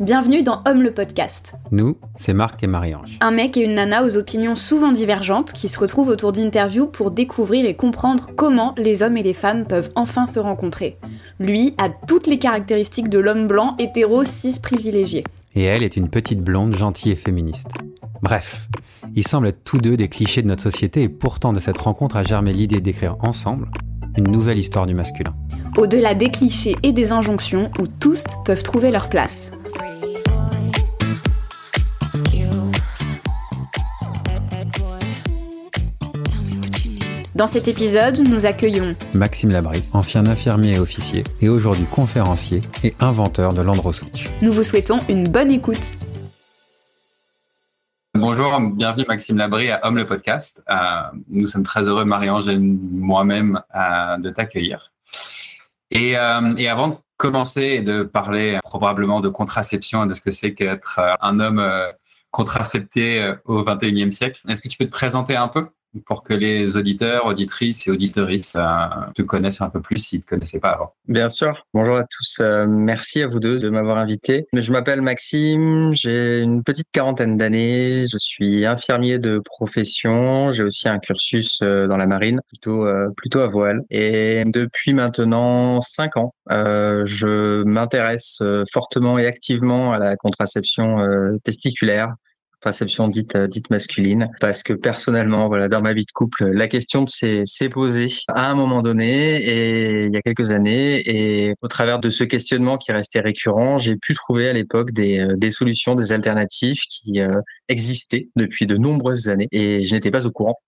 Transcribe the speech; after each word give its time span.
Bienvenue 0.00 0.42
dans 0.42 0.60
Homme 0.66 0.82
le 0.82 0.90
podcast. 0.90 1.54
Nous, 1.70 1.96
c'est 2.16 2.34
Marc 2.34 2.64
et 2.64 2.66
Marie-Ange. 2.66 3.16
Un 3.20 3.30
mec 3.30 3.56
et 3.56 3.60
une 3.60 3.74
nana 3.74 4.04
aux 4.04 4.16
opinions 4.16 4.56
souvent 4.56 4.90
divergentes 4.90 5.52
qui 5.52 5.68
se 5.68 5.78
retrouvent 5.78 6.08
autour 6.08 6.32
d'interviews 6.32 6.88
pour 6.88 7.12
découvrir 7.12 7.64
et 7.64 7.74
comprendre 7.74 8.30
comment 8.34 8.74
les 8.76 9.04
hommes 9.04 9.16
et 9.16 9.22
les 9.22 9.34
femmes 9.34 9.66
peuvent 9.66 9.90
enfin 9.94 10.26
se 10.26 10.40
rencontrer. 10.40 10.98
Lui 11.38 11.74
a 11.78 11.90
toutes 11.90 12.26
les 12.26 12.40
caractéristiques 12.40 13.08
de 13.08 13.20
l'homme 13.20 13.46
blanc 13.46 13.76
hétéro 13.78 14.24
cis 14.24 14.58
privilégié. 14.60 15.22
Et 15.54 15.62
elle 15.62 15.84
est 15.84 15.96
une 15.96 16.08
petite 16.08 16.40
blonde 16.40 16.74
gentille 16.74 17.12
et 17.12 17.16
féministe. 17.16 17.70
Bref, 18.20 18.66
ils 19.14 19.26
semblent 19.26 19.46
être 19.46 19.62
tous 19.62 19.78
deux 19.78 19.96
des 19.96 20.08
clichés 20.08 20.42
de 20.42 20.48
notre 20.48 20.64
société 20.64 21.02
et 21.02 21.08
pourtant 21.08 21.52
de 21.52 21.60
cette 21.60 21.78
rencontre 21.78 22.16
a 22.16 22.24
germé 22.24 22.52
l'idée 22.52 22.80
d'écrire 22.80 23.16
ensemble 23.20 23.68
une 24.16 24.28
nouvelle 24.28 24.58
histoire 24.58 24.86
du 24.86 24.94
masculin. 24.94 25.36
Au-delà 25.76 26.14
des 26.14 26.30
clichés 26.30 26.74
et 26.82 26.90
des 26.90 27.12
injonctions 27.12 27.70
où 27.80 27.86
tous 27.86 28.24
peuvent 28.44 28.62
trouver 28.64 28.90
leur 28.90 29.08
place. 29.08 29.52
Dans 37.34 37.48
cet 37.48 37.66
épisode, 37.66 38.20
nous 38.28 38.46
accueillons 38.46 38.94
Maxime 39.12 39.50
Labry, 39.50 39.82
ancien 39.92 40.24
infirmier 40.26 40.74
et 40.74 40.78
officier, 40.78 41.24
et 41.40 41.48
aujourd'hui 41.48 41.84
conférencier 41.84 42.62
et 42.84 42.94
inventeur 43.00 43.54
de 43.54 43.60
l'Androswitch. 43.60 44.28
Nous 44.40 44.52
vous 44.52 44.62
souhaitons 44.62 45.00
une 45.08 45.24
bonne 45.24 45.50
écoute. 45.50 45.80
Bonjour, 48.14 48.60
bienvenue 48.60 49.04
Maxime 49.08 49.36
Labry 49.36 49.68
à 49.68 49.84
Homme 49.84 49.98
le 49.98 50.06
podcast. 50.06 50.62
Euh, 50.70 50.76
nous 51.28 51.46
sommes 51.46 51.64
très 51.64 51.88
heureux, 51.88 52.04
Marie-Ange 52.04 52.46
et 52.46 52.56
moi-même, 52.56 53.60
euh, 53.74 54.16
de 54.18 54.30
t'accueillir. 54.30 54.92
Et, 55.90 56.16
euh, 56.16 56.54
et, 56.56 56.68
avant 56.68 56.86
de 56.86 56.94
commencer 57.16 57.62
et 57.62 57.82
de 57.82 58.04
parler 58.04 58.60
probablement 58.62 59.20
de 59.20 59.28
contraception 59.28 60.04
et 60.04 60.06
de 60.06 60.14
ce 60.14 60.20
que 60.20 60.30
c'est 60.30 60.54
qu'être 60.54 61.00
un 61.20 61.40
homme 61.40 61.68
contracepté 62.30 63.34
au 63.44 63.64
21e 63.64 64.12
siècle, 64.12 64.40
est-ce 64.48 64.62
que 64.62 64.68
tu 64.68 64.78
peux 64.78 64.86
te 64.86 64.92
présenter 64.92 65.34
un 65.34 65.48
peu? 65.48 65.66
Pour 66.06 66.22
que 66.22 66.34
les 66.34 66.76
auditeurs, 66.76 67.26
auditrices 67.26 67.86
et 67.86 67.90
auditrices 67.90 68.54
euh, 68.56 68.62
te 69.14 69.22
connaissent 69.22 69.60
un 69.60 69.70
peu 69.70 69.80
plus 69.80 69.98
s'ils 69.98 70.20
ne 70.20 70.24
te 70.24 70.28
connaissaient 70.28 70.60
pas 70.60 70.70
avant. 70.70 70.94
Bien 71.08 71.28
sûr. 71.28 71.64
Bonjour 71.72 71.96
à 71.96 72.04
tous. 72.04 72.38
Euh, 72.40 72.66
merci 72.66 73.22
à 73.22 73.26
vous 73.26 73.40
deux 73.40 73.58
de 73.58 73.68
m'avoir 73.68 73.98
invité. 73.98 74.46
Je 74.52 74.72
m'appelle 74.72 75.02
Maxime, 75.02 75.92
j'ai 75.94 76.40
une 76.40 76.62
petite 76.62 76.88
quarantaine 76.92 77.36
d'années, 77.36 78.04
je 78.10 78.18
suis 78.18 78.66
infirmier 78.66 79.18
de 79.18 79.40
profession, 79.44 80.52
j'ai 80.52 80.64
aussi 80.64 80.88
un 80.88 80.98
cursus 80.98 81.60
euh, 81.62 81.86
dans 81.86 81.96
la 81.96 82.06
marine, 82.06 82.40
plutôt, 82.48 82.86
plutôt 83.16 83.40
à 83.40 83.46
voile. 83.46 83.80
Et 83.90 84.42
depuis 84.46 84.92
maintenant 84.92 85.80
cinq 85.80 86.16
ans, 86.16 86.34
je 86.48 87.62
m'intéresse 87.64 88.42
fortement 88.72 89.18
et 89.18 89.26
activement 89.26 89.92
à 89.92 89.98
la 89.98 90.16
contraception 90.16 90.98
testiculaire 91.44 92.14
dite 93.08 93.36
euh, 93.36 93.46
dite 93.46 93.70
masculine. 93.70 94.30
Parce 94.40 94.62
que 94.62 94.72
personnellement 94.72 95.48
voilà 95.48 95.68
dans 95.68 95.80
ma 95.80 95.92
vie 95.92 96.04
de 96.04 96.12
couple 96.12 96.46
la 96.46 96.68
question 96.68 97.06
s'est 97.06 97.68
posée 97.70 98.08
à 98.28 98.50
un 98.50 98.54
moment 98.54 98.82
donné 98.82 99.36
et 99.36 100.04
il 100.06 100.12
y 100.12 100.16
a 100.16 100.22
quelques 100.22 100.50
années. 100.50 101.02
Et 101.06 101.54
au 101.62 101.68
travers 101.68 101.98
de 101.98 102.10
ce 102.10 102.24
questionnement 102.24 102.76
qui 102.78 102.92
restait 102.92 103.20
récurrent 103.20 103.78
j'ai 103.78 103.96
pu 103.96 104.14
trouver 104.14 104.48
à 104.48 104.52
l'époque 104.52 104.92
des, 104.92 105.20
euh, 105.20 105.50
solutions 105.50 105.94
des 105.94 106.12
alternatives 106.12 106.80
qui 106.88 107.20
euh, 107.20 107.40
existaient 107.68 108.28
depuis 108.36 108.66
de 108.66 108.76
nombreuses 108.76 109.28
années. 109.28 109.48
Et 109.52 109.82
je 109.84 109.94
n'étais 109.94 110.10
pas 110.10 110.26
au 110.26 110.30
courant 110.30 110.58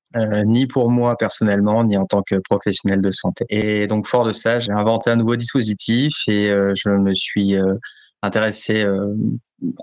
ni 0.46 0.66
pour 0.66 0.90
moi 0.90 1.16
personnellement, 1.18 1.84
ni 1.84 1.98
en 1.98 2.06
tant 2.06 2.22
que 2.22 2.36
professionnel 2.36 3.02
de 3.02 3.10
santé. 3.10 3.44
Et 3.50 3.86
donc, 3.86 4.06
fort 4.06 4.24
de 4.24 4.32
ça, 4.32 4.58
j'ai 4.58 4.72
inventé 4.72 5.10
un 5.10 5.16
nouveau 5.16 5.36
dispositif 5.36 6.14
et 6.26 6.46
je 6.46 6.88
me 6.88 7.12
suis 7.12 7.54
intéressé 8.22 8.86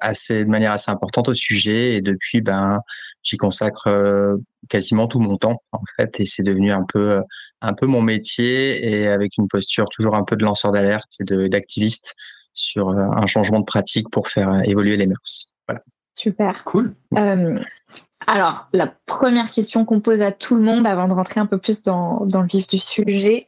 assez 0.02 0.46
de 0.46 0.50
manière 0.50 0.72
assez 0.72 0.92
importante 0.92 1.30
au 1.30 1.34
sujet 1.34 1.96
et 1.96 2.02
depuis 2.02 2.42
ben 2.42 2.82
j'y 3.24 3.38
consacre 3.38 3.88
euh, 3.88 4.36
quasiment 4.70 5.08
tout 5.08 5.20
mon 5.20 5.38
temps 5.38 5.58
en 5.72 5.82
fait 5.98 6.20
et 6.20 6.26
c'est 6.26 6.44
devenu 6.44 6.72
un 6.72 6.84
peu 6.84 7.12
euh, 7.12 7.22
un 7.62 7.74
peu 7.74 7.88
mon 7.88 8.02
métier 8.02 8.86
et 8.86 9.08
avec 9.08 9.38
une 9.38 9.48
posture 9.48 9.86
toujours 9.90 10.16
un 10.16 10.24
peu 10.24 10.36
de 10.36 10.44
lanceur 10.44 10.72
d'alerte 10.72 11.12
et 11.20 11.50
d'activiste 11.50 12.14
sur 12.54 12.90
euh, 12.90 13.06
un 13.16 13.26
changement 13.26 13.60
de 13.60 13.66
pratique 13.66 14.10
pour 14.12 14.28
faire 14.28 14.62
évoluer 14.66 14.96
les 14.98 15.08
mœurs. 15.08 15.48
Voilà. 15.68 15.82
Super. 16.14 16.64
Cool. 16.66 16.94
alors, 18.28 18.68
la 18.74 18.88
première 19.06 19.52
question 19.52 19.86
qu'on 19.86 20.02
pose 20.02 20.22
à 20.22 20.32
tout 20.32 20.56
le 20.56 20.62
monde 20.62 20.86
avant 20.86 21.08
de 21.08 21.14
rentrer 21.14 21.40
un 21.40 21.48
peu 21.48 21.58
plus 21.58 21.82
dans, 21.82 22.26
dans 22.26 22.42
le 22.42 22.48
vif 22.48 22.68
du 22.68 22.78
sujet, 22.78 23.48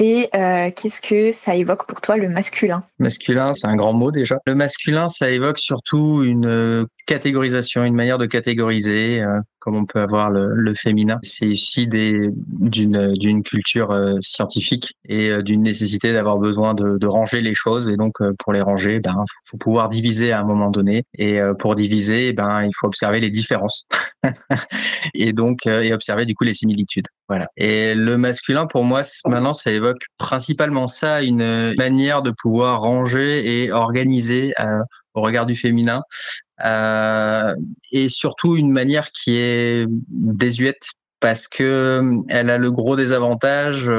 euh, 0.00 0.70
qu'est-ce 0.74 1.00
que 1.00 1.32
ça 1.32 1.54
évoque 1.54 1.86
pour 1.86 2.00
toi 2.00 2.16
le 2.16 2.28
masculin? 2.28 2.84
Masculin, 2.98 3.52
c'est 3.54 3.66
un 3.66 3.76
grand 3.76 3.92
mot 3.92 4.10
déjà. 4.10 4.38
Le 4.46 4.54
masculin, 4.54 5.08
ça 5.08 5.30
évoque 5.30 5.58
surtout 5.58 6.22
une 6.22 6.46
euh, 6.46 6.84
catégorisation, 7.06 7.84
une 7.84 7.94
manière 7.94 8.18
de 8.18 8.26
catégoriser, 8.26 9.22
euh, 9.22 9.40
comme 9.60 9.76
on 9.76 9.84
peut 9.84 10.00
avoir 10.00 10.30
le, 10.30 10.74
féminin. 10.74 11.18
C'est 11.22 11.48
ici 11.48 11.86
d'une 11.86 13.42
culture 13.42 14.18
scientifique 14.20 14.94
et 15.08 15.42
d'une 15.42 15.62
nécessité 15.62 16.12
d'avoir 16.12 16.38
besoin 16.38 16.74
de, 16.74 16.96
de, 16.96 17.06
ranger 17.06 17.40
les 17.40 17.54
choses. 17.54 17.88
Et 17.88 17.96
donc, 17.96 18.16
pour 18.38 18.52
les 18.52 18.60
ranger, 18.60 19.00
ben, 19.00 19.24
faut 19.44 19.58
pouvoir 19.58 19.88
diviser 19.88 20.32
à 20.32 20.40
un 20.40 20.44
moment 20.44 20.70
donné. 20.70 21.04
Et 21.18 21.40
pour 21.58 21.74
diviser, 21.74 22.32
ben, 22.32 22.62
il 22.62 22.70
faut 22.78 22.86
observer 22.86 23.20
les 23.20 23.30
différences. 23.30 23.86
et 25.14 25.32
donc, 25.32 25.66
et 25.66 25.92
observer 25.92 26.24
du 26.24 26.34
coup 26.34 26.44
les 26.44 26.54
similitudes. 26.54 27.06
Voilà. 27.28 27.48
Et 27.56 27.94
le 27.94 28.16
masculin, 28.16 28.66
pour 28.66 28.84
moi, 28.84 29.02
maintenant, 29.26 29.54
ça 29.54 29.70
évoque 29.70 30.02
principalement 30.18 30.88
ça, 30.88 31.22
une 31.22 31.74
manière 31.76 32.22
de 32.22 32.32
pouvoir 32.32 32.80
ranger 32.80 33.62
et 33.62 33.72
organiser 33.72 34.52
euh, 34.60 34.80
au 35.14 35.22
regard 35.22 35.46
du 35.46 35.56
féminin, 35.56 36.02
euh, 36.02 36.49
et 36.64 38.08
surtout 38.08 38.56
une 38.56 38.70
manière 38.70 39.10
qui 39.12 39.36
est 39.36 39.86
désuète 40.08 40.90
parce 41.20 41.48
que 41.48 41.62
euh, 41.62 42.22
elle 42.28 42.50
a 42.50 42.58
le 42.58 42.72
gros 42.72 42.96
désavantage 42.96 43.92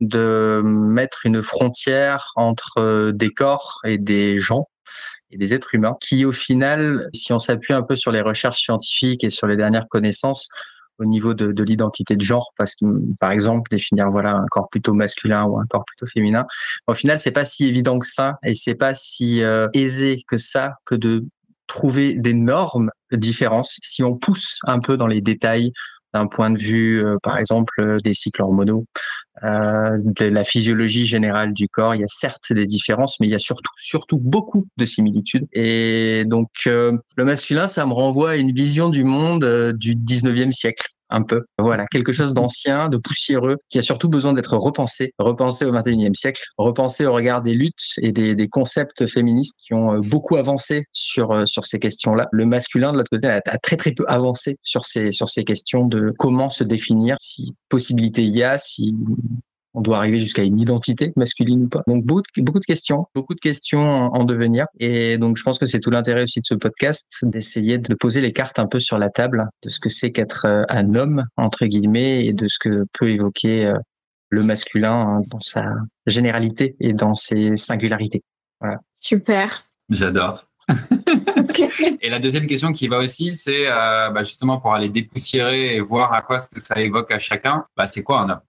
de 0.00 0.62
mettre 0.64 1.26
une 1.26 1.42
frontière 1.42 2.32
entre 2.36 3.10
des 3.12 3.30
corps 3.30 3.80
et 3.84 3.98
des 3.98 4.38
gens 4.38 4.68
et 5.30 5.36
des 5.36 5.54
êtres 5.54 5.74
humains 5.74 5.96
qui 6.00 6.24
au 6.24 6.32
final, 6.32 7.06
si 7.12 7.32
on 7.32 7.38
s'appuie 7.38 7.74
un 7.74 7.82
peu 7.82 7.96
sur 7.96 8.12
les 8.12 8.22
recherches 8.22 8.62
scientifiques 8.62 9.24
et 9.24 9.30
sur 9.30 9.46
les 9.46 9.56
dernières 9.56 9.88
connaissances, 9.88 10.48
au 10.98 11.04
niveau 11.04 11.34
de, 11.34 11.52
de 11.52 11.64
l'identité 11.64 12.14
de 12.16 12.20
genre, 12.20 12.52
parce 12.56 12.74
que 12.76 12.86
par 13.18 13.32
exemple 13.32 13.68
définir 13.70 14.10
voilà 14.10 14.36
un 14.36 14.46
corps 14.50 14.68
plutôt 14.68 14.94
masculin 14.94 15.44
ou 15.44 15.58
un 15.58 15.66
corps 15.66 15.84
plutôt 15.84 16.06
féminin, 16.06 16.46
au 16.86 16.94
final 16.94 17.18
c'est 17.18 17.32
pas 17.32 17.44
si 17.44 17.66
évident 17.66 17.98
que 17.98 18.06
ça 18.06 18.38
et 18.44 18.54
c'est 18.54 18.76
pas 18.76 18.94
si 18.94 19.42
euh, 19.42 19.66
aisé 19.74 20.22
que 20.28 20.36
ça 20.36 20.74
que 20.84 20.94
de 20.94 21.24
trouver 21.66 22.14
des 22.14 22.34
normes 22.34 22.90
de 23.10 23.16
différence 23.16 23.78
si 23.82 24.02
on 24.02 24.16
pousse 24.16 24.58
un 24.64 24.78
peu 24.80 24.96
dans 24.96 25.06
les 25.06 25.20
détails 25.20 25.72
d'un 26.14 26.28
point 26.28 26.50
de 26.50 26.58
vue, 26.58 27.04
euh, 27.04 27.16
par 27.22 27.38
exemple, 27.38 28.00
des 28.02 28.14
cycles 28.14 28.40
hormonaux, 28.40 28.86
euh, 29.42 29.98
de 30.00 30.26
la 30.26 30.44
physiologie 30.44 31.06
générale 31.06 31.52
du 31.52 31.68
corps. 31.68 31.94
Il 31.96 32.00
y 32.00 32.04
a 32.04 32.08
certes 32.08 32.52
des 32.52 32.66
différences, 32.66 33.18
mais 33.18 33.26
il 33.26 33.30
y 33.30 33.34
a 33.34 33.40
surtout, 33.40 33.72
surtout 33.76 34.18
beaucoup 34.18 34.68
de 34.76 34.84
similitudes. 34.84 35.46
Et 35.52 36.24
donc, 36.26 36.50
euh, 36.68 36.96
le 37.16 37.24
masculin, 37.24 37.66
ça 37.66 37.84
me 37.84 37.92
renvoie 37.92 38.30
à 38.30 38.36
une 38.36 38.52
vision 38.52 38.88
du 38.90 39.02
monde 39.02 39.72
du 39.76 39.96
19e 39.96 40.52
siècle 40.52 40.86
un 41.10 41.22
peu. 41.22 41.42
Voilà, 41.58 41.86
quelque 41.86 42.12
chose 42.12 42.34
d'ancien, 42.34 42.88
de 42.88 42.96
poussiéreux, 42.96 43.56
qui 43.70 43.78
a 43.78 43.82
surtout 43.82 44.08
besoin 44.08 44.32
d'être 44.32 44.56
repensé, 44.56 45.12
repensé 45.18 45.64
au 45.64 45.72
XXIe 45.72 46.14
siècle, 46.14 46.42
repensé 46.58 47.06
au 47.06 47.12
regard 47.12 47.42
des 47.42 47.54
luttes 47.54 47.94
et 47.98 48.12
des, 48.12 48.34
des 48.34 48.48
concepts 48.48 49.06
féministes 49.06 49.56
qui 49.60 49.74
ont 49.74 49.94
euh, 49.94 50.00
beaucoup 50.00 50.36
avancé 50.36 50.84
sur 50.92 51.30
euh, 51.30 51.44
sur 51.46 51.64
ces 51.64 51.78
questions-là. 51.78 52.28
Le 52.32 52.46
masculin, 52.46 52.92
de 52.92 52.98
l'autre 52.98 53.10
côté, 53.10 53.28
a, 53.28 53.40
a, 53.44 53.58
très 53.58 53.76
très 53.76 53.92
peu 53.92 54.04
avancé 54.08 54.56
sur 54.62 54.84
ces 54.84 55.12
sur 55.12 55.28
ces 55.28 55.44
questions 55.44 55.86
de 55.86 56.12
comment 56.18 56.50
se 56.50 56.64
définir, 56.64 57.16
si 57.20 57.54
possibilité 57.68 58.22
il 58.22 58.36
y 58.36 58.42
a, 58.42 58.58
si 58.58 58.94
on 59.74 59.80
doit 59.80 59.98
arriver 59.98 60.18
jusqu'à 60.18 60.42
une 60.42 60.58
identité 60.58 61.12
masculine 61.16 61.64
ou 61.64 61.68
pas. 61.68 61.82
Donc 61.86 62.04
beaucoup 62.04 62.22
de, 62.36 62.42
beaucoup 62.42 62.60
de 62.60 62.64
questions, 62.64 63.06
beaucoup 63.14 63.34
de 63.34 63.40
questions 63.40 63.82
en, 63.82 64.24
devenir. 64.24 64.66
Et 64.78 65.18
donc 65.18 65.36
je 65.36 65.42
pense 65.42 65.58
que 65.58 65.66
c'est 65.66 65.80
tout 65.80 65.90
l'intérêt 65.90 66.22
aussi 66.22 66.40
de 66.40 66.46
ce 66.46 66.54
podcast, 66.54 67.24
d'essayer 67.24 67.78
de 67.78 67.94
poser 67.94 68.20
les 68.20 68.32
cartes 68.32 68.58
un 68.58 68.66
peu 68.66 68.80
sur 68.80 68.98
la 68.98 69.10
table 69.10 69.46
de 69.62 69.68
ce 69.68 69.80
que 69.80 69.88
c'est 69.88 70.12
qu'être 70.12 70.46
euh, 70.46 70.62
un 70.70 70.94
homme 70.94 71.24
entre 71.36 71.66
guillemets 71.66 72.24
et 72.24 72.32
de 72.32 72.48
ce 72.48 72.58
que 72.58 72.84
peut 72.92 73.10
évoquer 73.10 73.66
euh, 73.66 73.78
le 74.30 74.42
masculin 74.42 74.92
hein, 74.92 75.20
dans 75.28 75.40
sa 75.40 75.66
généralité 76.06 76.76
et 76.80 76.92
dans 76.92 77.14
ses 77.14 77.56
singularités. 77.56 78.22
Voilà. 78.60 78.78
Super. 78.98 79.64
J'adore. 79.90 80.46
et 82.00 82.08
la 82.08 82.18
deuxième 82.18 82.46
question 82.46 82.72
qui 82.72 82.88
va 82.88 82.98
aussi, 82.98 83.34
c'est 83.34 83.66
euh, 83.66 84.10
bah, 84.10 84.22
justement 84.22 84.60
pour 84.60 84.74
aller 84.74 84.88
dépoussiérer 84.88 85.76
et 85.76 85.80
voir 85.80 86.12
à 86.12 86.22
quoi 86.22 86.38
ce 86.38 86.48
que 86.48 86.60
ça 86.60 86.80
évoque 86.80 87.10
à 87.10 87.18
chacun, 87.18 87.64
bah, 87.76 87.86
c'est 87.86 88.02
quoi 88.02 88.20
un 88.20 88.30
homme 88.30 88.40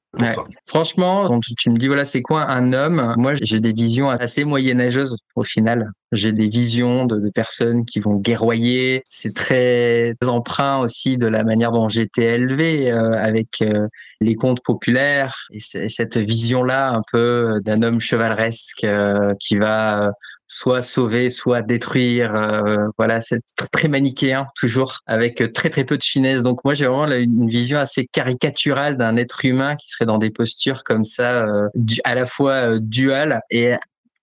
Franchement, 0.65 1.27
quand 1.27 1.39
tu 1.39 1.69
me 1.69 1.77
dis 1.77 1.87
voilà 1.87 2.05
c'est 2.05 2.21
quoi 2.21 2.49
un 2.49 2.73
homme, 2.73 3.13
moi 3.17 3.33
j'ai 3.41 3.59
des 3.59 3.73
visions 3.73 4.09
assez 4.09 4.43
moyenâgeuses 4.43 5.17
au 5.35 5.43
final. 5.43 5.89
J'ai 6.11 6.31
des 6.31 6.47
visions 6.47 7.05
de, 7.05 7.29
personnes 7.29 7.83
qui 7.83 7.99
vont 7.99 8.15
guerroyer. 8.15 9.03
C'est 9.09 9.33
très 9.33 10.13
emprunt 10.25 10.79
aussi 10.79 11.17
de 11.17 11.27
la 11.27 11.43
manière 11.43 11.71
dont 11.71 11.89
j'ai 11.89 12.01
été 12.01 12.23
élevé 12.23 12.91
euh, 12.91 13.11
avec 13.11 13.61
euh, 13.61 13.87
les 14.21 14.35
contes 14.35 14.61
populaires 14.63 15.35
et, 15.51 15.59
cette 15.59 16.17
vision 16.17 16.63
là 16.63 16.93
un 16.93 17.01
peu 17.11 17.59
d'un 17.63 17.81
homme 17.83 17.99
chevaleresque 17.99 18.85
euh, 18.85 19.33
qui 19.39 19.57
va 19.57 20.11
soit 20.47 20.81
sauver, 20.81 21.29
soit 21.29 21.61
détruire. 21.61 22.35
Euh, 22.35 22.87
voilà, 22.97 23.21
c'est 23.21 23.41
très 23.71 23.87
manichéen 23.87 24.47
toujours, 24.55 24.99
avec 25.05 25.51
très 25.53 25.69
très 25.69 25.83
peu 25.83 25.97
de 25.97 26.03
finesse. 26.03 26.43
Donc 26.43 26.63
moi 26.63 26.73
j'ai 26.73 26.85
vraiment 26.85 27.11
une 27.13 27.49
vision 27.49 27.79
assez 27.79 28.07
caricaturale 28.07 28.97
d'un 28.97 29.17
être 29.17 29.43
humain 29.45 29.75
qui 29.75 29.89
serait 29.89 30.05
dans 30.05 30.17
des 30.17 30.31
postures 30.31 30.83
comme 30.83 31.03
ça, 31.03 31.45
euh, 31.45 31.67
à 32.03 32.15
la 32.15 32.25
fois 32.25 32.51
euh, 32.51 32.79
duales 32.81 33.41
et 33.49 33.73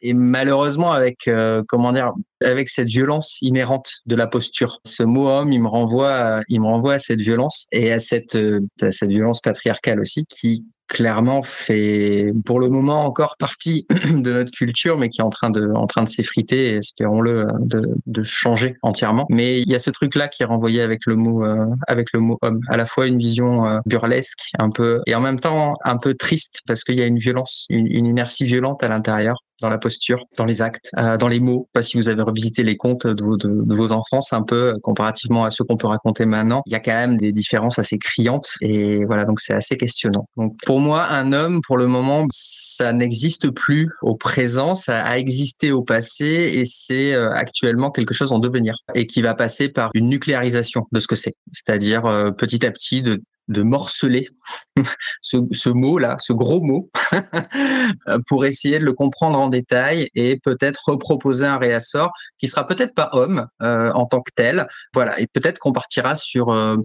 et 0.05 0.15
malheureusement 0.15 0.91
avec 0.91 1.31
comment 1.69 1.93
dire 1.93 2.13
avec 2.43 2.69
cette 2.69 2.89
violence 2.89 3.39
inhérente 3.41 3.89
de 4.07 4.17
la 4.17 4.27
posture. 4.27 4.81
Ce 4.85 5.05
mot 5.05 5.29
homme, 5.29 5.53
il 5.53 5.63
me 5.63 5.69
renvoie, 5.69 6.43
il 6.49 6.61
me 6.61 6.67
renvoie 6.67 6.95
à 6.95 6.99
cette 6.99 7.21
violence 7.21 7.69
et 7.71 7.93
à 7.93 8.01
cette 8.01 8.37
à 8.81 8.91
cette 8.91 9.11
violence 9.11 9.41
patriarcale 9.41 10.01
aussi 10.01 10.27
qui 10.29 10.65
clairement 10.89 11.43
fait 11.43 12.33
pour 12.45 12.61
le 12.61 12.69
moment 12.69 13.05
encore 13.05 13.37
partie 13.39 13.87
de 13.91 14.33
notre 14.33 14.51
culture, 14.51 14.99
mais 14.99 15.09
qui 15.09 15.21
est 15.21 15.25
en 15.25 15.31
train 15.31 15.51
de, 15.51 15.71
en 15.75 15.87
train 15.87 16.03
de 16.03 16.09
s'effriter, 16.09 16.75
espérons-le, 16.75 17.47
de, 17.61 17.95
de, 18.07 18.23
changer 18.23 18.77
entièrement. 18.83 19.27
Mais 19.31 19.61
il 19.61 19.69
y 19.69 19.75
a 19.75 19.81
ce 19.81 19.91
truc-là 19.91 20.29
qui 20.29 20.43
est 20.43 20.47
renvoyé 20.47 20.83
avec 20.83 21.07
le 21.07 21.17
mot, 21.17 21.45
euh, 21.45 21.67
avec 21.89 22.13
le 22.13 22.21
mot 22.21 22.39
homme. 22.43 22.61
À 22.69 22.77
la 22.77 22.87
fois 22.87 23.07
une 23.07 23.19
vision 23.19 23.67
euh, 23.67 23.79
burlesque, 23.87 24.51
un 24.59 24.71
peu, 24.71 25.01
et 25.07 25.15
en 25.15 25.21
même 25.21 25.41
temps 25.41 25.75
un 25.85 25.97
peu 25.97 26.15
triste 26.15 26.61
parce 26.67 26.85
qu'il 26.85 26.99
y 26.99 27.03
a 27.03 27.07
une 27.07 27.19
violence, 27.19 27.67
une, 27.71 27.87
une 27.87 28.07
inertie 28.07 28.45
violente 28.45 28.83
à 28.83 28.89
l'intérieur 28.89 29.43
dans 29.63 29.69
la 29.69 29.79
posture, 29.79 30.27
dans 30.37 30.45
les 30.45 30.61
actes, 30.61 30.91
euh, 30.99 31.17
dans 31.17 31.29
les 31.29 31.41
mots. 31.41 31.69
Pas 31.73 31.83
si 31.83 31.97
vous 31.97 32.09
avez 32.09 32.23
revisité 32.23 32.63
les 32.63 32.77
contes 32.77 33.07
de 33.07 33.23
vos, 33.23 33.37
de, 33.37 33.75
vos 33.75 33.93
enfants, 33.93 34.21
un 34.33 34.43
peu 34.43 34.75
comparativement 34.83 35.45
à 35.45 35.51
ceux 35.51 35.65
qu'on 35.65 35.77
peut 35.77 35.87
raconter 35.87 36.25
maintenant. 36.25 36.63
Il 36.67 36.73
y 36.73 36.77
a 36.77 36.81
quand 36.81 36.95
même 36.95 37.17
des 37.17 37.33
différences 37.33 37.79
assez 37.79 37.99
criantes 37.99 38.49
et 38.61 39.05
voilà, 39.05 39.25
donc 39.25 39.41
c'est 39.41 39.55
assez 39.55 39.77
questionnant. 39.77 40.27
Donc 40.37 40.55
pour 40.65 40.81
moi, 40.81 41.07
un 41.07 41.33
homme, 41.33 41.61
pour 41.67 41.77
le 41.77 41.87
moment, 41.87 42.27
ça 42.31 42.93
n'existe 42.93 43.51
plus 43.51 43.91
au 44.03 44.17
présent, 44.17 44.75
ça 44.75 45.03
a 45.03 45.19
existé 45.19 45.73
au 45.73 45.83
passé 45.83 46.53
et 46.55 46.65
c'est 46.65 47.13
euh, 47.13 47.31
actuellement 47.33 47.91
quelque 47.91 48.15
chose 48.15 48.33
en 48.33 48.39
devenir 48.39 48.75
et 48.95 49.07
qui 49.07 49.23
va 49.23 49.35
passer 49.35 49.69
par 49.69 49.91
une 49.95 50.09
nucléarisation 50.09 50.87
de 50.93 51.01
ce 51.01 51.07
que 51.07 51.17
c'est. 51.17 51.35
C'est-à-dire 51.53 52.07
euh, 52.07 52.31
petit 52.31 52.65
à 52.67 52.71
petit 52.71 53.03
de 53.03 53.23
de 53.49 53.63
morceler 53.63 54.29
ce, 55.23 55.69
mot-là, 55.69 56.17
ce 56.19 56.33
gros 56.33 56.61
mot, 56.61 56.89
pour 58.27 58.45
essayer 58.45 58.79
de 58.79 58.85
le 58.85 58.93
comprendre 58.93 59.39
en 59.39 59.49
détail 59.49 60.09
et 60.15 60.39
peut-être 60.39 60.81
reproposer 60.87 61.47
un 61.47 61.59
réassort 61.59 62.11
qui 62.39 62.49
sera 62.49 62.67
peut-être 62.67 62.95
pas 62.95 63.11
homme 63.13 63.47
euh, 63.63 63.91
en 63.93 64.07
tant 64.07 64.21
que 64.21 64.33
tel. 64.35 64.67
Voilà, 64.95 65.19
et 65.21 65.27
peut-être 65.27 65.59
qu'on 65.59 65.73
partira 65.73 66.15
sur 66.15 66.51
euh, 66.51 66.77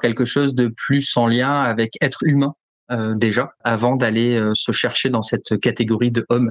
quelque 0.00 0.24
chose 0.24 0.54
de 0.54 0.72
plus 0.76 1.16
en 1.16 1.26
lien 1.26 1.60
avec 1.60 1.96
être 2.00 2.22
humain 2.22 2.54
euh, 2.90 3.14
déjà, 3.14 3.52
avant 3.64 3.96
d'aller 3.96 4.42
se 4.54 4.72
chercher 4.72 5.10
dans 5.10 5.22
cette 5.22 5.58
catégorie 5.60 6.10
de 6.10 6.24
homme 6.28 6.50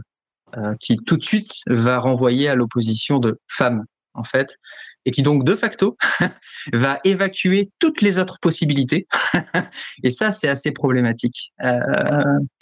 qui 0.80 0.98
tout 0.98 1.18
de 1.18 1.24
suite 1.24 1.52
va 1.68 2.00
renvoyer 2.00 2.50
à 2.50 2.56
l'opposition 2.56 3.20
de 3.20 3.40
femme 3.48 3.86
en 4.16 4.24
fait, 4.24 4.58
et 5.06 5.12
qui 5.12 5.24
donc 5.24 5.44
de 5.44 5.56
facto 5.56 5.98
va 6.74 7.00
évacuer 7.04 7.70
toutes 7.80 8.02
les 8.02 8.18
autres 8.18 8.40
possibilités. 8.40 9.06
et 10.04 10.10
ça, 10.10 10.32
c'est 10.32 10.50
assez 10.50 10.72
problématique 10.72 11.54
euh, 11.64 11.80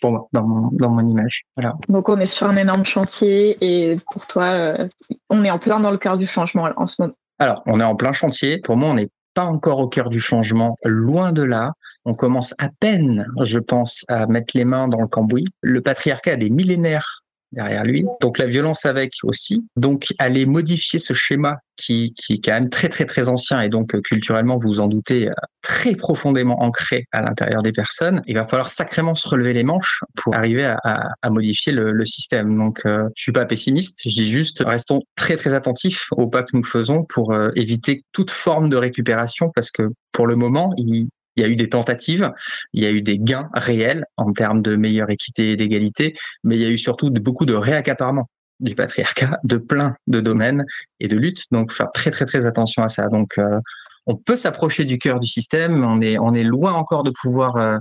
pour 0.02 0.12
moi, 0.12 0.28
dans 0.34 0.48
mon, 0.48 0.70
dans 0.72 0.90
mon 0.90 1.08
image. 1.08 1.44
Voilà. 1.56 1.74
Donc 1.90 2.10
on 2.10 2.20
est 2.20 2.26
sur 2.26 2.48
un 2.48 2.56
énorme 2.56 2.86
chantier, 2.86 3.58
et 3.62 3.98
pour 4.12 4.28
toi, 4.28 4.46
euh, 4.46 4.88
on 5.30 5.44
est 5.44 5.52
en 5.52 5.60
plein 5.60 5.80
dans 5.80 5.92
le 5.92 5.98
cœur 5.98 6.18
du 6.18 6.28
changement 6.28 6.70
en 6.76 6.88
ce 6.88 7.02
moment. 7.02 7.14
Alors, 7.40 7.62
on 7.68 7.80
est 7.80 7.84
en 7.84 7.96
plein 7.96 8.14
chantier. 8.14 8.60
Pour 8.64 8.78
moi, 8.78 8.90
on 8.90 8.96
n'est 8.96 9.10
pas 9.36 9.46
encore 9.46 9.80
au 9.80 9.88
cœur 9.88 10.10
du 10.10 10.20
changement, 10.20 10.78
loin 10.84 11.32
de 11.32 11.44
là. 11.44 11.72
On 12.06 12.16
commence 12.16 12.56
à 12.58 12.70
peine, 12.80 13.28
je 13.44 13.60
pense, 13.60 14.04
à 14.08 14.26
mettre 14.26 14.58
les 14.58 14.66
mains 14.66 14.88
dans 14.88 15.02
le 15.02 15.08
cambouis. 15.08 15.46
Le 15.62 15.82
patriarcat 15.82 16.32
a 16.32 16.36
des 16.38 16.50
millénaires 16.50 17.24
derrière 17.52 17.84
lui. 17.84 18.04
Donc 18.22 18.38
la 18.38 18.48
violence 18.48 18.86
avec 18.86 19.14
aussi. 19.24 19.66
Donc 19.76 20.08
aller 20.20 20.46
modifier 20.46 21.00
ce 21.00 21.14
schéma 21.14 21.58
qui, 21.78 22.14
qui 22.14 22.34
est 22.34 22.44
quand 22.44 22.54
même 22.54 22.70
très 22.70 22.90
très 22.90 23.06
très 23.06 23.30
ancien 23.30 23.62
et 23.62 23.70
donc 23.70 23.96
euh, 23.96 24.02
culturellement, 24.02 24.58
vous 24.58 24.70
vous 24.70 24.80
en 24.80 24.88
doutez, 24.88 25.28
euh, 25.28 25.32
très 25.62 25.96
profondément 25.96 26.62
ancré 26.62 27.06
à 27.12 27.22
l'intérieur 27.22 27.62
des 27.62 27.72
personnes. 27.72 28.22
Il 28.26 28.36
va 28.36 28.46
falloir 28.46 28.72
sacrément 28.72 29.16
se 29.16 29.28
relever 29.30 29.54
les 29.54 29.64
manches 29.64 30.04
pour 30.16 30.36
arriver 30.36 30.66
à, 30.66 30.78
à, 30.84 31.08
à 31.22 31.30
modifier 31.30 31.72
le, 31.72 31.92
le, 31.92 32.06
système. 32.06 32.58
Donc 32.58 32.82
euh, 32.86 33.08
je 33.16 33.24
suis 33.24 33.32
pas 33.32 33.46
pessimiste, 33.46 34.02
je 34.04 34.10
dis 34.10 34.30
juste 34.30 34.64
restons 34.66 35.02
très 35.16 35.38
très 35.38 35.54
attentifs 35.54 36.08
au 36.12 36.28
pas 36.28 36.44
que 36.44 36.56
nous 36.56 36.64
faisons 36.64 37.04
pour 37.04 37.34
euh, 37.34 37.50
éviter 37.56 38.04
toute 38.12 38.32
forme 38.32 38.70
de 38.70 38.78
récupération 38.78 39.52
parce 39.54 39.72
que 39.72 39.90
pour 40.12 40.26
le 40.26 40.36
moment, 40.36 40.74
il, 40.78 41.10
il 41.38 41.42
y 41.42 41.46
a 41.46 41.50
eu 41.50 41.56
des 41.56 41.70
tentatives, 41.70 42.32
il 42.74 42.84
y 42.84 42.86
a 42.86 42.92
eu 42.92 43.02
des 43.02 43.20
gains 43.20 43.50
réels 43.54 44.06
en 44.18 44.34
termes 44.34 44.62
de 44.62 44.76
meilleure 44.76 45.10
équité 45.10 45.52
et 45.52 45.56
d'égalité, 45.56 46.16
mais 46.44 46.56
il 46.56 46.62
y 46.62 46.66
a 46.66 46.70
eu 46.70 46.78
surtout 46.78 47.10
beaucoup 47.12 47.46
de 47.46 47.54
réaccaparement 47.54 48.30
du 48.60 48.74
patriarcat 48.74 49.40
de 49.44 49.58
plein 49.58 49.96
de 50.08 50.20
domaines 50.20 50.66
et 51.00 51.08
de 51.08 51.16
luttes. 51.16 51.44
Donc, 51.52 51.72
faire 51.72 51.92
très 51.94 52.12
très 52.12 52.26
très 52.26 52.48
attention 52.48 52.84
à 52.84 52.90
ça. 52.90 53.08
Donc, 53.08 53.38
euh, 53.38 53.60
on 54.08 54.16
peut 54.16 54.36
s'approcher 54.36 54.84
du 54.84 54.98
cœur 54.98 55.20
du 55.20 55.28
système, 55.28 55.84
on 55.84 56.02
est 56.02 56.18
on 56.18 56.34
est 56.34 56.44
loin 56.44 56.74
encore 56.74 57.04
de 57.04 57.12
pouvoir 57.12 57.56
euh, 57.58 57.78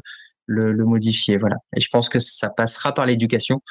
le, 0.46 0.72
le, 0.72 0.84
modifier. 0.84 1.38
Voilà. 1.38 1.56
Et 1.74 1.80
je 1.80 1.88
pense 1.90 2.08
que 2.08 2.18
ça 2.18 2.50
passera 2.50 2.92
par 2.92 3.06
l'éducation 3.06 3.62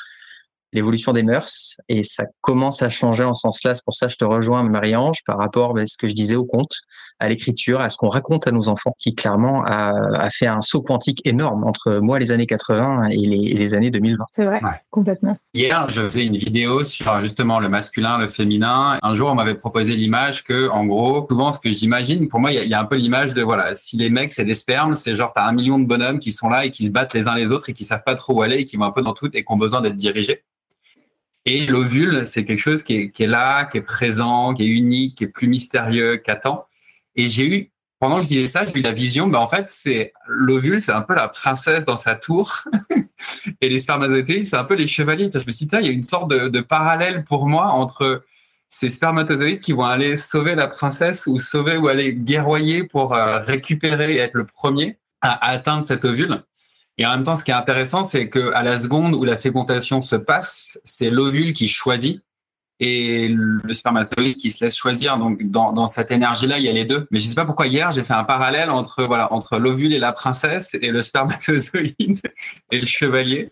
l'évolution 0.75 1.13
des 1.13 1.23
mœurs 1.23 1.77
et 1.89 2.03
ça 2.03 2.25
commence 2.41 2.81
à 2.81 2.89
changer 2.89 3.23
en 3.23 3.33
ce 3.33 3.41
sens-là. 3.41 3.73
C'est 3.73 3.83
pour 3.83 3.93
ça 3.93 4.07
que 4.07 4.13
je 4.13 4.17
te 4.17 4.25
rejoins, 4.25 4.63
Marie-Ange, 4.63 5.19
par 5.25 5.37
rapport 5.37 5.71
à 5.71 5.73
ben, 5.73 5.87
ce 5.87 5.97
que 5.97 6.07
je 6.07 6.13
disais 6.13 6.35
au 6.35 6.45
conte, 6.45 6.73
à 7.19 7.29
l'écriture, 7.29 7.79
à 7.79 7.89
ce 7.89 7.97
qu'on 7.97 8.09
raconte 8.09 8.47
à 8.47 8.51
nos 8.51 8.67
enfants, 8.67 8.93
qui 8.99 9.15
clairement 9.15 9.63
a, 9.65 9.93
a, 10.15 10.29
fait 10.29 10.47
un 10.47 10.61
saut 10.61 10.81
quantique 10.81 11.25
énorme 11.25 11.63
entre 11.63 11.99
moi, 11.99 12.19
les 12.19 12.31
années 12.31 12.45
80 12.45 13.09
et 13.09 13.15
les, 13.15 13.51
et 13.51 13.57
les 13.57 13.73
années 13.73 13.89
2020. 13.89 14.25
C'est 14.33 14.45
vrai, 14.45 14.61
ouais. 14.61 14.81
complètement. 14.91 15.37
Hier, 15.53 15.89
je 15.89 16.01
faisais 16.01 16.25
une 16.25 16.37
vidéo 16.37 16.83
sur 16.83 17.19
justement 17.21 17.59
le 17.59 17.69
masculin, 17.69 18.17
le 18.17 18.27
féminin. 18.27 18.99
Un 19.01 19.13
jour, 19.13 19.29
on 19.29 19.35
m'avait 19.35 19.55
proposé 19.55 19.95
l'image 19.95 20.43
que, 20.43 20.69
en 20.69 20.85
gros, 20.85 21.25
souvent, 21.29 21.51
ce 21.51 21.59
que 21.59 21.71
j'imagine, 21.71 22.27
pour 22.27 22.39
moi, 22.39 22.51
il 22.51 22.63
y, 22.63 22.69
y, 22.69 22.73
a 22.73 22.81
un 22.81 22.85
peu 22.85 22.95
l'image 22.95 23.33
de, 23.33 23.41
voilà, 23.41 23.73
si 23.73 23.95
les 23.97 24.09
mecs, 24.09 24.33
c'est 24.33 24.45
des 24.45 24.53
spermes, 24.53 24.93
c'est 24.93 25.15
genre, 25.15 25.31
t'as 25.33 25.45
un 25.45 25.53
million 25.53 25.79
de 25.79 25.85
bonhommes 25.85 26.19
qui 26.19 26.33
sont 26.33 26.49
là 26.49 26.65
et 26.65 26.71
qui 26.71 26.85
se 26.85 26.91
battent 26.91 27.13
les 27.13 27.27
uns 27.27 27.35
les 27.35 27.51
autres 27.51 27.69
et 27.69 27.73
qui 27.73 27.85
savent 27.85 28.03
pas 28.05 28.15
trop 28.15 28.33
où 28.33 28.41
aller 28.41 28.57
et 28.57 28.65
qui 28.65 28.77
vont 28.77 28.85
un 28.85 28.91
peu 28.91 29.01
dans 29.01 29.13
tout 29.13 29.29
et 29.33 29.43
qui 29.43 29.51
ont 29.51 29.57
besoin 29.57 29.81
d'être 29.81 29.95
dirigés. 29.95 30.43
Et 31.45 31.67
l'ovule, 31.67 32.25
c'est 32.25 32.43
quelque 32.43 32.59
chose 32.59 32.81
qui 32.81 33.11
est, 33.17 33.27
là, 33.27 33.65
qui 33.65 33.77
est 33.77 33.81
présent, 33.81 34.53
qui 34.53 34.63
est 34.63 34.67
unique, 34.67 35.17
qui 35.17 35.25
est 35.25 35.27
plus 35.27 35.47
mystérieux 35.47 36.17
qu'attend. 36.17 36.65
Et 37.15 37.29
j'ai 37.29 37.47
eu, 37.47 37.71
pendant 37.99 38.17
que 38.17 38.23
je 38.23 38.29
disais 38.29 38.45
ça, 38.47 38.65
j'ai 38.65 38.77
eu 38.79 38.81
la 38.81 38.91
vision, 38.91 39.27
ben 39.27 39.39
en 39.39 39.47
fait, 39.47 39.65
c'est 39.69 40.11
l'ovule, 40.27 40.81
c'est 40.81 40.91
un 40.91 41.01
peu 41.01 41.13
la 41.13 41.27
princesse 41.27 41.85
dans 41.85 41.97
sa 41.97 42.15
tour. 42.15 42.63
et 43.61 43.69
les 43.69 43.79
spermatozoïdes, 43.79 44.45
c'est 44.45 44.55
un 44.55 44.63
peu 44.63 44.73
les 44.73 44.87
chevaliers. 44.87 45.29
Je 45.31 45.39
me 45.39 45.51
suis 45.51 45.67
dit, 45.67 45.75
il 45.79 45.85
y 45.85 45.89
a 45.89 45.91
une 45.91 46.03
sorte 46.03 46.31
de, 46.31 46.49
de 46.49 46.61
parallèle 46.61 47.23
pour 47.23 47.47
moi 47.47 47.67
entre 47.67 48.23
ces 48.69 48.89
spermatozoïdes 48.89 49.59
qui 49.59 49.71
vont 49.71 49.85
aller 49.85 50.17
sauver 50.17 50.55
la 50.55 50.67
princesse 50.67 51.27
ou 51.27 51.39
sauver 51.39 51.77
ou 51.77 51.87
aller 51.87 52.13
guerroyer 52.13 52.83
pour 52.83 53.13
euh, 53.13 53.39
récupérer 53.39 54.15
et 54.15 54.17
être 54.17 54.33
le 54.33 54.45
premier 54.45 54.97
à 55.21 55.49
atteindre 55.49 55.85
cet 55.85 56.05
ovule. 56.05 56.43
Et 56.97 57.05
en 57.05 57.11
même 57.11 57.23
temps, 57.23 57.35
ce 57.35 57.43
qui 57.43 57.51
est 57.51 57.55
intéressant, 57.55 58.03
c'est 58.03 58.29
que 58.29 58.53
à 58.53 58.63
la 58.63 58.77
seconde 58.77 59.13
où 59.13 59.23
la 59.25 59.37
fécondation 59.37 60.01
se 60.01 60.15
passe, 60.15 60.79
c'est 60.85 61.09
l'ovule 61.09 61.53
qui 61.53 61.67
choisit 61.67 62.21
et 62.79 63.29
le 63.29 63.73
spermatozoïde 63.73 64.37
qui 64.37 64.49
se 64.49 64.63
laisse 64.63 64.75
choisir. 64.75 65.17
Donc, 65.17 65.43
dans, 65.43 65.71
dans 65.71 65.87
cette 65.87 66.11
énergie-là, 66.11 66.57
il 66.59 66.65
y 66.65 66.69
a 66.69 66.73
les 66.73 66.85
deux. 66.85 67.07
Mais 67.11 67.19
je 67.19 67.25
ne 67.25 67.29
sais 67.29 67.35
pas 67.35 67.45
pourquoi 67.45 67.67
hier, 67.67 67.91
j'ai 67.91 68.03
fait 68.03 68.13
un 68.13 68.23
parallèle 68.23 68.69
entre, 68.69 69.03
voilà, 69.03 69.31
entre 69.31 69.57
l'ovule 69.57 69.93
et 69.93 69.99
la 69.99 70.11
princesse 70.11 70.75
et 70.81 70.91
le 70.91 71.01
spermatozoïde 71.01 72.21
et 72.71 72.79
le 72.79 72.85
chevalier. 72.85 73.51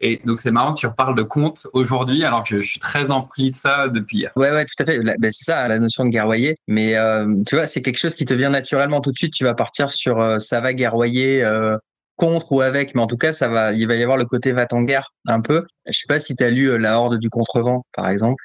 Et 0.00 0.20
donc, 0.24 0.40
c'est 0.40 0.50
marrant 0.50 0.74
que 0.74 0.80
tu 0.80 0.86
reparles 0.86 1.16
de 1.16 1.22
conte 1.22 1.66
aujourd'hui, 1.72 2.24
alors 2.24 2.42
que 2.42 2.60
je 2.60 2.68
suis 2.68 2.80
très 2.80 3.10
empli 3.10 3.52
de 3.52 3.56
ça 3.56 3.88
depuis 3.88 4.18
hier. 4.18 4.32
Ouais, 4.36 4.50
ouais, 4.50 4.64
tout 4.64 4.74
à 4.82 4.84
fait. 4.84 4.98
Ben, 4.98 5.32
c'est 5.32 5.44
ça, 5.44 5.66
la 5.68 5.78
notion 5.78 6.04
de 6.04 6.10
guerroyer. 6.10 6.58
Mais 6.66 6.96
euh, 6.96 7.26
tu 7.46 7.54
vois, 7.54 7.66
c'est 7.66 7.80
quelque 7.80 7.98
chose 7.98 8.14
qui 8.14 8.24
te 8.24 8.34
vient 8.34 8.50
naturellement 8.50 9.00
tout 9.00 9.12
de 9.12 9.16
suite. 9.16 9.32
Tu 9.32 9.44
vas 9.44 9.54
partir 9.54 9.92
sur 9.92 10.20
euh, 10.20 10.40
ça 10.40 10.60
va 10.60 10.74
guerroyer 10.74 11.44
euh, 11.44 11.78
contre 12.16 12.52
ou 12.52 12.60
avec, 12.60 12.94
mais 12.94 13.02
en 13.02 13.06
tout 13.06 13.16
cas, 13.16 13.32
ça 13.32 13.48
va, 13.48 13.72
il 13.72 13.86
va 13.86 13.94
y 13.94 14.02
avoir 14.02 14.16
le 14.16 14.24
côté 14.24 14.52
va 14.52 14.66
en 14.72 14.82
guerre 14.82 15.12
un 15.26 15.40
peu. 15.40 15.64
Je 15.86 15.92
sais 15.92 16.06
pas 16.08 16.20
si 16.20 16.36
tu 16.36 16.44
as 16.44 16.50
lu 16.50 16.78
La 16.78 16.98
Horde 16.98 17.18
du 17.18 17.30
Contrevent, 17.30 17.84
par 17.92 18.08
exemple, 18.08 18.42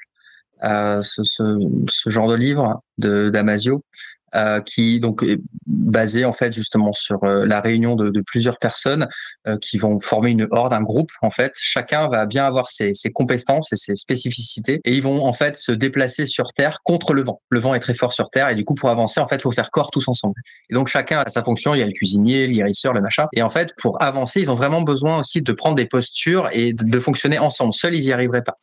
euh, 0.64 1.02
ce, 1.02 1.22
ce, 1.22 1.42
ce, 1.88 2.10
genre 2.10 2.28
de 2.28 2.36
livre 2.36 2.82
de 2.98 3.30
Damasio 3.30 3.82
euh, 4.34 4.60
qui 4.60 5.00
donc 5.00 5.22
est 5.22 5.40
basé 5.66 6.24
en 6.24 6.32
fait 6.32 6.52
justement 6.52 6.92
sur 6.92 7.24
euh, 7.24 7.44
la 7.46 7.60
réunion 7.60 7.96
de, 7.96 8.10
de, 8.10 8.20
plusieurs 8.20 8.58
personnes 8.58 9.08
euh, 9.48 9.56
qui 9.56 9.76
vont 9.76 9.98
former 9.98 10.30
une 10.30 10.46
horde, 10.50 10.72
un 10.72 10.82
groupe 10.82 11.10
en 11.22 11.30
fait. 11.30 11.52
Chacun 11.56 12.08
va 12.08 12.26
bien 12.26 12.44
avoir 12.44 12.70
ses, 12.70 12.94
ses, 12.94 13.10
compétences 13.10 13.72
et 13.72 13.76
ses 13.76 13.96
spécificités 13.96 14.80
et 14.84 14.94
ils 14.94 15.02
vont 15.02 15.24
en 15.24 15.32
fait 15.32 15.58
se 15.58 15.72
déplacer 15.72 16.26
sur 16.26 16.52
Terre 16.52 16.78
contre 16.84 17.12
le 17.12 17.22
vent. 17.22 17.40
Le 17.50 17.58
vent 17.58 17.74
est 17.74 17.80
très 17.80 17.94
fort 17.94 18.12
sur 18.12 18.30
Terre 18.30 18.48
et 18.48 18.54
du 18.54 18.64
coup 18.64 18.74
pour 18.74 18.90
avancer 18.90 19.20
en 19.20 19.26
fait 19.26 19.42
faut 19.42 19.50
faire 19.50 19.70
corps 19.70 19.90
tous 19.90 20.06
ensemble. 20.06 20.34
Et 20.70 20.74
donc 20.74 20.88
chacun 20.88 21.20
a 21.26 21.28
sa 21.28 21.42
fonction. 21.42 21.74
Il 21.74 21.80
y 21.80 21.82
a 21.82 21.86
le 21.86 21.92
cuisinier, 21.92 22.46
l'irrisseur, 22.46 22.92
le 22.92 23.00
machin. 23.00 23.26
Et 23.32 23.42
en 23.42 23.50
fait 23.50 23.74
pour 23.78 24.00
avancer 24.00 24.40
ils 24.40 24.50
ont 24.50 24.54
vraiment 24.54 24.82
besoin 24.82 25.18
aussi 25.18 25.42
de 25.42 25.52
prendre 25.52 25.74
des 25.74 25.86
postures 25.86 26.48
et 26.52 26.72
de, 26.72 26.84
de 26.84 27.00
fonctionner 27.00 27.38
ensemble. 27.38 27.74
Seuls 27.74 27.94
ils 27.94 28.04
y 28.04 28.12
arriveraient 28.12 28.44
pas 28.44 28.58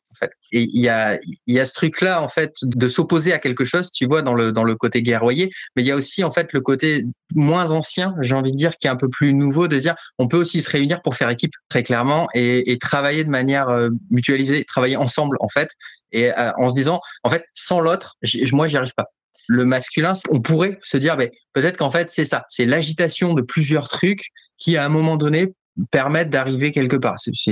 Et 0.51 0.61
il 0.61 0.81
y 0.81 0.89
a 0.89 1.17
y 1.47 1.59
a 1.59 1.65
ce 1.65 1.73
truc 1.73 2.01
là 2.01 2.21
en 2.21 2.27
fait 2.27 2.55
de 2.63 2.87
s'opposer 2.87 3.33
à 3.33 3.39
quelque 3.39 3.65
chose. 3.65 3.91
Tu 3.91 4.05
vois 4.05 4.21
dans 4.21 4.33
le 4.33 4.51
dans 4.51 4.63
le 4.63 4.75
côté 4.75 5.01
guerroyer 5.01 5.51
mais 5.75 5.83
il 5.83 5.85
y 5.85 5.91
a 5.91 5.95
aussi 5.95 6.23
en 6.23 6.31
fait 6.31 6.53
le 6.53 6.61
côté 6.61 7.05
moins 7.35 7.71
ancien, 7.71 8.15
j'ai 8.21 8.35
envie 8.35 8.51
de 8.51 8.57
dire, 8.57 8.77
qui 8.77 8.87
est 8.87 8.89
un 8.89 8.95
peu 8.95 9.09
plus 9.09 9.33
nouveau, 9.33 9.67
de 9.67 9.77
dire 9.77 9.95
on 10.17 10.27
peut 10.27 10.37
aussi 10.37 10.61
se 10.61 10.69
réunir 10.69 11.01
pour 11.01 11.15
faire 11.15 11.29
équipe 11.29 11.53
très 11.69 11.83
clairement 11.83 12.27
et, 12.33 12.77
travailler 12.79 13.23
de 13.23 13.29
manière 13.29 13.69
euh, 13.69 13.89
mutualisée, 14.11 14.63
travailler 14.63 14.95
ensemble 14.95 15.37
en 15.39 15.49
fait, 15.49 15.69
et 16.11 16.31
euh, 16.31 16.51
en 16.57 16.69
se 16.69 16.75
disant 16.75 17.01
en 17.23 17.29
fait 17.29 17.43
sans 17.53 17.79
l'autre, 17.79 18.15
moi 18.51 18.67
j'y 18.67 18.77
arrive 18.77 18.93
pas 18.95 19.07
le 19.49 19.63
masculin, 19.63 20.11
on 20.29 20.41
pourrait 20.41 20.77
se 20.83 20.97
dire, 20.97 21.15
ben, 21.15 21.29
peut-être 21.53 21.77
qu'en 21.77 21.89
fait, 21.89 22.09
c'est 22.11 22.25
ça. 22.25 22.43
C'est 22.49 22.65
l'agitation 22.65 23.33
de 23.33 23.41
plusieurs 23.41 23.87
trucs 23.87 24.25
qui, 24.57 24.75
à 24.75 24.83
un 24.83 24.89
moment 24.89 25.15
donné, 25.15 25.53
permettre 25.91 26.31
d'arriver 26.31 26.71
quelque 26.71 26.95
part. 26.95 27.17
C'est 27.19 27.51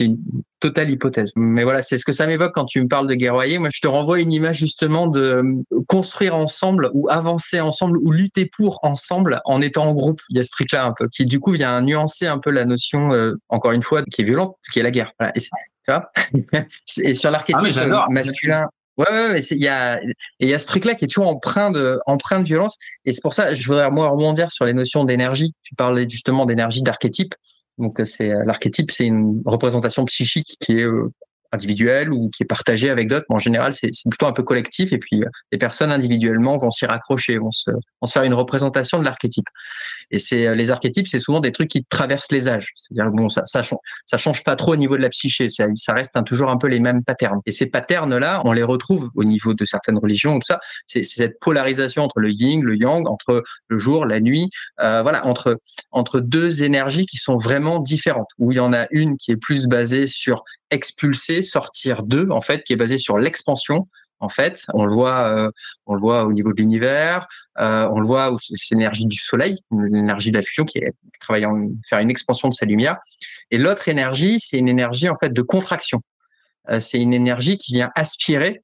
une 0.00 0.18
totale 0.60 0.90
hypothèse. 0.90 1.32
Mais 1.36 1.62
voilà, 1.64 1.82
c'est 1.82 1.98
ce 1.98 2.04
que 2.04 2.12
ça 2.12 2.26
m'évoque 2.26 2.52
quand 2.54 2.64
tu 2.64 2.80
me 2.80 2.88
parles 2.88 3.06
de 3.06 3.14
guerroyer. 3.14 3.58
Moi, 3.58 3.68
je 3.72 3.80
te 3.80 3.88
renvoie 3.88 4.20
une 4.20 4.32
image 4.32 4.58
justement 4.58 5.06
de 5.06 5.20
euh, 5.20 5.82
construire 5.86 6.34
ensemble 6.34 6.90
ou 6.94 7.08
avancer 7.10 7.60
ensemble 7.60 7.98
ou 7.98 8.12
lutter 8.12 8.46
pour 8.46 8.78
ensemble 8.82 9.40
en 9.44 9.60
étant 9.60 9.86
en 9.86 9.94
groupe. 9.94 10.20
Il 10.30 10.36
y 10.36 10.40
a 10.40 10.44
ce 10.44 10.50
truc-là 10.50 10.84
un 10.84 10.92
peu 10.92 11.08
qui, 11.08 11.26
du 11.26 11.40
coup, 11.40 11.52
vient 11.52 11.80
nuancer 11.82 12.26
un 12.26 12.38
peu 12.38 12.50
la 12.50 12.64
notion, 12.64 13.12
euh, 13.12 13.34
encore 13.48 13.72
une 13.72 13.82
fois, 13.82 14.02
qui 14.02 14.22
est 14.22 14.24
violente, 14.24 14.56
qui 14.72 14.80
est 14.80 14.82
la 14.82 14.90
guerre. 14.90 15.12
Voilà. 15.18 15.32
Et, 15.36 15.40
tu 15.40 15.50
vois 15.88 16.10
et 17.02 17.14
sur 17.14 17.30
l'archétype 17.30 17.76
ah, 17.76 18.06
masculin, 18.10 18.68
Ouais, 18.96 19.10
ouais, 19.10 19.40
il 19.40 19.58
y 19.58 19.68
a, 19.68 20.00
il 20.40 20.48
y 20.48 20.54
a 20.54 20.58
ce 20.58 20.66
truc-là 20.66 20.94
qui 20.94 21.04
est 21.04 21.08
toujours 21.08 21.28
empreint 21.28 21.70
de, 21.70 22.00
empreint 22.06 22.40
de 22.40 22.46
violence. 22.46 22.78
Et 23.04 23.12
c'est 23.12 23.20
pour 23.20 23.34
ça, 23.34 23.54
je 23.54 23.66
voudrais 23.66 23.90
moi 23.90 24.08
rebondir 24.08 24.50
sur 24.50 24.64
les 24.64 24.72
notions 24.72 25.04
d'énergie. 25.04 25.52
Tu 25.64 25.74
parlais 25.74 26.08
justement 26.08 26.46
d'énergie 26.46 26.82
d'archétype. 26.82 27.34
Donc, 27.78 28.00
euh, 28.00 28.04
c'est 28.04 28.32
euh, 28.32 28.44
l'archétype, 28.44 28.90
c'est 28.90 29.06
une 29.06 29.42
représentation 29.44 30.04
psychique 30.06 30.56
qui 30.60 30.78
est 30.78 30.84
euh, 30.84 31.12
individuel 31.52 32.12
ou 32.12 32.30
qui 32.30 32.42
est 32.42 32.46
partagé 32.46 32.90
avec 32.90 33.08
d'autres. 33.08 33.26
en 33.28 33.38
général, 33.38 33.74
c'est 33.74 33.90
plutôt 34.08 34.26
un 34.26 34.32
peu 34.32 34.42
collectif. 34.42 34.92
Et 34.92 34.98
puis, 34.98 35.22
euh, 35.22 35.28
les 35.52 35.58
personnes 35.58 35.92
individuellement 35.92 36.56
vont 36.58 36.70
s'y 36.70 36.86
raccrocher, 36.86 37.38
vont 37.38 37.50
se, 37.50 37.70
faire 38.08 38.22
une 38.22 38.34
représentation 38.34 38.98
de 38.98 39.04
l'archétype. 39.04 39.46
Et 40.10 40.18
c'est 40.18 40.46
euh, 40.46 40.54
les 40.54 40.70
archétypes, 40.70 41.06
c'est 41.08 41.18
souvent 41.18 41.40
des 41.40 41.52
trucs 41.52 41.68
qui 41.68 41.84
traversent 41.84 42.32
les 42.32 42.48
âges. 42.48 42.68
C'est-à-dire 42.76 43.10
bon, 43.12 43.28
ça, 43.28 43.42
ça, 43.46 43.62
ça 43.62 44.18
change 44.18 44.44
pas 44.44 44.56
trop 44.56 44.72
au 44.72 44.76
niveau 44.76 44.96
de 44.96 45.02
la 45.02 45.08
psyché. 45.08 45.48
Ça, 45.50 45.92
reste 45.92 46.16
toujours 46.24 46.50
un 46.50 46.56
peu 46.56 46.68
les 46.68 46.80
mêmes 46.80 47.02
patterns. 47.04 47.40
Et 47.46 47.52
ces 47.52 47.66
patterns-là, 47.66 48.42
on 48.44 48.52
les 48.52 48.62
retrouve 48.62 49.10
au 49.14 49.24
niveau 49.24 49.54
de 49.54 49.64
certaines 49.64 49.98
religions. 49.98 50.38
Tout 50.38 50.46
ça, 50.46 50.60
c'est 50.86 51.02
cette 51.02 51.38
polarisation 51.40 52.02
entre 52.02 52.20
le 52.20 52.30
yin, 52.30 52.62
le 52.62 52.76
yang, 52.76 53.08
entre 53.08 53.42
le 53.68 53.78
jour, 53.78 54.06
la 54.06 54.20
nuit. 54.20 54.50
Euh, 54.80 55.02
voilà, 55.02 55.24
entre 55.26 56.20
deux 56.20 56.62
énergies 56.62 57.06
qui 57.06 57.16
sont 57.16 57.36
vraiment 57.36 57.78
différentes. 57.78 58.28
Où 58.38 58.52
il 58.52 58.56
y 58.56 58.60
en 58.60 58.72
a 58.72 58.86
une 58.90 59.16
qui 59.18 59.32
est 59.32 59.36
plus 59.36 59.66
basée 59.66 60.06
sur 60.06 60.44
expulser, 60.70 61.35
sortir 61.42 62.02
d'eux, 62.02 62.28
en 62.30 62.40
fait, 62.40 62.62
qui 62.64 62.72
est 62.72 62.76
basé 62.76 62.98
sur 62.98 63.18
l'expansion. 63.18 63.86
En 64.20 64.28
fait, 64.28 64.64
on 64.72 64.84
le 64.84 64.92
voit, 64.92 65.28
euh, 65.28 65.50
on 65.84 65.94
le 65.94 66.00
voit 66.00 66.24
au 66.24 66.32
niveau 66.32 66.52
de 66.52 66.60
l'univers, 66.60 67.26
euh, 67.58 67.86
on 67.90 68.00
le 68.00 68.06
voit 68.06 68.34
c'est 68.40 68.74
l'énergie 68.74 69.04
du 69.04 69.18
soleil, 69.18 69.58
l'énergie 69.70 70.30
de 70.30 70.38
la 70.38 70.42
fusion 70.42 70.64
qui, 70.64 70.78
est, 70.78 70.94
en 71.44 71.68
faire 71.86 71.98
une 71.98 72.10
expansion 72.10 72.48
de 72.48 72.54
sa 72.54 72.64
lumière. 72.64 72.96
Et 73.50 73.58
l'autre 73.58 73.88
énergie, 73.88 74.40
c'est 74.40 74.58
une 74.58 74.68
énergie 74.68 75.08
en 75.08 75.16
fait 75.16 75.32
de 75.32 75.42
contraction. 75.42 76.00
Euh, 76.70 76.80
c'est 76.80 76.98
une 76.98 77.12
énergie 77.12 77.58
qui 77.58 77.74
vient 77.74 77.90
aspirer, 77.94 78.62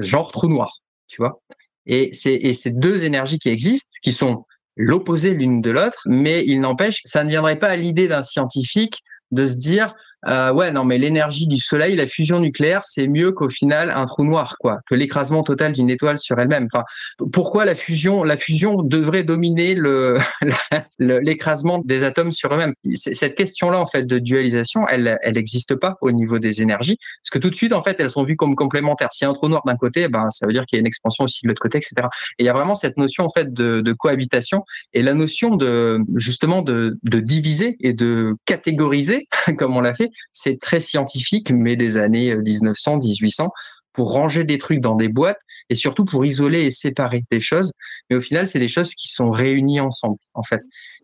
genre 0.00 0.32
trou 0.32 0.48
noir, 0.48 0.78
tu 1.06 1.20
vois. 1.20 1.42
Et 1.86 2.10
c'est 2.14 2.54
ces 2.54 2.70
deux 2.70 3.04
énergies 3.04 3.38
qui 3.38 3.50
existent, 3.50 3.90
qui 4.02 4.12
sont 4.12 4.46
l'opposé 4.76 5.34
l'une 5.34 5.60
de 5.60 5.70
l'autre, 5.70 6.00
mais 6.06 6.44
il 6.46 6.60
n'empêche, 6.60 7.00
ça 7.04 7.24
ne 7.24 7.28
viendrait 7.28 7.58
pas 7.58 7.68
à 7.68 7.76
l'idée 7.76 8.08
d'un 8.08 8.22
scientifique 8.22 9.02
de 9.30 9.46
se 9.46 9.56
dire 9.56 9.94
euh, 10.28 10.52
ouais, 10.52 10.72
non, 10.72 10.84
mais 10.84 10.98
l'énergie 10.98 11.46
du 11.46 11.58
Soleil, 11.58 11.96
la 11.96 12.06
fusion 12.06 12.40
nucléaire, 12.40 12.82
c'est 12.84 13.06
mieux 13.06 13.32
qu'au 13.32 13.48
final 13.48 13.90
un 13.90 14.04
trou 14.06 14.24
noir, 14.24 14.56
quoi, 14.58 14.78
que 14.88 14.94
l'écrasement 14.94 15.42
total 15.42 15.72
d'une 15.72 15.90
étoile 15.90 16.18
sur 16.18 16.38
elle-même. 16.38 16.66
Enfin, 16.72 16.84
pourquoi 17.32 17.64
la 17.64 17.74
fusion, 17.74 18.24
la 18.24 18.36
fusion 18.36 18.82
devrait 18.82 19.22
dominer 19.22 19.74
le 19.74 20.18
l'écrasement 20.98 21.80
des 21.84 22.04
atomes 22.04 22.32
sur 22.32 22.52
eux-mêmes? 22.54 22.74
Cette 22.94 23.34
question-là, 23.34 23.78
en 23.78 23.86
fait, 23.86 24.04
de 24.04 24.18
dualisation, 24.18 24.86
elle, 24.88 25.18
elle 25.22 25.34
n'existe 25.34 25.74
pas 25.74 25.96
au 26.00 26.12
niveau 26.12 26.38
des 26.38 26.62
énergies, 26.62 26.96
parce 27.22 27.30
que 27.30 27.38
tout 27.38 27.50
de 27.50 27.54
suite, 27.54 27.72
en 27.72 27.82
fait, 27.82 28.00
elles 28.00 28.10
sont 28.10 28.24
vues 28.24 28.36
comme 28.36 28.54
complémentaires. 28.54 29.10
S'il 29.12 29.26
y 29.26 29.28
a 29.28 29.30
un 29.30 29.34
trou 29.34 29.48
noir 29.48 29.62
d'un 29.66 29.76
côté, 29.76 30.08
ben, 30.08 30.30
ça 30.30 30.46
veut 30.46 30.52
dire 30.52 30.64
qu'il 30.66 30.76
y 30.76 30.78
a 30.78 30.80
une 30.80 30.86
expansion 30.86 31.24
aussi 31.24 31.40
de 31.42 31.48
l'autre 31.48 31.60
côté, 31.60 31.78
etc. 31.78 32.08
Et 32.38 32.44
il 32.44 32.46
y 32.46 32.48
a 32.48 32.52
vraiment 32.52 32.74
cette 32.74 32.96
notion, 32.96 33.24
en 33.24 33.30
fait, 33.30 33.52
de, 33.52 33.80
de 33.80 33.92
cohabitation 33.92 34.64
et 34.92 35.02
la 35.02 35.12
notion 35.12 35.56
de 35.56 35.98
justement 36.16 36.62
de, 36.62 36.98
de 37.02 37.20
diviser 37.20 37.76
et 37.80 37.92
de 37.92 38.36
catégoriser, 38.46 39.28
comme 39.58 39.76
on 39.76 39.80
l'a 39.80 39.94
fait, 39.94 40.08
c'est 40.32 40.60
très 40.60 40.80
scientifique, 40.80 41.50
mais 41.50 41.76
des 41.76 41.96
années 41.96 42.36
1900, 42.36 42.94
euh, 42.94 42.98
1800, 42.98 43.50
pour 43.92 44.12
ranger 44.12 44.44
des 44.44 44.58
trucs 44.58 44.80
dans 44.80 44.96
des 44.96 45.08
boîtes 45.08 45.40
et 45.70 45.74
surtout 45.74 46.04
pour 46.04 46.26
isoler 46.26 46.62
et 46.62 46.70
séparer 46.70 47.24
des 47.30 47.40
choses. 47.40 47.72
Mais 48.10 48.16
au 48.16 48.20
final, 48.20 48.46
c'est 48.46 48.58
des 48.58 48.68
choses 48.68 48.94
qui 48.94 49.08
sont 49.08 49.30
réunies 49.30 49.80
ensemble, 49.80 50.16
en 50.34 50.42
fait. 50.42 50.60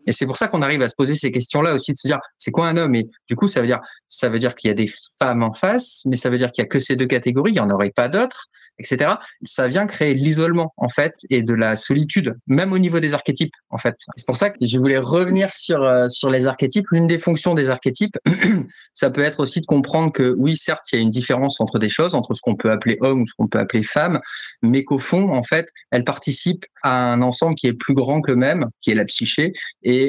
Et 0.07 0.11
c'est 0.11 0.25
pour 0.25 0.37
ça 0.37 0.47
qu'on 0.47 0.61
arrive 0.61 0.81
à 0.81 0.89
se 0.89 0.95
poser 0.95 1.15
ces 1.15 1.31
questions-là 1.31 1.73
aussi, 1.73 1.91
de 1.91 1.97
se 1.97 2.07
dire, 2.07 2.19
c'est 2.37 2.51
quoi 2.51 2.67
un 2.67 2.77
homme? 2.77 2.95
Et 2.95 3.07
du 3.27 3.35
coup, 3.35 3.47
ça 3.47 3.61
veut 3.61 3.67
dire, 3.67 3.79
ça 4.07 4.29
veut 4.29 4.39
dire 4.39 4.55
qu'il 4.55 4.67
y 4.67 4.71
a 4.71 4.75
des 4.75 4.89
femmes 5.19 5.43
en 5.43 5.53
face, 5.53 6.03
mais 6.05 6.17
ça 6.17 6.29
veut 6.29 6.37
dire 6.37 6.51
qu'il 6.51 6.63
y 6.63 6.65
a 6.65 6.69
que 6.69 6.79
ces 6.79 6.95
deux 6.95 7.07
catégories, 7.07 7.51
il 7.51 7.55
n'y 7.55 7.59
en 7.59 7.69
aurait 7.69 7.91
pas 7.91 8.07
d'autres 8.07 8.49
etc. 8.81 9.13
Ça 9.43 9.67
vient 9.67 9.85
créer 9.85 10.13
de 10.15 10.19
l'isolement 10.19 10.73
en 10.77 10.89
fait 10.89 11.13
et 11.29 11.43
de 11.43 11.53
la 11.53 11.75
solitude, 11.75 12.35
même 12.47 12.73
au 12.73 12.79
niveau 12.79 12.99
des 12.99 13.13
archétypes 13.13 13.53
en 13.69 13.77
fait. 13.77 13.95
C'est 14.15 14.25
pour 14.25 14.37
ça 14.37 14.49
que 14.49 14.57
je 14.61 14.77
voulais 14.77 14.97
revenir 14.97 15.53
sur 15.53 15.83
euh, 15.83 16.09
sur 16.09 16.29
les 16.29 16.47
archétypes. 16.47 16.85
L'une 16.91 17.07
des 17.07 17.19
fonctions 17.19 17.53
des 17.53 17.69
archétypes, 17.69 18.17
ça 18.93 19.09
peut 19.09 19.21
être 19.21 19.39
aussi 19.39 19.61
de 19.61 19.65
comprendre 19.65 20.11
que 20.11 20.35
oui, 20.37 20.57
certes, 20.57 20.85
il 20.91 20.95
y 20.95 20.99
a 20.99 21.01
une 21.01 21.11
différence 21.11 21.61
entre 21.61 21.79
des 21.79 21.89
choses, 21.89 22.15
entre 22.15 22.33
ce 22.33 22.41
qu'on 22.41 22.55
peut 22.55 22.71
appeler 22.71 22.97
homme 23.01 23.21
ou 23.21 23.27
ce 23.27 23.33
qu'on 23.37 23.47
peut 23.47 23.59
appeler 23.59 23.83
femme, 23.83 24.19
mais 24.61 24.83
qu'au 24.83 24.99
fond, 24.99 25.33
en 25.33 25.43
fait, 25.43 25.69
elles 25.91 26.03
participent 26.03 26.65
à 26.83 27.13
un 27.13 27.21
ensemble 27.21 27.55
qui 27.55 27.67
est 27.67 27.73
plus 27.73 27.93
grand 27.93 28.21
qu'eux-mêmes, 28.21 28.65
qui 28.81 28.91
est 28.91 28.95
la 28.95 29.05
psyché, 29.05 29.53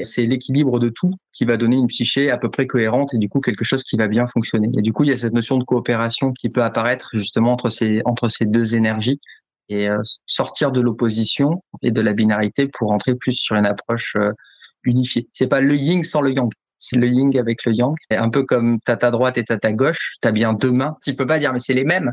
c'est 0.05 0.27
l'équilibre 0.27 0.79
de 0.79 0.89
tout 0.89 1.13
qui 1.33 1.45
va 1.45 1.57
donner 1.57 1.77
une 1.77 1.87
psyché 1.87 2.31
à 2.31 2.39
peu 2.39 2.51
près 2.51 2.67
cohérente 2.67 3.15
et 3.15 3.19
du 3.19 3.29
coup 3.29 3.41
quelque 3.41 3.65
chose 3.65 3.85
qui 3.85 3.97
va 3.97 4.09
bien 4.09 4.27
fonctionner. 4.27 4.69
Et 4.77 4.83
du 4.83 4.93
coup, 4.93 5.05
il 5.05 5.11
y 5.11 5.13
a 5.13 5.19
cette 5.19 5.33
notion 5.33 5.59
de 5.59 5.65
coopération 5.65 6.33
qui 6.33 6.49
peut 6.49 6.63
apparaître 6.63 7.11
justement 7.15 7.53
entre 7.53 7.71
ces 8.29 8.45
deux 8.45 8.75
énergies 8.75 9.19
et 9.69 9.89
euh, 9.89 10.03
sortir 10.27 10.71
de 10.71 10.81
l'opposition 10.81 11.63
et 11.83 11.91
de 11.91 12.01
la 12.01 12.13
binarité 12.13 12.69
pour 12.69 12.89
rentrer 12.89 13.15
plus 13.15 13.33
sur 13.33 13.57
une 13.57 13.67
approche 13.67 14.15
euh, 14.17 14.33
unifiée. 14.85 15.29
C'est 15.33 15.47
pas 15.47 15.61
le 15.61 15.75
yin 15.75 16.05
sans 16.05 16.21
le 16.21 16.33
yang. 16.33 16.51
C'est 16.79 16.97
le 16.97 17.07
yin 17.07 17.31
avec 17.39 17.65
le 17.65 17.73
yang. 17.73 17.95
Et 18.11 18.17
un 18.17 18.29
peu 18.29 18.43
comme 18.43 18.81
t'as 18.85 18.97
ta 18.97 19.11
droite 19.11 19.39
et 19.39 19.45
t'as 19.45 19.57
ta 19.57 19.73
gauche, 19.73 20.15
t'as 20.21 20.33
bien 20.33 20.53
deux 20.53 20.73
mains. 20.73 20.97
Tu 21.05 21.15
peux 21.15 21.27
pas 21.27 21.39
dire 21.39 21.53
mais 21.53 21.61
c'est 21.61 21.75
les 21.75 21.85
mêmes. 21.85 22.11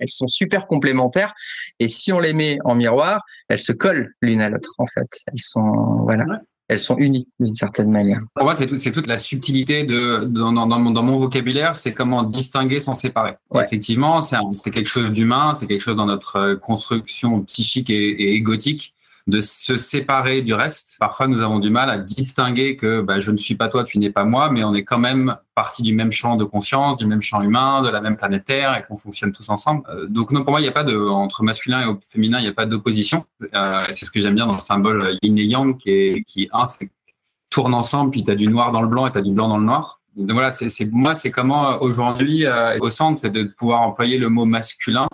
Elles 0.00 0.10
sont 0.10 0.26
super 0.26 0.66
complémentaires. 0.66 1.32
Et 1.78 1.88
si 1.88 2.12
on 2.12 2.18
les 2.18 2.32
met 2.32 2.58
en 2.64 2.74
miroir, 2.74 3.22
elles 3.48 3.60
se 3.60 3.72
collent 3.72 4.12
l'une 4.20 4.42
à 4.42 4.48
l'autre 4.48 4.74
en 4.78 4.86
fait. 4.86 5.08
Elles 5.32 5.40
sont 5.40 6.02
voilà 6.02 6.24
elles 6.70 6.78
sont 6.78 6.96
unies 6.98 7.26
d'une 7.40 7.56
certaine 7.56 7.90
manière. 7.90 8.20
Pour 8.32 8.44
moi, 8.44 8.54
c'est 8.54 8.92
toute 8.92 9.08
la 9.08 9.18
subtilité 9.18 9.82
de, 9.82 10.24
dans, 10.24 10.52
dans, 10.52 11.02
mon, 11.02 11.16
vocabulaire, 11.16 11.74
c'est 11.74 11.90
comment 11.90 12.22
distinguer 12.22 12.78
sans 12.78 12.94
séparer. 12.94 13.34
Effectivement, 13.56 14.20
c'est 14.20 14.70
quelque 14.70 14.86
chose 14.86 15.10
d'humain, 15.10 15.52
c'est 15.54 15.66
quelque 15.66 15.80
chose 15.80 15.96
dans 15.96 16.06
notre 16.06 16.36
euh, 16.36 16.56
construction 16.56 17.40
psychique 17.42 17.90
et, 17.90 18.10
et 18.10 18.34
égotique 18.34 18.94
de 19.30 19.40
se 19.40 19.76
séparer 19.76 20.42
du 20.42 20.52
reste. 20.52 20.96
Parfois, 20.98 21.28
nous 21.28 21.40
avons 21.40 21.60
du 21.60 21.70
mal 21.70 21.88
à 21.88 21.98
distinguer 21.98 22.76
que 22.76 23.00
bah, 23.00 23.20
je 23.20 23.30
ne 23.30 23.36
suis 23.36 23.54
pas 23.54 23.68
toi, 23.68 23.84
tu 23.84 23.98
n'es 23.98 24.10
pas 24.10 24.24
moi, 24.24 24.50
mais 24.50 24.64
on 24.64 24.74
est 24.74 24.84
quand 24.84 24.98
même 24.98 25.36
partie 25.54 25.82
du 25.82 25.94
même 25.94 26.12
champ 26.12 26.36
de 26.36 26.44
conscience, 26.44 26.98
du 26.98 27.06
même 27.06 27.22
champ 27.22 27.40
humain, 27.40 27.82
de 27.82 27.88
la 27.88 28.00
même 28.00 28.16
planète 28.16 28.44
Terre, 28.44 28.76
et 28.76 28.84
qu'on 28.86 28.96
fonctionne 28.96 29.32
tous 29.32 29.48
ensemble. 29.48 29.82
Euh, 29.88 30.06
donc 30.06 30.32
non, 30.32 30.42
pour 30.42 30.50
moi, 30.50 30.60
il 30.60 30.64
n'y 30.64 30.68
a 30.68 30.72
pas 30.72 30.84
de 30.84 30.96
entre 30.96 31.42
masculin 31.42 31.88
et 31.88 31.94
féminin, 32.06 32.38
il 32.38 32.42
n'y 32.42 32.48
a 32.48 32.52
pas 32.52 32.66
d'opposition. 32.66 33.24
Euh, 33.54 33.86
c'est 33.90 34.04
ce 34.04 34.10
que 34.10 34.20
j'aime 34.20 34.34
bien 34.34 34.46
dans 34.46 34.54
le 34.54 34.60
symbole 34.60 35.16
yin 35.22 35.38
et 35.38 35.44
yang, 35.44 35.78
qui 35.78 35.90
est 35.90 36.24
qui 36.24 36.48
un, 36.52 36.66
c'est 36.66 36.90
tourne 37.48 37.74
ensemble, 37.74 38.10
puis 38.10 38.22
tu 38.22 38.30
as 38.30 38.36
du 38.36 38.46
noir 38.46 38.70
dans 38.72 38.82
le 38.82 38.88
blanc 38.88 39.06
et 39.06 39.12
tu 39.12 39.18
as 39.18 39.22
du 39.22 39.32
blanc 39.32 39.48
dans 39.48 39.58
le 39.58 39.64
noir. 39.64 40.00
Donc 40.16 40.32
voilà, 40.32 40.50
c'est 40.50 40.92
moi, 40.92 41.14
c'est 41.14 41.30
comment 41.30 41.72
euh, 41.72 41.78
aujourd'hui 41.80 42.44
au 42.80 42.90
centre, 42.90 43.20
c'est 43.20 43.30
de 43.30 43.44
pouvoir 43.44 43.82
employer 43.82 44.18
le 44.18 44.28
mot 44.28 44.44
masculin 44.44 45.08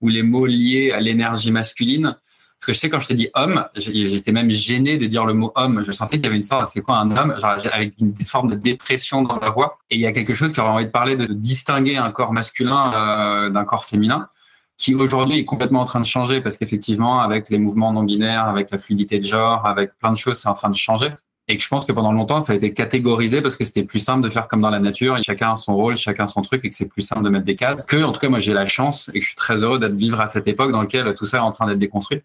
ou 0.00 0.08
les 0.08 0.22
mots 0.22 0.46
liés 0.46 0.92
à 0.92 1.00
l'énergie 1.00 1.50
masculine 1.50 2.16
parce 2.60 2.66
que 2.66 2.72
je 2.74 2.78
sais, 2.78 2.90
quand 2.90 3.00
je 3.00 3.08
t'ai 3.08 3.14
dit 3.14 3.30
homme, 3.32 3.64
j'étais 3.74 4.32
même 4.32 4.50
gêné 4.50 4.98
de 4.98 5.06
dire 5.06 5.24
le 5.24 5.32
mot 5.32 5.50
homme. 5.54 5.82
Je 5.82 5.92
sentais 5.92 6.16
qu'il 6.16 6.24
y 6.24 6.26
avait 6.26 6.36
une 6.36 6.42
sorte, 6.42 6.66
c'est 6.66 6.82
quoi 6.82 6.98
un 6.98 7.10
homme? 7.16 7.34
Genre, 7.40 7.56
Avec 7.72 7.94
une 7.98 8.14
forme 8.16 8.50
de 8.50 8.54
dépression 8.54 9.22
dans 9.22 9.38
la 9.38 9.48
voix. 9.48 9.78
Et 9.88 9.94
il 9.94 10.00
y 10.02 10.06
a 10.06 10.12
quelque 10.12 10.34
chose 10.34 10.52
qui 10.52 10.60
aurait 10.60 10.68
envie 10.68 10.84
de 10.84 10.90
parler 10.90 11.16
de 11.16 11.24
distinguer 11.24 11.96
un 11.96 12.10
corps 12.10 12.34
masculin 12.34 12.92
euh, 12.92 13.48
d'un 13.48 13.64
corps 13.64 13.86
féminin, 13.86 14.28
qui 14.76 14.94
aujourd'hui 14.94 15.38
est 15.38 15.46
complètement 15.46 15.80
en 15.80 15.86
train 15.86 16.00
de 16.00 16.04
changer 16.04 16.42
parce 16.42 16.58
qu'effectivement, 16.58 17.22
avec 17.22 17.48
les 17.48 17.58
mouvements 17.58 17.94
non 17.94 18.02
binaires, 18.02 18.44
avec 18.44 18.70
la 18.70 18.76
fluidité 18.76 19.20
de 19.20 19.24
genre, 19.24 19.64
avec 19.64 19.96
plein 19.98 20.12
de 20.12 20.18
choses, 20.18 20.36
c'est 20.36 20.48
en 20.48 20.54
train 20.54 20.68
de 20.68 20.76
changer. 20.76 21.12
Et 21.50 21.56
que 21.56 21.62
je 21.64 21.68
pense 21.68 21.84
que 21.84 21.90
pendant 21.90 22.12
longtemps, 22.12 22.40
ça 22.40 22.52
a 22.52 22.56
été 22.56 22.72
catégorisé 22.72 23.42
parce 23.42 23.56
que 23.56 23.64
c'était 23.64 23.82
plus 23.82 23.98
simple 23.98 24.22
de 24.22 24.30
faire 24.30 24.46
comme 24.46 24.60
dans 24.60 24.70
la 24.70 24.78
nature. 24.78 25.18
Et 25.18 25.22
chacun 25.24 25.54
a 25.54 25.56
son 25.56 25.74
rôle, 25.74 25.96
chacun 25.96 26.28
son 26.28 26.42
truc 26.42 26.64
et 26.64 26.68
que 26.68 26.74
c'est 26.76 26.88
plus 26.88 27.02
simple 27.02 27.24
de 27.24 27.28
mettre 27.28 27.44
des 27.44 27.56
cases. 27.56 27.84
Que, 27.84 28.04
en 28.04 28.12
tout 28.12 28.20
cas, 28.20 28.28
moi, 28.28 28.38
j'ai 28.38 28.52
la 28.52 28.66
chance 28.66 29.10
et 29.14 29.20
je 29.20 29.26
suis 29.26 29.34
très 29.34 29.56
heureux 29.56 29.80
d'être 29.80 29.96
vivre 29.96 30.20
à 30.20 30.28
cette 30.28 30.46
époque 30.46 30.70
dans 30.70 30.82
laquelle 30.82 31.12
tout 31.16 31.24
ça 31.24 31.38
est 31.38 31.40
en 31.40 31.50
train 31.50 31.66
d'être 31.66 31.80
déconstruit. 31.80 32.22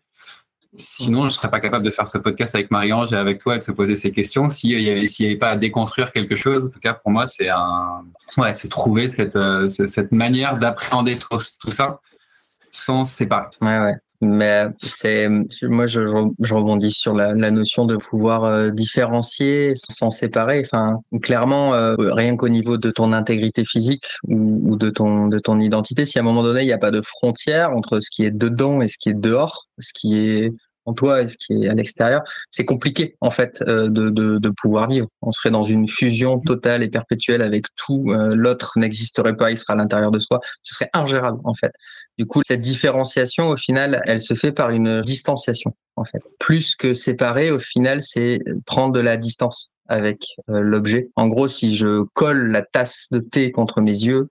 Sinon, 0.78 1.22
je 1.22 1.26
ne 1.26 1.30
serais 1.30 1.50
pas 1.50 1.60
capable 1.60 1.84
de 1.84 1.90
faire 1.90 2.08
ce 2.08 2.20
podcast 2.20 2.54
avec 2.54 2.70
Marie-Ange 2.70 3.14
et 3.14 3.16
avec 3.16 3.40
toi 3.40 3.56
et 3.56 3.60
de 3.60 3.64
se 3.64 3.72
poser 3.72 3.96
ces 3.96 4.12
questions 4.12 4.48
s'il 4.48 4.78
n'y 4.78 4.90
avait, 4.90 5.36
pas 5.38 5.50
à 5.50 5.56
déconstruire 5.56 6.12
quelque 6.12 6.36
chose. 6.36 6.66
En 6.66 6.70
tout 6.70 6.80
cas, 6.80 6.94
pour 6.94 7.12
moi, 7.12 7.26
c'est 7.26 7.50
un, 7.50 8.04
ouais, 8.38 8.52
trouver 8.70 9.08
cette, 9.08 9.38
euh, 9.38 9.70
cette 9.70 10.12
manière 10.12 10.58
d'appréhender 10.58 11.16
tout 11.18 11.72
ça 11.72 12.00
sans 12.72 13.06
se 13.06 13.16
séparer. 13.16 13.48
Ouais, 13.62 13.80
ouais. 13.80 13.96
Mais 14.28 14.68
c'est 14.82 15.28
moi 15.64 15.88
je, 15.88 16.02
je, 16.40 16.54
rebondis 16.54 16.92
sur 16.92 17.14
la, 17.14 17.34
la 17.34 17.52
notion 17.52 17.86
de 17.86 17.98
pouvoir 17.98 18.44
euh, 18.44 18.72
différencier 18.72 19.74
sans 19.76 20.10
séparer. 20.10 20.62
Enfin, 20.64 21.00
clairement, 21.22 21.74
euh, 21.74 21.96
rien 21.98 22.36
qu'au 22.36 22.50
niveau 22.50 22.78
de 22.78 22.92
ton 22.92 23.14
intégrité 23.14 23.64
physique 23.64 24.06
ou, 24.28 24.72
ou, 24.72 24.76
de 24.78 24.90
ton 24.90 25.28
de 25.28 25.40
ton 25.40 25.60
identité, 25.60 26.06
si 26.06 26.18
à 26.18 26.22
un 26.22 26.26
moment 26.26 26.44
donné 26.44 26.62
il 26.62 26.68
n'y 26.68 26.74
a 26.74 26.78
pas 26.78 26.92
de 26.92 27.02
frontière 27.02 27.72
entre 27.72 28.00
ce 28.00 28.10
qui 28.10 28.24
est 28.24 28.32
dedans 28.32 28.82
et 28.82 28.90
ce 28.90 28.98
qui 28.98 29.10
est 29.10 29.20
dehors, 29.20 29.68
ce 29.80 29.94
qui 29.94 30.18
est 30.18 30.52
en 30.86 30.94
toi 30.94 31.22
et 31.22 31.30
ce 31.30 31.38
qui 31.38 31.54
est 31.54 31.70
à 31.70 31.74
l'extérieur, 31.74 32.22
c'est 32.52 32.66
compliqué 32.66 33.16
en 33.22 33.30
fait 33.30 33.64
euh, 33.68 33.90
de, 33.90 34.10
de, 34.10 34.50
pouvoir 34.50 34.90
vivre. 34.90 35.08
On 35.22 35.32
serait 35.32 35.52
dans 35.52 35.64
une 35.64 35.88
fusion 35.88 36.40
totale 36.40 36.84
et 36.84 36.88
perpétuelle 36.88 37.42
avec 37.42 37.66
tout. 37.76 38.06
Euh, 38.10 38.36
l'autre 38.36 38.74
n'existerait 38.78 39.36
pas, 39.36 39.52
il 39.52 39.58
sera 39.58 39.74
à 39.74 39.76
l'intérieur 39.76 40.12
de 40.12 40.20
soi. 40.20 40.40
Ce 40.64 40.76
serait 40.76 40.90
ingérable 40.94 41.40
en 41.44 41.54
fait. 41.54 41.72
Du 42.18 42.26
coup, 42.26 42.42
cette 42.46 42.62
différenciation, 42.62 43.50
au 43.50 43.58
final, 43.58 44.02
elle 44.06 44.22
se 44.22 44.34
fait 44.34 44.52
par 44.52 44.70
une 44.70 45.02
distanciation 45.02 45.76
en 45.96 46.04
fait. 46.04 46.22
Plus 46.40 46.76
que 46.76 46.94
séparer, 46.94 47.52
au 47.52 47.60
final, 47.60 48.02
c'est 48.04 48.40
prendre 48.66 48.94
de 48.94 49.00
la 49.00 49.18
distance 49.18 49.72
avec 49.88 50.36
euh, 50.50 50.62
l'objet. 50.62 51.10
En 51.16 51.28
gros, 51.28 51.48
si 51.48 51.76
je 51.76 52.04
colle 52.14 52.52
la 52.52 52.62
tasse 52.62 53.08
de 53.12 53.20
thé 53.20 53.52
contre 53.52 53.82
mes 53.82 54.04
yeux, 54.04 54.30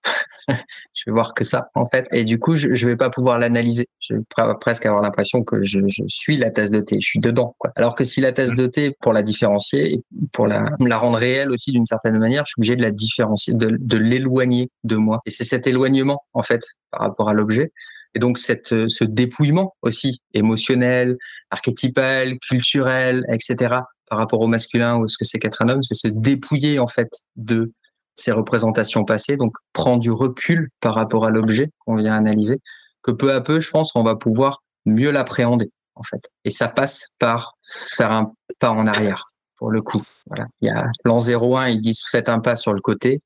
je 1.04 1.10
vais 1.10 1.14
voir 1.14 1.34
que 1.34 1.44
ça, 1.44 1.68
en 1.74 1.86
fait. 1.86 2.06
Et 2.12 2.24
du 2.24 2.38
coup, 2.38 2.54
je, 2.54 2.74
je 2.74 2.86
vais 2.86 2.96
pas 2.96 3.10
pouvoir 3.10 3.38
l'analyser. 3.38 3.88
Je 4.00 4.14
vais 4.14 4.20
presque 4.60 4.86
avoir 4.86 5.02
l'impression 5.02 5.42
que 5.42 5.62
je, 5.62 5.80
je, 5.86 6.02
suis 6.08 6.36
la 6.36 6.50
tasse 6.50 6.70
de 6.70 6.80
thé, 6.80 6.96
je 7.00 7.06
suis 7.06 7.20
dedans. 7.20 7.54
Quoi. 7.58 7.72
Alors 7.76 7.94
que 7.94 8.04
si 8.04 8.20
la 8.20 8.32
tasse 8.32 8.54
de 8.54 8.66
thé, 8.66 8.94
pour 9.00 9.12
la 9.12 9.22
différencier 9.22 9.94
et 9.94 10.02
pour 10.32 10.46
la, 10.46 10.64
la 10.80 10.96
rendre 10.96 11.18
réelle 11.18 11.50
aussi 11.50 11.72
d'une 11.72 11.84
certaine 11.84 12.18
manière, 12.18 12.44
je 12.46 12.50
suis 12.50 12.60
obligé 12.60 12.76
de 12.76 12.82
la 12.82 12.90
différencier, 12.90 13.54
de, 13.54 13.76
de 13.78 13.96
l'éloigner 13.98 14.70
de 14.84 14.96
moi. 14.96 15.20
Et 15.26 15.30
c'est 15.30 15.44
cet 15.44 15.66
éloignement, 15.66 16.22
en 16.32 16.42
fait, 16.42 16.62
par 16.90 17.02
rapport 17.02 17.28
à 17.28 17.34
l'objet. 17.34 17.72
Et 18.16 18.20
donc 18.20 18.38
cette, 18.38 18.88
ce 18.88 19.04
dépouillement 19.04 19.74
aussi 19.82 20.20
émotionnel, 20.34 21.16
archétypal, 21.50 22.38
culturel, 22.38 23.24
etc 23.28 23.80
par 24.08 24.18
rapport 24.18 24.40
au 24.40 24.46
masculin 24.46 24.96
ou 24.96 25.08
ce 25.08 25.18
que 25.18 25.24
c'est 25.24 25.38
qu'être 25.38 25.62
un 25.62 25.68
homme, 25.68 25.82
c'est 25.82 25.94
se 25.94 26.08
dépouiller 26.08 26.78
en 26.78 26.86
fait 26.86 27.08
de 27.36 27.72
ces 28.14 28.32
représentations 28.32 29.04
passées, 29.04 29.36
donc 29.36 29.54
prendre 29.72 30.00
du 30.00 30.10
recul 30.10 30.70
par 30.80 30.94
rapport 30.94 31.26
à 31.26 31.30
l'objet 31.30 31.68
qu'on 31.80 31.96
vient 31.96 32.14
analyser, 32.14 32.60
que 33.02 33.10
peu 33.10 33.32
à 33.32 33.40
peu, 33.40 33.60
je 33.60 33.70
pense, 33.70 33.92
on 33.94 34.02
va 34.02 34.16
pouvoir 34.16 34.62
mieux 34.86 35.10
l'appréhender 35.10 35.70
en 35.94 36.02
fait. 36.02 36.28
Et 36.44 36.50
ça 36.50 36.68
passe 36.68 37.10
par 37.18 37.56
faire 37.96 38.12
un 38.12 38.32
pas 38.58 38.70
en 38.70 38.86
arrière 38.86 39.32
pour 39.56 39.70
le 39.70 39.82
coup. 39.82 40.02
Voilà. 40.26 40.46
Il 40.60 40.68
y 40.68 40.70
a 40.70 40.86
l'an 41.04 41.18
01, 41.18 41.68
ils 41.68 41.80
disent 41.80 42.02
faites 42.10 42.28
un 42.28 42.40
pas 42.40 42.56
sur 42.56 42.72
le 42.72 42.80
côté. 42.80 43.20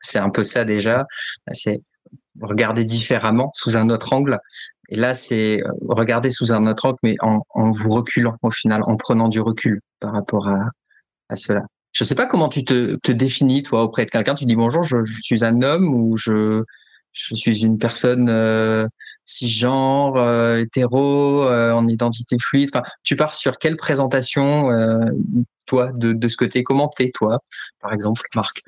C'est 0.00 0.18
un 0.18 0.30
peu 0.30 0.44
ça 0.44 0.64
déjà. 0.64 1.06
C'est 1.52 1.80
regarder 2.40 2.84
différemment 2.84 3.50
sous 3.54 3.76
un 3.76 3.90
autre 3.90 4.12
angle. 4.12 4.38
Et 4.88 4.96
là, 4.96 5.14
c'est 5.14 5.62
euh, 5.62 5.72
regarder 5.88 6.30
sous 6.30 6.52
un 6.52 6.66
autre 6.66 6.86
angle, 6.86 6.98
mais 7.02 7.16
en, 7.20 7.40
en, 7.50 7.70
vous 7.70 7.90
reculant 7.90 8.36
au 8.42 8.50
final, 8.50 8.82
en 8.84 8.96
prenant 8.96 9.28
du 9.28 9.40
recul 9.40 9.80
par 10.00 10.12
rapport 10.12 10.46
à, 10.48 10.60
à 11.28 11.36
cela. 11.36 11.62
Je 11.96 12.04
ne 12.04 12.08
sais 12.08 12.14
pas 12.14 12.26
comment 12.26 12.50
tu 12.50 12.62
te, 12.62 13.10
définis, 13.10 13.62
toi, 13.62 13.82
auprès 13.82 14.04
de 14.04 14.10
quelqu'un. 14.10 14.34
Tu 14.34 14.44
dis 14.44 14.54
bonjour, 14.54 14.82
je, 14.82 14.98
suis 15.22 15.42
un 15.42 15.62
homme 15.62 15.94
ou 15.94 16.18
je, 16.18 16.62
suis 17.14 17.64
une 17.64 17.78
personne 17.78 18.28
euh, 18.28 18.86
cisgenre, 19.24 20.16
euh, 20.16 20.60
hétéro, 20.60 21.44
euh, 21.44 21.72
en 21.72 21.88
identité 21.88 22.36
fluide. 22.38 22.68
Enfin, 22.70 22.84
tu 23.02 23.16
pars 23.16 23.34
sur 23.34 23.56
quelle 23.56 23.76
présentation, 23.76 24.68
toi, 25.64 25.90
de, 25.94 26.28
ce 26.28 26.36
côté? 26.36 26.62
Comment 26.62 26.88
t'es, 26.88 27.12
toi, 27.14 27.38
par 27.80 27.94
exemple, 27.94 28.20
Marc? 28.34 28.62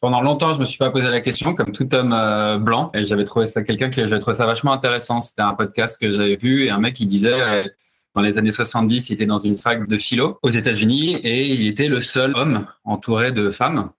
Pendant 0.00 0.22
longtemps, 0.22 0.54
je 0.54 0.58
me 0.58 0.64
suis 0.64 0.78
pas 0.78 0.90
posé 0.90 1.10
la 1.10 1.20
question, 1.20 1.52
comme 1.52 1.72
tout 1.72 1.94
homme 1.94 2.16
blanc, 2.64 2.90
et 2.94 3.04
j'avais 3.04 3.26
trouvé 3.26 3.44
ça 3.44 3.62
quelqu'un 3.62 3.90
qui 3.90 4.00
j'avais 4.00 4.18
trouvé 4.18 4.38
ça 4.38 4.46
vachement 4.46 4.72
intéressant. 4.72 5.20
C'était 5.20 5.42
un 5.42 5.52
podcast 5.52 6.00
que 6.00 6.10
j'avais 6.10 6.36
vu 6.36 6.64
et 6.64 6.70
un 6.70 6.78
mec 6.78 6.94
qui 6.94 7.04
disait 7.04 7.70
dans 8.14 8.22
les 8.22 8.38
années 8.38 8.50
70, 8.50 9.10
il 9.10 9.14
était 9.14 9.26
dans 9.26 9.38
une 9.38 9.56
fac 9.56 9.88
de 9.88 9.96
philo 9.96 10.38
aux 10.42 10.50
États-Unis 10.50 11.16
et 11.16 11.46
il 11.46 11.66
était 11.66 11.88
le 11.88 12.00
seul 12.00 12.36
homme 12.36 12.66
entouré 12.84 13.32
de 13.32 13.50
femmes. 13.50 13.90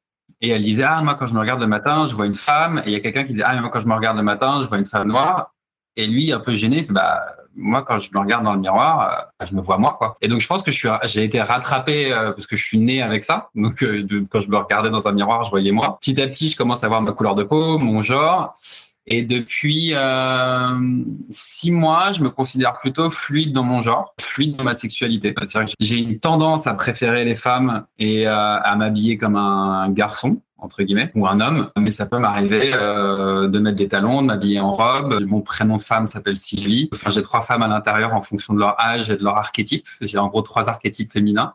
Et 0.42 0.50
elle 0.50 0.64
disait, 0.64 0.84
ah, 0.84 1.02
moi, 1.02 1.16
quand 1.16 1.26
je 1.26 1.34
me 1.34 1.40
regarde 1.40 1.62
le 1.62 1.68
matin, 1.68 2.06
je 2.06 2.14
vois 2.14 2.26
une 2.26 2.34
femme. 2.34 2.82
Et 2.86 2.90
il 2.90 2.94
y 2.94 2.96
a 2.96 3.00
quelqu'un 3.00 3.24
qui 3.24 3.32
disait, 3.32 3.44
ah, 3.46 3.60
moi, 3.62 3.70
quand 3.70 3.80
je 3.80 3.88
me 3.88 3.94
regarde 3.94 4.18
le 4.18 4.24
matin, 4.24 4.60
je 4.62 4.68
vois 4.68 4.78
une 4.78 4.86
femme 4.86 5.08
noire. 5.08 5.54
Et 5.96 6.06
lui, 6.06 6.32
un 6.32 6.40
peu 6.40 6.54
gêné, 6.54 6.84
bah, 6.90 7.24
moi, 7.56 7.84
quand 7.84 8.00
je 8.00 8.10
me 8.14 8.20
regarde 8.20 8.44
dans 8.44 8.54
le 8.54 8.60
miroir, 8.60 9.28
euh, 9.42 9.46
je 9.46 9.56
me 9.56 9.62
vois 9.62 9.78
moi, 9.78 9.96
quoi. 9.98 10.18
Et 10.22 10.28
donc, 10.28 10.42
je 10.42 10.48
pense 10.48 10.64
que 10.64 10.72
j'ai 10.72 11.24
été 11.24 11.42
rattrapé 11.42 12.12
euh, 12.12 12.32
parce 12.32 12.48
que 12.48 12.56
je 12.56 12.64
suis 12.64 12.78
né 12.78 13.02
avec 13.02 13.24
ça. 13.24 13.50
Donc, 13.56 13.84
euh, 13.84 14.06
quand 14.30 14.42
je 14.42 14.50
me 14.50 14.58
regardais 14.58 14.90
dans 14.90 15.08
un 15.08 15.12
miroir, 15.12 15.44
je 15.44 15.50
voyais 15.50 15.72
moi. 15.72 15.98
Petit 16.02 16.22
à 16.22 16.28
petit, 16.28 16.50
je 16.50 16.58
commence 16.58 16.84
à 16.84 16.88
voir 16.88 17.02
ma 17.02 17.12
couleur 17.12 17.36
de 17.36 17.44
peau, 17.44 17.78
mon 17.78 18.02
genre. 18.02 18.58
Et 19.06 19.26
depuis 19.26 19.92
euh, 19.94 21.04
six 21.30 21.72
mois, 21.72 22.12
je 22.12 22.24
me 22.24 22.30
considère 22.30 22.80
plutôt 22.80 23.10
fluide 23.10 23.52
dans 23.52 23.64
mon 23.64 23.82
genre, 23.82 24.14
fluide 24.20 24.56
dans 24.56 24.64
ma 24.64 24.74
sexualité. 24.74 25.36
J'ai 25.80 25.98
une 25.98 26.20
tendance 26.20 26.68
à 26.68 26.74
préférer 26.74 27.26
les 27.26 27.36
femmes 27.36 27.86
et 28.00 28.28
euh, 28.28 28.34
à 28.34 28.76
m'habiller 28.76 29.18
comme 29.18 29.36
un 29.36 29.90
garçon 29.90 30.42
entre 30.64 30.82
guillemets, 30.82 31.12
ou 31.16 31.28
un 31.28 31.42
homme, 31.42 31.70
mais 31.78 31.92
ça 31.92 32.06
peut 32.06 32.18
m'arriver 32.18 32.72
euh, 32.74 33.48
de 33.48 33.60
mettre 33.60 33.76
des 33.76 33.90
talons, 33.90 34.22
de 34.22 34.28
m'habiller 34.28 34.60
en 34.62 34.72
robe. 34.72 35.22
Mon 35.26 35.42
prénom 35.42 35.78
de 35.78 35.82
femme 35.82 36.06
s'appelle 36.06 36.38
Sylvie. 36.38 36.90
Enfin, 36.94 37.10
j'ai 37.10 37.22
trois 37.22 37.42
femmes 37.42 37.62
à 37.62 37.68
l'intérieur 37.68 38.14
en 38.14 38.22
fonction 38.22 38.54
de 38.54 38.60
leur 38.60 38.80
âge 38.80 39.10
et 39.10 39.18
de 39.18 39.24
leur 39.24 39.38
archétype. 39.38 39.88
J'ai 40.02 40.18
en 40.18 40.28
gros 40.28 40.42
trois 40.42 40.70
archétypes 40.70 41.12
féminins 41.12 41.54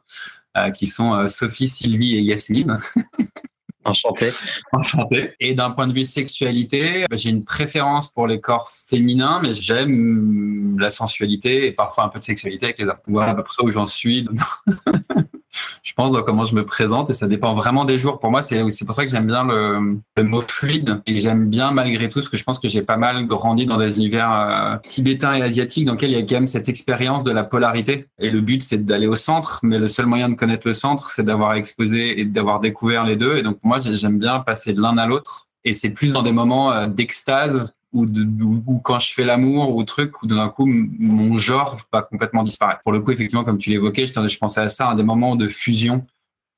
euh, 0.57 0.71
qui 0.71 0.87
sont 0.87 1.15
euh, 1.15 1.27
Sophie, 1.27 1.69
Sylvie 1.69 2.17
et 2.17 2.21
Yasmine. 2.21 2.79
Enchanté. 3.85 4.31
Enchanté. 4.73 5.35
Et 5.41 5.55
d'un 5.55 5.71
point 5.71 5.87
de 5.87 5.93
vue 5.93 6.05
sexualité, 6.05 7.07
j'ai 7.13 7.31
une 7.31 7.45
préférence 7.45 8.09
pour 8.09 8.27
les 8.27 8.41
corps 8.41 8.71
féminins, 8.71 9.41
mais 9.43 9.53
j'aime 9.53 10.79
la 10.79 10.91
sensualité 10.91 11.67
et 11.67 11.73
parfois 11.73 12.05
un 12.05 12.09
peu 12.09 12.19
de 12.19 12.25
sexualité 12.25 12.67
avec 12.67 12.79
les 12.79 12.87
hommes. 12.87 12.99
Voilà 13.07 13.33
à 13.33 13.35
peu 13.35 13.43
près 13.45 13.65
où 13.65 13.71
j'en 13.71 13.87
suis. 13.87 14.29
je 15.83 15.93
pense 15.93 16.13
dans 16.13 16.23
comment 16.23 16.45
je 16.45 16.55
me 16.55 16.65
présente 16.65 17.11
et 17.11 17.15
ça 17.15 17.27
dépend 17.27 17.55
vraiment 17.55 17.85
des 17.85 17.99
jours. 17.99 18.19
Pour 18.19 18.31
moi, 18.31 18.43
c'est 18.43 18.85
pour 18.85 18.95
ça 18.95 19.05
que 19.05 19.11
j'aime 19.11 19.27
bien 19.27 19.45
le, 19.45 20.23
mot 20.23 20.41
fluide 20.41 21.01
et 21.07 21.15
j'aime 21.15 21.49
bien 21.49 21.71
malgré 21.71 22.09
tout 22.09 22.23
ce 22.23 22.29
que 22.29 22.37
je 22.37 22.45
pense 22.45 22.59
que 22.59 22.69
j'ai 22.69 22.83
pas 22.83 22.97
mal 22.97 23.27
grandi 23.27 23.67
dans 23.67 23.79
des 23.79 23.97
univers 23.97 24.33
euh, 24.33 24.77
tibétains 24.87 25.35
et 25.35 25.43
asiatiques 25.43 25.85
dans 25.85 25.93
lesquels 25.93 26.11
il 26.11 26.19
y 26.19 26.23
a 26.23 26.23
quand 26.23 26.35
même 26.35 26.47
cette 26.47 26.69
expérience 26.69 27.25
de 27.25 27.31
la 27.31 27.45
polarité. 27.45 28.07
Et 28.19 28.31
le 28.31 28.41
but, 28.41 28.63
c'est 28.63 28.85
d'aller 28.85 29.07
au 29.07 29.17
centre, 29.17 29.61
mais 29.63 29.79
le 29.79 29.89
seul 29.89 30.07
moyen 30.07 30.29
de 30.29 30.35
connaître 30.35 30.67
le 30.67 30.75
centre, 30.75 31.11
c'est 31.11 31.25
d'avoir 31.25 31.55
exposé 31.55 32.21
et 32.21 32.25
d'avoir 32.25 32.61
découvert 32.61 33.05
les 33.05 33.17
deux. 33.17 33.37
Et 33.37 33.43
donc 33.43 33.59
moi, 33.63 33.79
j'aime 33.79 34.19
bien 34.19 34.41
passer 34.41 34.73
de 34.73 34.81
l'un 34.81 34.99
à 34.99 35.07
l'autre. 35.07 35.47
Et 35.65 35.73
c'est 35.73 35.91
plus 35.91 36.13
dans 36.13 36.23
des 36.23 36.33
moments 36.33 36.73
euh, 36.73 36.87
d'extase 36.87 37.73
ou, 37.93 38.07
de, 38.07 38.23
ou, 38.67 38.79
quand 38.81 38.99
je 38.99 39.13
fais 39.13 39.25
l'amour 39.25 39.75
ou 39.75 39.83
truc, 39.85 40.23
ou 40.23 40.27
d'un 40.27 40.49
coup, 40.49 40.67
mon 40.67 41.37
genre 41.37 41.77
va 41.93 42.03
complètement 42.03 42.43
disparaître. 42.43 42.83
Pour 42.83 42.93
le 42.93 43.01
coup, 43.01 43.13
effectivement, 43.13 43.45
comme 43.45 43.59
tu 43.59 43.71
l'évoquais, 43.71 44.07
je, 44.07 44.39
pensais 44.39 44.61
à 44.61 44.69
ça, 44.69 44.91
à 44.91 44.95
des 44.95 45.03
moments 45.03 45.37
de 45.37 45.49
fusion 45.49 46.05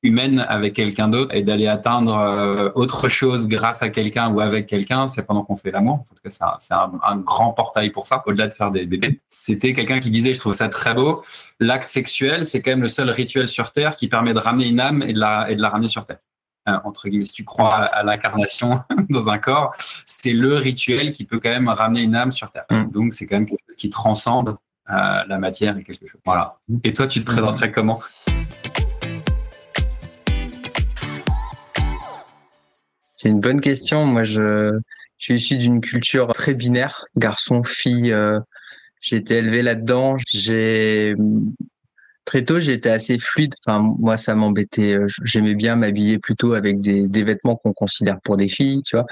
humaine 0.02 0.46
avec 0.48 0.74
quelqu'un 0.74 1.08
d'autre 1.08 1.34
et 1.34 1.42
d'aller 1.42 1.66
atteindre 1.66 2.16
euh, 2.16 2.70
autre 2.74 3.10
chose 3.10 3.48
grâce 3.48 3.82
à 3.82 3.90
quelqu'un 3.90 4.30
ou 4.30 4.40
avec 4.40 4.66
quelqu'un, 4.66 5.06
c'est 5.06 5.26
pendant 5.26 5.44
qu'on 5.44 5.56
fait 5.56 5.70
l'amour. 5.70 5.96
En 5.96 6.04
tout 6.04 6.14
cas, 6.24 6.56
c'est 6.58 6.74
un, 6.74 6.78
un, 6.80 7.00
un, 7.02 7.16
grand 7.18 7.52
portail 7.52 7.90
pour 7.90 8.06
ça, 8.06 8.22
au-delà 8.26 8.48
de 8.48 8.54
faire 8.54 8.70
des 8.70 8.86
bébés. 8.86 9.20
C'était 9.28 9.74
quelqu'un 9.74 10.00
qui 10.00 10.10
disait, 10.10 10.32
je 10.32 10.40
trouve 10.40 10.54
ça 10.54 10.70
très 10.70 10.94
beau, 10.94 11.22
l'acte 11.60 11.88
sexuel, 11.88 12.46
c'est 12.46 12.62
quand 12.62 12.70
même 12.70 12.80
le 12.80 12.88
seul 12.88 13.10
rituel 13.10 13.46
sur 13.46 13.72
Terre 13.72 13.94
qui 13.94 14.08
permet 14.08 14.32
de 14.32 14.38
ramener 14.38 14.68
une 14.68 14.80
âme 14.80 15.02
et 15.02 15.12
de 15.12 15.20
la 15.20 15.68
ramener 15.68 15.88
sur 15.88 16.06
Terre. 16.06 16.18
Euh, 16.68 16.76
entre 16.84 17.08
guillemets, 17.08 17.24
si 17.24 17.32
tu 17.32 17.44
crois 17.44 17.74
à, 17.74 18.02
l'incarnation 18.02 18.80
dans 19.08 19.28
un 19.28 19.38
corps, 19.38 19.74
c'est 20.06 20.32
le 20.32 20.56
rituel 20.56 21.12
qui 21.12 21.24
peut 21.24 21.40
quand 21.40 21.48
même 21.48 21.68
ramener 21.68 22.02
une 22.02 22.14
âme 22.14 22.32
sur 22.32 22.52
Terre. 22.52 22.66
Mm. 22.70 22.90
Donc, 22.90 23.14
c'est 23.14 23.26
quand 23.26 23.36
même 23.36 23.46
quelque 23.46 23.64
chose 23.66 23.76
qui 23.76 23.88
transcende 23.88 24.56
euh, 24.90 25.22
la 25.26 25.38
matière 25.38 25.78
et 25.78 25.84
quelque 25.84 26.06
chose. 26.06 26.20
Voilà. 26.24 26.58
Et 26.84 26.92
toi, 26.92 27.06
tu 27.06 27.20
te 27.20 27.24
présenterais 27.24 27.70
comment? 27.70 28.00
C'est 33.14 33.28
une 33.28 33.40
bonne 33.40 33.60
question. 33.60 34.04
Moi, 34.04 34.24
je, 34.24 34.78
je 35.18 35.24
suis 35.24 35.34
issu 35.34 35.56
d'une 35.56 35.80
culture 35.80 36.32
très 36.32 36.54
binaire, 36.54 37.04
garçon, 37.16 37.62
fille. 37.62 38.12
Euh, 38.12 38.40
j'ai 39.00 39.16
été 39.16 39.36
élevé 39.36 39.62
là-dedans. 39.62 40.16
J'ai 40.26 41.14
très 42.30 42.44
tôt, 42.44 42.60
j'étais 42.60 42.90
assez 42.90 43.18
fluide. 43.18 43.56
Enfin, 43.66 43.92
moi, 43.98 44.16
ça 44.16 44.36
m'embêtait. 44.36 44.94
Euh, 44.94 45.08
j'aimais 45.24 45.56
bien 45.56 45.74
m'habiller 45.74 46.20
plutôt 46.20 46.52
avec 46.52 46.80
des, 46.80 47.22
vêtements 47.24 47.56
qu'on 47.56 47.72
considère 47.72 48.20
pour 48.22 48.36
des 48.36 48.46
filles, 48.46 48.82
tu 48.86 48.94
vois. 48.94 49.04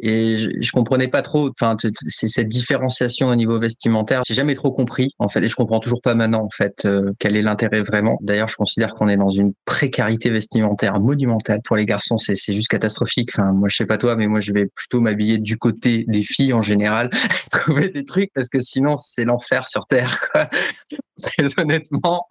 Et 0.00 0.36
je, 0.36 0.50
je 0.60 0.70
comprenais 0.72 1.08
pas 1.08 1.22
trop. 1.22 1.48
Enfin, 1.48 1.78
c'est 2.08 2.28
cette 2.28 2.48
différenciation 2.48 3.28
au 3.28 3.34
niveau 3.36 3.58
vestimentaire. 3.58 4.20
J'ai 4.26 4.34
jamais 4.34 4.54
trop 4.54 4.70
compris, 4.70 5.14
en 5.18 5.28
fait, 5.28 5.42
et 5.42 5.48
je 5.48 5.56
comprends 5.56 5.80
toujours 5.80 6.02
pas 6.02 6.14
maintenant, 6.14 6.44
en 6.44 6.50
fait, 6.50 6.84
euh, 6.84 7.10
quel 7.18 7.38
est 7.38 7.42
l'intérêt 7.42 7.80
vraiment. 7.80 8.18
D'ailleurs, 8.20 8.48
je 8.48 8.56
considère 8.56 8.94
qu'on 8.94 9.08
est 9.08 9.16
dans 9.16 9.30
une 9.30 9.54
précarité 9.64 10.28
vestimentaire 10.28 11.00
monumentale 11.00 11.60
pour 11.64 11.76
les 11.76 11.86
garçons. 11.86 12.18
C'est 12.18 12.52
juste 12.52 12.68
catastrophique. 12.68 13.30
Enfin, 13.32 13.50
moi, 13.52 13.68
je 13.70 13.76
sais 13.76 13.86
pas 13.86 13.96
toi, 13.96 14.14
mais 14.14 14.28
moi, 14.28 14.40
je 14.40 14.52
vais 14.52 14.66
plutôt 14.66 15.00
m'habiller 15.00 15.38
du 15.38 15.56
côté 15.56 16.04
des 16.06 16.22
filles 16.22 16.52
en 16.52 16.60
général, 16.60 17.08
trouver 17.50 17.88
des 17.88 18.04
trucs 18.04 18.30
parce 18.34 18.50
que 18.50 18.60
sinon, 18.60 18.98
c'est 18.98 19.24
l'enfer 19.24 19.68
sur 19.68 19.86
terre. 19.86 20.20
Quoi. 20.30 20.50
Très 21.22 21.58
honnêtement, 21.58 22.26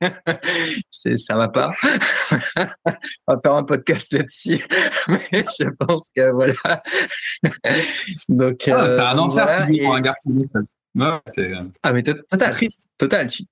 c'est, 0.90 1.16
ça 1.16 1.36
va 1.36 1.48
pas. 1.48 1.72
On 3.26 3.34
va 3.34 3.40
faire 3.40 3.54
un 3.54 3.64
podcast 3.64 4.12
là-dessus, 4.12 4.64
mais 5.08 5.44
je 5.58 5.68
pense 5.78 6.10
que 6.14 6.30
voilà. 6.30 6.82
donc, 8.28 8.68
ah, 8.68 8.88
c'est 8.88 9.00
un 9.00 9.18
enfer 9.18 9.66
pour 9.66 9.94
un 9.94 10.00
garçon. 10.00 10.30
c'est, 11.34 11.52
ah 11.82 11.92
mais 11.92 12.02
total, 12.02 12.50
triste. 12.50 12.88
Total. 12.98 13.26
Tu, 13.26 13.44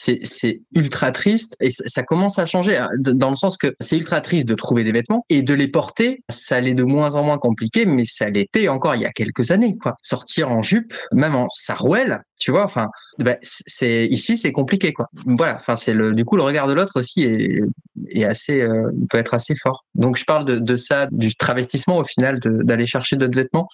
c'est 0.00 0.60
ultra 0.74 1.12
triste 1.12 1.56
et 1.60 1.68
ça 1.70 2.02
commence 2.02 2.38
à 2.38 2.46
changer 2.46 2.76
hein, 2.76 2.88
dans 2.98 3.30
le 3.30 3.36
sens 3.36 3.58
que 3.58 3.74
c'est 3.80 3.96
ultra 3.98 4.20
triste 4.20 4.48
de 4.48 4.54
trouver 4.54 4.82
des 4.82 4.92
vêtements 4.92 5.24
et 5.28 5.42
de 5.42 5.52
les 5.52 5.68
porter, 5.68 6.22
ça 6.30 6.60
l'est 6.60 6.74
de 6.74 6.84
moins 6.84 7.16
en 7.16 7.22
moins 7.22 7.38
compliqué, 7.38 7.84
mais 7.84 8.04
ça 8.06 8.30
l'était 8.30 8.68
encore 8.68 8.94
il 8.94 9.02
y 9.02 9.06
a 9.06 9.10
quelques 9.10 9.50
années. 9.50 9.76
Quoi. 9.76 9.96
Sortir 10.02 10.50
en 10.50 10.62
jupe, 10.62 10.94
même 11.12 11.34
en 11.34 11.48
sarouel, 11.50 12.22
tu 12.38 12.50
vois, 12.50 12.64
enfin, 12.64 12.88
ben, 13.18 13.36
c'est 13.42 14.06
ici 14.06 14.38
c'est 14.38 14.52
compliqué 14.52 14.92
quoi. 14.92 15.08
Voilà, 15.26 15.56
enfin 15.56 15.76
c'est 15.76 15.92
le 15.92 16.12
du 16.12 16.24
coup 16.24 16.36
le 16.36 16.42
regard 16.42 16.66
de 16.66 16.72
l'autre 16.72 16.98
aussi 16.98 17.22
est, 17.22 17.60
est 18.08 18.24
assez 18.24 18.62
euh, 18.62 18.90
peut 19.10 19.18
être 19.18 19.34
assez 19.34 19.54
fort. 19.54 19.84
Donc 19.94 20.16
je 20.16 20.24
parle 20.24 20.46
de, 20.46 20.58
de 20.58 20.76
ça, 20.76 21.08
du 21.10 21.34
travestissement 21.34 21.98
au 21.98 22.04
final, 22.04 22.38
d'aller 22.40 22.86
chercher 22.86 23.16
d'autres 23.16 23.36
vêtements 23.36 23.68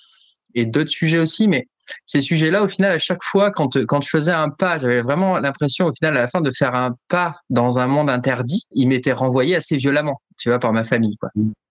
et 0.57 0.64
d'autres 0.64 0.90
sujets 0.90 1.19
aussi, 1.19 1.47
mais 1.47 1.69
ces 2.05 2.21
sujets-là, 2.21 2.62
au 2.62 2.69
final, 2.69 2.92
à 2.92 2.99
chaque 2.99 3.23
fois, 3.23 3.53
quand, 3.53 3.85
quand 3.87 4.03
je 4.03 4.09
faisais 4.09 4.33
un 4.33 4.49
pas, 4.49 4.79
j'avais 4.79 5.03
vraiment 5.03 5.38
l'impression, 5.38 5.87
au 5.87 5.92
final, 5.92 6.16
à 6.16 6.23
la 6.23 6.29
fin, 6.29 6.40
de 6.40 6.51
faire 6.51 6.75
un 6.75 6.97
pas 7.09 7.37
dans 7.49 7.79
un 7.79 7.87
monde 7.87 8.11
interdit. 8.11 8.64
Il 8.73 8.88
m'était 8.88 9.12
renvoyé 9.12 9.55
assez 9.55 9.77
violemment, 9.77 10.21
tu 10.37 10.49
vois, 10.49 10.59
par 10.59 10.73
ma 10.73 10.83
famille. 10.83 11.16
Quoi. 11.19 11.31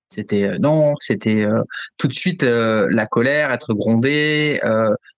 C'était 0.10 0.44
euh, 0.44 0.58
non, 0.60 0.94
c'était 1.00 1.44
euh, 1.44 1.62
tout 1.98 2.08
de 2.08 2.14
suite 2.14 2.44
euh, 2.44 2.88
la 2.92 3.06
colère, 3.06 3.52
être 3.52 3.74
grondé, 3.74 4.60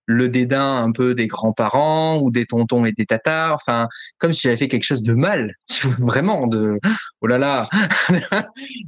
le 0.10 0.30
dédain 0.30 0.84
un 0.84 0.92
peu 0.94 1.14
des 1.14 1.28
grands-parents 1.28 2.18
ou 2.22 2.32
des 2.32 2.46
tontons 2.46 2.86
et 2.86 2.94
des 2.94 3.06
tatars. 3.06 3.54
Enfin, 3.56 3.90
comme 4.18 4.32
si 4.32 4.42
j'avais 4.42 4.56
fait 4.56 4.70
quelque 4.70 4.84
chose 4.84 5.04
de 5.04 5.14
mal, 5.14 5.54
vraiment 6.00 6.48
de 6.48 6.80
oh 7.22 7.28
là 7.28 7.38
là. 7.38 7.68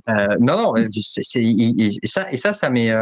non 0.39 0.57
non, 0.57 0.75
et 0.77 0.87
ça 2.05 2.31
et 2.31 2.37
ça 2.37 2.53
ça 2.53 2.69
m'est 2.69 2.93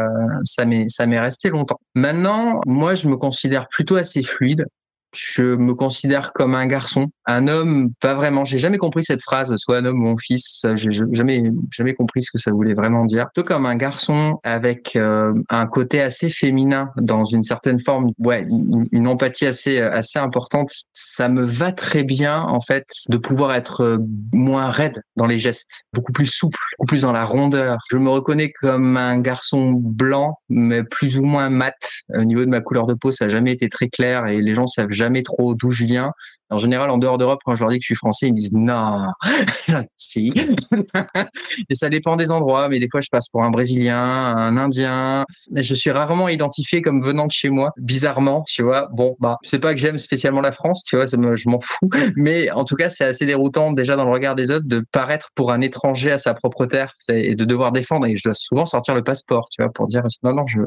ça 0.44 0.64
m'est 0.64 0.88
ça 0.88 1.06
m'est 1.06 1.20
resté 1.20 1.50
longtemps. 1.50 1.80
Maintenant, 1.94 2.60
moi 2.66 2.94
je 2.94 3.08
me 3.08 3.16
considère 3.16 3.68
plutôt 3.68 3.96
assez 3.96 4.22
fluide 4.22 4.66
je 5.14 5.42
me 5.42 5.74
considère 5.74 6.32
comme 6.32 6.54
un 6.54 6.66
garçon, 6.66 7.06
un 7.26 7.48
homme, 7.48 7.90
pas 8.00 8.14
vraiment. 8.14 8.44
J'ai 8.44 8.58
jamais 8.58 8.78
compris 8.78 9.04
cette 9.04 9.22
phrase, 9.22 9.54
soit 9.56 9.78
un 9.78 9.84
homme 9.84 10.04
ou 10.04 10.08
un 10.08 10.16
fils. 10.18 10.64
J'ai 10.74 10.90
jamais, 10.90 11.42
jamais 11.70 11.94
compris 11.94 12.22
ce 12.22 12.30
que 12.30 12.38
ça 12.38 12.50
voulait 12.50 12.74
vraiment 12.74 13.04
dire. 13.04 13.28
Plutôt 13.34 13.46
comme 13.46 13.66
un 13.66 13.76
garçon 13.76 14.38
avec 14.42 14.96
euh, 14.96 15.32
un 15.48 15.66
côté 15.66 16.00
assez 16.00 16.30
féminin, 16.30 16.90
dans 16.96 17.24
une 17.24 17.44
certaine 17.44 17.80
forme, 17.80 18.10
ouais, 18.18 18.46
une, 18.92 19.06
empathie 19.08 19.46
assez, 19.46 19.80
assez 19.80 20.18
importante. 20.18 20.70
Ça 20.92 21.28
me 21.28 21.42
va 21.42 21.72
très 21.72 22.02
bien, 22.02 22.42
en 22.42 22.60
fait, 22.60 22.86
de 23.08 23.16
pouvoir 23.16 23.54
être 23.54 23.82
euh, 23.82 23.98
moins 24.32 24.70
raide 24.70 25.02
dans 25.16 25.26
les 25.26 25.38
gestes, 25.38 25.84
beaucoup 25.92 26.12
plus 26.12 26.26
souple, 26.26 26.58
beaucoup 26.78 26.88
plus 26.88 27.02
dans 27.02 27.12
la 27.12 27.24
rondeur. 27.24 27.78
Je 27.90 27.96
me 27.96 28.10
reconnais 28.10 28.52
comme 28.52 28.96
un 28.96 29.18
garçon 29.20 29.72
blanc, 29.72 30.38
mais 30.48 30.84
plus 30.84 31.18
ou 31.18 31.24
moins 31.24 31.48
mat. 31.48 31.74
Au 32.14 32.24
niveau 32.24 32.44
de 32.44 32.50
ma 32.50 32.60
couleur 32.60 32.86
de 32.86 32.94
peau, 32.94 33.12
ça 33.12 33.26
n'a 33.26 33.30
jamais 33.30 33.52
été 33.52 33.68
très 33.68 33.88
clair 33.88 34.26
et 34.26 34.40
les 34.40 34.54
gens 34.54 34.66
savent 34.66 34.97
jamais 34.98 35.22
trop 35.22 35.54
d'où 35.54 35.70
je 35.70 35.84
viens. 35.84 36.12
En 36.50 36.58
général, 36.58 36.90
en 36.90 36.98
dehors 36.98 37.18
d'Europe, 37.18 37.40
quand 37.44 37.54
je 37.54 37.60
leur 37.60 37.70
dis 37.70 37.78
que 37.78 37.82
je 37.82 37.88
suis 37.88 37.94
français, 37.94 38.28
ils 38.28 38.32
me 38.32 38.36
disent 38.36 38.54
non, 38.54 39.06
si. 39.96 40.32
et 41.68 41.74
ça 41.74 41.88
dépend 41.90 42.16
des 42.16 42.32
endroits, 42.32 42.68
mais 42.68 42.78
des 42.78 42.88
fois, 42.90 43.00
je 43.00 43.08
passe 43.10 43.28
pour 43.28 43.44
un 43.44 43.50
Brésilien, 43.50 43.98
un 43.98 44.56
Indien. 44.56 45.26
Je 45.54 45.74
suis 45.74 45.90
rarement 45.90 46.28
identifié 46.28 46.80
comme 46.80 47.02
venant 47.02 47.26
de 47.26 47.32
chez 47.32 47.50
moi, 47.50 47.72
bizarrement, 47.76 48.42
tu 48.42 48.62
vois. 48.62 48.88
Bon, 48.92 49.16
bah, 49.20 49.36
c'est 49.42 49.58
pas 49.58 49.74
que 49.74 49.80
j'aime 49.80 49.98
spécialement 49.98 50.40
la 50.40 50.52
France, 50.52 50.84
tu 50.84 50.96
vois, 50.96 51.06
je 51.06 51.48
m'en 51.48 51.60
fous. 51.60 51.88
Mais 52.16 52.50
en 52.50 52.64
tout 52.64 52.76
cas, 52.76 52.88
c'est 52.88 53.04
assez 53.04 53.26
déroutant 53.26 53.72
déjà 53.72 53.96
dans 53.96 54.04
le 54.04 54.12
regard 54.12 54.34
des 54.34 54.50
autres 54.50 54.66
de 54.66 54.84
paraître 54.92 55.30
pour 55.34 55.52
un 55.52 55.60
étranger 55.60 56.12
à 56.12 56.18
sa 56.18 56.34
propre 56.34 56.66
terre 56.66 56.94
et 57.08 57.34
de 57.34 57.44
devoir 57.44 57.72
défendre. 57.72 58.06
Et 58.06 58.16
je 58.16 58.22
dois 58.24 58.34
souvent 58.34 58.66
sortir 58.66 58.94
le 58.94 59.02
passeport, 59.02 59.48
tu 59.50 59.62
vois, 59.62 59.72
pour 59.72 59.86
dire 59.86 60.02
non, 60.22 60.34
non, 60.34 60.46
je. 60.46 60.60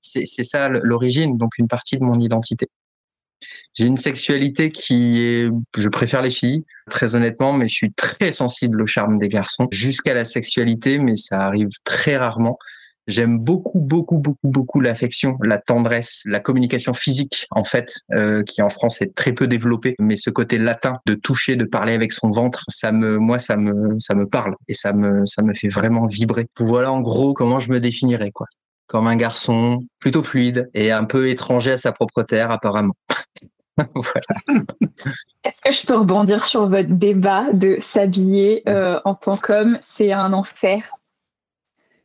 c'est 0.00 0.44
ça 0.44 0.68
l'origine, 0.68 1.36
donc 1.36 1.58
une 1.58 1.68
partie 1.68 1.98
de 1.98 2.04
mon 2.04 2.18
identité. 2.18 2.66
J'ai 3.74 3.86
une 3.86 3.96
sexualité 3.96 4.70
qui 4.70 5.20
est, 5.20 5.50
je 5.76 5.88
préfère 5.88 6.22
les 6.22 6.30
filles, 6.30 6.64
très 6.90 7.14
honnêtement, 7.14 7.52
mais 7.52 7.68
je 7.68 7.74
suis 7.74 7.92
très 7.92 8.32
sensible 8.32 8.82
au 8.82 8.86
charme 8.86 9.18
des 9.18 9.28
garçons, 9.28 9.68
jusqu'à 9.70 10.14
la 10.14 10.24
sexualité, 10.24 10.98
mais 10.98 11.16
ça 11.16 11.40
arrive 11.40 11.70
très 11.84 12.16
rarement. 12.16 12.58
J'aime 13.10 13.38
beaucoup, 13.40 13.80
beaucoup, 13.80 14.18
beaucoup, 14.18 14.48
beaucoup 14.48 14.80
l'affection, 14.80 15.36
la 15.42 15.58
tendresse, 15.58 16.22
la 16.26 16.38
communication 16.38 16.94
physique, 16.94 17.46
en 17.50 17.64
fait, 17.64 17.94
euh, 18.12 18.44
qui 18.44 18.62
en 18.62 18.68
France 18.68 19.02
est 19.02 19.14
très 19.14 19.32
peu 19.32 19.48
développée. 19.48 19.96
Mais 19.98 20.16
ce 20.16 20.30
côté 20.30 20.58
latin 20.58 20.98
de 21.06 21.14
toucher, 21.14 21.56
de 21.56 21.64
parler 21.64 21.94
avec 21.94 22.12
son 22.12 22.30
ventre, 22.30 22.62
ça 22.68 22.92
me, 22.92 23.18
moi, 23.18 23.40
ça 23.40 23.56
me, 23.56 23.98
ça 23.98 24.14
me 24.14 24.26
parle 24.26 24.54
et 24.68 24.74
ça 24.74 24.92
me, 24.92 25.26
ça 25.26 25.42
me 25.42 25.54
fait 25.54 25.68
vraiment 25.68 26.06
vibrer. 26.06 26.46
Voilà, 26.58 26.92
en 26.92 27.00
gros, 27.00 27.34
comment 27.34 27.58
je 27.58 27.72
me 27.72 27.80
définirais, 27.80 28.30
quoi. 28.30 28.46
Comme 28.86 29.08
un 29.08 29.16
garçon 29.16 29.80
plutôt 29.98 30.22
fluide 30.22 30.68
et 30.74 30.92
un 30.92 31.04
peu 31.04 31.28
étranger 31.30 31.72
à 31.72 31.76
sa 31.78 31.92
propre 31.92 32.22
terre, 32.22 32.50
apparemment. 32.50 32.94
Est-ce 35.44 35.60
que 35.62 35.72
je 35.72 35.86
peux 35.86 35.96
rebondir 35.96 36.44
sur 36.44 36.66
votre 36.68 36.90
débat 36.90 37.52
de 37.52 37.78
s'habiller 37.80 38.62
euh, 38.68 39.00
en 39.04 39.14
tant 39.14 39.36
qu'homme 39.36 39.78
C'est 39.82 40.12
un 40.12 40.32
enfer? 40.32 40.90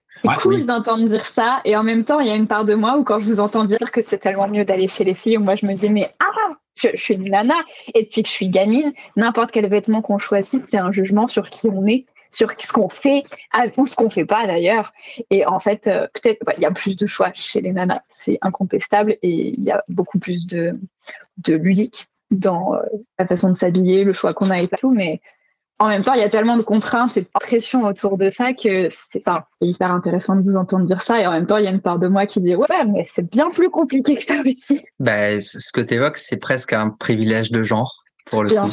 C'est 0.07 0.29
cool 0.39 0.65
d'entendre 0.65 1.05
dire 1.05 1.25
ça. 1.25 1.61
Et 1.65 1.75
en 1.75 1.83
même 1.83 2.05
temps, 2.05 2.19
il 2.21 2.27
y 2.27 2.29
a 2.29 2.35
une 2.35 2.47
part 2.47 2.63
de 2.63 2.73
moi 2.73 2.97
où 2.97 3.03
quand 3.03 3.19
je 3.19 3.25
vous 3.25 3.39
entends 3.41 3.65
dire 3.65 3.91
que 3.91 4.01
c'est 4.01 4.17
tellement 4.17 4.47
mieux 4.47 4.63
d'aller 4.63 4.87
chez 4.87 5.03
les 5.03 5.13
filles, 5.13 5.37
moi 5.37 5.55
je 5.55 5.65
me 5.65 5.73
dis, 5.73 5.89
mais 5.89 6.13
ah, 6.19 6.53
je, 6.75 6.87
je, 6.93 7.01
suis 7.01 7.15
une 7.15 7.29
nana. 7.29 7.55
Et 7.93 8.03
depuis 8.03 8.23
que 8.23 8.29
je 8.29 8.33
suis 8.33 8.49
gamine, 8.49 8.93
n'importe 9.17 9.51
quel 9.51 9.67
vêtement 9.67 10.01
qu'on 10.01 10.17
choisit, 10.17 10.63
c'est 10.69 10.77
un 10.77 10.91
jugement 10.91 11.27
sur 11.27 11.49
qui 11.49 11.67
on 11.69 11.85
est 11.85 12.05
sur 12.35 12.51
ce 12.59 12.71
qu'on 12.71 12.89
fait 12.89 13.23
ou 13.77 13.87
ce 13.87 13.95
qu'on 13.95 14.09
fait 14.09 14.25
pas 14.25 14.45
d'ailleurs. 14.45 14.91
Et 15.29 15.45
en 15.45 15.59
fait, 15.59 15.87
euh, 15.87 16.07
peut-être 16.13 16.41
il 16.57 16.61
y 16.61 16.65
a 16.65 16.71
plus 16.71 16.97
de 16.97 17.07
choix 17.07 17.31
chez 17.33 17.61
les 17.61 17.71
nanas, 17.71 18.01
c'est 18.13 18.37
incontestable, 18.41 19.17
et 19.21 19.53
il 19.57 19.63
y 19.63 19.71
a 19.71 19.83
beaucoup 19.87 20.19
plus 20.19 20.45
de, 20.45 20.77
de 21.37 21.55
ludique 21.55 22.07
dans 22.31 22.73
euh, 22.73 22.79
la 23.17 23.27
façon 23.27 23.49
de 23.49 23.55
s'habiller, 23.55 24.03
le 24.03 24.13
choix 24.13 24.33
qu'on 24.33 24.49
a 24.49 24.59
et 24.59 24.67
tout. 24.67 24.91
Mais 24.91 25.21
en 25.79 25.87
même 25.89 26.03
temps, 26.03 26.13
il 26.13 26.21
y 26.21 26.23
a 26.23 26.29
tellement 26.29 26.57
de 26.57 26.61
contraintes 26.61 27.17
et 27.17 27.21
de 27.21 27.27
pression 27.33 27.83
autour 27.83 28.17
de 28.17 28.29
ça 28.29 28.53
que 28.53 28.89
c'est 29.11 29.23
hyper 29.61 29.91
intéressant 29.91 30.35
de 30.35 30.41
vous 30.41 30.57
entendre 30.57 30.85
dire 30.85 31.01
ça. 31.01 31.21
Et 31.21 31.27
en 31.27 31.31
même 31.31 31.47
temps, 31.47 31.57
il 31.57 31.65
y 31.65 31.67
a 31.67 31.71
une 31.71 31.81
part 31.81 31.99
de 31.99 32.07
moi 32.07 32.25
qui 32.25 32.41
dit 32.41 32.55
Ouais, 32.55 32.85
mais 32.87 33.05
c'est 33.05 33.29
bien 33.29 33.49
plus 33.49 33.69
compliqué 33.69 34.15
que 34.15 34.23
ça 34.23 34.35
aussi. 34.45 34.83
Ben, 34.99 35.41
ce 35.41 35.71
que 35.71 35.81
tu 35.81 35.95
évoques, 35.95 36.17
c'est 36.17 36.39
presque 36.39 36.73
un 36.73 36.89
privilège 36.89 37.51
de 37.51 37.63
genre 37.63 38.03
pour 38.25 38.43
le 38.43 38.51
coup. 38.55 38.71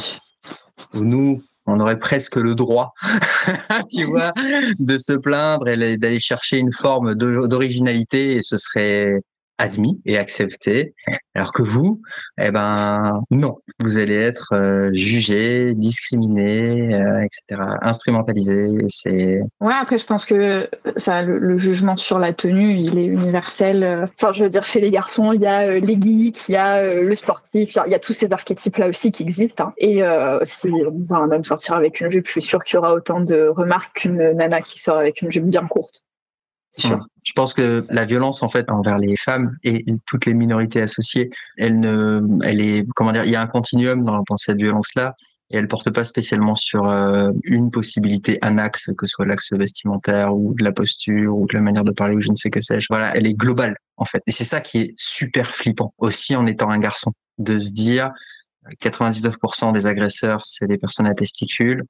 nous, 0.93 1.41
on 1.65 1.79
aurait 1.79 1.99
presque 1.99 2.35
le 2.35 2.55
droit, 2.55 2.93
tu 3.91 4.03
vois, 4.03 4.31
de 4.79 4.97
se 4.97 5.13
plaindre 5.13 5.67
et 5.67 5.97
d'aller 5.97 6.19
chercher 6.19 6.57
une 6.57 6.71
forme 6.71 7.15
d'originalité 7.15 8.35
et 8.35 8.41
ce 8.41 8.57
serait 8.57 9.21
admis 9.57 10.01
et 10.05 10.17
accepté, 10.17 10.95
alors 11.35 11.53
que 11.53 11.61
vous, 11.61 12.01
eh 12.39 12.51
ben 12.51 13.21
non, 13.29 13.57
vous 13.79 13.97
allez 13.97 14.15
être 14.15 14.53
euh, 14.53 14.89
jugé, 14.93 15.73
discriminé, 15.75 16.93
euh, 16.95 17.23
etc., 17.23 17.61
instrumentalisé. 17.81 18.67
C'est 18.89 19.41
ouais. 19.61 19.73
Après, 19.73 19.97
je 19.97 20.05
pense 20.05 20.25
que 20.25 20.69
ça, 20.97 21.21
le, 21.21 21.57
jugement 21.57 21.97
sur 21.97 22.19
la 22.19 22.33
tenue, 22.33 22.73
il 22.73 22.97
est 22.97 23.05
universel. 23.05 23.83
Euh, 23.83 24.05
enfin, 24.19 24.31
je 24.31 24.43
veux 24.43 24.49
dire, 24.49 24.65
chez 24.65 24.79
les 24.79 24.91
garçons, 24.91 25.31
il 25.31 25.41
y 25.41 25.47
a 25.47 25.79
les 25.79 26.01
geeks, 26.01 26.49
il 26.49 26.53
y 26.53 26.57
a 26.57 27.01
le 27.01 27.15
sportif, 27.15 27.75
il 27.85 27.91
y, 27.91 27.95
a 27.95 27.99
tous 27.99 28.13
ces 28.13 28.31
archétypes-là 28.31 28.89
aussi 28.89 29.11
qui 29.11 29.23
existent. 29.23 29.67
Hein. 29.67 29.73
Et 29.77 30.01
si 30.43 30.69
on 30.69 31.13
va 31.13 31.27
même 31.27 31.43
sortir 31.43 31.75
avec 31.75 32.01
une 32.01 32.09
jupe, 32.09 32.25
je 32.25 32.31
suis 32.31 32.41
sûre 32.41 32.63
qu'il 32.63 32.75
y 32.75 32.77
aura 32.77 32.93
autant 32.93 33.19
de 33.21 33.47
remarques 33.47 34.01
qu'une 34.01 34.33
nana 34.33 34.61
qui 34.61 34.79
sort 34.79 34.97
avec 34.97 35.21
une 35.21 35.31
jupe 35.31 35.45
bien 35.45 35.65
courte. 35.67 36.03
Je 36.77 37.31
pense 37.35 37.53
que 37.53 37.85
la 37.89 38.05
violence 38.05 38.43
en 38.43 38.47
fait 38.47 38.69
envers 38.69 38.97
les 38.97 39.15
femmes 39.15 39.55
et 39.63 39.85
toutes 40.05 40.25
les 40.25 40.33
minorités 40.33 40.81
associées, 40.81 41.29
elle 41.57 41.79
ne, 41.79 42.21
elle 42.43 42.61
est 42.61 42.85
comment 42.95 43.11
dire, 43.11 43.25
il 43.25 43.31
y 43.31 43.35
a 43.35 43.41
un 43.41 43.47
continuum 43.47 44.03
dans, 44.03 44.23
cette 44.37 44.57
violence-là 44.57 45.13
et 45.51 45.57
elle 45.57 45.67
porte 45.67 45.91
pas 45.91 46.03
spécialement 46.03 46.55
sur 46.55 46.89
euh, 46.89 47.31
une 47.43 47.69
possibilité, 47.69 48.39
un 48.41 48.57
axe, 48.57 48.89
que 48.97 49.05
ce 49.05 49.11
soit 49.11 49.25
l'axe 49.25 49.53
vestimentaire 49.53 50.35
ou 50.35 50.53
de 50.55 50.63
la 50.63 50.71
posture 50.71 51.37
ou 51.37 51.45
de 51.45 51.53
la 51.53 51.61
manière 51.61 51.83
de 51.83 51.91
parler 51.91 52.15
ou 52.15 52.21
je 52.21 52.29
ne 52.29 52.35
sais 52.35 52.49
que 52.49 52.59
sais-je. 52.59 52.87
Voilà, 52.89 53.15
elle 53.15 53.27
est 53.27 53.35
globale 53.35 53.77
en 53.97 54.05
fait. 54.05 54.23
Et 54.25 54.31
c'est 54.31 54.45
ça 54.45 54.59
qui 54.59 54.79
est 54.79 54.93
super 54.97 55.47
flippant 55.47 55.93
aussi 55.99 56.35
en 56.35 56.45
étant 56.45 56.69
un 56.69 56.79
garçon, 56.79 57.11
de 57.37 57.59
se 57.59 57.71
dire 57.71 58.11
99% 58.81 59.73
des 59.73 59.85
agresseurs 59.85 60.45
c'est 60.45 60.67
des 60.67 60.77
personnes 60.77 61.05
à 61.05 61.13
testicules 61.13 61.83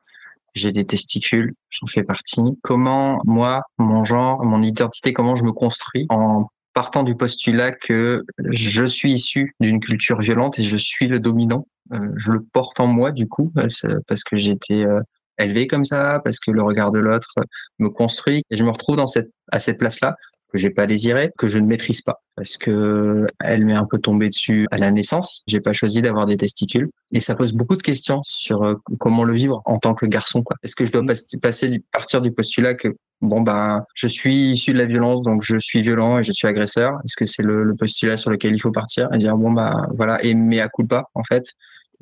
j'ai 0.53 0.71
des 0.71 0.85
testicules, 0.85 1.53
j'en 1.69 1.87
fais 1.87 2.03
partie. 2.03 2.41
Comment 2.61 3.19
moi, 3.25 3.61
mon 3.77 4.03
genre, 4.03 4.43
mon 4.43 4.61
identité, 4.61 5.13
comment 5.13 5.35
je 5.35 5.43
me 5.43 5.51
construis 5.51 6.05
en 6.09 6.47
partant 6.73 7.03
du 7.03 7.15
postulat 7.15 7.71
que 7.71 8.23
je 8.39 8.83
suis 8.83 9.11
issu 9.11 9.55
d'une 9.59 9.79
culture 9.79 10.19
violente 10.19 10.59
et 10.59 10.63
je 10.63 10.77
suis 10.77 11.07
le 11.07 11.19
dominant. 11.19 11.67
Euh, 11.93 11.99
je 12.15 12.31
le 12.31 12.41
porte 12.41 12.79
en 12.79 12.87
moi 12.87 13.11
du 13.11 13.27
coup 13.27 13.51
parce 13.53 14.23
que 14.23 14.35
j'ai 14.35 14.51
été 14.51 14.85
euh, 14.85 15.01
élevé 15.37 15.67
comme 15.67 15.83
ça, 15.83 16.21
parce 16.23 16.39
que 16.39 16.51
le 16.51 16.63
regard 16.63 16.91
de 16.91 16.99
l'autre 16.99 17.35
me 17.79 17.89
construit 17.89 18.43
et 18.49 18.55
je 18.55 18.63
me 18.63 18.69
retrouve 18.69 18.95
dans 18.95 19.07
cette 19.07 19.29
à 19.51 19.59
cette 19.59 19.77
place-là 19.77 20.15
que 20.53 20.59
j'ai 20.59 20.69
pas 20.69 20.85
désiré, 20.85 21.31
que 21.37 21.47
je 21.47 21.57
ne 21.57 21.65
maîtrise 21.65 22.01
pas, 22.01 22.21
parce 22.35 22.57
que 22.57 23.25
elle 23.43 23.65
m'est 23.65 23.73
un 23.73 23.85
peu 23.85 23.97
tombée 23.97 24.29
dessus 24.29 24.67
à 24.71 24.77
la 24.77 24.91
naissance. 24.91 25.43
J'ai 25.47 25.59
pas 25.59 25.73
choisi 25.73 26.01
d'avoir 26.01 26.25
des 26.27 26.37
testicules, 26.37 26.89
et 27.11 27.19
ça 27.19 27.35
pose 27.35 27.53
beaucoup 27.53 27.75
de 27.75 27.81
questions 27.81 28.21
sur 28.23 28.63
euh, 28.63 28.75
comment 28.99 29.23
le 29.23 29.33
vivre 29.33 29.61
en 29.65 29.79
tant 29.79 29.95
que 29.95 30.05
garçon. 30.05 30.43
Est-ce 30.61 30.75
que 30.75 30.85
je 30.85 30.91
dois 30.91 31.03
passer 31.41 31.83
partir 31.91 32.21
du 32.21 32.31
postulat 32.31 32.75
que 32.75 32.89
bon 33.21 33.41
ben 33.41 33.83
je 33.95 34.07
suis 34.07 34.51
issu 34.51 34.73
de 34.73 34.77
la 34.77 34.85
violence, 34.85 35.23
donc 35.23 35.43
je 35.43 35.57
suis 35.57 35.81
violent 35.81 36.19
et 36.19 36.23
je 36.23 36.31
suis 36.31 36.47
agresseur. 36.47 36.93
Est-ce 37.03 37.15
que 37.15 37.25
c'est 37.25 37.43
le, 37.43 37.63
le, 37.63 37.75
postulat 37.75 38.17
sur 38.17 38.29
lequel 38.29 38.53
il 38.53 38.59
faut 38.59 38.71
partir? 38.71 39.09
Et 39.13 39.17
dire 39.17 39.35
bon 39.35 39.51
bah 39.51 39.87
voilà 39.95 40.23
et 40.23 40.35
à 40.59 40.69
pas 40.87 41.05
en 41.15 41.23
fait 41.23 41.45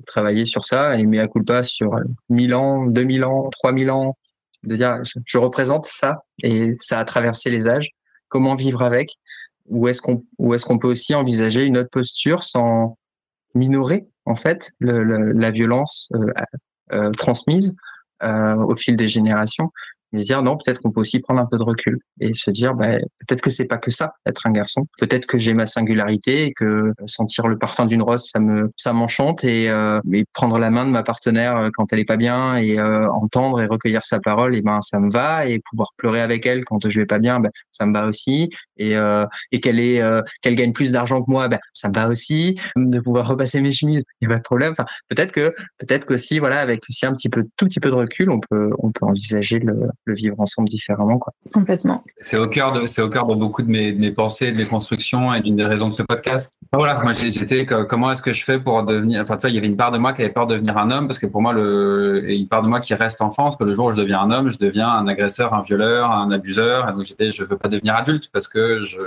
travailler 0.06 0.46
sur 0.46 0.66
ça 0.66 0.98
et 0.98 1.06
mea 1.06 1.28
culpa 1.28 1.64
sur 1.64 1.92
1000 2.30 2.54
ans, 2.54 2.86
2000 2.88 3.24
ans, 3.24 3.50
3000 3.52 3.92
ans, 3.92 4.18
de 4.64 4.76
dire 4.76 5.00
je, 5.04 5.38
représente 5.38 5.86
ça 5.86 6.24
et 6.44 6.72
ça 6.80 7.00
a 7.00 7.06
traversé 7.06 7.50
les 7.50 7.68
âges. 7.68 7.90
Comment 8.32 8.56
vivre 8.56 8.82
avec 8.82 9.17
Ou 9.70 9.89
est-ce 9.89 10.02
qu'on 10.02 10.80
peut 10.80 10.88
aussi 10.88 11.13
envisager 11.13 11.65
une 11.65 11.78
autre 11.78 11.89
posture 11.89 12.44
sans 12.44 12.98
minorer 13.54 14.08
en 14.26 14.36
fait 14.36 14.72
la 14.80 15.52
violence 15.52 16.10
euh, 16.15 16.32
euh, 16.94 17.12
transmise 17.12 17.76
euh, 18.24 18.56
au 18.56 18.78
fil 18.78 18.96
des 18.96 19.10
générations? 19.10 19.70
Mais 20.12 20.21
dire 20.21 20.41
non, 20.43 20.58
peut-être 20.58 20.82
qu'on 20.82 20.91
peut 20.91 21.02
aussi 21.02 21.19
prendre 21.19 21.41
un 21.41 21.45
peu 21.45 21.58
de 21.58 21.63
recul 21.63 21.97
et 22.19 22.34
se 22.34 22.52
dire 22.52 22.74
bah, 22.74 22.97
peut-être 23.28 23.41
que 23.41 23.50
c'est 23.50 23.65
pas 23.65 23.78
que 23.78 23.91
ça 23.91 24.13
être 24.26 24.47
un 24.47 24.52
garçon. 24.52 24.88
Peut-être 25.00 25.26
que 25.26 25.38
j'ai 25.38 25.54
ma 25.54 25.65
singularité 25.65 26.45
et 26.45 26.54
que 26.54 26.93
sentir 27.06 27.47
le 27.47 27.58
parfum 27.58 27.86
d'une 27.86 28.02
rose 28.02 28.26
ça 28.32 28.39
me 28.39 28.71
ça 28.76 28.93
m'enchante 28.93 29.43
et, 29.43 29.69
euh, 29.69 30.00
prendre 30.34 30.58
la 30.60 30.69
main 30.69 30.86
de 30.86 30.91
ma 30.91 31.04
partenaire 31.04 31.58
euh, 31.58 31.69
quand 31.74 31.91
elle 31.93 32.00
est 32.00 32.06
pas 32.06 32.17
bien 32.17 32.58
et 32.58 32.80
euh, 32.80 33.10
entendre 33.12 33.62
et 33.62 33.65
recueillir 33.65 34.04
sa 34.06 34.19
parole 34.19 34.56
et 34.56 34.62
ben 34.62 34.82
ça 34.82 35.00
me 35.00 35.12
va 35.12 35.45
et 35.47 35.60
pouvoir 35.60 35.89
pleurer 35.97 36.21
avec 36.21 36.45
elle 36.45 36.63
quand 36.65 36.89
je 36.89 37.00
vais 37.00 37.06
pas 37.06 37.19
bien 37.19 37.39
ben 37.39 37.50
ça 37.71 37.86
me 37.86 37.93
va 37.93 38.06
aussi 38.06 38.50
et 38.78 38.97
euh, 38.97 39.26
et 39.52 39.60
qu'elle 39.60 39.80
est 39.80 40.02
euh, 40.02 40.21
qu'elle 40.41 40.56
gagne 40.56 40.74
plus 40.74 40.91
d'argent 40.91 41.21
que 41.21 41.30
moi 41.30 41.47
ben 41.47 41.60
ça 41.74 41.89
me 41.89 41.93
va 41.93 42.08
aussi 42.08 42.60
de 42.76 43.00
pouvoir 43.00 43.28
repasser 43.28 43.62
mes 43.62 43.71
chemises 43.71 44.04
il 44.21 44.26
y 44.26 44.32
a 44.32 44.36
pas 44.36 44.38
de 44.38 44.43
problème. 44.43 44.71
Enfin 44.71 44.86
peut-être 45.10 45.32
que 45.32 45.54
peut-être 45.78 46.06
que 46.06 46.17
si 46.17 46.39
voilà 46.39 46.60
avec 46.60 46.82
aussi 46.89 47.06
un 47.06 47.13
petit 47.13 47.30
peu 47.30 47.45
tout 47.58 47.65
petit 47.65 47.80
peu 47.80 47.89
de 47.89 47.95
recul 47.95 48.30
on 48.30 48.39
peut 48.39 48.69
on 48.80 48.91
peut 48.91 49.06
envisager 49.06 49.60
le 49.60 49.89
le 50.06 50.14
vivre 50.14 50.40
ensemble 50.40 50.70
différemment. 50.70 51.18
Quoi. 51.20 51.34
Complètement. 51.54 52.04
C'est 52.20 52.38
au 52.38 52.48
cœur 52.48 52.72
de, 52.72 52.86
c'est 52.86 53.02
au 53.02 53.10
cœur 53.10 53.26
de 53.26 53.36
beaucoup 53.36 53.62
de 53.62 53.70
mes, 53.70 53.92
de 53.92 54.00
mes 54.00 54.12
pensées, 54.12 54.52
de 54.52 54.58
mes 54.58 54.66
constructions 54.66 55.34
et 55.34 55.42
d'une 55.42 55.56
des 55.56 55.66
raisons 55.66 55.90
de 55.90 55.94
ce 55.94 56.04
podcast. 56.04 56.54
Voilà, 56.74 57.02
moi 57.02 57.12
j'étais 57.12 57.66
comment 57.66 58.12
est-ce 58.12 58.22
que 58.22 58.34
je 58.34 58.44
fais 58.44 58.60
pour 58.60 58.84
devenir, 58.84 59.22
enfin 59.22 59.36
tu 59.36 59.42
vois, 59.42 59.50
il 59.50 59.56
y 59.56 59.58
avait 59.58 59.68
une 59.68 59.78
part 59.78 59.92
de 59.92 59.98
moi 59.98 60.14
qui 60.14 60.22
avait 60.22 60.32
peur 60.32 60.48
de 60.48 60.54
devenir 60.54 60.78
un 60.78 60.90
homme 60.90 61.08
parce 61.08 61.20
que 61.20 61.26
pour 61.26 61.42
moi 61.42 61.54
le, 61.54 62.24
et 62.30 62.38
une 62.38 62.48
part 62.48 62.62
de 62.62 62.68
moi 62.68 62.80
qui 62.80 62.94
reste 62.94 63.22
enfant 63.22 63.44
parce 63.44 63.58
que 63.58 63.64
le 63.64 63.74
jour 63.74 63.88
où 63.88 63.92
je 63.92 63.98
deviens 63.98 64.22
un 64.22 64.32
homme, 64.32 64.50
je 64.50 64.58
deviens 64.58 64.90
un 64.90 65.08
agresseur, 65.08 65.54
un 65.54 65.62
violeur, 65.62 66.12
un 66.12 66.32
abuseur 66.32 66.90
et 66.90 66.94
donc 66.94 67.04
j'étais, 67.04 67.32
je 67.32 67.44
veux 67.44 67.58
pas 67.58 67.68
devenir 67.68 67.96
adulte 67.96 68.30
parce 68.32 68.48
que 68.48 68.84
je, 68.84 69.02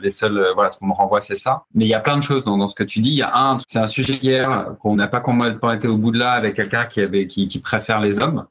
les 0.00 0.10
seuls, 0.10 0.52
voilà, 0.54 0.70
ce 0.70 0.78
qu'on 0.78 0.86
me 0.86 0.92
renvoie 0.92 1.20
c'est 1.20 1.36
ça. 1.36 1.64
Mais 1.74 1.84
il 1.84 1.88
y 1.88 1.94
a 1.94 2.00
plein 2.00 2.16
de 2.16 2.22
choses 2.22 2.44
dans, 2.44 2.56
dans 2.56 2.68
ce 2.68 2.74
que 2.74 2.84
tu 2.84 3.00
dis. 3.00 3.10
Il 3.10 3.18
y 3.18 3.22
a 3.22 3.36
un, 3.36 3.58
c'est 3.68 3.78
un 3.78 3.86
sujet 3.86 4.14
hier 4.14 4.74
qu'on 4.80 4.94
n'a 4.94 5.08
pas 5.08 5.20
complètement 5.20 5.72
été 5.72 5.88
au 5.88 5.96
bout 5.96 6.12
de 6.12 6.18
là 6.18 6.32
avec 6.32 6.54
quelqu'un 6.54 6.84
qui 6.84 7.00
avait, 7.00 7.26
qui, 7.26 7.48
qui 7.48 7.58
préfère 7.58 8.00
les 8.00 8.20
hommes. 8.20 8.46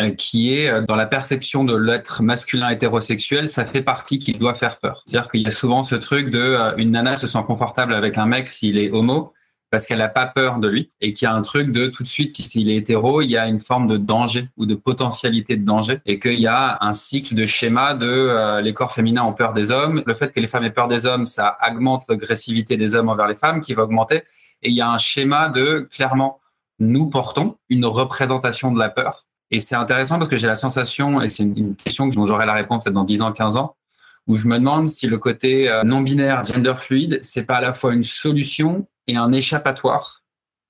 Euh, 0.00 0.10
qui 0.10 0.52
est 0.52 0.68
euh, 0.68 0.80
dans 0.80 0.96
la 0.96 1.06
perception 1.06 1.62
de 1.62 1.76
l'être 1.76 2.20
masculin 2.20 2.68
hétérosexuel, 2.68 3.48
ça 3.48 3.64
fait 3.64 3.80
partie 3.80 4.18
qu'il 4.18 4.40
doit 4.40 4.54
faire 4.54 4.80
peur. 4.80 5.04
C'est-à-dire 5.06 5.30
qu'il 5.30 5.42
y 5.42 5.46
a 5.46 5.52
souvent 5.52 5.84
ce 5.84 5.94
truc 5.94 6.30
de 6.30 6.40
euh, 6.40 6.74
une 6.78 6.90
nana 6.90 7.14
se 7.14 7.28
sent 7.28 7.38
confortable 7.46 7.94
avec 7.94 8.18
un 8.18 8.26
mec 8.26 8.48
s'il 8.48 8.76
est 8.76 8.90
homo 8.90 9.32
parce 9.70 9.86
qu'elle 9.86 9.98
n'a 9.98 10.08
pas 10.08 10.26
peur 10.26 10.58
de 10.58 10.66
lui 10.66 10.90
et 11.00 11.12
qu'il 11.12 11.26
y 11.26 11.28
a 11.28 11.34
un 11.34 11.42
truc 11.42 11.70
de 11.70 11.86
tout 11.86 12.02
de 12.02 12.08
suite 12.08 12.34
s'il 12.36 12.70
est 12.70 12.74
hétéro, 12.74 13.22
il 13.22 13.30
y 13.30 13.36
a 13.36 13.46
une 13.46 13.60
forme 13.60 13.86
de 13.86 13.96
danger 13.96 14.48
ou 14.56 14.66
de 14.66 14.74
potentialité 14.74 15.56
de 15.56 15.64
danger 15.64 16.00
et 16.06 16.18
qu'il 16.18 16.40
y 16.40 16.48
a 16.48 16.76
un 16.80 16.92
cycle 16.92 17.36
de 17.36 17.46
schéma 17.46 17.94
de 17.94 18.60
les 18.60 18.74
corps 18.74 18.92
féminins 18.92 19.24
ont 19.24 19.32
peur 19.32 19.52
des 19.52 19.72
hommes, 19.72 20.02
le 20.06 20.14
fait 20.14 20.32
que 20.32 20.38
les 20.38 20.46
femmes 20.46 20.64
aient 20.64 20.70
peur 20.70 20.86
des 20.86 21.06
hommes, 21.06 21.24
ça 21.24 21.58
augmente 21.68 22.04
l'agressivité 22.08 22.76
des 22.76 22.94
hommes 22.94 23.08
envers 23.08 23.26
les 23.26 23.34
femmes 23.34 23.60
qui 23.60 23.74
va 23.74 23.82
augmenter 23.82 24.22
et 24.62 24.70
il 24.70 24.74
y 24.74 24.80
a 24.80 24.90
un 24.90 24.98
schéma 24.98 25.48
de 25.48 25.88
clairement 25.90 26.40
nous 26.78 27.08
portons 27.08 27.56
une 27.68 27.86
représentation 27.86 28.70
de 28.70 28.78
la 28.78 28.90
peur 28.90 29.26
et 29.50 29.60
c'est 29.60 29.74
intéressant 29.74 30.18
parce 30.18 30.28
que 30.28 30.36
j'ai 30.36 30.46
la 30.46 30.56
sensation, 30.56 31.20
et 31.20 31.30
c'est 31.30 31.42
une, 31.42 31.76
question 31.76 32.06
dont 32.08 32.26
j'aurai 32.26 32.46
la 32.46 32.54
réponse 32.54 32.84
peut-être 32.84 32.94
dans 32.94 33.04
10 33.04 33.22
ans, 33.22 33.32
15 33.32 33.56
ans, 33.56 33.76
où 34.26 34.36
je 34.36 34.48
me 34.48 34.58
demande 34.58 34.88
si 34.88 35.06
le 35.06 35.18
côté 35.18 35.70
euh, 35.70 35.84
non 35.84 36.00
binaire, 36.00 36.44
gender 36.44 36.74
fluide, 36.76 37.20
c'est 37.22 37.44
pas 37.44 37.56
à 37.56 37.60
la 37.60 37.72
fois 37.72 37.94
une 37.94 38.04
solution 38.04 38.86
et 39.06 39.16
un 39.16 39.32
échappatoire 39.32 40.22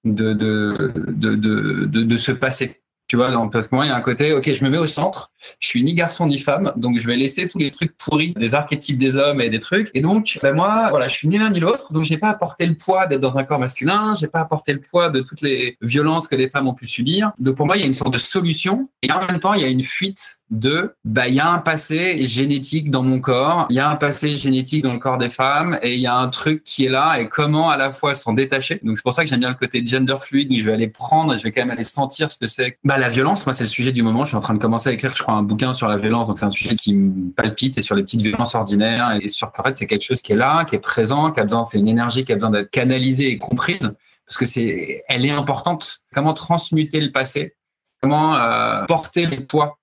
de, 0.05 0.33
de, 0.33 0.93
de, 1.09 1.35
de, 1.35 1.87
de 1.87 2.17
ce 2.17 2.33
passé. 2.33 2.84
Tu 3.07 3.17
vois, 3.17 3.31
parce 3.51 3.69
que 3.69 3.75
moi, 3.75 3.85
il 3.85 3.89
y 3.89 3.93
a 3.93 3.97
un 3.97 4.01
côté, 4.01 4.33
ok, 4.33 4.51
je 4.51 4.65
me 4.65 4.71
mets 4.71 4.79
au 4.79 4.87
centre, 4.87 5.31
je 5.61 5.69
suis 5.69 5.83
ni 5.85 5.93
garçon 5.93 6.27
ni 6.27 6.39
femme, 6.39 6.73
donc 6.77 6.97
je 6.99 7.07
vais 7.07 7.17
laisser 7.17 7.47
tous 7.49 7.59
les 7.59 7.71
trucs 7.71 7.95
pourris 7.99 8.33
des 8.33 8.55
archétypes 8.55 8.99
des 8.99 9.19
hommes 9.19 9.43
et 9.43 9.51
des 9.51 9.59
trucs. 9.59 9.91
Et 9.93 10.01
donc, 10.01 10.39
ben 10.43 10.55
moi, 10.55 10.89
voilà, 10.89 11.09
je 11.09 11.15
suis 11.15 11.29
ni 11.29 11.37
l'un 11.37 11.51
ni 11.51 11.61
l'autre, 11.61 11.93
donc 11.93 12.05
j'ai 12.05 12.17
pas 12.17 12.31
apporté 12.31 12.65
le 12.65 12.75
poids 12.75 13.07
d'être 13.07 13.21
dans 13.21 13.37
un 13.37 13.45
corps 13.45 13.59
masculin, 13.59 14.15
j'ai 14.19 14.29
pas 14.29 14.41
apporté 14.41 14.73
le 14.73 14.81
poids 14.81 15.11
de 15.11 15.21
toutes 15.21 15.43
les 15.43 15.77
violences 15.83 16.29
que 16.29 16.37
les 16.37 16.49
femmes 16.49 16.67
ont 16.67 16.75
pu 16.75 16.87
subir. 16.87 17.33
Donc 17.39 17.57
pour 17.57 17.67
moi, 17.67 17.77
il 17.77 17.81
y 17.81 17.85
a 17.85 17.87
une 17.87 17.95
sorte 17.95 18.15
de 18.15 18.19
solution, 18.19 18.89
et 19.03 19.13
en 19.13 19.21
même 19.27 19.39
temps, 19.39 19.53
il 19.53 19.61
y 19.61 19.65
a 19.65 19.69
une 19.69 19.85
fuite 19.85 20.39
de 20.59 20.95
bah 21.05 21.29
il 21.29 21.35
y 21.35 21.41
a 21.41 21.51
un 21.51 21.59
passé 21.59 22.25
génétique 22.27 22.91
dans 22.91 23.03
mon 23.03 23.19
corps, 23.19 23.67
il 23.71 23.77
y 23.77 23.81
a 23.81 23.89
un 23.89 23.97
passé 23.97 24.37
génétique 24.37 24.83
dans 24.83 24.93
le 24.93 24.99
corps 24.99 25.19
des 25.19 25.29
femmes 25.29 25.79
et 25.83 25.95
il 25.95 26.01
y 26.01 26.07
a 26.07 26.17
un 26.17 26.29
truc 26.29 26.63
qui 26.65 26.85
est 26.85 26.89
là 26.89 27.19
et 27.19 27.29
comment 27.29 27.71
à 27.71 27.77
la 27.77 27.93
fois 27.93 28.15
s'en 28.15 28.33
détacher. 28.33 28.81
Donc 28.83 28.97
c'est 28.97 29.03
pour 29.03 29.15
ça 29.15 29.25
que 29.25 29.29
j'aime 29.29 29.41
bien 29.41 29.49
le 29.49 29.57
côté 29.57 29.85
gender 29.85 30.17
fluide 30.21 30.53
où 30.53 30.57
je 30.57 30.65
vais 30.65 30.73
aller 30.73 30.89
prendre, 30.89 31.37
je 31.37 31.43
vais 31.43 31.53
quand 31.53 31.63
même 31.63 31.73
aller 31.73 31.85
sentir 31.85 32.31
ce 32.31 32.39
que 32.39 32.47
c'est. 32.47 32.79
Bah 32.85 32.99
la 32.99 33.09
violence, 33.09 33.45
moi 33.47 33.53
c'est 33.53 33.65
le 33.65 33.69
sujet 33.69 33.93
du 33.93 34.03
moment. 34.03 34.25
Je 34.25 34.29
suis 34.29 34.37
en 34.37 34.41
train 34.41 34.55
de 34.55 34.61
commencer 34.61 34.89
à 34.91 34.93
écrire, 34.93 35.15
je 35.17 35.23
crois, 35.23 35.35
un 35.35 35.43
bouquin 35.43 35.73
sur 35.73 35.89
la 35.89 35.97
violence. 35.97 36.29
Donc 36.29 36.39
c'est 36.39 36.47
un 36.47 36.51
sujet 36.51 36.77
qui 36.77 36.95
me 36.95 37.31
palpite 37.33 37.77
et 37.79 37.83
sur 37.83 37.97
les 37.97 38.03
petites 38.03 38.23
violences 38.23 38.55
ordinaires 38.55 39.19
et 39.21 39.29
sur 39.29 39.51
qu'en 39.53 39.65
fait 39.65 39.77
c'est 39.77 39.87
quelque 39.87 40.05
chose 40.05 40.23
qui 40.23 40.33
est 40.33 40.37
là, 40.37 40.65
qui 40.65 40.77
est 40.77 40.81
présent, 40.81 41.33
qui 41.33 41.41
a 41.41 41.45
besoin, 41.45 41.65
c'est 41.65 41.79
une 41.79 41.89
énergie 41.89 42.25
qui 42.25 42.33
a 42.33 42.37
besoin 42.37 42.51
d'être 42.51 42.71
canalisée 42.71 43.31
et 43.31 43.39
comprise 43.39 43.91
parce 44.27 44.37
que 44.39 44.47
c'est, 44.47 45.03
elle 45.09 45.27
est 45.27 45.31
importante. 45.31 46.03
Comment 46.15 46.33
transmuter 46.33 47.01
le 47.01 47.13
passé? 47.13 47.57
Comment 48.01 48.37
euh, 48.37 48.85
porter 48.85 49.27
les 49.27 49.41
poids 49.41 49.79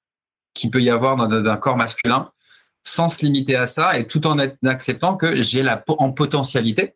qu'il 0.54 0.72
peut 0.72 0.82
y 0.82 0.90
avoir 0.90 1.16
dans, 1.16 1.30
un 1.32 1.58
corps 1.58 1.78
masculin 1.78 2.32
sans 2.84 3.10
se 3.10 3.24
limiter 3.24 3.56
à 3.56 3.66
ça 3.66 3.98
et 3.98 4.08
tout 4.08 4.26
en 4.26 4.40
acceptant 4.40 5.16
que 5.16 5.42
j'ai 5.42 5.62
la 5.62 5.84
en 5.88 6.12
potentialité, 6.12 6.96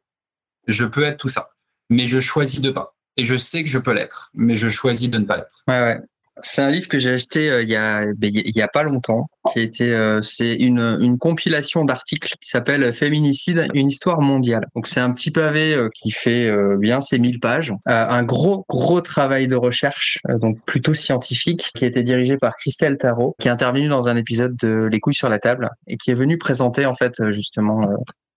je 0.68 0.86
peux 0.86 1.04
être 1.04 1.18
tout 1.18 1.30
ça, 1.30 1.52
mais 1.90 2.08
je 2.08 2.20
choisis 2.20 2.60
de 2.62 2.72
pas. 2.72 2.96
Et 3.18 3.24
je 3.24 3.38
sais 3.38 3.64
que 3.64 3.70
je 3.70 3.80
peux 3.80 3.94
l'être, 3.94 4.32
mais 4.34 4.56
je 4.56 4.68
choisis 4.68 5.10
de 5.10 5.18
ne 5.18 5.26
pas 5.26 5.38
l'être. 5.38 5.64
Ouais, 5.68 5.80
ouais. 5.80 6.02
C'est 6.44 6.62
un 6.62 6.70
livre 6.70 6.88
que 6.90 7.00
j'ai 7.00 7.12
acheté 7.12 7.50
euh, 7.50 7.64
il 7.64 7.70
y 7.70 7.76
a 7.76 8.06
ben, 8.14 8.30
il 8.34 8.56
y 8.56 8.62
a 8.62 8.68
pas 8.68 8.84
longtemps, 8.84 9.28
qui 9.52 9.60
a 9.60 9.62
été 9.62 9.94
euh, 9.94 10.22
c'est 10.22 10.56
une, 10.56 10.98
une 11.00 11.18
compilation 11.18 11.86
d'articles 11.86 12.36
qui 12.42 12.50
s'appelle 12.50 12.94
Féminicide, 12.94 13.68
une 13.74 13.88
histoire 13.88 14.20
mondiale. 14.20 14.68
Donc 14.76 14.88
c'est 14.88 15.00
un 15.00 15.12
petit 15.12 15.32
pavé 15.32 15.74
euh, 15.74 15.90
qui 15.94 16.12
fait 16.12 16.52
bien 16.78 17.00
ses 17.00 17.20
1000 17.20 17.40
pages, 17.40 17.74
un 17.86 18.24
gros 18.24 18.66
gros 18.68 19.02
travail 19.02 19.48
de 19.48 19.56
recherche 19.56 20.20
donc 20.42 20.58
plutôt 20.66 20.94
scientifique 20.94 21.72
qui 21.74 21.86
a 21.86 21.88
été 21.88 22.04
dirigé 22.04 22.38
par 22.38 22.56
Christelle 22.56 22.98
Tarot, 22.98 23.36
qui 23.40 23.48
est 23.48 23.52
intervenue 23.52 23.88
dans 23.88 24.10
un 24.10 24.18
épisode 24.18 24.56
de 24.58 24.88
Les 24.92 25.00
couilles 25.00 25.14
sur 25.16 25.30
la 25.30 25.40
table 25.40 25.70
et 25.88 25.98
qui 25.98 26.12
est 26.12 26.16
venue 26.16 26.38
présenter 26.38 26.86
en 26.86 26.94
fait 26.94 27.32
justement 27.32 27.88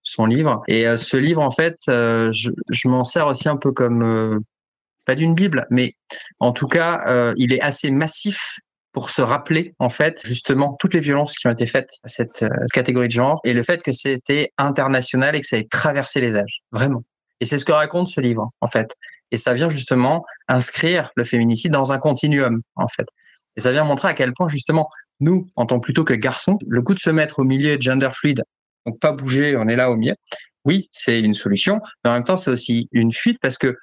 son 0.03 0.27
livre. 0.27 0.63
Et 0.69 0.85
ce 0.97 1.17
livre, 1.17 1.43
en 1.43 1.51
fait, 1.51 1.77
je, 1.87 2.51
je 2.71 2.89
m'en 2.89 3.05
sers 3.05 3.27
aussi 3.27 3.49
un 3.49 3.57
peu 3.57 3.73
comme 3.73 4.43
pas 5.09 5.15
d'une 5.15 5.35
Bible, 5.35 5.67
mais 5.71 5.95
en 6.39 6.53
tout 6.53 6.69
cas, 6.69 7.01
euh, 7.09 7.33
il 7.39 7.55
est 7.55 7.63
assez 7.63 7.91
massif 7.91 8.61
pour 8.93 9.09
se 9.09 9.23
rappeler 9.23 9.75
en 9.79 9.89
fait 9.89 10.21
justement 10.23 10.77
toutes 10.79 10.93
les 10.93 11.01
violences 11.01 11.35
qui 11.39 11.47
ont 11.47 11.51
été 11.51 11.65
faites 11.65 11.89
à 12.05 12.09
cette 12.09 12.43
euh, 12.43 12.51
catégorie 12.75 13.09
de 13.09 13.13
genre 13.13 13.41
et 13.43 13.55
le 13.55 13.63
fait 13.63 13.83
que 13.83 13.93
c'était 13.93 14.53
international 14.59 15.35
et 15.35 15.41
que 15.41 15.47
ça 15.47 15.57
ait 15.57 15.65
traversé 15.65 16.21
les 16.21 16.37
âges, 16.37 16.61
vraiment. 16.73 17.05
Et 17.41 17.47
c'est 17.47 17.59
ce 17.59 17.65
que 17.65 17.73
raconte 17.73 18.09
ce 18.09 18.21
livre 18.21 18.51
en 18.61 18.67
fait. 18.67 18.95
Et 19.31 19.39
ça 19.39 19.55
vient 19.55 19.71
justement 19.71 20.23
inscrire 20.47 21.11
le 21.17 21.25
féminicide 21.25 21.73
dans 21.73 21.91
un 21.91 21.99
continuum 21.99 22.61
en 22.77 22.89
fait. 22.89 23.07
Et 23.57 23.63
ça 23.63 23.73
vient 23.73 23.85
montrer 23.85 24.09
à 24.09 24.15
quel 24.15 24.35
point 24.35 24.49
justement 24.49 24.91
nous, 25.21 25.49
en 25.57 25.65
tant 25.65 25.81
plutôt 25.81 26.05
que 26.05 26.13
garçons, 26.13 26.59
le 26.69 26.83
coup 26.83 26.93
de 26.93 27.01
se 27.01 27.09
mettre 27.09 27.39
au 27.39 27.45
milieu 27.45 27.79
gender 27.81 28.11
fluide, 28.13 28.43
donc 28.85 29.01
pas 29.01 29.13
bouger, 29.13 29.57
on 29.57 29.69
est 29.69 29.77
là 29.77 29.91
au 29.91 29.97
milieu. 29.97 30.17
Oui, 30.67 30.91
c'est 30.93 31.21
une 31.21 31.33
solution, 31.33 31.81
mais 32.05 32.11
en 32.11 32.13
même 32.13 32.25
temps 32.25 32.37
c'est 32.37 32.51
aussi 32.51 32.91
une 32.93 33.11
fuite 33.11 33.39
parce 33.41 33.57
que 33.57 33.75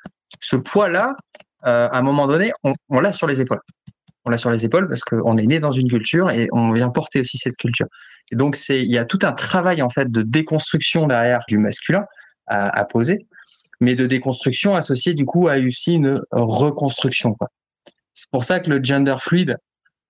ce 0.41 0.55
poids-là, 0.55 1.15
euh, 1.65 1.89
à 1.89 1.97
un 1.97 2.01
moment 2.01 2.27
donné, 2.27 2.51
on, 2.89 2.99
l'a 2.99 3.11
sur 3.11 3.27
les 3.27 3.41
épaules. 3.41 3.61
On 4.25 4.29
l'a 4.29 4.37
sur 4.37 4.49
les 4.49 4.65
épaules 4.65 4.87
parce 4.87 5.03
qu'on 5.03 5.37
est 5.37 5.45
né 5.45 5.59
dans 5.59 5.71
une 5.71 5.87
culture 5.87 6.29
et 6.29 6.47
on 6.51 6.71
vient 6.71 6.89
porter 6.89 7.21
aussi 7.21 7.37
cette 7.37 7.57
culture. 7.57 7.87
Et 8.31 8.35
donc, 8.35 8.55
c'est, 8.55 8.81
il 8.81 8.91
y 8.91 8.97
a 8.97 9.05
tout 9.05 9.19
un 9.23 9.31
travail 9.31 9.81
en 9.81 9.89
fait 9.89 10.11
de 10.11 10.21
déconstruction 10.21 11.07
derrière 11.07 11.41
du 11.47 11.57
masculin 11.57 12.05
à, 12.47 12.85
poser, 12.85 13.25
mais 13.81 13.95
de 13.95 14.05
déconstruction 14.05 14.75
associée 14.75 15.15
du 15.15 15.25
coup 15.25 15.47
à 15.47 15.57
aussi 15.57 15.93
une 15.93 16.21
reconstruction. 16.31 17.35
C'est 18.13 18.29
pour 18.29 18.43
ça 18.43 18.59
que 18.59 18.69
le 18.69 18.83
gender 18.83 19.15
fluide, 19.19 19.57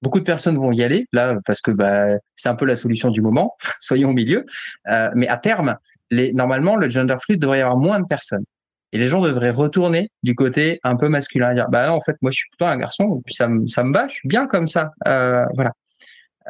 beaucoup 0.02 0.20
de 0.20 0.26
personnes 0.26 0.58
vont 0.58 0.74
y 0.74 0.84
aller 0.84 1.06
là 1.14 1.38
parce 1.46 1.62
que 1.62 1.72
bah, 1.72 2.18
c'est 2.36 2.50
un 2.50 2.56
peu 2.56 2.66
la 2.66 2.76
solution 2.76 3.10
du 3.10 3.22
moment. 3.22 3.56
Soyons 3.80 4.10
au 4.10 4.14
milieu. 4.14 4.46
Euh, 4.90 5.10
mais 5.16 5.28
à 5.28 5.38
terme, 5.38 5.76
normalement, 6.12 6.76
le 6.76 6.90
gender 6.90 7.16
fluide 7.22 7.40
devrait 7.42 7.60
y 7.60 7.62
avoir 7.62 7.78
moins 7.78 8.00
de 8.02 8.06
personnes. 8.06 8.44
Et 8.92 8.98
les 8.98 9.08
gens 9.08 9.22
devraient 9.22 9.52
retourner 9.52 10.10
du 10.24 10.36
côté 10.36 10.80
un 10.84 10.96
peu 10.96 11.10
masculin, 11.10 11.54
dire 11.54 11.68
bah 11.70 11.92
en 11.92 12.00
fait 12.02 12.16
moi 12.22 12.32
je 12.32 12.38
suis 12.38 12.50
plutôt 12.50 12.66
un 12.66 12.78
garçon, 12.78 13.22
puis 13.26 13.36
ça 13.36 13.48
me 13.48 13.68
ça 13.68 13.84
me 13.84 13.94
va, 13.94 14.08
je 14.08 14.14
suis 14.14 14.28
bien 14.28 14.48
comme 14.48 14.68
ça, 14.68 14.92
euh, 15.08 15.44
voilà. 15.56 15.72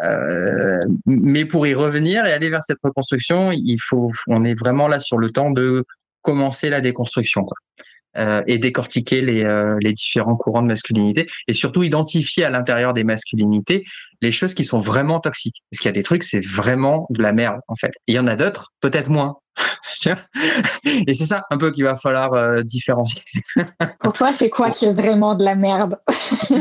Euh, 0.03 0.85
mais 1.05 1.45
pour 1.45 1.65
y 1.65 1.73
revenir 1.73 2.25
et 2.25 2.33
aller 2.33 2.49
vers 2.49 2.61
cette 2.61 2.79
reconstruction, 2.83 3.51
il 3.53 3.77
faut, 3.81 4.11
on 4.27 4.43
est 4.43 4.53
vraiment 4.53 4.89
là 4.89 4.99
sur 4.99 5.17
le 5.17 5.31
temps 5.31 5.51
de 5.51 5.85
commencer 6.21 6.69
la 6.69 6.81
déconstruction. 6.81 7.45
Euh, 8.17 8.41
et 8.47 8.57
décortiquer 8.57 9.19
les, 9.19 9.43
les 9.81 9.93
différents 9.93 10.37
courants 10.37 10.61
de 10.61 10.67
masculinité 10.67 11.27
et 11.49 11.53
surtout 11.53 11.83
identifier 11.83 12.45
à 12.45 12.49
l'intérieur 12.49 12.93
des 12.93 13.03
masculinités 13.03 13.83
les 14.21 14.31
choses 14.31 14.53
qui 14.53 14.63
sont 14.63 14.79
vraiment 14.79 15.19
toxiques. 15.19 15.63
Parce 15.69 15.81
qu'il 15.81 15.89
y 15.89 15.93
a 15.93 15.93
des 15.93 16.03
trucs, 16.03 16.23
c'est 16.23 16.39
vraiment 16.39 17.07
de 17.09 17.21
la 17.21 17.33
merde 17.33 17.59
en 17.67 17.75
fait. 17.75 17.91
Il 18.07 18.15
y 18.15 18.19
en 18.19 18.27
a 18.27 18.37
d'autres, 18.37 18.71
peut-être 18.79 19.09
moins. 19.09 19.35
Et 20.85 21.13
c'est 21.13 21.25
ça 21.25 21.43
un 21.49 21.57
peu 21.57 21.71
qu'il 21.71 21.83
va 21.83 21.95
falloir 21.95 22.33
euh, 22.33 22.61
différencier. 22.61 23.23
Pour 23.99 24.13
toi, 24.13 24.31
c'est 24.31 24.49
quoi 24.49 24.71
qui 24.71 24.85
est 24.85 24.93
vraiment 24.93 25.35
de 25.35 25.43
la 25.43 25.55
merde? 25.55 25.97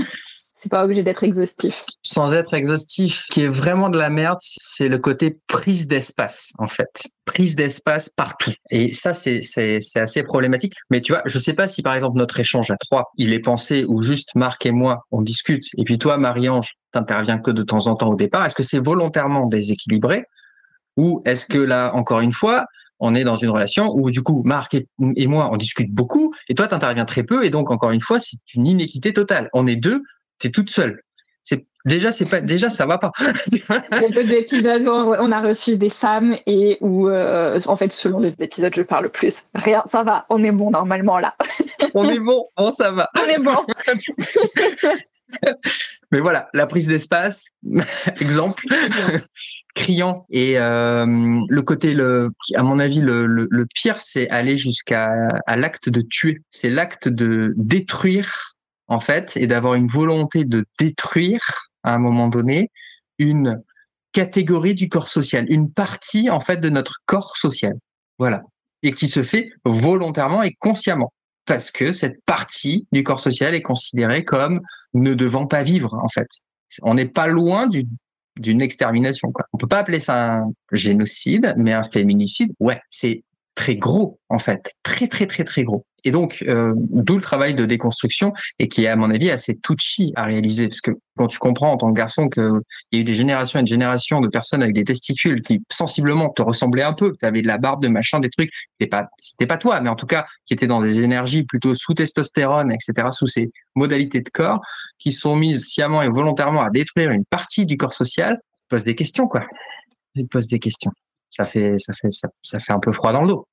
C'est 0.65 0.71
pas 0.71 0.83
obligé 0.83 1.03
d'être 1.03 1.23
exhaustif. 1.23 1.85
Sans 2.03 2.33
être 2.33 2.55
exhaustif, 2.55 3.27
qui 3.31 3.43
est 3.43 3.49
vraiment 3.49 3.91
de 3.91 3.99
la 3.99 4.09
merde, 4.09 4.39
c'est 4.41 4.89
le 4.89 4.97
côté 4.97 5.39
prise 5.47 5.87
d'espace, 5.87 6.53
en 6.57 6.69
fait. 6.69 7.07
Prise 7.27 7.55
d'espace 7.55 8.09
partout. 8.09 8.53
Et 8.71 8.91
ça, 8.91 9.13
c'est, 9.13 9.43
c'est, 9.43 9.83
c'est 9.83 10.01
assez 10.01 10.23
problématique. 10.23 10.73
Mais 10.89 11.03
tu 11.03 11.13
vois, 11.13 11.21
je 11.27 11.39
sais 11.39 11.53
pas 11.53 11.69
si 11.69 11.83
par 11.83 11.95
exemple 11.95 12.17
notre 12.17 12.41
échange 12.41 12.71
à 12.71 12.79
trois, 12.79 13.13
il 13.19 13.35
est 13.35 13.41
pensé 13.41 13.85
ou 13.85 14.01
juste 14.01 14.31
Marc 14.37 14.65
et 14.65 14.71
moi, 14.71 15.05
on 15.11 15.21
discute. 15.21 15.65
Et 15.77 15.85
puis 15.85 15.99
toi, 15.99 16.17
Marie-Ange, 16.17 16.77
t'interviens 16.93 17.37
que 17.37 17.51
de 17.51 17.63
temps 17.63 17.87
en 17.87 17.93
temps 17.93 18.09
au 18.09 18.17
départ. 18.17 18.47
Est-ce 18.47 18.55
que 18.55 18.63
c'est 18.63 18.83
volontairement 18.83 19.45
déséquilibré? 19.45 20.25
Ou 20.97 21.21
est-ce 21.27 21.45
que 21.45 21.59
là, 21.59 21.95
encore 21.95 22.21
une 22.21 22.33
fois, 22.33 22.65
on 23.05 23.15
est 23.15 23.25
dans 23.25 23.37
une 23.37 23.51
relation 23.51 23.93
où 23.95 24.11
du 24.11 24.23
coup 24.23 24.43
Marc 24.45 24.75
et, 24.75 25.27
moi 25.27 25.51
on 25.53 25.57
discute 25.57 25.93
beaucoup 25.93 26.35
et 26.49 26.55
toi 26.55 26.67
tu 26.67 26.75
interviens 26.75 27.05
très 27.05 27.23
peu 27.23 27.45
et 27.45 27.51
donc 27.51 27.71
encore 27.71 27.91
une 27.91 28.01
fois 28.01 28.19
c'est 28.19 28.39
une 28.55 28.67
inéquité 28.67 29.13
totale. 29.13 29.51
On 29.53 29.67
est 29.67 29.77
deux, 29.77 30.01
tu 30.39 30.49
es 30.49 30.51
toute 30.51 30.71
seule. 30.71 31.03
C'est 31.43 31.67
déjà 31.85 32.11
c'est 32.11 32.25
pas 32.25 32.41
déjà 32.41 32.71
ça 32.71 32.87
va 32.87 32.97
pas. 32.97 33.13
Il 33.53 33.59
y 33.59 33.73
a 33.73 34.01
d'autres 34.01 34.33
épisodes 34.33 34.83
où 34.83 34.91
on 34.91 35.33
a 35.33 35.41
reçu 35.43 35.77
des 35.77 35.91
femmes 35.91 36.37
et 36.47 36.79
où 36.81 37.09
euh, 37.09 37.61
en 37.67 37.77
fait 37.77 37.93
selon 37.93 38.21
les 38.21 38.33
épisodes 38.41 38.73
je 38.75 38.83
parle 38.83 39.11
plus. 39.11 39.43
Rien, 39.55 39.85
ça 39.93 40.03
va, 40.03 40.25
on 40.31 40.43
est 40.43 40.53
bon 40.53 40.71
normalement 40.71 41.19
là. 41.19 41.35
on 41.95 42.09
est 42.09 42.19
bon, 42.19 42.47
bon 42.57 42.71
ça 42.71 42.91
va. 42.91 43.11
On 43.23 43.29
est 43.29 43.39
bon. 43.39 43.57
Mais 46.13 46.21
voilà, 46.21 46.49
la 46.55 46.67
prise 46.67 46.87
d'espace, 46.87 47.49
exemple, 48.21 48.65
criant. 49.75 50.27
Et 50.31 50.59
euh, 50.59 51.07
le 51.49 51.63
côté, 51.63 51.95
le, 51.95 52.31
à 52.55 52.63
mon 52.63 52.79
avis, 52.79 53.01
le, 53.01 53.67
pire, 53.75 54.01
c'est 54.01 54.31
aller 54.31 54.57
jusqu'à 54.57 55.11
l'acte 55.49 55.89
de 55.89 56.03
tuer. 56.03 56.41
C'est 56.51 56.71
l'acte 56.71 57.09
de 57.09 57.55
détruire 57.57 58.55
en 58.89 58.99
fait, 58.99 59.37
et 59.37 59.47
d'avoir 59.47 59.75
une 59.75 59.87
volonté 59.87 60.45
de 60.45 60.65
détruire 60.79 61.71
à 61.85 61.95
un 61.95 61.99
moment 61.99 62.29
donné 62.29 62.71
une 63.19 63.63
catégorie 64.13 64.75
du 64.75 64.89
corps 64.89 65.09
social, 65.09 65.47
une 65.49 65.73
partie 65.73 66.29
en 66.29 66.41
fait 66.41 66.59
de 66.59 66.69
notre 66.69 66.99
corps 67.07 67.37
social. 67.39 67.75
Voilà. 68.19 68.43
Et 68.83 68.93
qui 68.93 69.09
se 69.09 69.23
fait 69.23 69.49
volontairement 69.65 70.43
et 70.43 70.53
consciemment. 70.53 71.14
Parce 71.47 71.71
que 71.71 71.93
cette 71.93 72.23
partie 72.25 72.89
du 72.93 73.03
corps 73.03 73.21
social 73.21 73.55
est 73.55 73.63
considérée 73.63 74.25
comme 74.25 74.61
ne 74.95 75.15
devant 75.15 75.47
pas 75.47 75.63
vivre, 75.63 75.95
en 76.03 76.09
fait. 76.09 76.29
On 76.83 76.95
n'est 76.95 77.09
pas 77.09 77.27
loin 77.27 77.69
d'une 78.39 78.63
extermination, 78.63 79.31
quoi. 79.31 79.47
On 79.53 79.59
peut 79.59 79.67
pas 79.67 79.79
appeler 79.79 80.01
ça 80.01 80.39
un 80.39 80.51
génocide, 80.73 81.55
mais 81.57 81.73
un 81.73 81.85
féminicide, 81.85 82.53
ouais, 82.61 82.81
c'est 82.91 83.23
très 83.55 83.77
gros, 83.77 84.19
en 84.29 84.39
fait. 84.39 84.73
Très, 84.83 85.09
très, 85.09 85.27
très, 85.27 85.45
très 85.45 85.65
gros. 85.65 85.85
Et 86.07 86.11
donc, 86.11 86.45
euh, 86.49 86.75
d'où 86.77 87.17
le 87.17 87.23
travail 87.23 87.55
de 87.55 87.65
déconstruction 87.65 88.33
et 88.59 88.69
qui 88.69 88.85
est, 88.85 88.89
à 88.89 88.97
mon 88.97 89.11
avis, 89.11 89.31
assez 89.31 89.57
touchy 89.57 90.13
à 90.17 90.25
réaliser. 90.25 90.69
Parce 90.69 90.83
que 90.83 90.91
quand 91.17 91.29
tu 91.29 91.39
comprends 91.39 91.73
en 91.73 91.77
tant 91.77 91.89
que 91.89 91.95
garçon 91.95 92.29
qu'il 92.29 92.61
y 92.93 92.99
a 92.99 93.01
eu 93.01 93.05
des 93.05 93.15
générations 93.15 93.59
et 93.59 93.63
des 93.63 93.71
générations 93.71 94.21
de 94.21 94.29
personnes 94.29 94.63
avec 94.63 94.75
des 94.75 94.85
testicules 94.85 95.41
qui 95.41 95.63
sensiblement 95.71 96.29
te 96.29 96.43
ressemblaient 96.43 96.83
un 96.83 96.93
peu, 96.93 97.15
tu 97.19 97.25
avais 97.25 97.41
de 97.41 97.47
la 97.47 97.57
barbe, 97.57 97.83
de 97.83 97.89
machin, 97.89 98.21
des 98.21 98.29
trucs, 98.29 98.51
c'était 98.73 98.91
pas, 98.91 99.09
c'était 99.19 99.47
pas 99.47 99.57
toi, 99.57 99.81
mais 99.81 99.89
en 99.89 99.97
tout 99.97 100.07
cas, 100.07 100.27
qui 100.45 100.53
étaient 100.53 100.67
dans 100.67 100.83
des 100.83 101.03
énergies 101.03 101.45
plutôt 101.45 101.75
sous 101.75 101.95
testostérone, 101.95 102.71
etc., 102.71 103.09
sous 103.13 103.27
ces 103.27 103.51
modalités 103.75 104.21
de 104.21 104.29
corps, 104.29 104.61
qui 104.99 105.13
sont 105.13 105.37
mises 105.37 105.65
sciemment 105.65 106.03
et 106.03 106.09
volontairement 106.09 106.63
à 106.63 106.71
détruire 106.71 107.13
une 107.13 107.25
partie 107.25 107.65
du 107.65 107.79
corps 107.79 107.95
social, 107.95 108.39
pose 108.69 108.85
des 108.85 108.95
questions, 108.95 109.27
quoi. 109.27 109.47
Posent 110.31 110.49
des 110.49 110.59
questions. 110.59 110.93
Ça 111.37 111.47
fait, 111.47 111.77
un 112.69 112.79
peu 112.79 112.93
froid 112.93 113.13
dans 113.13 113.23
le 113.23 113.29
dos. 113.29 113.49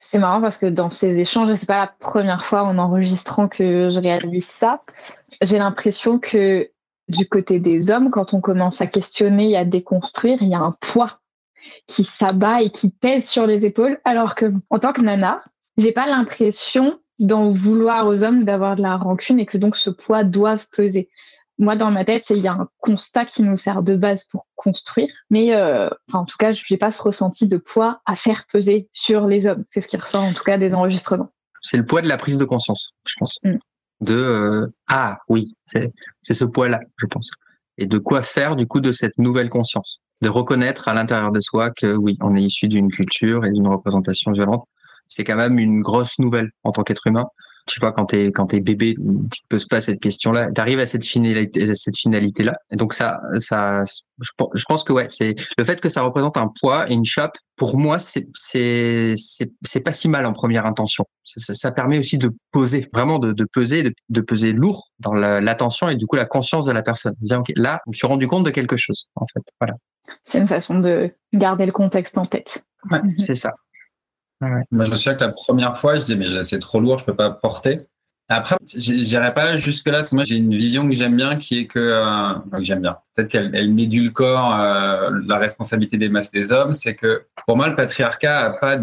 C'est 0.00 0.18
marrant 0.18 0.40
parce 0.40 0.56
que 0.56 0.66
dans 0.66 0.90
ces 0.90 1.18
échanges, 1.18 1.54
c'est 1.54 1.66
pas 1.66 1.78
la 1.78 1.94
première 1.98 2.44
fois 2.44 2.64
en 2.64 2.78
enregistrant 2.78 3.48
que 3.48 3.90
je 3.90 3.98
réalise 3.98 4.46
ça. 4.46 4.82
J'ai 5.42 5.58
l'impression 5.58 6.18
que 6.18 6.70
du 7.08 7.28
côté 7.28 7.58
des 7.58 7.90
hommes, 7.90 8.10
quand 8.10 8.34
on 8.34 8.40
commence 8.40 8.80
à 8.80 8.86
questionner 8.86 9.50
et 9.50 9.56
à 9.56 9.64
déconstruire, 9.64 10.38
il 10.40 10.48
y 10.48 10.54
a 10.54 10.60
un 10.60 10.76
poids 10.80 11.20
qui 11.86 12.04
s'abat 12.04 12.62
et 12.62 12.70
qui 12.70 12.90
pèse 12.90 13.28
sur 13.28 13.46
les 13.46 13.66
épaules, 13.66 14.00
alors 14.04 14.34
que 14.34 14.52
en 14.70 14.78
tant 14.78 14.92
que 14.92 15.02
nana, 15.02 15.42
j'ai 15.76 15.92
pas 15.92 16.06
l'impression 16.06 16.98
d'en 17.18 17.50
vouloir 17.50 18.06
aux 18.06 18.24
hommes 18.24 18.44
d'avoir 18.44 18.76
de 18.76 18.82
la 18.82 18.96
rancune 18.96 19.40
et 19.40 19.46
que 19.46 19.58
donc 19.58 19.76
ce 19.76 19.90
poids 19.90 20.24
doive 20.24 20.66
peser 20.70 21.10
moi, 21.60 21.76
dans 21.76 21.90
ma 21.90 22.06
tête, 22.06 22.24
il 22.30 22.38
y 22.38 22.48
a 22.48 22.54
un 22.54 22.68
constat 22.78 23.26
qui 23.26 23.42
nous 23.42 23.56
sert 23.56 23.82
de 23.82 23.94
base 23.94 24.24
pour 24.24 24.46
construire. 24.56 25.12
Mais 25.28 25.54
euh, 25.54 25.90
en 26.10 26.24
tout 26.24 26.38
cas, 26.38 26.52
je 26.52 26.64
n'ai 26.70 26.78
pas 26.78 26.90
ce 26.90 27.02
ressenti 27.02 27.46
de 27.46 27.58
poids 27.58 28.00
à 28.06 28.16
faire 28.16 28.46
peser 28.50 28.88
sur 28.92 29.26
les 29.26 29.46
hommes. 29.46 29.62
C'est 29.70 29.82
ce 29.82 29.88
qui 29.88 29.98
ressort 29.98 30.24
en 30.24 30.32
tout 30.32 30.42
cas 30.42 30.56
des 30.56 30.74
enregistrements. 30.74 31.30
C'est 31.60 31.76
le 31.76 31.84
poids 31.84 32.00
de 32.00 32.08
la 32.08 32.16
prise 32.16 32.38
de 32.38 32.46
conscience, 32.46 32.94
je 33.06 33.14
pense. 33.18 33.38
Mm. 33.44 33.58
De 34.00 34.14
euh, 34.14 34.66
ah 34.88 35.18
oui, 35.28 35.54
c'est 35.64 35.92
ce 36.22 36.44
poids-là, 36.46 36.80
je 36.96 37.06
pense. 37.06 37.30
Et 37.76 37.84
de 37.84 37.98
quoi 37.98 38.22
faire 38.22 38.56
du 38.56 38.66
coup 38.66 38.80
de 38.80 38.92
cette 38.92 39.18
nouvelle 39.18 39.50
conscience, 39.50 40.00
de 40.22 40.30
reconnaître 40.30 40.88
à 40.88 40.94
l'intérieur 40.94 41.30
de 41.30 41.40
soi 41.40 41.70
que 41.70 41.94
oui, 41.94 42.16
on 42.22 42.34
est 42.36 42.42
issu 42.42 42.68
d'une 42.68 42.90
culture 42.90 43.44
et 43.44 43.50
d'une 43.50 43.68
représentation 43.68 44.32
violente. 44.32 44.64
C'est 45.08 45.24
quand 45.24 45.36
même 45.36 45.58
une 45.58 45.82
grosse 45.82 46.18
nouvelle 46.18 46.50
en 46.64 46.72
tant 46.72 46.82
qu'être 46.84 47.06
humain 47.06 47.26
tu 47.70 47.78
vois, 47.78 47.92
quand 47.92 48.06
t'es 48.06 48.32
quand 48.32 48.46
t'es 48.46 48.60
bébé, 48.60 48.96
tu 49.30 49.42
te 49.42 49.46
poses 49.48 49.66
pas 49.66 49.80
cette 49.80 50.00
question-là. 50.00 50.50
T'arrives 50.50 50.80
à 50.80 50.86
cette 50.86 51.04
finalité, 51.04 51.72
cette 51.76 51.96
finalité-là. 51.96 52.56
Et 52.72 52.76
donc 52.76 52.94
ça, 52.94 53.20
ça, 53.38 53.84
je, 53.84 54.64
pense 54.68 54.82
que 54.82 54.92
ouais, 54.92 55.06
c'est 55.08 55.36
le 55.56 55.64
fait 55.64 55.80
que 55.80 55.88
ça 55.88 56.02
représente 56.02 56.36
un 56.36 56.50
poids 56.60 56.90
et 56.90 56.94
une 56.94 57.04
chape. 57.04 57.36
Pour 57.54 57.78
moi, 57.78 58.00
c'est 58.00 58.26
c'est 58.34 59.14
c'est 59.16 59.80
pas 59.80 59.92
si 59.92 60.08
mal 60.08 60.26
en 60.26 60.32
première 60.32 60.66
intention. 60.66 61.04
Ça, 61.22 61.54
ça, 61.54 61.70
permet 61.70 61.98
aussi 61.98 62.18
de 62.18 62.30
poser, 62.50 62.88
vraiment 62.92 63.20
de, 63.20 63.32
de 63.32 63.44
peser, 63.44 63.84
de, 63.84 63.92
de, 64.08 64.20
peser 64.20 64.52
lourd 64.52 64.88
dans 64.98 65.14
l'attention 65.14 65.88
et 65.88 65.94
du 65.94 66.06
coup 66.06 66.16
la 66.16 66.24
conscience 66.24 66.66
de 66.66 66.72
la 66.72 66.82
personne. 66.82 67.14
Dire, 67.20 67.40
là, 67.54 67.78
je 67.86 67.90
me 67.90 67.92
suis 67.92 68.06
rendu 68.08 68.26
compte 68.26 68.44
de 68.44 68.50
quelque 68.50 68.76
chose, 68.76 69.04
en 69.14 69.26
fait. 69.26 69.42
Voilà. 69.60 69.74
C'est 70.24 70.38
une 70.38 70.48
façon 70.48 70.80
de 70.80 71.14
garder 71.32 71.66
le 71.66 71.72
contexte 71.72 72.18
en 72.18 72.26
tête. 72.26 72.64
Ouais, 72.90 73.00
mhm. 73.00 73.18
c'est 73.18 73.36
ça. 73.36 73.52
Moi, 74.40 74.84
je 74.84 74.90
me 74.90 74.96
souviens 74.96 75.14
que 75.14 75.24
la 75.24 75.32
première 75.32 75.76
fois, 75.76 75.96
je 75.96 76.00
disais, 76.00 76.16
mais 76.16 76.42
c'est 76.42 76.58
trop 76.58 76.80
lourd, 76.80 76.98
je 76.98 77.04
peux 77.04 77.16
pas 77.16 77.30
porter. 77.30 77.80
Après, 78.32 78.56
j'irai 78.76 79.34
pas 79.34 79.56
jusque 79.56 79.88
là, 79.88 79.94
parce 79.98 80.10
que 80.10 80.14
moi, 80.14 80.22
j'ai 80.22 80.36
une 80.36 80.54
vision 80.54 80.88
que 80.88 80.94
j'aime 80.94 81.16
bien, 81.16 81.36
qui 81.36 81.58
est 81.58 81.66
que, 81.66 81.80
euh, 81.80 82.60
j'aime 82.60 82.80
bien. 82.80 82.96
Peut-être 83.16 83.28
qu'elle 83.28 83.50
elle 83.52 84.12
corps 84.12 84.54
euh, 84.54 85.10
la 85.26 85.36
responsabilité 85.36 85.98
des 85.98 86.08
masses 86.08 86.30
des 86.30 86.52
hommes. 86.52 86.72
C'est 86.72 86.94
que, 86.94 87.24
pour 87.44 87.56
moi, 87.56 87.68
le 87.68 87.74
patriarcat 87.74 88.38
a 88.38 88.50
pas 88.50 88.78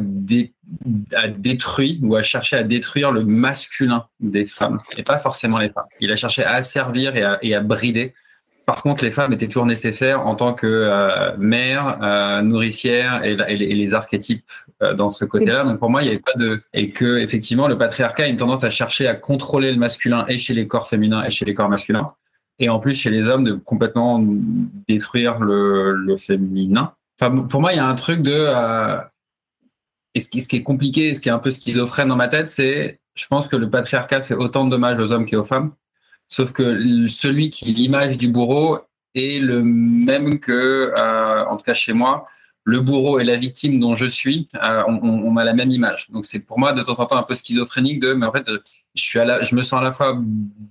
a 1.16 1.28
détruit 1.30 2.00
ou 2.04 2.18
a 2.18 2.24
cherché 2.24 2.58
à 2.58 2.64
détruire 2.64 3.14
le 3.14 3.24
masculin 3.24 4.06
des 4.20 4.46
femmes, 4.46 4.80
et 4.98 5.04
pas 5.04 5.18
forcément 5.18 5.60
les 5.60 5.70
femmes. 5.70 5.88
Il 6.02 6.12
a 6.12 6.18
cherché 6.18 6.44
à 6.44 6.56
asservir 6.56 7.16
et 7.16 7.24
à, 7.24 7.40
et 7.42 7.56
à 7.56 7.62
brider 7.62 8.14
par 8.68 8.84
contre, 8.84 9.06
les 9.06 9.12
femmes 9.12 9.32
étaient 9.32 9.48
toujours 9.48 9.66
nécessaires 9.66 10.28
en 10.28 10.36
tant 10.36 10.54
que 10.54 10.68
euh, 10.68 11.38
mère, 11.38 12.00
euh, 12.02 12.42
nourricière 12.42 13.24
et, 13.24 13.38
les, 13.56 13.94
archétypes 13.94 14.52
euh, 14.84 14.94
dans 14.94 15.10
ce 15.10 15.24
côté-là. 15.24 15.64
Donc 15.64 15.80
pour 15.80 15.90
moi, 15.90 16.02
il 16.02 16.08
n'y 16.08 16.12
avait 16.12 16.20
pas 16.20 16.34
de 16.36 16.62
et 16.74 16.90
que 16.90 17.18
effectivement 17.18 17.70
le 17.70 17.78
patriarcat 17.78 18.24
a 18.24 18.28
une 18.28 18.36
tendance 18.36 18.66
à 18.66 18.70
chercher 18.70 19.08
à 19.08 19.16
contrôler 19.16 19.72
le 19.72 19.78
masculin 19.78 20.26
et 20.28 20.38
chez 20.38 20.54
les 20.54 20.68
corps 20.68 20.90
féminins 20.90 21.24
et 21.24 21.30
chez 21.30 21.46
les 21.46 21.54
corps 21.54 21.70
masculins, 21.70 22.12
et 22.60 22.68
en 22.68 22.80
plus 22.80 22.94
chez 22.94 23.10
les 23.10 23.30
hommes 23.30 23.46
de 23.46 23.54
complètement 23.54 24.22
détruire 24.90 25.40
le, 25.40 26.18
féminin. 26.18 26.92
Enfin, 27.22 27.44
pour 27.44 27.62
moi, 27.62 27.72
il 27.72 27.78
y 27.78 27.80
a 27.80 27.88
un 27.88 27.96
truc 27.96 28.22
de 28.22 28.50
et 30.14 30.20
ce 30.20 30.28
qui, 30.28 30.42
ce 30.42 30.50
qui 30.50 30.58
est 30.58 30.64
compliqué, 30.64 31.14
ce 31.14 31.22
qui 31.22 31.30
est 31.30 31.32
un 31.32 31.40
peu 31.40 31.52
schizophrène 31.52 32.10
dans 32.10 32.18
ma 32.18 32.28
tête, 32.28 32.50
c'est 32.50 33.00
je 33.16 33.28
pense 33.28 33.48
que 33.48 33.56
le 33.56 33.70
patriarcat 33.70 34.20
fait 34.20 34.36
autant 34.36 34.66
de 34.66 34.72
dommages 34.72 35.00
aux 35.00 35.14
hommes 35.14 35.26
qu'aux 35.26 35.46
femmes. 35.46 35.72
Sauf 36.30 36.52
que 36.52 37.08
celui 37.08 37.50
qui 37.50 37.66
l'image 37.74 38.18
du 38.18 38.28
bourreau 38.28 38.80
est 39.16 39.40
le 39.40 39.64
même 39.64 40.40
que, 40.40 40.92
euh, 40.96 41.46
en 41.46 41.58
tout 41.58 41.64
cas 41.64 41.74
chez 41.74 41.94
moi, 41.94 42.28
le 42.64 42.82
bourreau 42.82 43.20
et 43.20 43.24
la 43.24 43.38
victime 43.38 43.80
dont 43.80 43.96
je 43.96 44.06
suis, 44.06 44.50
euh, 44.56 44.84
on, 44.88 45.38
a 45.38 45.44
la 45.46 45.54
même 45.54 45.72
image. 45.72 46.10
Donc 46.12 46.26
c'est 46.26 46.46
pour 46.46 46.60
moi 46.60 46.74
de 46.74 46.84
temps 46.84 47.00
en 47.00 47.06
temps 47.06 47.16
un 47.16 47.24
peu 47.24 47.34
schizophrénique 47.34 48.02
de, 48.02 48.14
mais 48.14 48.26
en 48.26 48.32
fait, 48.34 48.46
je, 48.94 49.20
je 49.42 49.56
me 49.56 49.62
sens 49.62 49.80
à 49.80 49.84
la 49.84 49.94
fois 49.94 50.18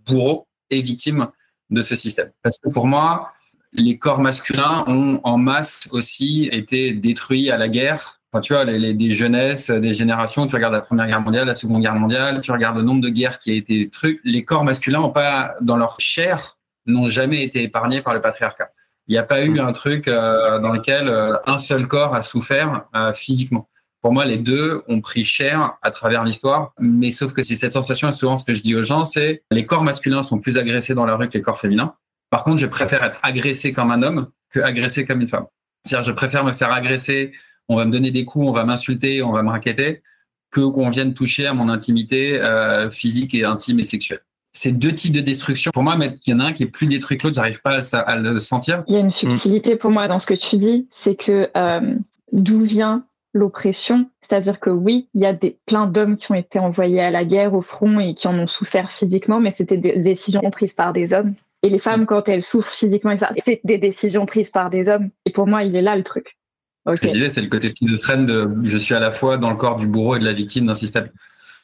bourreau 0.06 0.46
et 0.68 0.82
victime 0.82 1.28
de 1.70 1.82
ce 1.82 1.94
système. 1.94 2.30
Parce 2.42 2.58
que 2.58 2.68
pour 2.68 2.86
moi, 2.86 3.30
les 3.72 3.98
corps 3.98 4.20
masculins 4.20 4.84
ont 4.86 5.20
en 5.24 5.38
masse 5.38 5.88
aussi 5.92 6.48
été 6.52 6.92
détruits 6.92 7.50
à 7.50 7.56
la 7.56 7.68
guerre 7.68 8.20
tu 8.40 8.52
vois, 8.52 8.64
les, 8.64 8.94
des 8.94 9.10
jeunesses, 9.10 9.70
des 9.70 9.92
générations, 9.92 10.46
tu 10.46 10.54
regardes 10.54 10.74
la 10.74 10.80
Première 10.80 11.06
Guerre 11.06 11.20
mondiale, 11.20 11.46
la 11.46 11.54
Seconde 11.54 11.82
Guerre 11.82 11.94
mondiale, 11.94 12.40
tu 12.40 12.52
regardes 12.52 12.76
le 12.76 12.82
nombre 12.82 13.00
de 13.00 13.08
guerres 13.08 13.38
qui 13.38 13.50
a 13.50 13.54
été 13.54 13.88
truc, 13.90 14.20
les 14.24 14.44
corps 14.44 14.64
masculins 14.64 15.08
pas, 15.08 15.56
dans 15.60 15.76
leur 15.76 16.00
chair, 16.00 16.56
n'ont 16.86 17.06
jamais 17.06 17.42
été 17.42 17.62
épargnés 17.62 18.00
par 18.02 18.14
le 18.14 18.20
patriarcat. 18.20 18.70
Il 19.08 19.12
n'y 19.12 19.18
a 19.18 19.22
pas 19.22 19.42
eu 19.44 19.60
un 19.60 19.72
truc 19.72 20.06
dans 20.06 20.72
lequel 20.72 21.12
un 21.46 21.58
seul 21.58 21.86
corps 21.86 22.14
a 22.14 22.22
souffert 22.22 22.86
physiquement. 23.14 23.68
Pour 24.02 24.12
moi, 24.12 24.24
les 24.24 24.38
deux 24.38 24.82
ont 24.86 25.00
pris 25.00 25.24
cher 25.24 25.78
à 25.82 25.90
travers 25.90 26.22
l'histoire, 26.22 26.72
mais 26.78 27.10
sauf 27.10 27.32
que 27.32 27.42
c'est 27.42 27.56
cette 27.56 27.72
sensation, 27.72 28.08
et 28.08 28.12
souvent 28.12 28.38
ce 28.38 28.44
que 28.44 28.54
je 28.54 28.62
dis 28.62 28.76
aux 28.76 28.82
gens, 28.82 29.04
c'est 29.04 29.42
les 29.50 29.66
corps 29.66 29.82
masculins 29.82 30.22
sont 30.22 30.38
plus 30.38 30.58
agressés 30.58 30.94
dans 30.94 31.06
la 31.06 31.16
rue 31.16 31.28
que 31.28 31.34
les 31.34 31.42
corps 31.42 31.58
féminins. 31.58 31.94
Par 32.30 32.44
contre, 32.44 32.58
je 32.58 32.66
préfère 32.66 33.02
être 33.02 33.20
agressé 33.22 33.72
comme 33.72 33.90
un 33.90 34.02
homme 34.02 34.28
que 34.50 34.60
agressé 34.60 35.04
comme 35.04 35.20
une 35.20 35.28
femme. 35.28 35.46
C'est-à-dire, 35.84 36.08
je 36.08 36.12
préfère 36.12 36.44
me 36.44 36.52
faire 36.52 36.72
agresser, 36.72 37.32
on 37.68 37.76
va 37.76 37.84
me 37.84 37.92
donner 37.92 38.10
des 38.10 38.24
coups, 38.24 38.46
on 38.46 38.52
va 38.52 38.64
m'insulter, 38.64 39.22
on 39.22 39.32
va 39.32 39.42
me 39.42 39.50
raqueter, 39.50 40.02
que 40.50 40.60
qu'on 40.60 40.90
vienne 40.90 41.14
toucher 41.14 41.46
à 41.46 41.54
mon 41.54 41.68
intimité 41.68 42.40
euh, 42.40 42.90
physique 42.90 43.34
et 43.34 43.44
intime 43.44 43.80
et 43.80 43.84
sexuelle. 43.84 44.20
C'est 44.52 44.72
deux 44.72 44.92
types 44.92 45.12
de 45.12 45.20
destruction. 45.20 45.70
Pour 45.74 45.82
moi, 45.82 45.96
il 46.00 46.30
y 46.30 46.34
en 46.34 46.40
a 46.40 46.44
un 46.44 46.52
qui 46.52 46.62
est 46.62 46.66
plus 46.66 46.86
détruit 46.86 47.18
que 47.18 47.24
l'autre, 47.24 47.36
j'arrive 47.36 47.60
pas 47.60 47.80
à, 47.92 48.16
le 48.16 48.38
sentir. 48.38 48.84
Il 48.86 48.94
y 48.94 48.96
a 48.96 49.00
une 49.00 49.12
subtilité 49.12 49.76
pour 49.76 49.90
moi 49.90 50.08
dans 50.08 50.18
ce 50.18 50.26
que 50.26 50.34
tu 50.34 50.56
dis, 50.56 50.88
c'est 50.90 51.14
que 51.14 51.50
euh, 51.56 51.94
d'où 52.32 52.62
vient 52.62 53.04
l'oppression, 53.34 54.08
c'est-à-dire 54.22 54.58
que 54.58 54.70
oui, 54.70 55.08
il 55.14 55.20
y 55.20 55.26
a 55.26 55.34
des, 55.34 55.58
plein 55.66 55.86
d'hommes 55.86 56.16
qui 56.16 56.32
ont 56.32 56.34
été 56.34 56.58
envoyés 56.58 57.02
à 57.02 57.10
la 57.10 57.26
guerre, 57.26 57.52
au 57.52 57.60
front 57.60 58.00
et 58.00 58.14
qui 58.14 58.28
en 58.28 58.38
ont 58.38 58.46
souffert 58.46 58.90
physiquement, 58.90 59.40
mais 59.40 59.50
c'était 59.50 59.76
des 59.76 59.96
décisions 59.96 60.50
prises 60.50 60.72
par 60.72 60.94
des 60.94 61.12
hommes. 61.12 61.34
Et 61.62 61.68
les 61.68 61.78
femmes, 61.78 62.06
quand 62.06 62.28
elles 62.28 62.42
souffrent 62.42 62.72
physiquement, 62.72 63.14
c'est 63.38 63.60
des 63.64 63.78
décisions 63.78 64.24
prises 64.24 64.50
par 64.50 64.70
des 64.70 64.88
hommes. 64.88 65.10
Et 65.26 65.30
pour 65.30 65.46
moi, 65.46 65.64
il 65.64 65.76
est 65.76 65.82
là 65.82 65.96
le 65.96 66.04
truc. 66.04 66.38
Je 66.86 67.06
disais, 67.08 67.30
c'est 67.30 67.42
le 67.42 67.48
côté 67.48 67.68
schizophrène 67.68 68.26
de 68.26 68.48
je 68.62 68.78
suis 68.78 68.94
à 68.94 69.00
la 69.00 69.10
fois 69.10 69.38
dans 69.38 69.50
le 69.50 69.56
corps 69.56 69.76
du 69.76 69.86
bourreau 69.86 70.16
et 70.16 70.18
de 70.20 70.24
la 70.24 70.32
victime 70.32 70.66
d'un 70.66 70.74
système. 70.74 71.08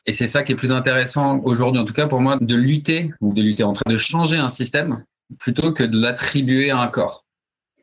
Et 0.07 0.13
c'est 0.13 0.27
ça 0.27 0.43
qui 0.43 0.53
est 0.53 0.57
plus 0.57 0.73
intéressant 0.73 1.41
aujourd'hui, 1.45 1.81
en 1.81 1.85
tout 1.85 1.93
cas 1.93 2.07
pour 2.09 2.21
moi, 2.21 2.39
de 2.41 2.55
lutter 2.57 3.13
ou 3.21 3.33
de 3.33 3.41
lutter 3.41 3.63
en 3.63 3.73
train 3.73 3.91
de 3.91 3.97
changer 3.97 4.37
un 4.37 4.49
système 4.49 5.05
plutôt 5.39 5.73
que 5.73 5.85
de 5.85 6.01
l'attribuer 6.01 6.71
à 6.71 6.79
un 6.79 6.89
corps. 6.89 7.25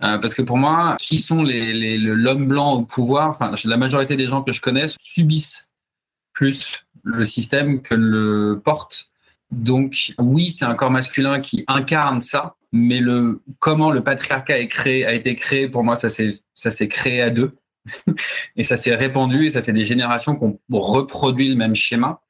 Euh, 0.01 0.17
parce 0.17 0.33
que 0.33 0.41
pour 0.41 0.57
moi, 0.57 0.95
qui 0.99 1.17
sont 1.17 1.43
les, 1.43 1.97
l'homme 1.97 2.47
blanc 2.47 2.73
au 2.73 2.85
pouvoir 2.85 3.29
Enfin, 3.29 3.51
la 3.65 3.77
majorité 3.77 4.15
des 4.15 4.27
gens 4.27 4.43
que 4.43 4.51
je 4.51 4.61
connais 4.61 4.85
subissent 5.01 5.71
plus 6.33 6.85
le 7.03 7.23
système 7.23 7.81
que 7.81 7.95
le 7.95 8.61
portent. 8.63 9.11
Donc 9.51 10.13
oui, 10.19 10.51
c'est 10.51 10.65
un 10.65 10.75
corps 10.75 10.91
masculin 10.91 11.39
qui 11.39 11.63
incarne 11.67 12.21
ça, 12.21 12.55
mais 12.71 12.99
le 12.99 13.41
comment 13.59 13.91
le 13.91 14.03
patriarcat 14.03 14.59
est 14.59 14.67
créé, 14.67 15.05
a 15.05 15.13
été 15.13 15.35
créé, 15.35 15.67
pour 15.67 15.83
moi, 15.83 15.95
ça 15.95 16.09
s'est 16.09 16.87
créé 16.87 17.21
à 17.21 17.29
deux. 17.29 17.55
et 18.55 18.63
ça 18.63 18.77
s'est 18.77 18.93
répandu 18.93 19.45
et 19.45 19.51
ça 19.51 19.61
fait 19.61 19.73
des 19.73 19.85
générations 19.85 20.35
qu'on 20.35 20.59
reproduit 20.71 21.49
le 21.49 21.55
même 21.55 21.75
schéma 21.75 22.21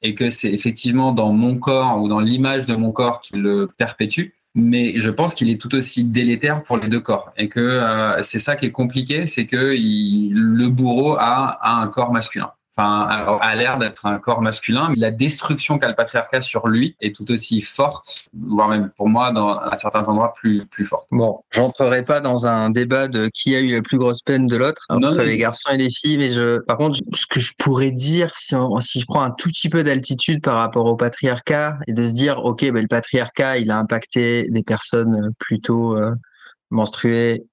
et 0.00 0.14
que 0.14 0.30
c'est 0.30 0.52
effectivement 0.52 1.12
dans 1.12 1.32
mon 1.32 1.58
corps 1.58 2.00
ou 2.00 2.08
dans 2.08 2.20
l'image 2.20 2.66
de 2.66 2.76
mon 2.76 2.92
corps 2.92 3.20
qui 3.20 3.36
le 3.36 3.68
perpétue. 3.76 4.28
Mais 4.54 4.98
je 4.98 5.10
pense 5.10 5.34
qu'il 5.34 5.50
est 5.50 5.60
tout 5.60 5.74
aussi 5.74 6.04
délétère 6.04 6.62
pour 6.62 6.76
les 6.76 6.88
deux 6.88 7.00
corps 7.00 7.32
et 7.36 7.48
que 7.48 7.60
euh, 7.60 8.20
c'est 8.22 8.38
ça 8.38 8.54
qui 8.56 8.66
est 8.66 8.70
compliqué, 8.70 9.26
c'est 9.26 9.46
que 9.46 9.56
le 9.56 10.68
bourreau 10.68 11.16
a 11.18 11.80
un 11.80 11.88
corps 11.88 12.12
masculin 12.12 12.52
enfin, 12.76 13.38
a 13.40 13.54
l'air 13.54 13.78
d'être 13.78 14.06
un 14.06 14.18
corps 14.18 14.40
masculin, 14.40 14.88
mais 14.90 14.96
la 14.96 15.10
destruction 15.10 15.78
qu'a 15.78 15.88
le 15.88 15.94
patriarcat 15.94 16.42
sur 16.42 16.68
lui 16.68 16.96
est 17.00 17.14
tout 17.14 17.30
aussi 17.30 17.60
forte, 17.60 18.28
voire 18.34 18.68
même 18.68 18.90
pour 18.96 19.08
moi, 19.08 19.30
dans, 19.32 19.58
à 19.58 19.76
certains 19.76 20.04
endroits, 20.04 20.32
plus, 20.34 20.66
plus 20.66 20.84
forte. 20.84 21.06
Bon, 21.10 21.40
j'entrerai 21.50 22.04
pas 22.04 22.20
dans 22.20 22.46
un 22.46 22.70
débat 22.70 23.08
de 23.08 23.28
qui 23.32 23.54
a 23.54 23.60
eu 23.60 23.72
la 23.72 23.82
plus 23.82 23.98
grosse 23.98 24.22
peine 24.22 24.46
de 24.46 24.56
l'autre, 24.56 24.86
entre 24.88 25.22
les 25.22 25.36
garçons 25.36 25.70
et 25.70 25.76
les 25.76 25.90
filles, 25.90 26.18
mais 26.18 26.30
je, 26.30 26.58
par 26.60 26.78
contre, 26.78 26.98
ce 27.14 27.26
que 27.26 27.40
je 27.40 27.52
pourrais 27.58 27.90
dire, 27.90 28.32
si, 28.36 28.54
si 28.80 29.00
je 29.00 29.06
prends 29.06 29.22
un 29.22 29.30
tout 29.30 29.48
petit 29.48 29.68
peu 29.68 29.84
d'altitude 29.84 30.42
par 30.42 30.56
rapport 30.56 30.86
au 30.86 30.96
patriarcat, 30.96 31.78
et 31.86 31.92
de 31.92 32.06
se 32.06 32.14
dire, 32.14 32.44
OK, 32.44 32.62
ben, 32.70 32.82
le 32.82 32.88
patriarcat, 32.88 33.58
il 33.58 33.70
a 33.70 33.78
impacté 33.78 34.48
des 34.50 34.62
personnes 34.62 35.32
plutôt 35.38 35.96
euh, 35.96 36.12
menstruées 36.70 37.44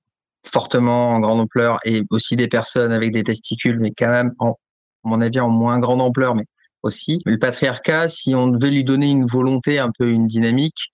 fortement 0.46 1.10
en 1.10 1.20
grande 1.20 1.42
ampleur 1.42 1.80
et 1.86 2.04
aussi 2.10 2.36
des 2.36 2.48
personnes 2.48 2.92
avec 2.92 3.12
des 3.12 3.24
testicules, 3.24 3.80
mais 3.80 3.92
quand 3.92 4.10
même 4.10 4.34
en 4.40 4.56
à 5.06 5.10
mon 5.10 5.22
avis, 5.22 5.40
en 5.40 5.50
moins 5.50 5.80
grande 5.80 6.02
ampleur, 6.02 6.36
mais 6.36 6.46
aussi. 6.84 7.22
Le 7.26 7.38
patriarcat, 7.38 8.10
si 8.10 8.36
on 8.36 8.48
devait 8.48 8.72
lui 8.72 8.84
donner 8.84 9.08
une 9.08 9.26
volonté, 9.26 9.80
un 9.80 9.92
peu 9.98 10.10
une 10.10 10.28
dynamique, 10.28 10.92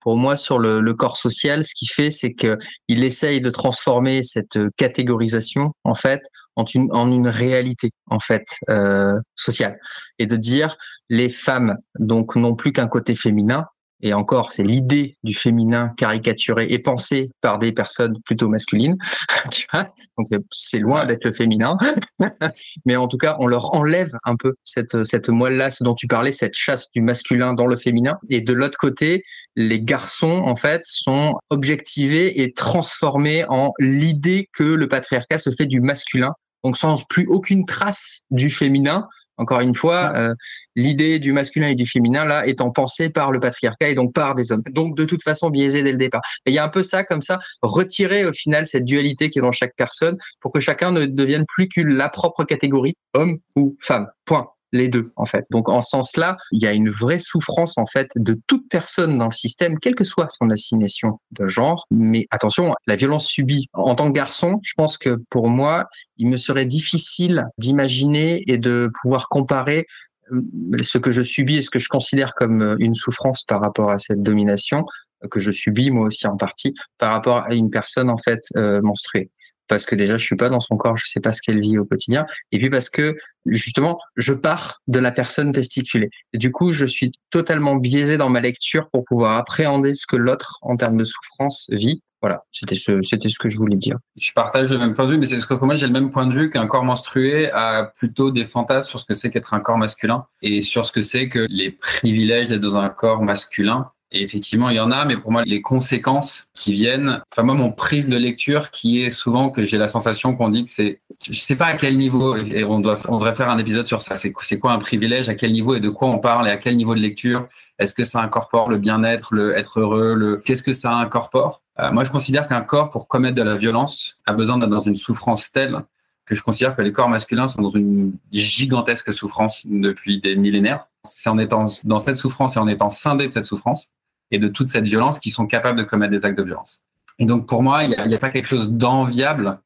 pour 0.00 0.16
moi, 0.16 0.34
sur 0.34 0.58
le, 0.58 0.94
corps 0.94 1.18
social, 1.18 1.62
ce 1.62 1.74
qu'il 1.74 1.88
fait, 1.90 2.10
c'est 2.10 2.32
qu'il 2.32 3.04
essaye 3.04 3.40
de 3.40 3.50
transformer 3.50 4.22
cette 4.22 4.58
catégorisation, 4.76 5.72
en 5.84 5.94
fait, 5.94 6.22
en 6.56 6.64
une, 7.10 7.28
réalité, 7.28 7.90
en 8.10 8.18
fait, 8.18 8.46
euh, 8.70 9.12
sociale. 9.34 9.78
Et 10.18 10.26
de 10.26 10.36
dire, 10.36 10.76
les 11.10 11.28
femmes, 11.28 11.76
donc, 11.98 12.34
n'ont 12.34 12.56
plus 12.56 12.72
qu'un 12.72 12.88
côté 12.88 13.14
féminin, 13.14 13.66
et 14.02 14.14
encore, 14.14 14.52
c'est 14.52 14.62
l'idée 14.62 15.16
du 15.22 15.34
féminin 15.34 15.92
caricaturé 15.96 16.66
et 16.70 16.78
pensé 16.78 17.30
par 17.40 17.58
des 17.58 17.72
personnes 17.72 18.18
plutôt 18.24 18.48
masculines, 18.48 18.96
tu 19.50 19.66
vois. 19.72 19.92
Donc 20.16 20.26
c'est 20.50 20.78
loin 20.78 21.04
d'être 21.04 21.24
le 21.24 21.32
féminin, 21.32 21.76
mais 22.86 22.96
en 22.96 23.08
tout 23.08 23.18
cas, 23.18 23.36
on 23.40 23.46
leur 23.46 23.74
enlève 23.74 24.12
un 24.24 24.36
peu 24.36 24.54
cette 24.64 25.04
cette 25.04 25.28
moelle-là, 25.28 25.70
ce 25.70 25.84
dont 25.84 25.94
tu 25.94 26.06
parlais, 26.06 26.32
cette 26.32 26.54
chasse 26.54 26.90
du 26.92 27.02
masculin 27.02 27.52
dans 27.52 27.66
le 27.66 27.76
féminin. 27.76 28.18
Et 28.28 28.40
de 28.40 28.52
l'autre 28.52 28.78
côté, 28.78 29.22
les 29.56 29.80
garçons 29.80 30.42
en 30.44 30.56
fait 30.56 30.82
sont 30.84 31.34
objectivés 31.50 32.42
et 32.42 32.52
transformés 32.52 33.44
en 33.48 33.72
l'idée 33.78 34.48
que 34.52 34.64
le 34.64 34.88
patriarcat 34.88 35.38
se 35.38 35.50
fait 35.50 35.66
du 35.66 35.80
masculin 35.80 36.32
donc 36.64 36.76
sans 36.76 37.02
plus 37.08 37.26
aucune 37.26 37.64
trace 37.64 38.20
du 38.30 38.50
féminin, 38.50 39.08
encore 39.40 39.60
une 39.60 39.74
fois, 39.74 40.12
euh, 40.14 40.34
l'idée 40.76 41.18
du 41.18 41.32
masculin 41.32 41.68
et 41.68 41.74
du 41.74 41.86
féminin, 41.86 42.24
là, 42.24 42.46
étant 42.46 42.70
pensée 42.70 43.08
par 43.08 43.32
le 43.32 43.40
patriarcat 43.40 43.88
et 43.88 43.94
donc 43.94 44.12
par 44.12 44.34
des 44.34 44.52
hommes. 44.52 44.62
Donc, 44.70 44.96
de 44.96 45.04
toute 45.04 45.22
façon, 45.22 45.50
biaisé 45.50 45.82
dès 45.82 45.92
le 45.92 45.98
départ. 45.98 46.20
Et 46.46 46.50
il 46.50 46.54
y 46.54 46.58
a 46.58 46.64
un 46.64 46.68
peu 46.68 46.82
ça, 46.82 47.04
comme 47.04 47.22
ça, 47.22 47.40
retirer 47.62 48.26
au 48.26 48.32
final 48.32 48.66
cette 48.66 48.84
dualité 48.84 49.30
qui 49.30 49.38
est 49.38 49.42
dans 49.42 49.52
chaque 49.52 49.74
personne 49.76 50.16
pour 50.40 50.52
que 50.52 50.60
chacun 50.60 50.92
ne 50.92 51.06
devienne 51.06 51.44
plus 51.48 51.68
que 51.68 51.80
la 51.80 52.08
propre 52.08 52.44
catégorie, 52.44 52.94
homme 53.14 53.38
ou 53.56 53.76
femme. 53.80 54.08
Point 54.26 54.48
les 54.72 54.88
deux 54.88 55.12
en 55.16 55.24
fait. 55.24 55.46
Donc 55.50 55.68
en 55.68 55.80
ce 55.80 55.90
sens-là, 55.90 56.36
il 56.52 56.62
y 56.62 56.66
a 56.66 56.72
une 56.72 56.90
vraie 56.90 57.18
souffrance 57.18 57.76
en 57.76 57.86
fait 57.86 58.10
de 58.16 58.38
toute 58.46 58.68
personne 58.68 59.18
dans 59.18 59.26
le 59.26 59.32
système, 59.32 59.78
quelle 59.78 59.94
que 59.94 60.04
soit 60.04 60.28
son 60.28 60.50
assignation 60.50 61.20
de 61.32 61.46
genre. 61.46 61.86
Mais 61.90 62.26
attention, 62.30 62.74
la 62.86 62.96
violence 62.96 63.26
subie 63.26 63.68
en 63.72 63.94
tant 63.94 64.08
que 64.08 64.12
garçon, 64.12 64.60
je 64.62 64.72
pense 64.76 64.98
que 64.98 65.18
pour 65.30 65.48
moi, 65.48 65.86
il 66.16 66.28
me 66.28 66.36
serait 66.36 66.66
difficile 66.66 67.46
d'imaginer 67.58 68.42
et 68.46 68.58
de 68.58 68.90
pouvoir 69.02 69.28
comparer 69.28 69.86
euh, 70.32 70.42
ce 70.82 70.98
que 70.98 71.12
je 71.12 71.22
subis 71.22 71.56
et 71.56 71.62
ce 71.62 71.70
que 71.70 71.78
je 71.78 71.88
considère 71.88 72.34
comme 72.34 72.62
euh, 72.62 72.76
une 72.78 72.94
souffrance 72.94 73.44
par 73.44 73.60
rapport 73.60 73.90
à 73.90 73.98
cette 73.98 74.22
domination 74.22 74.84
euh, 75.24 75.28
que 75.28 75.40
je 75.40 75.50
subis 75.50 75.90
moi 75.90 76.06
aussi 76.06 76.26
en 76.26 76.36
partie 76.36 76.74
par 76.98 77.12
rapport 77.12 77.38
à 77.44 77.54
une 77.54 77.70
personne 77.70 78.10
en 78.10 78.16
fait 78.16 78.40
menstruée 78.82 79.30
parce 79.70 79.86
que 79.86 79.94
déjà 79.94 80.16
je 80.16 80.24
suis 80.24 80.36
pas 80.36 80.48
dans 80.48 80.60
son 80.60 80.76
corps, 80.76 80.96
je 80.96 81.06
sais 81.06 81.20
pas 81.20 81.32
ce 81.32 81.40
qu'elle 81.40 81.60
vit 81.60 81.78
au 81.78 81.84
quotidien, 81.84 82.26
et 82.50 82.58
puis 82.58 82.68
parce 82.68 82.90
que 82.90 83.16
justement 83.46 83.98
je 84.16 84.34
pars 84.34 84.80
de 84.88 84.98
la 84.98 85.12
personne 85.12 85.52
testiculée. 85.52 86.10
Du 86.34 86.50
coup, 86.50 86.72
je 86.72 86.84
suis 86.84 87.12
totalement 87.30 87.76
biaisé 87.76 88.18
dans 88.18 88.28
ma 88.28 88.40
lecture 88.40 88.90
pour 88.90 89.04
pouvoir 89.04 89.38
appréhender 89.38 89.94
ce 89.94 90.06
que 90.06 90.16
l'autre 90.16 90.58
en 90.62 90.76
termes 90.76 90.98
de 90.98 91.04
souffrance 91.04 91.68
vit. 91.70 92.02
Voilà, 92.20 92.42
c'était 92.50 92.74
ce, 92.74 93.00
c'était 93.02 93.30
ce 93.30 93.38
que 93.38 93.48
je 93.48 93.56
voulais 93.56 93.76
dire. 93.76 93.96
Je 94.16 94.32
partage 94.32 94.70
le 94.70 94.78
même 94.78 94.92
point 94.92 95.06
de 95.06 95.12
vue, 95.12 95.18
mais 95.18 95.26
c'est 95.26 95.38
ce 95.38 95.46
que 95.46 95.54
pour 95.54 95.66
moi 95.66 95.76
j'ai 95.76 95.86
le 95.86 95.92
même 95.92 96.10
point 96.10 96.26
de 96.26 96.34
vue 96.34 96.50
qu'un 96.50 96.66
corps 96.66 96.84
menstrué 96.84 97.50
a 97.52 97.92
plutôt 97.96 98.30
des 98.32 98.44
fantasmes 98.44 98.90
sur 98.90 98.98
ce 98.98 99.06
que 99.06 99.14
c'est 99.14 99.30
qu'être 99.30 99.54
un 99.54 99.60
corps 99.60 99.78
masculin 99.78 100.26
et 100.42 100.60
sur 100.60 100.84
ce 100.84 100.92
que 100.92 101.00
c'est 101.00 101.28
que 101.28 101.46
les 101.48 101.70
privilèges 101.70 102.48
d'être 102.48 102.60
dans 102.60 102.76
un 102.76 102.90
corps 102.90 103.22
masculin 103.22 103.90
et 104.12 104.22
effectivement, 104.22 104.70
il 104.70 104.76
y 104.76 104.80
en 104.80 104.90
a, 104.90 105.04
mais 105.04 105.16
pour 105.16 105.30
moi, 105.30 105.44
les 105.44 105.62
conséquences 105.62 106.48
qui 106.52 106.72
viennent, 106.72 107.22
enfin 107.30 107.44
moi, 107.44 107.54
mon 107.54 107.70
prise 107.70 108.08
de 108.08 108.16
lecture 108.16 108.72
qui 108.72 109.02
est 109.02 109.10
souvent 109.10 109.50
que 109.50 109.64
j'ai 109.64 109.78
la 109.78 109.86
sensation 109.86 110.34
qu'on 110.34 110.48
dit 110.48 110.64
que 110.64 110.70
c'est, 110.72 111.00
je 111.22 111.38
sais 111.38 111.54
pas 111.54 111.66
à 111.66 111.74
quel 111.74 111.96
niveau, 111.96 112.34
et 112.36 112.64
on 112.64 112.80
doit, 112.80 112.98
on 113.08 113.18
devrait 113.18 113.36
faire 113.36 113.50
un 113.50 113.58
épisode 113.58 113.86
sur 113.86 114.02
ça. 114.02 114.16
C'est, 114.16 114.32
quoi 114.58 114.72
un 114.72 114.78
privilège, 114.78 115.28
à 115.28 115.34
quel 115.34 115.52
niveau 115.52 115.76
et 115.76 115.80
de 115.80 115.90
quoi 115.90 116.08
on 116.08 116.18
parle 116.18 116.48
et 116.48 116.50
à 116.50 116.56
quel 116.56 116.76
niveau 116.76 116.96
de 116.96 117.00
lecture. 117.00 117.46
Est-ce 117.78 117.94
que 117.94 118.02
ça 118.02 118.20
incorpore 118.20 118.68
le 118.68 118.78
bien-être, 118.78 119.32
le 119.32 119.56
être 119.56 119.78
heureux, 119.78 120.14
le, 120.14 120.38
qu'est-ce 120.38 120.64
que 120.64 120.72
ça 120.72 120.92
incorpore? 120.96 121.62
Euh, 121.78 121.92
moi, 121.92 122.02
je 122.02 122.10
considère 122.10 122.48
qu'un 122.48 122.62
corps, 122.62 122.90
pour 122.90 123.06
commettre 123.06 123.36
de 123.36 123.42
la 123.42 123.54
violence, 123.54 124.18
a 124.26 124.32
besoin 124.32 124.58
d'être 124.58 124.70
dans 124.70 124.80
une 124.80 124.96
souffrance 124.96 125.52
telle 125.52 125.82
que 126.26 126.34
je 126.34 126.42
considère 126.42 126.74
que 126.74 126.82
les 126.82 126.92
corps 126.92 127.08
masculins 127.08 127.46
sont 127.46 127.62
dans 127.62 127.70
une 127.70 128.12
gigantesque 128.32 129.12
souffrance 129.12 129.66
depuis 129.66 130.20
des 130.20 130.34
millénaires. 130.34 130.86
C'est 131.04 131.30
en 131.30 131.38
étant 131.38 131.66
dans 131.84 131.98
cette 132.00 132.16
souffrance 132.16 132.56
et 132.56 132.58
en 132.58 132.68
étant 132.68 132.90
scindé 132.90 133.26
de 133.28 133.32
cette 133.32 133.46
souffrance 133.46 133.92
et 134.30 134.38
de 134.38 134.48
toute 134.48 134.68
cette 134.68 134.84
violence 134.84 135.18
qui 135.18 135.30
sont 135.30 135.46
capables 135.46 135.78
de 135.78 135.84
commettre 135.84 136.12
des 136.12 136.24
actes 136.24 136.38
de 136.38 136.42
violence. 136.42 136.82
Et 137.18 137.26
donc 137.26 137.46
pour 137.46 137.62
moi, 137.62 137.84
il 137.84 137.90
n'y 137.90 138.14
a, 138.14 138.18
pas 138.18 138.30
quelque 138.30 138.46
chose 138.46 138.70
d'enviable 138.70 139.60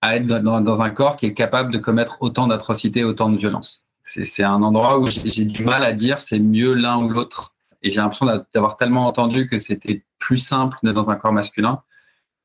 à 0.00 0.16
être 0.16 0.26
dans, 0.26 0.80
un 0.80 0.90
corps 0.90 1.16
qui 1.16 1.26
est 1.26 1.34
capable 1.34 1.72
de 1.72 1.78
commettre 1.78 2.18
autant 2.20 2.46
d'atrocités, 2.46 3.04
autant 3.04 3.30
de 3.30 3.36
violences. 3.36 3.84
C'est 4.02 4.42
un 4.42 4.62
endroit 4.62 4.98
où 4.98 5.08
j'ai 5.10 5.44
du 5.44 5.64
mal 5.64 5.82
à 5.84 5.92
dire 5.92 6.20
c'est 6.20 6.38
mieux 6.38 6.72
l'un 6.72 6.98
ou 6.98 7.08
l'autre. 7.08 7.54
Et 7.82 7.90
j'ai 7.90 8.00
l'impression 8.00 8.26
d'avoir 8.52 8.76
tellement 8.76 9.06
entendu 9.06 9.48
que 9.48 9.58
c'était 9.58 10.04
plus 10.18 10.38
simple 10.38 10.78
d'être 10.82 10.94
dans 10.94 11.10
un 11.10 11.16
corps 11.16 11.32
masculin 11.32 11.82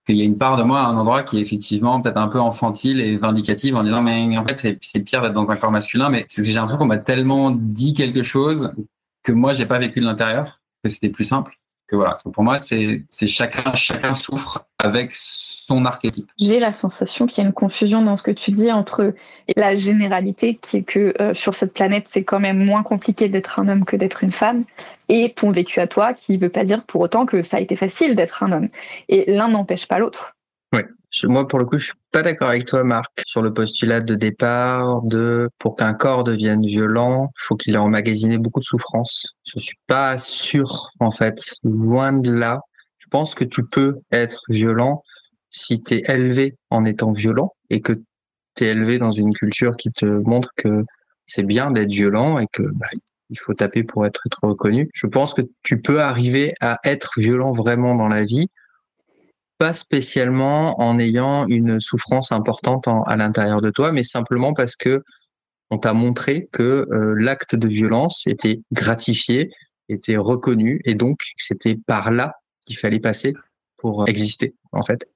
qu'il 0.05 0.18
y 0.18 0.22
a 0.22 0.26
une 0.26 0.38
part 0.38 0.57
de 0.57 0.64
moi 0.64 0.82
à 0.82 0.88
un 0.88 0.97
endroit 0.97 1.24
qui 1.24 1.38
est 1.38 1.41
effectivement 1.41 2.01
peut-être 2.01 2.18
un 2.18 2.28
peu 2.28 2.41
infantile 2.41 2.99
et 2.99 3.18
vindicative 3.18 3.76
en 3.76 3.84
disant 3.84 4.01
mais 4.01 4.38
en 4.38 4.45
fait 4.45 4.78
c'est 4.82 4.99
pire 4.99 5.22
d'être 5.22 5.34
dans 5.34 5.49
un 5.49 5.55
corps 5.55 5.72
masculin 5.72 6.09
mais 6.09 6.26
j'ai 6.30 6.53
l'impression 6.53 6.78
qu'on 6.78 6.86
m'a 6.86 6.97
tellement 6.97 7.51
dit 7.51 7.93
quelque 7.93 8.24
chose 8.24 8.74
que 9.24 9.32
moi 9.32 9.53
j'ai 9.53 9.66
pas 9.66 9.80
vécu 9.80 10.01
de 10.01 10.05
l'intérieur 10.05 10.59
que 10.84 10.90
c'était 10.90 11.10
plus 11.10 11.26
simple. 11.26 11.58
que 11.88 11.96
voilà. 11.96 12.18
Pour 12.34 12.44
moi, 12.44 12.60
c'est 12.60 13.06
chacun, 13.28 13.74
chacun 13.76 14.16
souffre 14.16 14.66
avec 14.80 15.12
son 15.14 15.86
archétype. 15.86 16.30
J'ai 16.40 16.60
la 16.60 16.74
sensation 16.74 17.26
qu'il 17.26 17.42
y 17.42 17.46
a 17.46 17.48
une 17.48 17.54
confusion 17.54 18.02
dans 18.02 18.18
ce 18.18 18.24
que 18.24 18.32
tu 18.32 18.52
dis 18.52 18.72
entre 18.72 19.14
la 19.56 19.76
généralité 19.76 20.56
qui 20.56 20.78
est 20.78 20.84
que 20.84 21.14
euh, 21.22 21.34
sur 21.34 21.56
cette 21.56 21.74
planète, 21.74 22.06
c'est 22.10 22.24
quand 22.24 22.40
même 22.40 22.64
moins 22.64 22.84
compliqué 22.84 23.30
d'être 23.30 23.60
un 23.60 23.70
homme 23.70 23.86
que 23.86 23.96
d'être 23.96 24.24
une 24.24 24.32
femme, 24.32 24.66
et 25.10 25.34
ton 25.34 25.52
vécu 25.52 25.80
à 25.80 25.88
toi 25.88 26.14
qui 26.14 26.34
ne 26.34 26.42
veut 26.42 26.50
pas 26.50 26.66
dire 26.66 26.84
pour 26.84 27.02
autant 27.02 27.26
que 27.26 27.44
ça 27.44 27.58
a 27.58 27.60
été 27.60 27.76
facile 27.76 28.16
d'être 28.16 28.44
un 28.44 28.52
homme. 28.52 28.70
Et 29.08 29.32
l'un 29.32 29.48
n'empêche 29.48 29.88
pas 29.88 30.00
l'autre. 30.00 30.36
Oui. 30.74 30.82
Moi, 31.24 31.47
pour 31.47 31.59
le 31.59 31.66
coup, 31.66 31.78
je 31.78 31.86
suis 31.86 31.93
pas 32.11 32.24
d'accord 32.24 32.49
avec 32.49 32.66
toi, 32.66 32.84
Marc, 32.84 33.22
sur 33.26 33.41
le 33.41 33.53
postulat 33.53 34.01
de 34.01 34.16
départ 34.16 35.01
de 35.03 35.49
pour 35.59 35.76
qu'un 35.76 35.93
corps 35.93 36.24
devienne 36.24 36.66
violent, 36.66 37.32
faut 37.38 37.55
qu'il 37.55 37.76
ait 37.76 37.78
emmagasiné 37.78 38.38
beaucoup 38.38 38.59
de 38.59 38.66
souffrance. 38.66 39.36
Je 39.45 39.59
suis 39.59 39.78
pas 39.88 40.18
sûr, 40.18 40.89
en 40.99 41.11
fait, 41.11 41.55
loin 41.64 42.14
de 42.14 42.34
là. 42.34 42.61
Je 42.97 43.07
pense 43.07 43.36
que 43.36 43.43
tu 43.43 43.64
peux 43.64 43.95
être 44.11 44.41
violent 44.49 45.03
si 45.51 45.82
tu 45.84 45.95
es 45.95 46.01
élevé 46.11 46.55
en 46.72 46.84
étant 46.84 47.11
violent 47.11 47.53
et 47.70 47.80
que 47.80 47.93
tu 48.55 48.66
es 48.66 48.70
élevé 48.70 48.97
dans 48.97 49.11
une 49.11 49.34
culture 49.34 49.78
qui 49.78 49.91
te 49.91 50.05
montre 50.05 50.49
que 50.57 50.84
c'est 51.28 51.43
bien 51.43 51.70
d'être 51.72 51.91
violent 51.91 52.39
et 52.39 52.47
que 52.51 52.64
bah, 52.74 52.88
il 53.30 53.39
faut 53.39 53.53
taper 53.53 53.84
pour 53.84 54.05
être, 54.05 54.22
être 54.26 54.39
reconnu. 54.43 54.89
Je 54.93 55.07
pense 55.07 55.36
que 55.36 55.41
tu 55.61 55.80
peux 55.80 56.01
arriver 56.01 56.53
à 56.59 56.80
être 56.84 57.14
violent 57.18 57.51
vraiment 57.51 57.95
dans 57.95 58.07
la 58.07 58.26
vie 58.26 58.47
pas 59.64 59.72
spécialement 59.72 60.82
en 60.82 60.99
ayant 60.99 61.47
une 61.47 61.80
souffrance 61.80 62.34
importante 62.34 62.89
à 63.05 63.16
l'intérieur 63.16 63.61
de 63.61 63.70
toi, 63.70 63.93
mais 63.93 64.03
simplement 64.03 64.53
parce 64.53 64.76
que 64.76 65.01
on 65.70 65.78
t'a 65.78 65.93
montré 65.93 66.49
que 66.51 66.86
euh, 66.91 67.16
l'acte 67.18 67.55
de 67.55 67.70
violence 67.70 68.24
était 68.28 68.59
gratifié, 68.74 69.49
était 69.88 70.18
reconnu, 70.18 70.82
et 70.84 70.95
donc 70.95 71.22
c'était 71.38 71.78
par 71.88 72.11
là 72.11 72.34
qu'il 72.66 72.78
fallait 72.78 72.99
passer 72.99 73.34
pour 73.78 74.05
exister 74.09 74.53
en 74.74 74.84
fait 74.84 75.07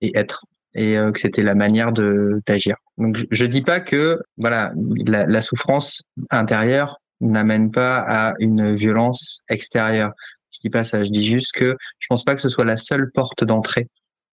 et 0.00 0.16
être, 0.16 0.46
et 0.72 0.96
euh, 0.96 1.10
que 1.12 1.20
c'était 1.20 1.42
la 1.42 1.54
manière 1.54 1.92
de 1.92 2.40
d'agir. 2.46 2.76
Donc 2.96 3.18
je, 3.18 3.26
je, 3.30 3.44
dis 3.44 3.60
pas 3.60 3.80
que 3.80 4.18
voilà 4.38 4.72
la 5.04 5.42
souffrance 5.42 6.04
intérieure 6.30 6.96
n'amène 7.20 7.70
pas 7.70 7.98
à 7.98 8.32
une 8.38 8.72
violence 8.74 9.42
extérieure 9.50 10.12
je 10.60 10.68
dis 10.68 10.70
pas 10.70 10.84
ça, 10.84 11.02
je 11.02 11.10
dis 11.10 11.26
juste 11.26 11.52
que 11.52 11.76
je 11.98 12.06
pense 12.08 12.22
pas 12.22 12.34
que 12.34 12.40
ce 12.40 12.50
soit 12.50 12.66
la 12.66 12.76
seule 12.76 13.10
porte 13.12 13.44
d'entrée 13.44 13.88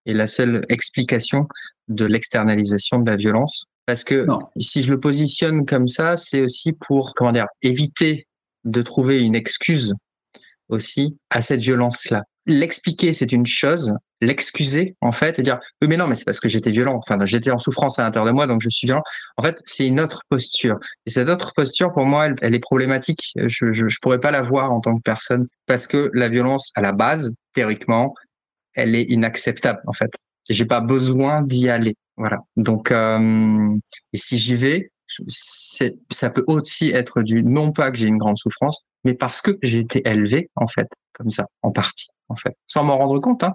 et 0.06 0.14
la 0.14 0.28
seule 0.28 0.62
explication 0.68 1.48
de 1.88 2.06
l'externalisation 2.06 3.00
de 3.00 3.10
la 3.10 3.16
violence. 3.16 3.66
Parce 3.86 4.04
que 4.04 4.28
si 4.58 4.84
je 4.84 4.92
le 4.92 5.00
positionne 5.00 5.66
comme 5.66 5.88
ça, 5.88 6.18
c'est 6.18 6.42
aussi 6.42 6.74
pour, 6.74 7.14
comment 7.16 7.32
dire, 7.32 7.48
éviter 7.62 8.28
de 8.66 8.82
trouver 8.82 9.22
une 9.22 9.36
excuse 9.36 9.94
aussi 10.68 11.18
à 11.30 11.42
cette 11.42 11.62
violence-là 11.62 12.24
l'expliquer, 12.48 13.14
c'est 13.14 13.32
une 13.32 13.46
chose. 13.46 13.94
L'excuser, 14.20 14.96
en 15.02 15.12
fait, 15.12 15.38
et 15.38 15.44
dire 15.44 15.60
oui, 15.82 15.88
mais 15.88 15.98
non, 15.98 16.08
mais 16.08 16.16
c'est 16.16 16.26
parce 16.26 16.40
que 16.40 16.50
j'étais 16.50 16.72
violent. 16.72 16.96
Enfin, 16.96 17.24
j'étais 17.26 17.52
en 17.52 17.60
souffrance 17.60 18.00
à 18.00 18.04
l'intérieur 18.04 18.26
de 18.26 18.32
moi, 18.36 18.48
donc 18.48 18.62
je 18.64 18.70
suis 18.70 18.88
violent. 18.88 19.04
En 19.38 19.44
fait, 19.44 19.62
c'est 19.66 19.86
une 19.86 20.00
autre 20.00 20.24
posture. 20.28 20.80
Et 21.06 21.12
cette 21.12 21.30
autre 21.30 21.54
posture, 21.56 21.94
pour 21.94 22.06
moi, 22.06 22.30
elle, 22.42 22.56
est 22.56 22.60
problématique. 22.60 23.34
Je, 23.36 23.72
je, 23.72 23.88
je 23.88 24.00
pourrais 24.02 24.20
pas 24.20 24.32
la 24.32 24.42
voir 24.42 24.72
en 24.72 24.80
tant 24.80 24.96
que 24.96 25.04
personne 25.04 25.48
parce 25.68 25.86
que 25.86 26.10
la 26.16 26.30
violence, 26.30 26.72
à 26.76 26.82
la 26.82 26.94
base, 26.94 27.36
théoriquement, 27.54 28.16
elle 28.74 28.96
est 28.96 29.04
inacceptable, 29.04 29.82
en 29.86 29.94
fait. 29.94 30.12
J'ai 30.50 30.66
pas 30.66 30.80
besoin 30.80 31.42
d'y 31.42 31.70
aller. 31.70 31.96
Voilà. 32.16 32.40
Donc, 32.56 32.92
euh, 32.92 33.76
et 34.14 34.18
si 34.18 34.38
j'y 34.38 34.56
vais, 34.56 34.90
ça 35.30 36.30
peut 36.30 36.44
aussi 36.48 36.90
être 36.90 37.22
du 37.22 37.44
non 37.44 37.72
pas 37.72 37.92
que 37.92 37.98
j'ai 37.98 38.08
une 38.08 38.18
grande 38.18 38.38
souffrance, 38.38 38.84
mais 39.04 39.14
parce 39.14 39.42
que 39.42 39.58
j'ai 39.62 39.80
été 39.80 40.08
élevé 40.08 40.50
en 40.56 40.68
fait 40.68 40.88
comme 41.14 41.30
ça, 41.30 41.46
en 41.62 41.72
partie 41.72 42.10
en 42.30 42.36
fait, 42.36 42.56
sans 42.68 42.84
m'en 42.84 42.98
rendre 42.98 43.20
compte. 43.20 43.44
Hein. 43.44 43.54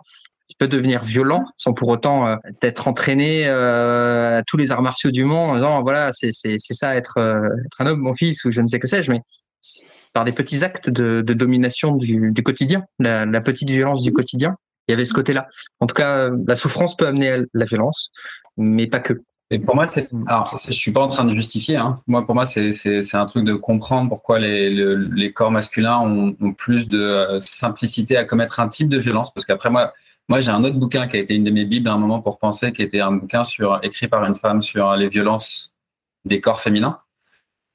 Je 0.50 0.57
peux 0.59 0.68
devenir 0.68 1.03
violent 1.03 1.44
sans 1.57 1.72
pour 1.72 1.88
autant 1.88 2.26
euh, 2.26 2.36
être 2.62 2.88
entraîné 2.88 3.46
euh, 3.46 4.38
à 4.38 4.42
tous 4.42 4.57
les 4.57 4.70
arts 4.70 4.82
martiaux 4.82 5.11
du 5.11 5.24
monde 5.24 5.50
en 5.50 5.55
disant 5.55 5.82
voilà 5.82 6.11
c'est 6.12 6.32
ça 6.32 6.94
être 6.94 7.18
euh, 7.18 7.48
être 7.64 7.80
un 7.80 7.86
homme 7.86 8.00
mon 8.00 8.14
fils 8.14 8.44
ou 8.44 8.50
je 8.50 8.61
ne 8.61 8.66
sais 8.66 8.78
que 8.78 8.86
sais-je 8.86 9.11
mais 9.11 9.22
par 10.12 10.24
des 10.24 10.32
petits 10.32 10.64
actes 10.64 10.90
de, 10.90 11.22
de 11.22 11.34
domination 11.34 11.94
du, 11.96 12.32
du 12.32 12.42
quotidien, 12.42 12.84
la, 12.98 13.24
la 13.24 13.40
petite 13.40 13.70
violence 13.70 14.03
du 14.03 14.12
quotidien. 14.12 14.57
Il 14.88 14.92
y 14.92 14.94
avait 14.94 15.05
ce 15.05 15.14
côté-là. 15.14 15.46
En 15.78 15.86
tout 15.86 15.94
cas, 15.94 16.28
la 16.46 16.57
souffrance 16.57 16.96
peut 16.96 17.07
amener 17.07 17.30
à 17.30 17.38
la 17.55 17.64
violence, 17.64 18.11
mais 18.57 18.88
pas 18.88 18.98
que. 19.00 19.14
Et 19.53 19.59
pour 19.59 19.74
moi, 19.74 19.86
c'est. 19.86 20.09
Alors, 20.26 20.59
je 20.66 20.72
suis 20.72 20.92
pas 20.92 21.03
en 21.03 21.09
train 21.09 21.24
de 21.24 21.32
justifier. 21.32 21.76
Hein. 21.76 21.98
Moi, 22.07 22.24
pour 22.24 22.34
moi, 22.34 22.46
c'est 22.46 22.72
c'est 22.72 23.14
un 23.14 23.26
truc 23.26 23.44
de 23.44 23.53
comprendre 23.53 24.09
pourquoi 24.09 24.38
les, 24.38 24.70
les 24.70 25.32
corps 25.34 25.50
masculins 25.50 25.98
ont, 25.98 26.34
ont, 26.40 26.55
plus 26.55 26.88
de 26.88 26.98
euh, 26.98 27.38
simplicité 27.42 28.16
à 28.16 28.24
commettre 28.24 28.61
un 28.61 28.68
type 28.68 28.88
de 28.88 28.98
violence. 28.98 29.30
Parce 29.30 29.44
qu'après, 29.44 29.68
moi, 29.68 29.92
moi, 30.30 30.40
j'ai 30.40 30.50
un 30.50 30.64
autre 30.64 30.76
bouquin 30.78 31.07
qui 31.07 31.18
a 31.18 31.20
été 31.20 31.34
une 31.34 31.44
de 31.44 31.50
mes 31.50 31.66
bibles 31.66 31.90
à 31.90 31.92
un 31.92 31.98
moment 31.98 32.22
pour 32.22 32.38
penser, 32.38 32.72
qui 32.72 32.80
était 32.80 33.00
un 33.00 33.12
bouquin 33.12 33.44
sur 33.44 33.78
écrit 33.82 34.09
par 34.09 34.24
une 34.24 34.34
femme 34.34 34.62
sur 34.62 34.96
les 34.96 35.09
violences 35.09 35.74
des 36.24 36.40
corps 36.40 36.62
féminins. 36.62 37.00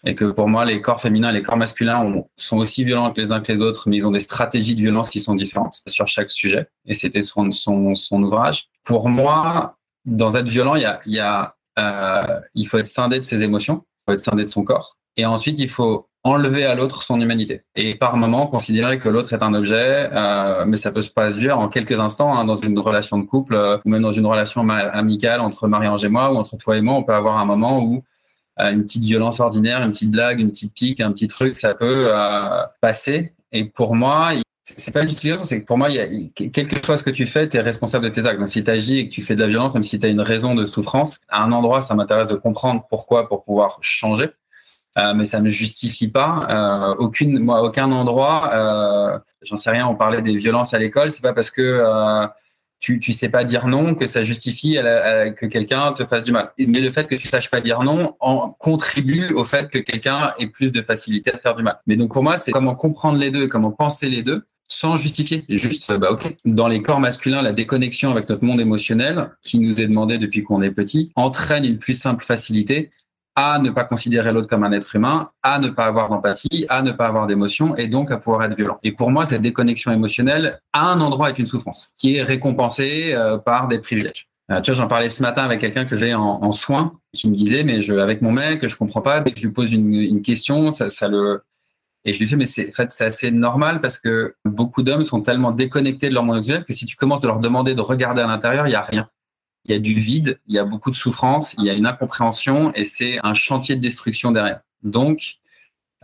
Et 0.03 0.15
que 0.15 0.25
pour 0.25 0.47
moi, 0.47 0.65
les 0.65 0.81
corps 0.81 0.99
féminins 0.99 1.29
et 1.29 1.33
les 1.33 1.43
corps 1.43 1.57
masculins 1.57 1.99
ont, 1.99 2.27
sont 2.37 2.57
aussi 2.57 2.85
violents 2.85 3.13
que 3.13 3.21
les 3.21 3.31
uns 3.31 3.41
que 3.41 3.51
les 3.51 3.61
autres, 3.61 3.87
mais 3.87 3.97
ils 3.97 4.07
ont 4.07 4.11
des 4.11 4.19
stratégies 4.19 4.73
de 4.73 4.81
violence 4.81 5.11
qui 5.11 5.19
sont 5.19 5.35
différentes 5.35 5.83
sur 5.85 6.07
chaque 6.07 6.31
sujet. 6.31 6.69
Et 6.87 6.95
c'était 6.95 7.21
son, 7.21 7.51
son, 7.51 7.93
son 7.93 8.23
ouvrage. 8.23 8.67
Pour 8.83 9.09
moi, 9.09 9.77
dans 10.05 10.35
être 10.35 10.47
violent, 10.47 10.75
il 10.75 10.81
y 10.81 10.85
a, 10.85 11.01
il 11.05 11.13
y 11.13 11.19
a 11.19 11.56
euh, 11.77 12.39
il 12.55 12.67
faut 12.67 12.77
être 12.77 12.87
scindé 12.87 13.19
de 13.19 13.25
ses 13.25 13.43
émotions, 13.43 13.83
il 13.85 14.03
faut 14.05 14.13
être 14.13 14.19
scindé 14.19 14.43
de 14.43 14.49
son 14.49 14.63
corps. 14.63 14.97
Et 15.15 15.25
ensuite, 15.25 15.59
il 15.59 15.69
faut 15.69 16.07
enlever 16.23 16.65
à 16.65 16.75
l'autre 16.75 17.03
son 17.03 17.19
humanité. 17.21 17.61
Et 17.75 17.95
par 17.95 18.17
moment, 18.17 18.47
considérer 18.47 18.99
que 18.99 19.09
l'autre 19.09 19.33
est 19.33 19.41
un 19.41 19.53
objet, 19.53 20.09
euh, 20.11 20.65
mais 20.67 20.77
ça 20.77 20.91
peut 20.91 21.01
se 21.01 21.09
passer 21.09 21.51
en 21.51 21.69
quelques 21.69 21.99
instants, 21.99 22.37
hein, 22.37 22.45
dans 22.45 22.57
une 22.57 22.77
relation 22.79 23.17
de 23.17 23.23
couple, 23.23 23.55
euh, 23.55 23.77
ou 23.85 23.89
même 23.89 24.01
dans 24.01 24.11
une 24.11 24.25
relation 24.25 24.67
amicale 24.69 25.41
entre 25.41 25.67
Marie-Ange 25.67 26.03
et 26.05 26.09
moi, 26.09 26.31
ou 26.33 26.37
entre 26.37 26.57
toi 26.57 26.77
et 26.77 26.81
moi, 26.81 26.95
on 26.95 27.03
peut 27.03 27.13
avoir 27.13 27.37
un 27.37 27.45
moment 27.45 27.81
où 27.81 28.03
une 28.59 28.85
petite 28.85 29.03
violence 29.03 29.39
ordinaire, 29.39 29.83
une 29.83 29.91
petite 29.91 30.09
blague, 30.09 30.39
une 30.39 30.49
petite 30.49 30.73
pique, 30.73 30.99
un 30.99 31.11
petit 31.11 31.27
truc, 31.27 31.53
ça 31.53 31.75
peut 31.75 32.09
passer. 32.81 33.35
Et 33.51 33.65
pour 33.65 33.93
moi, 33.93 34.31
c'est 34.75 34.91
pas 34.91 35.01
une 35.01 35.09
justification, 35.09 35.45
c'est 35.45 35.61
que 35.61 35.65
pour 35.65 35.77
moi, 35.77 35.89
il 35.89 36.31
y 36.37 36.51
quel 36.51 36.67
que 36.67 36.85
soit 36.85 36.97
ce 36.97 37.03
que 37.03 37.09
tu 37.09 37.25
fais, 37.25 37.47
tu 37.47 37.55
es 37.55 37.61
responsable 37.61 38.05
de 38.05 38.09
tes 38.09 38.25
actes. 38.25 38.39
Donc, 38.39 38.49
si 38.49 38.63
tu 38.63 38.69
agis 38.69 38.99
et 38.99 39.07
que 39.07 39.13
tu 39.13 39.21
fais 39.21 39.35
de 39.35 39.41
la 39.41 39.47
violence, 39.47 39.73
même 39.73 39.83
si 39.83 39.97
tu 39.97 40.05
as 40.05 40.09
une 40.09 40.21
raison 40.21 40.55
de 40.55 40.65
souffrance, 40.65 41.19
à 41.29 41.43
un 41.43 41.51
endroit, 41.53 41.79
ça 41.81 41.95
m'intéresse 41.95 42.27
de 42.27 42.35
comprendre 42.35 42.85
pourquoi 42.89 43.29
pour 43.29 43.45
pouvoir 43.45 43.77
changer. 43.81 44.29
Euh, 44.97 45.13
mais 45.13 45.25
ça 45.25 45.39
ne 45.39 45.49
justifie 45.49 46.09
pas. 46.09 46.47
Euh, 46.49 46.95
aucune, 46.95 47.39
moi, 47.39 47.61
aucun 47.63 47.91
endroit, 47.91 48.51
euh, 48.53 49.19
j'en 49.43 49.55
sais 49.55 49.69
rien, 49.69 49.87
on 49.87 49.95
parlait 49.95 50.21
des 50.21 50.35
violences 50.35 50.73
à 50.73 50.79
l'école, 50.79 51.11
c'est 51.11 51.21
pas 51.21 51.33
parce 51.33 51.51
que 51.51 51.61
euh, 51.61 52.27
tu, 52.79 52.99
tu 52.99 53.13
sais 53.13 53.29
pas 53.29 53.43
dire 53.43 53.67
non 53.67 53.95
que 53.95 54.07
ça 54.07 54.23
justifie 54.23 54.77
à 54.77 55.29
que 55.29 55.45
quelqu'un 55.45 55.93
te 55.93 56.03
fasse 56.05 56.23
du 56.23 56.31
mal. 56.31 56.51
Mais 56.57 56.79
le 56.79 56.89
fait 56.89 57.07
que 57.07 57.15
tu 57.15 57.27
saches 57.27 57.49
pas 57.49 57.61
dire 57.61 57.83
non 57.83 58.15
en, 58.19 58.49
contribue 58.49 59.33
au 59.33 59.43
fait 59.43 59.69
que 59.69 59.77
quelqu'un 59.77 60.33
ait 60.39 60.47
plus 60.47 60.71
de 60.71 60.81
facilité 60.81 61.31
à 61.33 61.37
faire 61.37 61.55
du 61.55 61.63
mal. 61.63 61.79
Mais 61.85 61.95
donc, 61.95 62.11
pour 62.11 62.23
moi, 62.23 62.37
c'est 62.37 62.51
comment 62.51 62.75
comprendre 62.75 63.19
les 63.19 63.31
deux, 63.31 63.47
comment 63.47 63.71
penser 63.71 64.09
les 64.09 64.23
deux 64.23 64.45
sans 64.67 64.97
justifier. 64.97 65.45
Juste, 65.49 65.91
bah, 65.97 66.11
ok. 66.11 66.35
Dans 66.45 66.67
les 66.67 66.81
corps 66.81 66.99
masculins, 66.99 67.41
la 67.41 67.53
déconnexion 67.53 68.11
avec 68.11 68.29
notre 68.29 68.43
monde 68.43 68.59
émotionnel, 68.59 69.31
qui 69.43 69.59
nous 69.59 69.79
est 69.79 69.87
demandé 69.87 70.17
depuis 70.17 70.43
qu'on 70.43 70.61
est 70.61 70.71
petit, 70.71 71.11
entraîne 71.15 71.65
une 71.65 71.79
plus 71.79 71.95
simple 71.95 72.23
facilité 72.23 72.91
à 73.35 73.59
ne 73.59 73.69
pas 73.69 73.83
considérer 73.83 74.33
l'autre 74.33 74.47
comme 74.47 74.63
un 74.63 74.71
être 74.71 74.95
humain, 74.95 75.29
à 75.43 75.59
ne 75.59 75.69
pas 75.69 75.85
avoir 75.85 76.09
d'empathie, 76.09 76.65
à 76.69 76.81
ne 76.81 76.91
pas 76.91 77.05
avoir 77.05 77.27
d'émotion 77.27 77.75
et 77.75 77.87
donc 77.87 78.09
à 78.09 78.17
pouvoir 78.17 78.43
être 78.43 78.57
violent. 78.57 78.79
Et 78.81 78.91
pour 78.91 79.11
moi, 79.11 79.27
cette 79.27 79.43
déconnexion 79.43 79.91
émotionnelle 79.91 80.59
à 80.73 80.89
un 80.89 80.99
endroit 81.01 81.29
est 81.29 81.37
une 81.37 81.45
souffrance 81.45 81.91
qui 81.95 82.15
est 82.15 82.23
récompensée 82.23 83.13
euh, 83.13 83.37
par 83.37 83.67
des 83.67 83.77
privilèges. 83.77 84.27
Euh, 84.49 84.59
tu 84.61 84.71
vois, 84.71 84.81
j'en 84.81 84.87
parlais 84.87 85.09
ce 85.09 85.21
matin 85.21 85.43
avec 85.43 85.59
quelqu'un 85.59 85.85
que 85.85 85.95
j'ai 85.95 86.15
en, 86.15 86.39
en, 86.41 86.51
soins 86.51 86.93
qui 87.13 87.29
me 87.29 87.35
disait, 87.35 87.63
mais 87.63 87.79
je, 87.79 87.93
avec 87.93 88.23
mon 88.23 88.31
mec, 88.31 88.67
je 88.67 88.75
comprends 88.75 89.01
pas, 89.01 89.19
dès 89.19 89.31
que 89.31 89.39
je 89.39 89.45
lui 89.45 89.53
pose 89.53 89.71
une, 89.71 89.93
une 89.93 90.23
question, 90.23 90.71
ça, 90.71 90.89
ça 90.89 91.07
le, 91.07 91.43
et 92.07 92.13
je 92.13 92.19
lui 92.19 92.27
fais, 92.27 92.37
mais 92.37 92.45
c'est 92.45 92.69
en 92.69 92.71
fait, 92.71 92.93
c'est 92.93 93.03
assez 93.03 93.31
normal 93.31 93.81
parce 93.81 93.99
que 93.99 94.33
beaucoup 94.45 94.81
d'hommes 94.81 95.03
sont 95.03 95.21
tellement 95.21 95.51
déconnectés 95.51 96.07
de 96.07 96.13
leur 96.13 96.23
monde 96.23 96.37
émotionnel 96.37 96.63
que 96.63 96.71
si 96.71 96.85
tu 96.85 96.95
commences 96.95 97.21
à 97.25 97.27
leur 97.27 97.39
demander 97.39 97.75
de 97.75 97.81
regarder 97.81 98.21
à 98.21 98.27
l'intérieur, 98.27 98.65
il 98.65 98.69
n'y 98.69 98.75
a 98.75 98.81
rien. 98.81 99.05
Il 99.65 99.73
y 99.73 99.75
a 99.75 99.79
du 99.79 99.93
vide, 99.93 100.39
il 100.47 100.55
y 100.55 100.57
a 100.57 100.63
beaucoup 100.63 100.89
de 100.89 100.95
souffrance, 100.95 101.53
il 101.57 101.65
y 101.65 101.69
a 101.69 101.73
une 101.73 101.85
incompréhension 101.85 102.71
et 102.75 102.85
c'est 102.85 103.19
un 103.23 103.33
chantier 103.33 103.75
de 103.75 103.81
destruction 103.81 104.31
derrière. 104.31 104.61
Donc, 104.83 105.33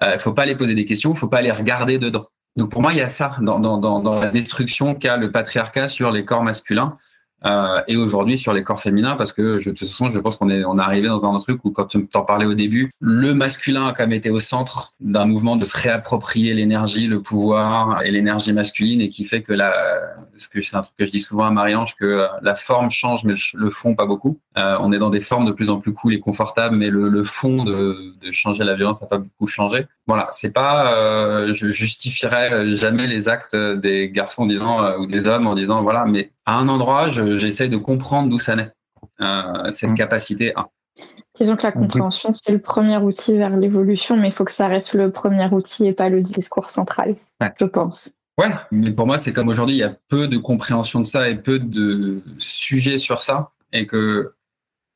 il 0.01 0.07
euh, 0.07 0.13
ne 0.15 0.17
faut 0.17 0.33
pas 0.33 0.45
les 0.45 0.57
poser 0.57 0.75
des 0.75 0.83
questions, 0.83 1.11
il 1.11 1.13
ne 1.13 1.19
faut 1.19 1.29
pas 1.29 1.41
les 1.41 1.51
regarder 1.51 1.97
dedans. 1.99 2.27
Donc 2.57 2.69
pour 2.69 2.81
moi, 2.81 2.91
il 2.91 2.97
y 2.97 3.01
a 3.01 3.07
ça 3.07 3.37
dans, 3.39 3.61
dans, 3.61 3.77
dans 3.77 4.19
la 4.19 4.27
destruction 4.27 4.95
qu'a 4.95 5.15
le 5.15 5.31
patriarcat 5.31 5.87
sur 5.87 6.11
les 6.11 6.25
corps 6.25 6.43
masculins. 6.43 6.97
Euh, 7.45 7.81
et 7.87 7.97
aujourd'hui 7.97 8.37
sur 8.37 8.53
les 8.53 8.63
corps 8.63 8.79
féminins 8.79 9.15
parce 9.15 9.33
que 9.33 9.57
je, 9.57 9.69
de 9.69 9.75
toute 9.75 9.87
façon 9.87 10.09
je 10.09 10.19
pense 10.19 10.37
qu'on 10.37 10.49
est 10.49 10.63
on 10.63 10.79
est 10.79 10.81
arrivé 10.81 11.07
dans 11.07 11.25
un 11.25 11.39
truc 11.39 11.59
où 11.65 11.71
quand 11.71 11.85
tu 11.85 12.07
t'en 12.07 12.23
parlais 12.23 12.45
au 12.45 12.53
début 12.53 12.91
le 13.01 13.33
masculin 13.33 13.87
a 13.87 13.91
quand 13.91 14.03
même 14.03 14.13
été 14.13 14.29
au 14.29 14.39
centre 14.39 14.93
d'un 15.01 15.25
mouvement 15.25 15.57
de 15.57 15.65
se 15.65 15.77
réapproprier 15.77 16.53
l'énergie 16.53 17.07
le 17.07 17.21
pouvoir 17.21 18.01
et 18.03 18.11
l'énergie 18.11 18.53
masculine 18.53 19.01
et 19.01 19.09
qui 19.09 19.25
fait 19.25 19.41
que 19.41 19.51
la 19.51 19.73
ce 20.37 20.47
que 20.47 20.61
c'est 20.61 20.75
un 20.75 20.83
truc 20.83 20.95
que 20.97 21.05
je 21.05 21.11
dis 21.11 21.19
souvent 21.19 21.43
à 21.43 21.51
Marie-Ange 21.51 21.95
que 21.95 22.27
la 22.41 22.55
forme 22.55 22.89
change 22.89 23.25
mais 23.25 23.33
le, 23.53 23.69
fond 23.69 23.95
pas 23.95 24.05
beaucoup. 24.05 24.39
Euh, 24.57 24.77
on 24.79 24.91
est 24.91 24.97
dans 24.97 25.09
des 25.09 25.21
formes 25.21 25.45
de 25.45 25.51
plus 25.51 25.69
en 25.69 25.79
plus 25.79 25.93
cool 25.93 26.13
et 26.13 26.19
confortables 26.19 26.75
mais 26.75 26.89
le, 26.89 27.09
le 27.09 27.23
fond 27.23 27.63
de, 27.63 28.13
de 28.21 28.31
changer 28.31 28.63
la 28.63 28.75
violence 28.75 29.01
n'a 29.01 29.07
pas 29.07 29.17
beaucoup 29.17 29.47
changé. 29.47 29.85
Voilà, 30.07 30.27
c'est 30.31 30.51
pas, 30.51 30.93
euh, 30.93 31.53
je 31.53 31.67
justifierai 31.69 32.71
jamais 32.75 33.07
les 33.07 33.29
actes 33.29 33.55
des 33.55 34.09
garçons 34.09 34.43
en 34.43 34.47
disant 34.47 34.83
euh, 34.83 34.97
ou 34.97 35.05
des 35.05 35.27
hommes 35.27 35.47
en 35.47 35.55
disant 35.55 35.81
voilà, 35.81 36.05
mais 36.05 36.31
à 36.45 36.57
un 36.57 36.67
endroit, 36.67 37.07
j'essaie 37.07 37.69
de 37.69 37.77
comprendre 37.77 38.29
d'où 38.29 38.39
ça 38.39 38.55
naît, 38.55 38.71
euh, 39.21 39.71
cette 39.71 39.91
mmh. 39.91 39.95
capacité. 39.95 40.53
Disons 41.35 41.55
que 41.55 41.63
la 41.63 41.71
compréhension, 41.71 42.31
c'est 42.31 42.51
le 42.51 42.59
premier 42.59 42.97
outil 42.97 43.37
vers 43.37 43.55
l'évolution, 43.57 44.17
mais 44.17 44.27
il 44.27 44.33
faut 44.33 44.45
que 44.45 44.51
ça 44.51 44.67
reste 44.67 44.93
le 44.93 45.11
premier 45.11 45.47
outil 45.47 45.87
et 45.87 45.93
pas 45.93 46.09
le 46.09 46.21
discours 46.21 46.69
central, 46.69 47.15
je 47.59 47.65
pense. 47.65 48.11
Ouais, 48.39 48.51
mais 48.71 48.91
pour 48.91 49.07
moi, 49.07 49.17
c'est 49.17 49.33
comme 49.33 49.47
aujourd'hui, 49.47 49.75
il 49.75 49.79
y 49.79 49.83
a 49.83 49.95
peu 50.09 50.27
de 50.27 50.37
compréhension 50.37 50.99
de 50.99 51.05
ça 51.05 51.29
et 51.29 51.35
peu 51.35 51.59
de 51.59 52.21
sujets 52.37 52.97
sur 52.97 53.21
ça, 53.21 53.51
et 53.71 53.87
que 53.87 54.33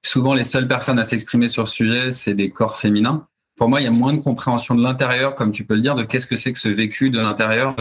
souvent 0.05 0.33
les 0.33 0.43
seules 0.43 0.67
personnes 0.67 0.99
à 0.99 1.03
s'exprimer 1.03 1.47
sur 1.47 1.67
ce 1.67 1.73
sujet, 1.73 2.11
c'est 2.11 2.33
des 2.33 2.49
corps 2.49 2.77
féminins 2.77 3.27
pour 3.57 3.69
moi, 3.69 3.81
il 3.81 3.85
y 3.85 3.87
a 3.87 3.91
moins 3.91 4.13
de 4.13 4.21
compréhension 4.21 4.75
de 4.75 4.83
l'intérieur, 4.83 5.35
comme 5.35 5.51
tu 5.51 5.65
peux 5.65 5.73
le 5.73 5.81
dire, 5.81 5.95
de 5.95 6.03
qu'est-ce 6.03 6.27
que 6.27 6.35
c'est 6.35 6.53
que 6.53 6.59
ce 6.59 6.69
vécu 6.69 7.09
de 7.09 7.19
l'intérieur. 7.19 7.75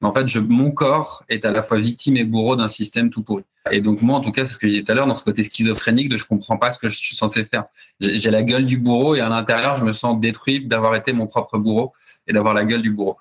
En 0.00 0.12
fait, 0.12 0.36
mon 0.36 0.70
corps 0.70 1.24
est 1.28 1.44
à 1.44 1.50
la 1.50 1.60
fois 1.60 1.78
victime 1.78 2.16
et 2.16 2.24
bourreau 2.24 2.54
d'un 2.54 2.68
système 2.68 3.10
tout 3.10 3.22
pourri. 3.22 3.42
Et 3.72 3.80
donc 3.80 4.00
moi, 4.00 4.16
en 4.16 4.20
tout 4.20 4.30
cas, 4.30 4.44
c'est 4.44 4.54
ce 4.54 4.58
que 4.58 4.68
je 4.68 4.72
disais 4.72 4.84
tout 4.84 4.92
à 4.92 4.94
l'heure, 4.94 5.08
dans 5.08 5.14
ce 5.14 5.24
côté 5.24 5.42
schizophrénique 5.42 6.08
de 6.08 6.16
je 6.16 6.24
comprends 6.24 6.56
pas 6.56 6.70
ce 6.70 6.78
que 6.78 6.88
je 6.88 6.96
suis 6.96 7.16
censé 7.16 7.44
faire. 7.44 7.64
J'ai 7.98 8.30
la 8.30 8.44
gueule 8.44 8.64
du 8.64 8.78
bourreau 8.78 9.16
et 9.16 9.20
à 9.20 9.28
l'intérieur, 9.28 9.76
je 9.76 9.84
me 9.84 9.92
sens 9.92 10.18
détruit 10.20 10.64
d'avoir 10.64 10.94
été 10.94 11.12
mon 11.12 11.26
propre 11.26 11.58
bourreau 11.58 11.92
et 12.28 12.32
d'avoir 12.32 12.54
la 12.54 12.64
gueule 12.64 12.82
du 12.82 12.90
bourreau. 12.90 13.16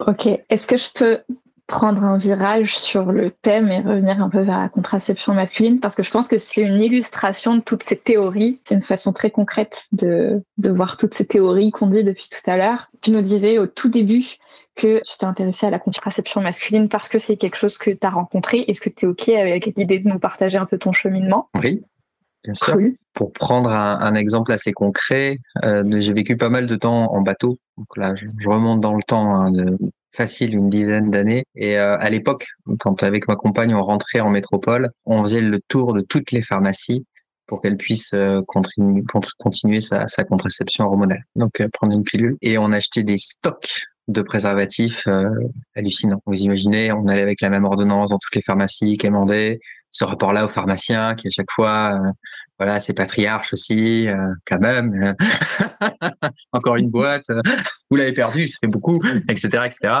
Ok. 0.00 0.26
Est-ce 0.50 0.66
que 0.66 0.76
je 0.76 0.88
peux 0.94 1.20
prendre 1.74 2.04
un 2.04 2.16
virage 2.16 2.78
sur 2.78 3.10
le 3.10 3.32
thème 3.32 3.72
et 3.72 3.80
revenir 3.80 4.22
un 4.22 4.30
peu 4.30 4.42
vers 4.42 4.60
la 4.60 4.68
contraception 4.68 5.34
masculine 5.34 5.80
parce 5.80 5.96
que 5.96 6.04
je 6.04 6.10
pense 6.12 6.28
que 6.28 6.38
c'est 6.38 6.60
une 6.60 6.78
illustration 6.78 7.56
de 7.56 7.62
toutes 7.62 7.82
ces 7.82 7.96
théories. 7.96 8.60
C'est 8.64 8.76
une 8.76 8.80
façon 8.80 9.12
très 9.12 9.32
concrète 9.32 9.86
de, 9.90 10.40
de 10.56 10.70
voir 10.70 10.96
toutes 10.96 11.14
ces 11.14 11.26
théories 11.26 11.72
qu'on 11.72 11.88
dit 11.88 12.04
depuis 12.04 12.28
tout 12.30 12.48
à 12.48 12.56
l'heure. 12.56 12.92
Tu 13.00 13.10
nous 13.10 13.22
disais 13.22 13.58
au 13.58 13.66
tout 13.66 13.88
début 13.88 14.36
que 14.76 14.98
tu 14.98 15.18
t'es 15.18 15.26
intéressé 15.26 15.66
à 15.66 15.70
la 15.70 15.80
contraception 15.80 16.40
masculine 16.40 16.88
parce 16.88 17.08
que 17.08 17.18
c'est 17.18 17.36
quelque 17.36 17.56
chose 17.56 17.76
que 17.76 17.90
tu 17.90 18.06
as 18.06 18.10
rencontré. 18.10 18.64
Est-ce 18.68 18.80
que 18.80 18.88
tu 18.88 19.06
es 19.06 19.08
OK 19.08 19.28
avec 19.30 19.66
l'idée 19.76 19.98
de 19.98 20.08
nous 20.08 20.20
partager 20.20 20.58
un 20.58 20.66
peu 20.66 20.78
ton 20.78 20.92
cheminement? 20.92 21.48
Oui, 21.60 21.82
bien 22.44 22.54
sûr. 22.54 22.76
Pour 23.14 23.32
prendre 23.32 23.70
un, 23.70 24.14
exemple 24.14 24.52
assez 24.52 24.72
concret, 24.72 25.38
euh, 25.64 25.82
j'ai 26.00 26.12
vécu 26.12 26.36
pas 26.36 26.50
mal 26.50 26.66
de 26.66 26.76
temps 26.76 27.12
en 27.12 27.20
bateau. 27.20 27.58
Donc 27.76 27.96
là, 27.96 28.14
je, 28.14 28.26
remonte 28.48 28.80
dans 28.80 28.94
le 28.94 29.02
temps 29.02 29.34
hein, 29.34 29.50
de 29.50 29.76
facile 30.14 30.54
une 30.54 30.70
dizaine 30.70 31.10
d'années. 31.10 31.44
Et 31.54 31.78
euh, 31.78 31.98
à 31.98 32.10
l'époque, 32.10 32.46
quand 32.78 33.02
avec 33.02 33.28
ma 33.28 33.36
compagne 33.36 33.74
on 33.74 33.82
rentrait 33.82 34.20
en 34.20 34.30
métropole, 34.30 34.90
on 35.04 35.22
faisait 35.22 35.40
le 35.40 35.60
tour 35.68 35.92
de 35.92 36.00
toutes 36.00 36.30
les 36.30 36.42
pharmacies 36.42 37.04
pour 37.46 37.60
qu'elle 37.60 37.76
puisse 37.76 38.14
euh, 38.14 38.40
continuer 38.46 39.80
sa, 39.80 40.06
sa, 40.06 40.24
contraception 40.24 40.86
hormonale. 40.86 41.24
Donc 41.36 41.60
euh, 41.60 41.68
prendre 41.72 41.92
une 41.92 42.04
pilule 42.04 42.36
et 42.40 42.56
on 42.56 42.72
achetait 42.72 43.02
des 43.02 43.18
stocks 43.18 43.82
de 44.06 44.20
préservatifs 44.20 45.08
hallucinants. 45.74 46.20
Vous 46.26 46.42
imaginez, 46.42 46.92
on 46.92 47.08
allait 47.08 47.22
avec 47.22 47.40
la 47.40 47.48
même 47.48 47.64
ordonnance 47.64 48.10
dans 48.10 48.18
toutes 48.18 48.34
les 48.34 48.42
pharmacies, 48.42 48.98
quémander 48.98 49.60
ce 49.94 50.04
rapport-là 50.04 50.44
au 50.44 50.48
pharmacien 50.48 51.14
qui 51.14 51.28
à 51.28 51.30
chaque 51.30 51.50
fois 51.50 51.98
voilà, 52.58 52.78
c'est 52.78 52.92
patriarche 52.94 53.52
aussi, 53.52 54.08
euh, 54.08 54.28
quand 54.46 54.60
même. 54.60 55.14
Encore 56.52 56.76
une 56.76 56.90
boîte, 56.90 57.28
euh, 57.30 57.40
vous 57.90 57.96
l'avez 57.96 58.12
perdu, 58.12 58.48
ça 58.48 58.58
fait 58.60 58.68
beaucoup, 58.68 59.02
etc., 59.28 59.48
etc. 59.66 60.00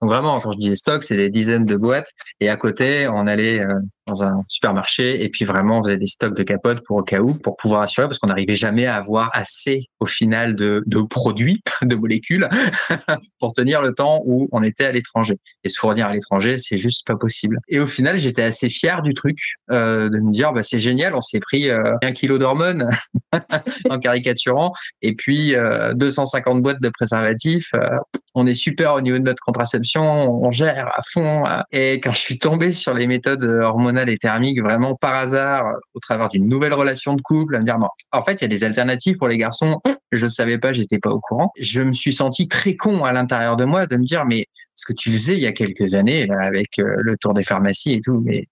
Donc 0.00 0.10
vraiment, 0.10 0.38
quand 0.40 0.52
je 0.52 0.58
dis 0.58 0.76
stock, 0.76 1.02
c'est 1.02 1.16
des 1.16 1.30
dizaines 1.30 1.64
de 1.64 1.76
boîtes. 1.76 2.10
Et 2.40 2.50
à 2.50 2.56
côté, 2.56 3.08
on 3.08 3.26
allait 3.26 3.60
euh, 3.60 3.72
dans 4.06 4.22
un 4.22 4.42
supermarché 4.48 5.24
et 5.24 5.30
puis 5.30 5.44
vraiment, 5.44 5.78
on 5.78 5.84
faisait 5.84 5.96
des 5.96 6.06
stocks 6.06 6.36
de 6.36 6.42
capotes 6.42 6.84
pour 6.84 6.98
au 6.98 7.02
cas 7.02 7.20
où, 7.20 7.34
pour 7.34 7.56
pouvoir 7.56 7.80
assurer, 7.82 8.06
parce 8.06 8.18
qu'on 8.18 8.28
n'arrivait 8.28 8.54
jamais 8.54 8.86
à 8.86 8.96
avoir 8.96 9.30
assez 9.32 9.86
au 9.98 10.06
final 10.06 10.54
de, 10.54 10.82
de 10.86 11.00
produits, 11.00 11.62
de 11.82 11.96
molécules, 11.96 12.48
pour 13.40 13.52
tenir 13.52 13.80
le 13.80 13.92
temps 13.92 14.22
où 14.26 14.48
on 14.52 14.62
était 14.62 14.84
à 14.84 14.92
l'étranger. 14.92 15.36
Et 15.64 15.70
se 15.70 15.78
fournir 15.78 16.06
à 16.06 16.12
l'étranger, 16.12 16.58
c'est 16.58 16.76
juste 16.76 17.06
pas 17.06 17.16
possible. 17.16 17.58
Et 17.68 17.80
au 17.80 17.86
final, 17.86 18.18
j'étais 18.18 18.42
assez 18.42 18.68
fier 18.68 19.00
du 19.00 19.14
truc, 19.14 19.33
de 19.70 20.18
me 20.18 20.32
dire, 20.32 20.52
bah, 20.52 20.62
c'est 20.62 20.78
génial, 20.78 21.14
on 21.14 21.22
s'est 21.22 21.40
pris 21.40 21.70
un 21.70 22.12
kilo 22.12 22.38
d'hormones 22.38 22.88
en 23.90 23.98
caricaturant, 23.98 24.72
et 25.02 25.14
puis 25.14 25.54
250 25.94 26.56
euh, 26.56 26.60
boîtes 26.60 26.80
de 26.80 26.88
préservatifs. 26.88 27.70
Euh, 27.74 27.88
on 28.34 28.46
est 28.46 28.54
super 28.54 28.94
au 28.94 29.00
niveau 29.00 29.18
de 29.18 29.24
notre 29.24 29.42
contraception, 29.44 30.02
on 30.02 30.50
gère 30.50 30.88
à 30.88 31.00
fond. 31.12 31.44
Et 31.70 32.00
quand 32.00 32.12
je 32.12 32.18
suis 32.18 32.38
tombé 32.38 32.72
sur 32.72 32.92
les 32.92 33.06
méthodes 33.06 33.44
hormonales 33.44 34.10
et 34.10 34.18
thermiques, 34.18 34.60
vraiment 34.60 34.96
par 34.96 35.14
hasard, 35.14 35.64
au 35.94 36.00
travers 36.00 36.28
d'une 36.28 36.48
nouvelle 36.48 36.74
relation 36.74 37.14
de 37.14 37.22
couple, 37.22 37.54
à 37.54 37.60
me 37.60 37.64
dire, 37.64 37.78
en 38.10 38.22
fait, 38.24 38.34
il 38.34 38.42
y 38.42 38.44
a 38.46 38.48
des 38.48 38.64
alternatives 38.64 39.16
pour 39.18 39.28
les 39.28 39.38
garçons. 39.38 39.80
Je 40.10 40.24
ne 40.24 40.30
savais 40.30 40.58
pas, 40.58 40.72
j'étais 40.72 40.98
pas 40.98 41.10
au 41.10 41.20
courant. 41.20 41.52
Je 41.60 41.82
me 41.82 41.92
suis 41.92 42.12
senti 42.12 42.48
très 42.48 42.74
con 42.74 43.04
à 43.04 43.12
l'intérieur 43.12 43.56
de 43.56 43.64
moi 43.64 43.86
de 43.86 43.96
me 43.96 44.04
dire, 44.04 44.24
mais 44.26 44.46
ce 44.74 44.84
que 44.86 44.92
tu 44.92 45.12
faisais 45.12 45.34
il 45.34 45.40
y 45.40 45.46
a 45.46 45.52
quelques 45.52 45.94
années, 45.94 46.28
avec 46.30 46.80
euh, 46.80 46.96
le 46.98 47.16
tour 47.16 47.34
des 47.34 47.44
pharmacies 47.44 47.92
et 47.92 48.00
tout, 48.00 48.20
mais 48.24 48.48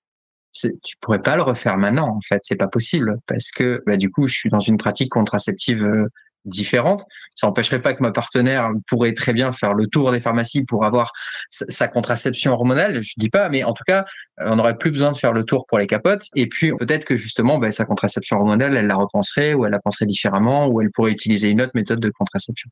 tu 0.53 0.97
pourrais 1.01 1.23
pas 1.23 1.37
le 1.37 1.43
refaire 1.43 1.79
maintenant 1.79 2.09
en 2.09 2.21
fait 2.21 2.41
c'est 2.43 2.57
pas 2.57 2.69
possible 2.69 3.19
parce 3.27 3.51
que 3.51 3.83
bah, 3.87 3.97
du 3.97 4.11
coup 4.11 4.27
je 4.27 4.35
suis 4.35 4.49
dans 4.51 4.61
une 4.61 4.77
pratique 4.77 5.11
contraceptive 5.11 5.85
euh, 5.85 6.09
différente. 6.45 7.05
Ça 7.37 7.47
n'empêcherait 7.47 7.81
pas 7.81 7.95
que 7.95 8.03
ma 8.03 8.11
partenaire 8.11 8.73
pourrait 8.89 9.15
très 9.15 9.33
bien 9.33 9.53
faire 9.53 9.75
le 9.75 9.87
tour 9.87 10.11
des 10.11 10.19
pharmacies 10.19 10.65
pour 10.65 10.85
avoir 10.85 11.13
sa, 11.51 11.87
contraception 11.87 12.53
hormonale 12.53 13.01
je 13.03 13.15
dis 13.17 13.29
pas 13.29 13.49
mais 13.49 13.65
en 13.65 13.73
tout 13.73 13.85
cas 13.87 14.05
on 14.39 14.57
n'aurait 14.57 14.77
plus 14.77 14.91
besoin 14.91 15.13
de 15.13 15.17
faire 15.17 15.33
le 15.33 15.45
tour 15.45 15.67
pour 15.67 15.79
les 15.79 15.87
capotes 15.87 16.27
et 16.35 16.49
puis 16.49 16.73
peut-être 16.73 17.05
que 17.05 17.17
justement 17.17 17.59
bah, 17.59 17.71
sa 17.73 17.85
contraception 17.85 18.39
hormonale 18.39 18.77
elle 18.77 18.87
la 18.87 18.97
repenserait 18.97 19.55
ou 19.55 19.65
elle 19.65 19.73
la 19.73 19.79
penserait 19.79 20.07
différemment 20.07 20.67
ou 20.67 20.81
elle 20.81 20.91
pourrait 20.91 21.13
utiliser 21.13 21.49
une 21.49 21.63
autre 21.63 21.73
méthode 21.75 22.01
de 22.01 22.11
contraception. 22.11 22.71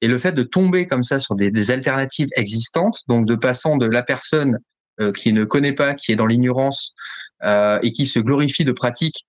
Et 0.00 0.06
le 0.06 0.18
fait 0.18 0.32
de 0.32 0.42
tomber 0.42 0.86
comme 0.86 1.02
ça 1.02 1.18
sur 1.18 1.34
des, 1.34 1.50
des 1.50 1.70
alternatives 1.70 2.28
existantes 2.36 3.00
donc 3.08 3.26
de 3.26 3.34
passant 3.34 3.76
de 3.76 3.86
la 3.86 4.02
personne 4.02 4.58
qui 5.12 5.32
ne 5.32 5.44
connaît 5.44 5.72
pas, 5.72 5.94
qui 5.94 6.12
est 6.12 6.16
dans 6.16 6.26
l'ignorance 6.26 6.94
euh, 7.44 7.78
et 7.82 7.92
qui 7.92 8.06
se 8.06 8.18
glorifie 8.18 8.64
de 8.64 8.72
pratiques 8.72 9.26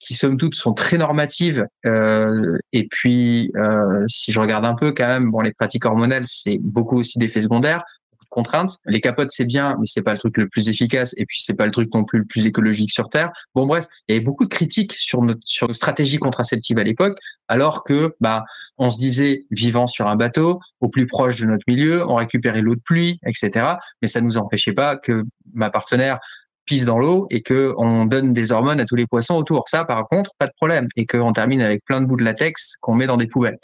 qui 0.00 0.14
somme 0.14 0.38
toute 0.38 0.54
sont 0.54 0.72
très 0.72 0.96
normatives. 0.96 1.66
Euh, 1.86 2.58
et 2.72 2.88
puis, 2.88 3.52
euh, 3.56 4.04
si 4.08 4.32
je 4.32 4.40
regarde 4.40 4.64
un 4.64 4.74
peu 4.74 4.92
quand 4.92 5.06
même, 5.06 5.30
bon, 5.30 5.42
les 5.42 5.52
pratiques 5.52 5.84
hormonales, 5.84 6.24
c'est 6.26 6.58
beaucoup 6.58 6.98
aussi 6.98 7.18
d'effets 7.18 7.42
secondaires 7.42 7.84
contraintes. 8.30 8.78
Les 8.86 9.00
capotes, 9.00 9.30
c'est 9.30 9.44
bien, 9.44 9.76
mais 9.78 9.86
c'est 9.86 10.02
pas 10.02 10.12
le 10.12 10.18
truc 10.18 10.38
le 10.38 10.48
plus 10.48 10.68
efficace. 10.68 11.14
Et 11.18 11.26
puis, 11.26 11.40
c'est 11.40 11.54
pas 11.54 11.66
le 11.66 11.72
truc 11.72 11.92
non 11.94 12.04
plus 12.04 12.20
le 12.20 12.24
plus 12.24 12.46
écologique 12.46 12.90
sur 12.90 13.08
Terre. 13.08 13.30
Bon, 13.54 13.66
bref, 13.66 13.86
il 14.08 14.14
y 14.14 14.16
avait 14.16 14.24
beaucoup 14.24 14.44
de 14.44 14.48
critiques 14.48 14.94
sur 14.94 15.22
notre, 15.22 15.40
sur 15.44 15.68
nos 15.68 15.74
stratégies 15.74 16.18
contraceptives 16.18 16.78
à 16.78 16.84
l'époque, 16.84 17.18
alors 17.48 17.84
que, 17.84 18.14
bah, 18.20 18.44
on 18.78 18.88
se 18.88 18.98
disait, 18.98 19.42
vivant 19.50 19.86
sur 19.86 20.06
un 20.06 20.16
bateau, 20.16 20.60
au 20.80 20.88
plus 20.88 21.06
proche 21.06 21.36
de 21.40 21.46
notre 21.46 21.64
milieu, 21.68 22.08
on 22.08 22.14
récupérait 22.14 22.62
l'eau 22.62 22.76
de 22.76 22.80
pluie, 22.80 23.18
etc. 23.26 23.74
Mais 24.00 24.08
ça 24.08 24.20
nous 24.20 24.38
empêchait 24.38 24.72
pas 24.72 24.96
que 24.96 25.24
ma 25.52 25.70
partenaire 25.70 26.18
pisse 26.66 26.84
dans 26.84 26.98
l'eau 26.98 27.26
et 27.30 27.42
que 27.42 27.74
on 27.78 28.06
donne 28.06 28.32
des 28.32 28.52
hormones 28.52 28.80
à 28.80 28.84
tous 28.84 28.94
les 28.94 29.06
poissons 29.06 29.34
autour. 29.34 29.64
Ça, 29.68 29.84
par 29.84 30.06
contre, 30.08 30.30
pas 30.38 30.46
de 30.46 30.52
problème. 30.56 30.88
Et 30.96 31.04
qu'on 31.04 31.32
termine 31.32 31.62
avec 31.62 31.84
plein 31.84 32.00
de 32.00 32.06
bouts 32.06 32.16
de 32.16 32.22
latex 32.22 32.76
qu'on 32.80 32.94
met 32.94 33.06
dans 33.06 33.16
des 33.16 33.26
poubelles 33.26 33.58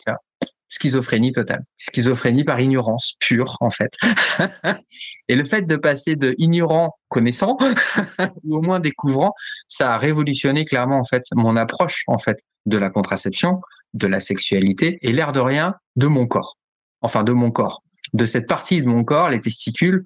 schizophrénie 0.69 1.33
totale. 1.33 1.65
Schizophrénie 1.77 2.45
par 2.45 2.61
ignorance 2.61 3.15
pure, 3.21 3.57
en 3.61 3.71
fait. 3.71 3.93
et 5.29 5.37
le 5.37 5.45
fait 5.45 5.63
de 5.63 5.77
passer 5.77 6.17
de 6.17 6.35
ignorant 6.39 6.95
connaissant, 7.09 7.57
ou 8.45 8.57
au 8.57 8.63
moins 8.63 8.81
découvrant, 8.81 9.33
ça 9.69 9.95
a 9.95 9.99
révolutionné 9.99 10.65
clairement, 10.65 10.99
en 10.99 11.05
fait, 11.05 11.23
mon 11.35 11.57
approche, 11.57 12.03
en 12.07 12.19
fait, 12.19 12.39
de 12.67 12.79
la 12.79 12.91
contraception, 12.91 13.61
de 13.95 14.07
la 14.07 14.21
sexualité, 14.21 14.99
et 15.03 15.13
l'air 15.13 15.33
de 15.33 15.41
rien, 15.41 15.75
de 15.97 16.07
mon 16.07 16.27
corps. 16.27 16.57
Enfin, 17.03 17.23
de 17.23 17.33
mon 17.33 17.51
corps. 17.51 17.83
De 18.13 18.27
cette 18.27 18.47
partie 18.47 18.83
de 18.83 18.89
mon 18.89 19.05
corps, 19.05 19.29
les 19.29 19.41
testicules, 19.41 20.05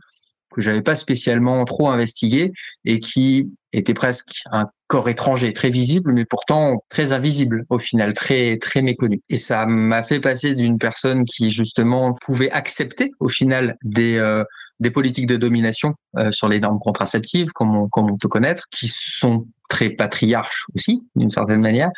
que 0.50 0.60
j'avais 0.60 0.82
pas 0.82 0.96
spécialement 0.96 1.64
trop 1.64 1.88
investigué 1.88 2.52
et 2.84 3.00
qui 3.00 3.52
était 3.72 3.94
presque 3.94 4.42
un 4.50 4.66
corps 4.90 5.08
étranger, 5.08 5.52
très 5.52 5.70
visible, 5.70 6.12
mais 6.12 6.24
pourtant 6.24 6.84
très 6.88 7.12
invisible 7.12 7.64
au 7.70 7.78
final, 7.78 8.12
très 8.12 8.58
très 8.58 8.82
méconnu. 8.82 9.20
Et 9.28 9.36
ça 9.36 9.64
m'a 9.64 10.02
fait 10.02 10.18
passer 10.18 10.52
d'une 10.52 10.78
personne 10.78 11.24
qui 11.24 11.52
justement 11.52 12.14
pouvait 12.20 12.50
accepter 12.50 13.12
au 13.20 13.28
final 13.28 13.76
des 13.84 14.16
euh, 14.16 14.42
des 14.80 14.90
politiques 14.90 15.26
de 15.26 15.36
domination 15.36 15.94
euh, 16.18 16.32
sur 16.32 16.48
les 16.48 16.58
normes 16.58 16.80
contraceptives, 16.80 17.52
comme 17.52 17.76
on, 17.76 17.88
comme 17.88 18.10
on 18.10 18.16
peut 18.16 18.28
connaître, 18.28 18.64
qui 18.72 18.88
sont 18.88 19.46
très 19.68 19.90
patriarches 19.90 20.64
aussi, 20.74 21.06
d'une 21.14 21.30
certaine 21.30 21.60
manière, 21.60 21.90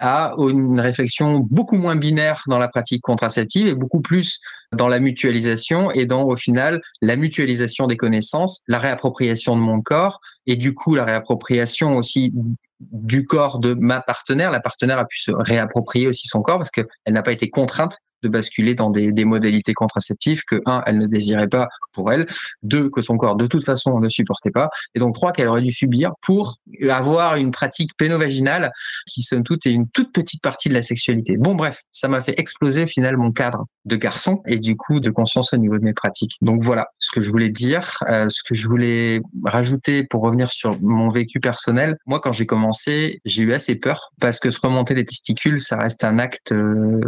à 0.00 0.32
une 0.38 0.80
réflexion 0.80 1.46
beaucoup 1.50 1.76
moins 1.76 1.94
binaire 1.94 2.42
dans 2.48 2.58
la 2.58 2.68
pratique 2.68 3.02
contraceptive 3.02 3.66
et 3.66 3.74
beaucoup 3.74 4.00
plus 4.00 4.40
dans 4.72 4.88
la 4.88 4.98
mutualisation 4.98 5.90
et 5.90 6.06
dans, 6.06 6.22
au 6.24 6.36
final, 6.36 6.80
la 7.02 7.16
mutualisation 7.16 7.86
des 7.86 7.96
connaissances, 7.96 8.62
la 8.66 8.78
réappropriation 8.78 9.56
de 9.56 9.60
mon 9.60 9.82
corps 9.82 10.20
et 10.46 10.56
du 10.56 10.74
coup 10.74 10.94
la 10.94 11.04
réappropriation 11.04 11.96
aussi 11.96 12.32
du 12.80 13.26
corps 13.26 13.58
de 13.58 13.74
ma 13.74 14.00
partenaire. 14.00 14.50
La 14.50 14.60
partenaire 14.60 14.98
a 14.98 15.04
pu 15.04 15.18
se 15.18 15.30
réapproprier 15.30 16.06
aussi 16.08 16.26
son 16.26 16.40
corps 16.40 16.58
parce 16.58 16.70
qu'elle 16.70 16.86
n'a 17.08 17.22
pas 17.22 17.32
été 17.32 17.50
contrainte 17.50 17.98
de 18.22 18.28
basculer 18.28 18.74
dans 18.74 18.90
des, 18.90 19.24
modalités 19.24 19.74
contraceptives 19.74 20.42
que 20.44 20.60
un, 20.66 20.82
elle 20.86 20.98
ne 20.98 21.06
désirait 21.06 21.48
pas 21.48 21.68
pour 21.92 22.12
elle, 22.12 22.26
deux, 22.62 22.88
que 22.88 23.02
son 23.02 23.16
corps 23.16 23.36
de 23.36 23.46
toute 23.46 23.64
façon 23.64 23.98
ne 24.00 24.08
supportait 24.08 24.50
pas, 24.50 24.68
et 24.94 24.98
donc 24.98 25.14
trois, 25.14 25.32
qu'elle 25.32 25.48
aurait 25.48 25.62
dû 25.62 25.72
subir 25.72 26.12
pour 26.22 26.56
avoir 26.88 27.36
une 27.36 27.50
pratique 27.50 27.90
pénovaginale 27.96 28.72
qui 29.06 29.22
somme 29.22 29.42
toute 29.42 29.66
est 29.66 29.72
une 29.72 29.88
toute 29.88 30.12
petite 30.12 30.42
partie 30.42 30.68
de 30.68 30.74
la 30.74 30.82
sexualité. 30.82 31.36
Bon 31.36 31.54
bref, 31.54 31.82
ça 31.92 32.08
m'a 32.08 32.20
fait 32.20 32.38
exploser 32.38 32.84
au 32.84 32.86
final 32.86 33.16
mon 33.16 33.32
cadre 33.32 33.66
de 33.84 33.96
garçon 33.96 34.40
et 34.46 34.58
du 34.58 34.76
coup 34.76 35.00
de 35.00 35.10
conscience 35.10 35.52
au 35.52 35.56
niveau 35.56 35.78
de 35.78 35.84
mes 35.84 35.94
pratiques. 35.94 36.36
Donc 36.40 36.62
voilà 36.62 36.86
ce 36.98 37.10
que 37.12 37.20
je 37.20 37.30
voulais 37.30 37.48
dire, 37.48 37.98
euh, 38.08 38.28
ce 38.28 38.42
que 38.42 38.54
je 38.54 38.66
voulais 38.68 39.20
rajouter 39.44 40.04
pour 40.04 40.22
revenir 40.22 40.52
sur 40.52 40.80
mon 40.82 41.08
vécu 41.08 41.40
personnel. 41.40 41.96
Moi 42.06 42.20
quand 42.20 42.32
j'ai 42.32 42.46
commencé, 42.46 43.20
j'ai 43.24 43.42
eu 43.42 43.52
assez 43.52 43.74
peur 43.74 44.10
parce 44.20 44.38
que 44.38 44.50
se 44.50 44.60
remonter 44.60 44.94
les 44.94 45.04
testicules, 45.04 45.60
ça 45.60 45.76
reste 45.76 46.04
un 46.04 46.18
acte 46.18 46.52
euh, 46.52 47.00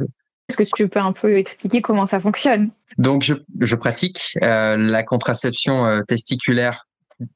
est-ce 0.48 0.56
que 0.56 0.76
tu 0.76 0.88
peux 0.88 1.00
un 1.00 1.12
peu 1.12 1.36
expliquer 1.36 1.80
comment 1.80 2.06
ça 2.06 2.20
fonctionne? 2.20 2.70
Donc, 2.98 3.22
je, 3.60 3.74
pratique 3.76 4.36
euh, 4.42 4.76
la 4.76 5.02
contraception 5.02 5.86
euh, 5.86 6.02
testiculaire 6.02 6.86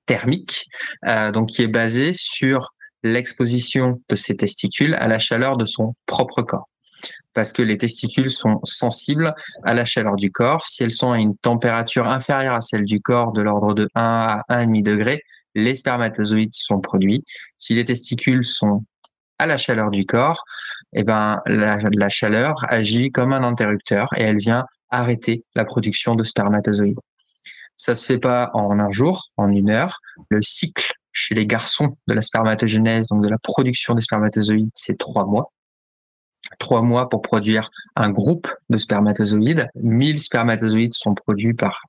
thermique, 0.06 0.66
euh, 1.06 1.30
donc 1.30 1.48
qui 1.48 1.62
est 1.62 1.68
basée 1.68 2.12
sur 2.12 2.74
l'exposition 3.02 4.00
de 4.08 4.16
ses 4.16 4.36
testicules 4.36 4.94
à 4.94 5.06
la 5.06 5.18
chaleur 5.18 5.56
de 5.56 5.66
son 5.66 5.94
propre 6.06 6.42
corps. 6.42 6.68
Parce 7.34 7.52
que 7.52 7.62
les 7.62 7.76
testicules 7.76 8.30
sont 8.30 8.60
sensibles 8.64 9.34
à 9.62 9.74
la 9.74 9.84
chaleur 9.84 10.16
du 10.16 10.30
corps. 10.30 10.66
Si 10.66 10.82
elles 10.82 10.90
sont 10.90 11.12
à 11.12 11.18
une 11.18 11.36
température 11.36 12.08
inférieure 12.08 12.54
à 12.54 12.60
celle 12.60 12.84
du 12.84 13.00
corps 13.00 13.32
de 13.32 13.42
l'ordre 13.42 13.74
de 13.74 13.88
1 13.94 14.42
à 14.48 14.64
1,5 14.64 14.82
degré, 14.82 15.22
les 15.54 15.74
spermatozoïdes 15.74 16.54
sont 16.54 16.80
produits. 16.80 17.24
Si 17.58 17.74
les 17.74 17.84
testicules 17.84 18.44
sont 18.44 18.84
à 19.38 19.46
la 19.46 19.56
chaleur 19.56 19.90
du 19.90 20.06
corps, 20.06 20.44
eh 20.92 21.04
ben, 21.04 21.40
la, 21.46 22.08
chaleur 22.08 22.54
agit 22.68 23.10
comme 23.10 23.32
un 23.32 23.42
interrupteur 23.42 24.08
et 24.16 24.22
elle 24.22 24.38
vient 24.38 24.64
arrêter 24.90 25.44
la 25.54 25.64
production 25.64 26.14
de 26.14 26.22
spermatozoïdes. 26.22 26.98
Ça 27.76 27.94
se 27.94 28.06
fait 28.06 28.18
pas 28.18 28.50
en 28.54 28.78
un 28.78 28.90
jour, 28.90 29.26
en 29.36 29.50
une 29.50 29.70
heure. 29.70 30.00
Le 30.30 30.40
cycle 30.40 30.92
chez 31.12 31.34
les 31.34 31.46
garçons 31.46 31.96
de 32.06 32.14
la 32.14 32.22
spermatogénèse, 32.22 33.08
donc 33.08 33.22
de 33.22 33.28
la 33.28 33.38
production 33.38 33.94
des 33.94 34.02
spermatozoïdes, 34.02 34.70
c'est 34.74 34.98
trois 34.98 35.26
mois. 35.26 35.52
Trois 36.58 36.82
mois 36.82 37.08
pour 37.08 37.22
produire 37.22 37.70
un 37.96 38.10
groupe 38.10 38.48
de 38.70 38.78
spermatozoïdes. 38.78 39.68
1000 39.74 40.22
spermatozoïdes 40.22 40.92
sont 40.92 41.14
produits 41.14 41.54
par 41.54 41.80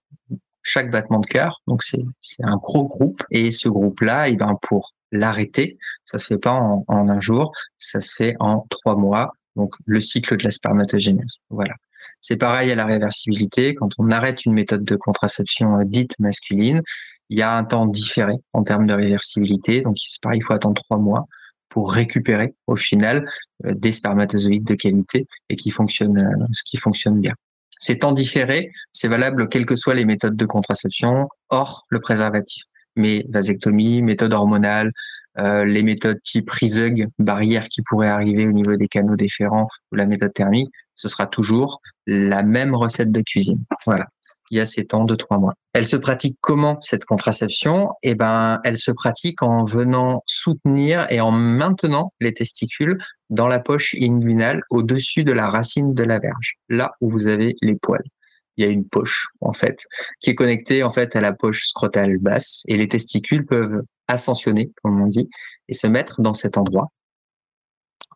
chaque 0.63 0.91
battement 0.91 1.19
de 1.19 1.27
cœur. 1.27 1.61
Donc 1.67 1.83
c'est 1.83 2.03
un 2.39 2.57
gros 2.57 2.87
groupe. 2.87 3.23
Et 3.31 3.51
ce 3.51 3.69
groupe-là, 3.69 4.29
eh 4.29 4.35
ben 4.35 4.57
pour 4.61 4.93
l'arrêter. 5.11 5.77
Ça 6.05 6.17
se 6.17 6.27
fait 6.27 6.37
pas 6.37 6.53
en, 6.53 6.85
un 6.87 7.19
jour, 7.19 7.51
ça 7.77 8.01
se 8.01 8.13
fait 8.15 8.35
en 8.39 8.65
trois 8.69 8.95
mois. 8.95 9.31
Donc 9.55 9.73
le 9.85 10.01
cycle 10.01 10.37
de 10.37 10.43
la 10.43 10.51
spermatogénèse. 10.51 11.39
Voilà. 11.49 11.73
C'est 12.21 12.37
pareil 12.37 12.71
à 12.71 12.75
la 12.75 12.85
réversibilité. 12.85 13.73
Quand 13.73 13.89
on 13.97 14.11
arrête 14.11 14.45
une 14.45 14.53
méthode 14.53 14.83
de 14.83 14.95
contraception 14.95 15.79
euh, 15.79 15.83
dite 15.83 16.17
masculine, 16.19 16.81
il 17.29 17.39
y 17.39 17.41
a 17.41 17.55
un 17.55 17.63
temps 17.63 17.85
différé 17.85 18.35
en 18.53 18.63
termes 18.63 18.85
de 18.85 18.93
réversibilité. 18.93 19.81
Donc 19.81 19.97
c'est 19.97 20.21
pareil, 20.21 20.39
il 20.39 20.43
faut 20.43 20.53
attendre 20.53 20.81
trois 20.81 20.97
mois 20.97 21.25
pour 21.69 21.91
récupérer 21.91 22.55
au 22.67 22.75
final 22.75 23.29
euh, 23.65 23.73
des 23.73 23.91
spermatozoïdes 23.91 24.65
de 24.65 24.75
qualité 24.75 25.27
et 25.49 25.55
qui 25.55 25.71
fonctionnent, 25.71 26.19
euh, 26.19 26.45
qui 26.65 26.77
fonctionne 26.77 27.19
bien. 27.19 27.33
Ces 27.79 27.99
temps 27.99 28.11
différés, 28.13 28.71
c'est 28.91 29.07
valable 29.07 29.49
quelles 29.49 29.65
que 29.65 29.75
soient 29.75 29.93
les 29.93 30.05
méthodes 30.05 30.35
de 30.35 30.45
contraception 30.45 31.29
hors 31.49 31.85
le 31.89 31.99
préservatif 31.99 32.63
mais 32.97 33.25
vasectomie, 33.29 34.01
méthode 34.01 34.33
hormonale, 34.33 34.91
euh, 35.39 35.65
les 35.65 35.83
méthodes 35.83 36.21
type 36.23 36.49
RISUG, 36.49 37.07
barrière 37.19 37.67
qui 37.69 37.81
pourrait 37.83 38.07
arriver 38.07 38.47
au 38.47 38.51
niveau 38.51 38.75
des 38.75 38.87
canaux 38.87 39.15
déférents 39.15 39.67
ou 39.91 39.95
la 39.95 40.05
méthode 40.05 40.33
thermique, 40.33 40.69
ce 40.95 41.07
sera 41.07 41.27
toujours 41.27 41.81
la 42.07 42.43
même 42.43 42.73
recette 42.75 43.11
de 43.11 43.21
cuisine. 43.21 43.63
Voilà. 43.85 44.05
Il 44.49 44.57
y 44.57 44.61
a 44.61 44.65
ces 44.65 44.85
temps 44.85 45.03
de 45.03 45.13
trois 45.13 45.39
mois. 45.39 45.53
Elle 45.73 45.85
se 45.85 45.97
pratique 45.97 46.37
comment 46.39 46.79
cette 46.79 47.03
contraception? 47.03 47.89
Eh 48.01 48.15
ben, 48.15 48.59
elle 48.63 48.77
se 48.77 48.91
pratique 48.91 49.43
en 49.43 49.63
venant 49.63 50.23
soutenir 50.25 51.05
et 51.09 51.19
en 51.19 51.31
maintenant 51.31 52.13
les 52.21 52.33
testicules 52.33 52.97
dans 53.29 53.47
la 53.47 53.59
poche 53.59 53.93
inguinale 53.99 54.61
au-dessus 54.69 55.25
de 55.25 55.33
la 55.33 55.49
racine 55.49 55.93
de 55.93 56.03
la 56.03 56.17
verge, 56.17 56.53
là 56.69 56.93
où 57.01 57.09
vous 57.09 57.27
avez 57.27 57.55
les 57.61 57.75
poils 57.75 58.05
il 58.57 58.65
y 58.65 58.67
a 58.67 58.71
une 58.71 58.87
poche 58.87 59.29
en 59.41 59.53
fait 59.53 59.79
qui 60.19 60.31
est 60.31 60.35
connectée 60.35 60.83
en 60.83 60.89
fait 60.89 61.15
à 61.15 61.21
la 61.21 61.33
poche 61.33 61.67
scrotale 61.67 62.17
basse 62.17 62.63
et 62.67 62.77
les 62.77 62.87
testicules 62.87 63.45
peuvent 63.45 63.81
ascensionner 64.07 64.71
comme 64.83 65.01
on 65.01 65.07
dit 65.07 65.29
et 65.67 65.73
se 65.73 65.87
mettre 65.87 66.21
dans 66.21 66.33
cet 66.33 66.57
endroit. 66.57 66.91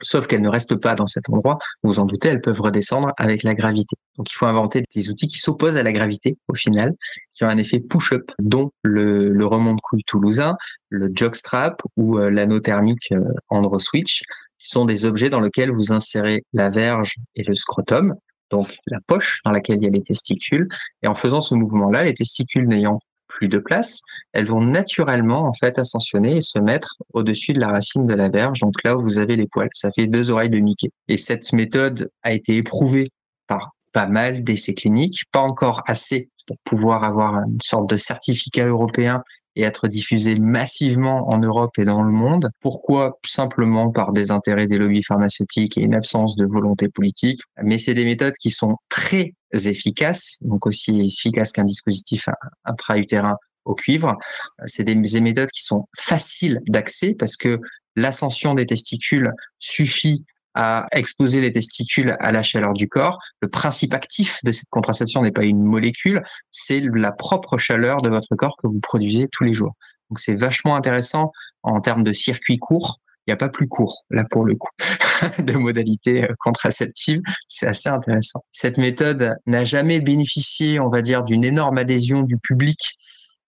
Sauf 0.03 0.25
qu'elles 0.25 0.41
ne 0.41 0.49
restent 0.49 0.77
pas 0.77 0.95
dans 0.95 1.05
cet 1.05 1.29
endroit. 1.29 1.59
Vous 1.83 1.99
en 1.99 2.05
doutez, 2.05 2.29
elles 2.29 2.41
peuvent 2.41 2.59
redescendre 2.59 3.11
avec 3.17 3.43
la 3.43 3.53
gravité. 3.53 3.95
Donc 4.17 4.31
il 4.31 4.35
faut 4.35 4.47
inventer 4.47 4.83
des 4.95 5.09
outils 5.09 5.27
qui 5.27 5.37
s'opposent 5.37 5.77
à 5.77 5.83
la 5.83 5.93
gravité 5.93 6.37
au 6.47 6.55
final, 6.55 6.93
qui 7.33 7.43
ont 7.43 7.47
un 7.47 7.57
effet 7.57 7.79
push-up, 7.79 8.31
dont 8.39 8.71
le, 8.81 9.29
le 9.29 9.45
remonte-couille 9.45 10.03
toulousain, 10.05 10.55
le 10.89 11.11
jogstrap 11.13 11.83
ou 11.97 12.17
euh, 12.17 12.31
l'anneau 12.31 12.59
thermique 12.59 13.11
euh, 13.11 13.21
Androswitch, 13.49 14.23
qui 14.57 14.69
sont 14.69 14.85
des 14.85 15.05
objets 15.05 15.29
dans 15.29 15.39
lesquels 15.39 15.71
vous 15.71 15.91
insérez 15.91 16.43
la 16.53 16.69
verge 16.69 17.15
et 17.35 17.43
le 17.43 17.53
scrotum 17.53 18.15
donc 18.51 18.77
la 18.87 18.99
poche 19.05 19.41
dans 19.45 19.51
laquelle 19.51 19.77
il 19.77 19.83
y 19.83 19.87
a 19.87 19.91
les 19.91 20.01
testicules. 20.01 20.67
Et 21.03 21.07
en 21.07 21.15
faisant 21.15 21.41
ce 21.41 21.55
mouvement-là, 21.55 22.03
les 22.03 22.13
testicules 22.13 22.67
n'ayant 22.67 22.99
plus 23.27 23.47
de 23.47 23.59
place, 23.59 24.01
elles 24.33 24.47
vont 24.47 24.61
naturellement 24.61 25.43
en 25.43 25.53
fait 25.53 25.79
ascensionner 25.79 26.37
et 26.37 26.41
se 26.41 26.59
mettre 26.59 26.97
au-dessus 27.13 27.53
de 27.53 27.59
la 27.59 27.69
racine 27.69 28.05
de 28.05 28.13
la 28.13 28.29
verge, 28.29 28.59
donc 28.59 28.73
là 28.83 28.97
où 28.97 29.01
vous 29.01 29.19
avez 29.19 29.37
les 29.37 29.47
poils. 29.47 29.69
Ça 29.73 29.89
fait 29.91 30.07
deux 30.07 30.31
oreilles 30.31 30.49
de 30.49 30.59
Mickey. 30.59 30.89
Et 31.07 31.17
cette 31.17 31.53
méthode 31.53 32.09
a 32.23 32.33
été 32.33 32.57
éprouvée 32.57 33.09
par 33.47 33.71
pas 33.93 34.07
mal 34.07 34.43
d'essais 34.43 34.73
cliniques, 34.73 35.23
pas 35.31 35.41
encore 35.41 35.81
assez 35.87 36.29
pour 36.47 36.57
pouvoir 36.63 37.03
avoir 37.03 37.35
une 37.35 37.59
sorte 37.63 37.89
de 37.89 37.97
certificat 37.97 38.65
européen 38.65 39.21
et 39.55 39.63
être 39.63 39.87
diffusé 39.87 40.35
massivement 40.35 41.29
en 41.29 41.37
Europe 41.37 41.71
et 41.77 41.85
dans 41.85 42.01
le 42.01 42.11
monde. 42.11 42.49
Pourquoi? 42.59 43.19
Simplement 43.25 43.91
par 43.91 44.11
des 44.11 44.31
intérêts 44.31 44.67
des 44.67 44.77
lobbies 44.77 45.03
pharmaceutiques 45.03 45.77
et 45.77 45.81
une 45.81 45.95
absence 45.95 46.35
de 46.35 46.45
volonté 46.45 46.89
politique. 46.89 47.41
Mais 47.63 47.77
c'est 47.77 47.93
des 47.93 48.05
méthodes 48.05 48.35
qui 48.39 48.51
sont 48.51 48.77
très 48.89 49.33
efficaces, 49.53 50.37
donc 50.41 50.65
aussi 50.65 51.01
efficaces 51.01 51.51
qu'un 51.51 51.63
dispositif 51.63 52.29
intra-utérin 52.65 53.35
au 53.65 53.75
cuivre. 53.75 54.17
C'est 54.65 54.83
des, 54.83 54.95
des 54.95 55.21
méthodes 55.21 55.51
qui 55.51 55.63
sont 55.63 55.87
faciles 55.97 56.61
d'accès 56.67 57.15
parce 57.17 57.35
que 57.35 57.59
l'ascension 57.95 58.53
des 58.53 58.65
testicules 58.65 59.31
suffit 59.59 60.23
à 60.53 60.87
exposer 60.93 61.41
les 61.41 61.51
testicules 61.51 62.15
à 62.19 62.31
la 62.31 62.41
chaleur 62.41 62.73
du 62.73 62.87
corps. 62.87 63.19
Le 63.41 63.47
principe 63.47 63.93
actif 63.93 64.39
de 64.43 64.51
cette 64.51 64.69
contraception 64.69 65.21
n'est 65.21 65.31
pas 65.31 65.43
une 65.43 65.63
molécule, 65.63 66.23
c'est 66.51 66.79
la 66.79 67.11
propre 67.11 67.57
chaleur 67.57 68.01
de 68.01 68.09
votre 68.09 68.35
corps 68.35 68.57
que 68.57 68.67
vous 68.67 68.79
produisez 68.79 69.27
tous 69.31 69.43
les 69.43 69.53
jours. 69.53 69.75
Donc 70.09 70.19
c'est 70.19 70.35
vachement 70.35 70.75
intéressant 70.75 71.31
en 71.63 71.79
termes 71.79 72.03
de 72.03 72.13
circuit 72.13 72.57
court. 72.57 72.99
Il 73.25 73.29
n'y 73.29 73.33
a 73.33 73.37
pas 73.37 73.49
plus 73.49 73.67
court, 73.67 74.03
là 74.09 74.25
pour 74.29 74.45
le 74.45 74.55
coup, 74.55 74.71
de 75.39 75.53
modalité 75.53 76.23
euh, 76.23 76.33
contraceptive. 76.39 77.21
C'est 77.47 77.67
assez 77.67 77.87
intéressant. 77.87 78.41
Cette 78.51 78.77
méthode 78.77 79.35
n'a 79.45 79.63
jamais 79.63 80.01
bénéficié, 80.01 80.79
on 80.79 80.89
va 80.89 81.01
dire, 81.01 81.23
d'une 81.23 81.43
énorme 81.43 81.77
adhésion 81.77 82.23
du 82.23 82.37
public 82.37 82.97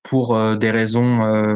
pour 0.04 0.36
euh, 0.36 0.56
des 0.56 0.70
raisons 0.70 1.24
euh, 1.24 1.56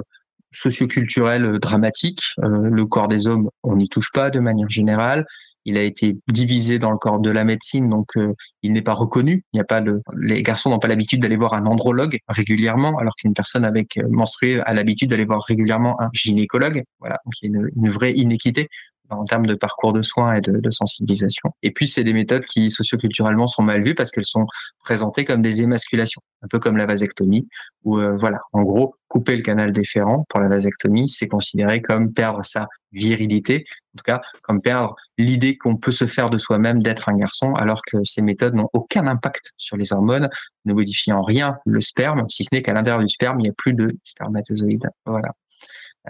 socioculturel 0.52 1.45
euh, 1.45 1.60
dramatique. 1.60 2.22
Euh, 2.43 2.70
le 2.70 2.86
corps 2.86 3.08
des 3.08 3.28
hommes, 3.28 3.50
on 3.64 3.76
n'y 3.76 3.89
touche 3.89 4.12
pas 4.12 4.30
de 4.30 4.39
manière 4.39 4.70
générale. 4.70 5.26
Il 5.66 5.78
a 5.78 5.84
été 5.84 6.18
divisé 6.32 6.80
dans 6.80 6.91
le 6.91 6.98
corps 6.98 7.20
de 7.20 7.30
la 7.30 7.43
médecine, 7.43 7.89
donc 7.89 8.16
euh, 8.16 8.34
il 8.64 8.72
n'est 8.72 8.82
pas 8.82 8.93
reconnu. 8.93 9.43
Il 9.52 9.58
n'y 9.58 9.60
a 9.60 9.66
pas 9.66 9.84
les 10.16 10.41
garçons 10.41 10.70
n'ont 10.70 10.80
pas 10.80 10.88
l'habitude 10.88 11.22
d'aller 11.22 11.36
voir 11.36 11.54
un 11.54 11.66
andrologue 11.66 12.20
régulièrement, 12.30 12.98
alors 12.98 13.14
qu'une 13.18 13.34
personne 13.34 13.66
avec 13.66 14.00
menstruée 14.10 14.62
a 14.62 14.74
l'habitude 14.74 15.10
d'aller 15.10 15.26
voir 15.26 15.43
régulièrement 15.43 16.02
un 16.02 16.10
gynécologue. 16.14 16.82
Voilà, 17.00 17.18
donc 17.26 17.34
il 17.41 17.52
y 17.52 17.58
a 17.58 17.62
une 17.76 17.89
vraie 17.89 18.14
inéquité 18.14 18.70
en 19.10 19.24
termes 19.26 19.45
de 19.45 19.55
parcours 19.55 19.93
de 19.93 20.01
soins 20.01 20.36
et 20.36 20.41
de, 20.41 20.70
sensibilisation. 20.70 21.51
Et 21.64 21.72
puis, 21.72 21.88
c'est 21.88 22.03
des 22.03 22.14
méthodes 22.14 22.45
qui 22.45 22.70
socioculturellement 22.70 23.47
sont 23.47 23.64
mal 23.64 23.82
vues 23.82 23.95
parce 23.95 24.12
qu'elles 24.12 24.26
sont 24.26 24.45
présentées 24.80 25.26
comme 25.26 25.41
des 25.41 25.62
émasculations, 25.62 26.22
un 26.41 26.47
peu 26.47 26.60
comme 26.60 26.78
la 26.78 26.86
vasectomie, 26.86 27.47
où 27.84 27.99
euh, 27.99 28.16
voilà, 28.16 28.38
en 28.53 28.64
gros, 28.64 28.95
couper 29.08 29.36
le 29.36 29.41
canal 29.41 29.72
déférent 29.72 30.26
pour 30.30 30.39
la 30.39 30.47
vasectomie, 30.49 31.10
c'est 31.10 31.28
considéré 31.28 31.82
comme 31.82 32.14
perdre 32.14 32.43
sa 32.43 32.68
virilité, 32.91 33.64
en 33.93 33.97
tout 33.97 34.03
cas 34.03 34.22
comme 34.41 34.62
perdre 34.62 34.95
l'idée 35.18 35.58
qu'on 35.58 35.78
peut 35.78 35.91
se 35.91 36.05
faire 36.05 36.30
de 36.30 36.38
soi-même 36.38 36.82
d'être 36.82 37.10
un 37.10 37.16
garçon, 37.16 37.53
alors 37.55 37.82
que 37.86 37.97
ces 38.03 38.22
méthodes 38.22 38.55
n'ont 38.55 38.70
aucun 38.74 39.08
impact 39.08 39.53
sur 39.58 39.78
les 39.78 39.93
hormones, 39.93 40.30
ne 40.66 40.74
modifient 40.74 41.14
en 41.14 41.22
rien 41.22 41.58
le 41.66 41.82
sperme, 41.82 42.28
si 42.30 42.43
ce 42.43 42.49
n'est 42.51 42.62
qu'à 42.62 42.74
l'intérieur 42.74 43.01
du 43.01 43.10
sperme, 43.10 43.39
il 43.39 43.43
n'y 43.43 43.49
a 43.49 43.53
plus 43.53 43.74
de 43.74 43.97
spermatozoïdes. 44.03 44.89
Voilà. 45.05 45.30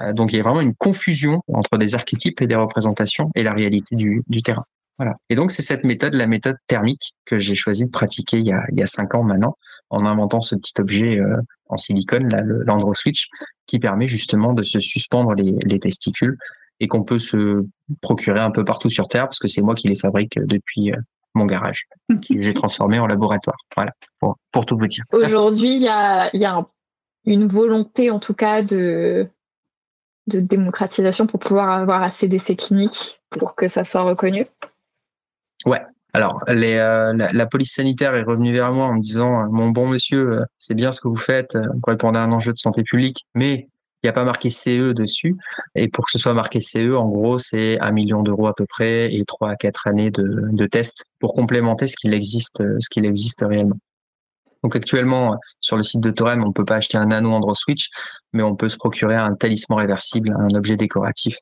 Euh, 0.01 0.13
donc 0.13 0.33
il 0.33 0.37
y 0.37 0.39
a 0.39 0.43
vraiment 0.43 0.61
une 0.61 0.75
confusion 0.75 1.41
entre 1.53 1.77
des 1.77 1.95
archétypes 1.95 2.41
et 2.41 2.47
des 2.47 2.55
représentations 2.55 3.31
et 3.35 3.43
la 3.43 3.53
réalité 3.53 3.95
du, 3.95 4.23
du 4.27 4.41
terrain. 4.41 4.65
Voilà. 4.97 5.15
Et 5.29 5.35
donc 5.35 5.51
c'est 5.51 5.61
cette 5.61 5.83
méthode, 5.83 6.13
la 6.13 6.27
méthode 6.27 6.57
thermique, 6.67 7.13
que 7.25 7.37
j'ai 7.37 7.55
choisi 7.55 7.85
de 7.85 7.91
pratiquer 7.91 8.39
il 8.39 8.47
y, 8.47 8.51
a, 8.51 8.63
il 8.71 8.79
y 8.79 8.83
a 8.83 8.87
cinq 8.87 9.13
ans 9.13 9.23
maintenant, 9.23 9.57
en 9.89 10.05
inventant 10.05 10.41
ce 10.41 10.55
petit 10.55 10.73
objet 10.79 11.19
euh, 11.19 11.37
en 11.67 11.77
silicone, 11.77 12.29
là, 12.29 12.41
l'Andro 12.43 12.95
Switch, 12.95 13.27
qui 13.67 13.79
permet 13.79 14.07
justement 14.07 14.53
de 14.53 14.63
se 14.63 14.79
suspendre 14.79 15.33
les, 15.33 15.55
les 15.65 15.79
testicules 15.79 16.37
et 16.79 16.87
qu'on 16.87 17.03
peut 17.03 17.19
se 17.19 17.65
procurer 18.01 18.39
un 18.39 18.51
peu 18.51 18.63
partout 18.63 18.89
sur 18.89 19.07
Terre, 19.07 19.25
parce 19.25 19.39
que 19.39 19.47
c'est 19.47 19.61
moi 19.61 19.75
qui 19.75 19.87
les 19.87 19.95
fabrique 19.95 20.39
depuis 20.39 20.91
euh, 20.91 20.97
mon 21.35 21.45
garage, 21.45 21.85
que 22.09 22.41
j'ai 22.41 22.53
transformé 22.53 22.99
en 22.99 23.07
laboratoire. 23.07 23.57
Voilà, 23.75 23.91
pour, 24.19 24.65
tout 24.65 24.77
vous 24.77 24.87
dire. 24.87 25.03
Aujourd'hui, 25.11 25.75
il 25.75 25.83
y 25.83 25.87
a, 25.87 26.35
y 26.35 26.45
a 26.45 26.65
une 27.25 27.47
volonté, 27.47 28.09
en 28.09 28.19
tout 28.19 28.33
cas, 28.33 28.63
de, 28.63 29.27
de 30.27 30.39
démocratisation 30.39 31.27
pour 31.27 31.39
pouvoir 31.39 31.69
avoir 31.69 32.03
assez 32.03 32.27
d'essais 32.27 32.55
cliniques 32.55 33.17
pour 33.29 33.55
que 33.55 33.67
ça 33.67 33.83
soit 33.83 34.03
reconnu? 34.03 34.45
Ouais, 35.65 35.81
alors, 36.17 36.41
euh, 36.49 37.13
la, 37.13 37.45
police 37.45 37.75
sanitaire 37.75 38.15
est 38.15 38.23
revenue 38.23 38.51
vers 38.51 38.71
moi 38.71 38.87
en 38.87 38.95
me 38.95 38.99
disant 38.99 39.41
euh, 39.41 39.47
Mon 39.51 39.69
bon 39.69 39.87
monsieur, 39.87 40.39
euh, 40.39 40.45
c'est 40.57 40.73
bien 40.73 40.91
ce 40.91 40.99
que 40.99 41.07
vous 41.07 41.15
faites, 41.15 41.55
vous 41.55 41.81
répondez 41.85 42.17
à 42.17 42.23
un 42.23 42.31
enjeu 42.31 42.53
de 42.53 42.57
santé 42.57 42.81
publique, 42.83 43.27
mais 43.35 43.67
il 44.01 44.05
n'y 44.05 44.09
a 44.09 44.13
pas 44.13 44.23
marqué 44.23 44.49
CE 44.49 44.93
dessus. 44.93 45.35
Et 45.75 45.89
pour 45.89 46.05
que 46.05 46.11
ce 46.11 46.17
soit 46.17 46.33
marqué 46.33 46.59
CE, 46.59 46.95
en 46.95 47.07
gros, 47.07 47.37
c'est 47.37 47.79
un 47.81 47.91
million 47.91 48.23
d'euros 48.23 48.47
à 48.47 48.55
peu 48.55 48.65
près 48.65 49.13
et 49.13 49.25
trois 49.25 49.51
à 49.51 49.55
quatre 49.55 49.85
années 49.85 50.09
de, 50.09 50.65
tests 50.65 51.05
pour 51.19 51.33
complémenter 51.33 51.87
ce 51.87 51.95
ce 51.99 52.89
qu'il 52.89 53.05
existe 53.05 53.45
réellement. 53.47 53.77
Donc 54.63 54.75
actuellement, 54.75 55.37
sur 55.61 55.77
le 55.77 55.83
site 55.83 56.01
de 56.01 56.11
Torem, 56.11 56.43
on 56.43 56.47
ne 56.47 56.53
peut 56.53 56.65
pas 56.65 56.75
acheter 56.75 56.97
un 56.97 57.07
nano 57.07 57.31
Andro 57.31 57.55
Switch, 57.55 57.89
mais 58.33 58.43
on 58.43 58.55
peut 58.55 58.69
se 58.69 58.77
procurer 58.77 59.15
un 59.15 59.35
talisman 59.35 59.79
réversible, 59.79 60.35
un 60.37 60.55
objet 60.55 60.77
décoratif 60.77 61.37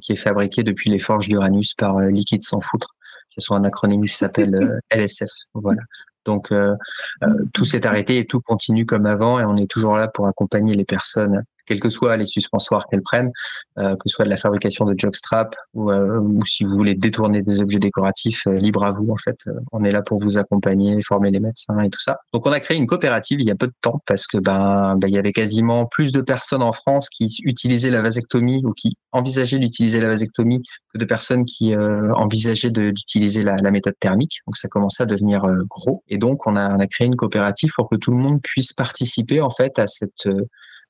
qui 0.00 0.12
est 0.12 0.16
fabriqué 0.16 0.62
depuis 0.62 0.90
les 0.90 0.98
forges 0.98 1.28
d'Uranus 1.28 1.74
par 1.74 1.98
Liquide 2.00 2.42
sans 2.42 2.60
foutre 2.60 2.94
qui 3.34 3.40
sont 3.40 3.54
un 3.54 3.64
acronyme 3.64 4.02
qui 4.02 4.14
s'appelle 4.14 4.54
euh, 4.54 4.78
LSF. 4.90 5.30
Voilà. 5.54 5.82
Donc 6.24 6.52
euh, 6.52 6.74
euh, 7.22 7.44
tout 7.52 7.64
s'est 7.64 7.86
arrêté 7.86 8.18
et 8.18 8.26
tout 8.26 8.40
continue 8.40 8.86
comme 8.86 9.06
avant 9.06 9.38
et 9.38 9.44
on 9.44 9.56
est 9.56 9.70
toujours 9.70 9.96
là 9.96 10.08
pour 10.08 10.26
accompagner 10.26 10.74
les 10.74 10.84
personnes 10.84 11.44
quels 11.66 11.80
que 11.80 11.90
soient 11.90 12.16
les 12.16 12.26
suspensoires 12.26 12.86
qu'elles 12.86 13.02
prennent, 13.02 13.32
euh, 13.78 13.94
que 13.94 14.08
ce 14.08 14.14
soit 14.14 14.24
de 14.24 14.30
la 14.30 14.36
fabrication 14.36 14.84
de 14.84 14.94
jockstrap 14.96 15.54
ou, 15.74 15.90
euh, 15.90 16.18
ou 16.20 16.44
si 16.46 16.64
vous 16.64 16.70
voulez 16.76 16.94
détourner 16.94 17.42
des 17.42 17.60
objets 17.60 17.78
décoratifs, 17.78 18.46
euh, 18.46 18.58
libre 18.58 18.84
à 18.84 18.90
vous 18.90 19.08
en 19.10 19.16
fait. 19.16 19.38
on 19.72 19.84
est 19.84 19.92
là 19.92 20.02
pour 20.02 20.18
vous 20.18 20.38
accompagner, 20.38 21.00
former 21.02 21.30
les 21.30 21.40
médecins 21.40 21.80
et 21.80 21.90
tout 21.90 22.00
ça. 22.00 22.18
Donc 22.32 22.46
on 22.46 22.52
a 22.52 22.60
créé 22.60 22.76
une 22.76 22.86
coopérative 22.86 23.40
il 23.40 23.46
y 23.46 23.50
a 23.50 23.54
peu 23.54 23.66
de 23.66 23.74
temps 23.80 24.00
parce 24.06 24.26
que 24.26 24.38
ben, 24.38 24.96
ben 24.96 25.08
il 25.08 25.14
y 25.14 25.18
avait 25.18 25.32
quasiment 25.32 25.86
plus 25.86 26.12
de 26.12 26.20
personnes 26.20 26.62
en 26.62 26.72
France 26.72 27.08
qui 27.08 27.36
utilisaient 27.44 27.90
la 27.90 28.02
vasectomie 28.02 28.62
ou 28.64 28.72
qui 28.72 28.96
envisageaient 29.12 29.58
d'utiliser 29.58 30.00
la 30.00 30.08
vasectomie 30.08 30.62
que 30.92 30.98
de 30.98 31.04
personnes 31.04 31.44
qui 31.44 31.74
envisageaient 31.76 32.70
d'utiliser 32.70 33.42
la, 33.42 33.56
la, 33.56 33.70
méthode 33.70 33.94
thermique. 34.00 34.38
Donc 34.46 34.56
ça 34.56 34.68
commençait 34.68 35.04
à 35.04 35.06
devenir 35.06 35.42
gros 35.68 36.02
et 36.08 36.18
donc 36.18 36.46
on 36.46 36.56
a, 36.56 36.76
on 36.76 36.80
a 36.80 36.86
créé 36.86 37.06
une 37.06 37.16
coopérative 37.16 37.72
pour 37.74 37.88
que 37.88 37.96
tout 37.96 38.10
le 38.10 38.16
monde 38.16 38.40
puisse 38.42 38.72
participer 38.72 39.40
en 39.40 39.50
fait 39.50 39.78
à 39.78 39.86
cette 39.86 40.28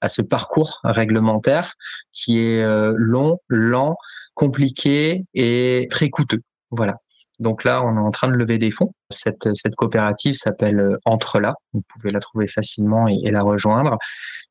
à 0.04 0.08
ce 0.08 0.20
parcours 0.20 0.80
réglementaire 0.84 1.72
qui 2.12 2.38
est 2.40 2.62
euh, 2.62 2.92
long, 2.96 3.38
lent, 3.48 3.96
compliqué 4.34 5.24
et 5.32 5.88
très 5.90 6.10
coûteux. 6.10 6.42
Voilà. 6.70 6.96
Donc 7.38 7.64
là, 7.64 7.82
on 7.82 7.96
est 7.96 8.00
en 8.00 8.10
train 8.10 8.28
de 8.28 8.36
lever 8.36 8.58
des 8.58 8.70
fonds. 8.70 8.92
Cette, 9.10 9.48
coopérative 9.76 10.34
s'appelle 10.34 10.78
euh, 10.78 10.96
Entrela. 11.06 11.54
Vous 11.72 11.82
pouvez 11.88 12.12
la 12.12 12.20
trouver 12.20 12.46
facilement 12.46 13.08
et, 13.08 13.30
la 13.30 13.42
rejoindre. 13.42 13.96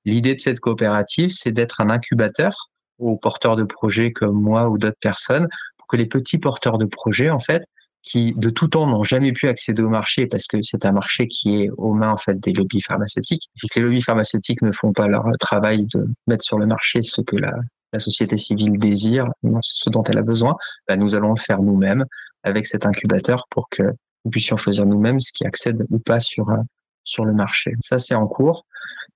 L'idée 0.06 0.36
de 0.36 0.42
cette 0.42 0.60
coopérative, 0.60 1.30
c'est 1.30 1.52
d'être 1.52 1.80
un 1.80 1.90
incubateur 1.90 2.70
aux 2.98 3.18
porteurs 3.18 3.56
de 3.56 3.64
projets 3.64 4.12
comme 4.12 4.42
moi 4.42 4.70
ou 4.70 4.78
d'autres 4.78 4.98
personnes 5.00 5.48
pour 5.78 5.88
que 5.88 5.98
les 5.98 6.08
petits 6.08 6.40
porteurs 6.40 6.78
de 6.78 6.86
projets, 6.86 7.30
en 7.30 7.40
fait, 7.40 7.64
qui 8.04 8.34
de 8.36 8.50
tout 8.50 8.68
temps 8.68 8.86
n'ont 8.88 9.04
jamais 9.04 9.32
pu 9.32 9.48
accéder 9.48 9.82
au 9.82 9.90
marché 9.90 10.28
parce 10.28 10.46
que 10.48 10.62
c'est 10.62 10.86
un 10.86 10.92
marché 10.92 11.28
qui 11.28 11.62
est 11.62 11.70
aux 11.78 11.94
mains 11.94 12.12
en 12.12 12.18
fait 12.18 12.40
des 12.40 12.52
lobbies 12.52 12.82
pharmaceutiques. 12.82 13.50
Les 13.76 13.82
lobbies 13.82 14.02
pharmaceutiques 14.02 14.62
ne 14.62 14.72
font 14.72 14.92
pas 14.92 15.08
leur 15.08 15.26
travail 15.40 15.86
de 15.88 16.08
mettre 16.28 16.44
sur 16.44 16.60
le 16.60 16.66
marché 16.66 17.02
ce 17.02 17.22
que 17.22 17.38
la, 17.38 17.54
la 17.94 18.00
société 18.00 18.38
civile 18.38 18.78
désire, 18.78 19.26
ce 19.62 19.90
dont 19.90 20.04
elle 20.04 20.18
a 20.18 20.24
besoin, 20.24 20.56
bah, 20.88 20.98
nous 20.98 21.16
allons 21.16 21.34
le 21.34 21.40
faire 21.40 21.62
nous-mêmes 21.62 22.06
avec 22.44 22.66
cet 22.66 22.86
incubateur 22.86 23.46
pour 23.50 23.70
que 23.70 23.84
nous 23.84 24.32
puissions 24.32 24.58
choisir 24.58 24.86
nous-mêmes 24.86 25.20
ce 25.20 25.32
qui 25.32 25.46
accède 25.46 25.86
ou 25.90 26.00
pas 26.00 26.20
sur 26.20 26.50
euh, 26.50 26.58
sur 27.04 27.26
le 27.26 27.34
marché. 27.34 27.74
Ça, 27.82 28.00
c'est 28.00 28.16
en 28.16 28.28
cours. 28.28 28.66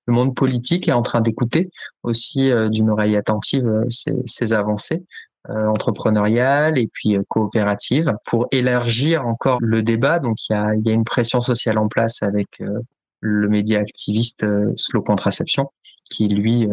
Le 0.06 0.14
monde 0.14 0.34
politique 0.34 0.88
est 0.88 0.92
en 0.92 1.02
train 1.02 1.20
d'écouter 1.20 1.70
aussi 2.02 2.50
euh, 2.50 2.68
d'une 2.68 2.90
oreille 2.90 3.16
attentive 3.16 3.66
euh, 3.66 3.82
ces, 3.90 4.12
ces 4.24 4.52
avancées. 4.52 5.04
Euh, 5.50 5.66
entrepreneuriale 5.66 6.78
et 6.78 6.88
puis 6.88 7.16
euh, 7.16 7.22
coopérative 7.26 8.12
pour 8.26 8.48
élargir 8.50 9.24
encore 9.24 9.58
le 9.62 9.82
débat. 9.82 10.18
Donc 10.18 10.36
il 10.50 10.52
y 10.52 10.56
a, 10.56 10.74
y 10.74 10.90
a 10.90 10.92
une 10.92 11.04
pression 11.04 11.40
sociale 11.40 11.78
en 11.78 11.88
place 11.88 12.22
avec 12.22 12.60
euh, 12.60 12.80
le 13.20 13.48
média 13.48 13.78
activiste 13.78 14.44
Slow 14.76 15.00
Contraception 15.00 15.70
qui 16.10 16.28
lui 16.28 16.68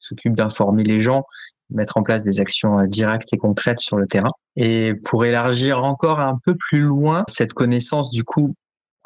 s'occupe 0.00 0.34
d'informer 0.34 0.84
les 0.84 1.00
gens, 1.00 1.24
mettre 1.70 1.96
en 1.96 2.02
place 2.02 2.24
des 2.24 2.40
actions 2.40 2.82
directes 2.84 3.28
et 3.32 3.36
concrètes 3.36 3.80
sur 3.80 3.96
le 3.96 4.06
terrain. 4.06 4.32
Et 4.56 4.94
pour 5.04 5.24
élargir 5.24 5.84
encore 5.84 6.18
un 6.18 6.38
peu 6.44 6.56
plus 6.56 6.80
loin 6.80 7.24
cette 7.28 7.52
connaissance 7.52 8.10
du 8.10 8.24
coup 8.24 8.54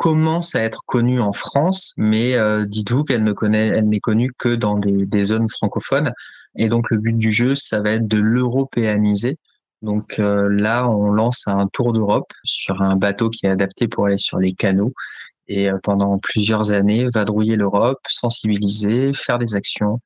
commence 0.03 0.57
à 0.57 0.63
être 0.63 0.83
connue 0.85 1.21
en 1.21 1.33
France, 1.33 1.95
mais 1.97 2.35
dites-vous 2.67 3.05
qu'elle 3.05 3.23
ne 3.23 3.33
connaît, 3.33 3.69
elle 3.69 3.89
n'est 3.89 4.01
connue 4.01 4.33
que 4.37 4.57
dans 4.57 4.77
des, 4.77 5.07
des 5.07 5.25
zones 5.27 5.49
francophones. 5.49 6.13
Et 6.57 6.69
donc 6.69 6.91
le 6.91 6.99
but 6.99 7.17
du 7.17 7.31
jeu, 7.31 7.55
ça 7.55 7.81
va 7.81 7.93
être 7.93 8.09
de 8.09 8.19
l'européaniser. 8.19 9.39
Donc 9.83 10.19
euh, 10.19 10.49
là, 10.49 10.89
on 10.89 11.11
lance 11.11 11.45
un 11.47 11.67
tour 11.67 11.93
d'Europe 11.93 12.33
sur 12.45 12.83
un 12.83 12.97
bateau 12.97 13.31
qui 13.31 13.47
est 13.47 13.51
adapté 13.51 13.89
pour 13.89 14.07
aller 14.07 14.19
sur 14.19 14.39
les 14.39 14.53
canaux 14.53 14.93
et 15.49 15.71
euh, 15.71 15.79
pendant 15.83 16.19
plusieurs 16.19 16.71
années 16.71 17.05
vadrouiller 17.13 17.57
l'Europe, 17.57 17.99
sensibiliser, 18.09 19.13
faire 19.13 19.39
des 19.39 19.55
actions, 19.57 19.99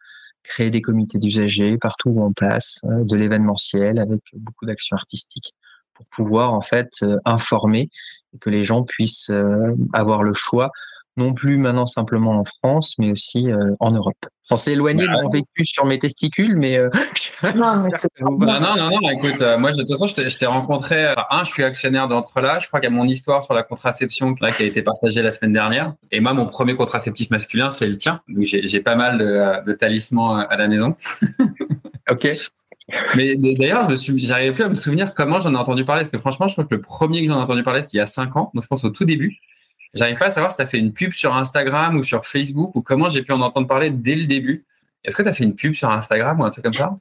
créer 0.42 0.70
des 0.70 0.80
comités 0.80 1.18
d'usagers 1.18 1.76
partout 1.78 2.10
où 2.10 2.24
on 2.24 2.32
passe, 2.32 2.80
euh, 2.84 3.04
de 3.04 3.16
l'événementiel 3.16 3.98
avec 3.98 4.20
beaucoup 4.34 4.64
d'actions 4.66 4.96
artistiques 4.96 5.54
pour 5.96 6.06
pouvoir 6.06 6.54
en 6.54 6.60
fait 6.60 7.04
informer 7.24 7.88
et 8.34 8.38
que 8.38 8.50
les 8.50 8.64
gens 8.64 8.82
puissent 8.82 9.30
avoir 9.92 10.22
le 10.22 10.34
choix 10.34 10.70
non 11.16 11.32
plus 11.32 11.56
maintenant 11.56 11.86
simplement 11.86 12.32
en 12.32 12.44
France, 12.44 12.94
mais 12.98 13.10
aussi 13.10 13.50
euh, 13.50 13.74
en 13.80 13.90
Europe. 13.90 14.26
On 14.50 14.56
s'est 14.56 14.72
éloigné 14.72 15.02
de 15.02 15.10
mon 15.10 15.28
vécu 15.28 15.64
sur 15.64 15.86
mes 15.86 15.98
testicules, 15.98 16.56
mais. 16.56 16.78
Euh, 16.78 16.88
non, 17.56 17.74
non, 18.20 18.60
non, 18.60 18.90
non, 18.90 19.10
écoute, 19.10 19.40
euh, 19.40 19.58
moi, 19.58 19.72
de 19.72 19.78
toute 19.78 19.88
façon, 19.88 20.06
je 20.06 20.38
t'ai 20.38 20.46
rencontré. 20.46 21.14
un, 21.30 21.42
je 21.42 21.50
suis 21.50 21.64
actionnaire 21.64 22.06
d'Entre-là. 22.06 22.60
Je 22.60 22.68
crois 22.68 22.78
qu'il 22.78 22.88
y 22.88 22.92
a 22.92 22.96
mon 22.96 23.06
histoire 23.06 23.42
sur 23.42 23.54
la 23.54 23.64
contraception 23.64 24.34
qui 24.34 24.44
a 24.44 24.62
été 24.62 24.82
partagée 24.82 25.22
la 25.22 25.32
semaine 25.32 25.52
dernière. 25.52 25.94
Et 26.12 26.20
moi, 26.20 26.32
mon 26.32 26.46
premier 26.46 26.76
contraceptif 26.76 27.30
masculin, 27.30 27.72
c'est 27.72 27.88
le 27.88 27.96
tien. 27.96 28.20
Donc, 28.28 28.44
j'ai 28.44 28.80
pas 28.80 28.94
mal 28.94 29.18
de, 29.18 29.64
de, 29.64 29.72
talismans 29.72 30.36
à 30.36 30.56
la 30.56 30.68
maison. 30.68 30.94
ok. 32.10 32.28
Mais 33.16 33.36
d'ailleurs, 33.36 33.90
je 33.96 34.12
me 34.12 34.18
j'arrivais 34.18 34.52
plus 34.52 34.64
à 34.64 34.68
me 34.68 34.76
souvenir 34.76 35.12
comment 35.14 35.38
j'en 35.38 35.52
ai 35.52 35.56
entendu 35.56 35.84
parler. 35.84 36.02
Parce 36.02 36.10
que 36.10 36.18
franchement, 36.18 36.46
je 36.48 36.54
crois 36.54 36.64
que 36.64 36.74
le 36.74 36.80
premier 36.80 37.22
que 37.22 37.32
j'en 37.32 37.38
ai 37.40 37.42
entendu 37.42 37.62
parler, 37.62 37.82
c'était 37.82 37.94
il 37.94 37.98
y 37.98 38.00
a 38.00 38.06
cinq 38.06 38.36
ans. 38.36 38.50
Donc, 38.54 38.62
je 38.62 38.68
pense 38.68 38.84
au 38.84 38.90
tout 38.90 39.04
début. 39.04 39.38
J'arrive 39.94 40.18
pas 40.18 40.26
à 40.26 40.30
savoir 40.30 40.50
si 40.50 40.56
tu 40.56 40.62
as 40.62 40.66
fait 40.66 40.78
une 40.78 40.92
pub 40.92 41.12
sur 41.12 41.34
Instagram 41.34 41.96
ou 41.96 42.02
sur 42.02 42.26
Facebook 42.26 42.74
ou 42.76 42.82
comment 42.82 43.08
j'ai 43.08 43.22
pu 43.22 43.32
en 43.32 43.40
entendre 43.40 43.66
parler 43.66 43.90
dès 43.90 44.14
le 44.14 44.26
début. 44.26 44.64
Est-ce 45.04 45.16
que 45.16 45.22
tu 45.22 45.28
as 45.28 45.32
fait 45.32 45.44
une 45.44 45.54
pub 45.54 45.74
sur 45.74 45.90
Instagram 45.90 46.40
ou 46.40 46.44
un 46.44 46.50
truc 46.50 46.64
comme 46.64 46.74
ça? 46.74 46.94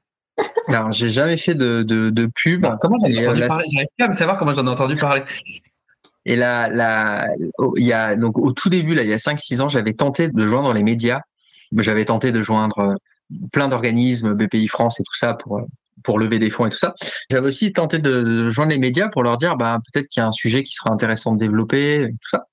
Alors, 0.67 0.91
j'ai 0.91 1.09
jamais 1.09 1.37
fait 1.37 1.55
de, 1.55 1.83
de, 1.83 2.29
pub. 2.33 2.65
comment 2.81 2.97
j'en 2.99 3.07
ai 3.07 3.27
entendu 3.27 3.47
parler? 3.47 3.65
J'arrive 3.69 3.87
pas 3.97 4.05
à 4.05 4.09
me 4.09 4.13
savoir 4.15 4.37
comment 4.37 4.53
j'en 4.53 4.65
ai 4.65 4.69
entendu 4.69 4.95
parler. 4.95 5.23
Et 6.25 6.35
là, 6.35 6.67
là, 6.69 7.27
il 7.77 7.85
y 7.85 7.93
a, 7.93 8.15
donc, 8.15 8.39
au 8.39 8.51
tout 8.51 8.69
début, 8.69 8.95
là, 8.95 9.03
il 9.03 9.09
y 9.09 9.13
a 9.13 9.17
5-6 9.17 9.61
ans, 9.61 9.69
j'avais 9.69 9.93
tenté 9.93 10.29
de 10.29 10.47
joindre 10.47 10.73
les 10.73 10.81
médias. 10.81 11.21
J'avais 11.77 12.05
tenté 12.05 12.31
de 12.31 12.41
joindre 12.41 12.79
euh, 12.79 12.95
plein 13.51 13.67
d'organismes, 13.67 14.33
BPI 14.33 14.67
France 14.67 14.99
et 14.99 15.03
tout 15.03 15.15
ça, 15.15 15.33
pour, 15.33 15.59
euh, 15.59 15.63
pour 16.03 16.19
lever 16.19 16.39
des 16.39 16.49
fonds 16.49 16.65
et 16.65 16.69
tout 16.69 16.77
ça. 16.77 16.93
J'avais 17.29 17.47
aussi 17.47 17.71
tenté 17.73 17.99
de 17.99 18.51
joindre 18.51 18.71
les 18.71 18.79
médias 18.79 19.09
pour 19.09 19.23
leur 19.23 19.37
dire, 19.37 19.55
bah, 19.55 19.79
peut-être 19.91 20.07
qu'il 20.09 20.21
y 20.21 20.23
a 20.23 20.27
un 20.27 20.31
sujet 20.31 20.63
qui 20.63 20.73
sera 20.73 20.91
intéressant 20.91 21.33
de 21.33 21.39
développer 21.39 22.03
et 22.03 22.07
tout 22.09 22.29
ça. 22.29 22.45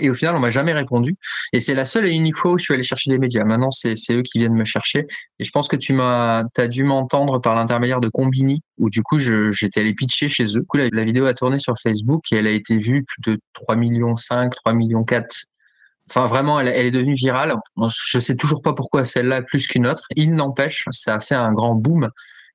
Et 0.00 0.08
au 0.08 0.14
final, 0.14 0.34
on 0.34 0.40
m'a 0.40 0.50
jamais 0.50 0.72
répondu. 0.72 1.16
Et 1.52 1.60
c'est 1.60 1.74
la 1.74 1.84
seule 1.84 2.06
et 2.06 2.10
unique 2.10 2.34
fois 2.34 2.52
où 2.52 2.58
je 2.58 2.64
suis 2.64 2.74
allé 2.74 2.82
chercher 2.82 3.10
des 3.10 3.18
médias. 3.18 3.44
Maintenant, 3.44 3.70
c'est 3.70 3.94
eux 4.10 4.22
qui 4.22 4.38
viennent 4.38 4.54
me 4.54 4.64
chercher. 4.64 5.06
Et 5.38 5.44
je 5.44 5.50
pense 5.50 5.68
que 5.68 5.76
tu 5.76 5.92
m'as, 5.92 6.44
as 6.56 6.68
dû 6.68 6.84
m'entendre 6.84 7.38
par 7.38 7.54
l'intermédiaire 7.54 8.00
de 8.00 8.08
Combini, 8.08 8.62
où 8.78 8.88
du 8.88 9.02
coup, 9.02 9.18
j'étais 9.18 9.80
allé 9.80 9.94
pitcher 9.94 10.28
chez 10.28 10.44
eux. 10.56 10.60
Du 10.60 10.66
coup, 10.66 10.78
la, 10.78 10.88
la, 10.90 11.04
vidéo 11.04 11.26
a 11.26 11.34
tourné 11.34 11.58
sur 11.58 11.74
Facebook 11.78 12.32
et 12.32 12.36
elle 12.36 12.46
a 12.46 12.50
été 12.50 12.78
vue 12.78 13.04
plus 13.04 13.32
de 13.32 13.40
3 13.52 13.76
millions 13.76 14.16
5, 14.16 14.54
3 14.54 14.72
millions 14.72 15.04
4. 15.04 15.44
Enfin, 16.10 16.26
vraiment, 16.26 16.58
elle, 16.58 16.68
est 16.68 16.90
devenue 16.90 17.14
virale. 17.14 17.54
Je 18.10 18.18
sais 18.18 18.34
toujours 18.34 18.62
pas 18.62 18.72
pourquoi 18.72 19.04
celle-là 19.04 19.42
plus 19.42 19.68
qu'une 19.68 19.86
autre. 19.86 20.02
Il 20.16 20.34
n'empêche, 20.34 20.84
ça 20.90 21.14
a 21.14 21.20
fait 21.20 21.36
un 21.36 21.52
grand 21.52 21.76
boom. 21.76 22.10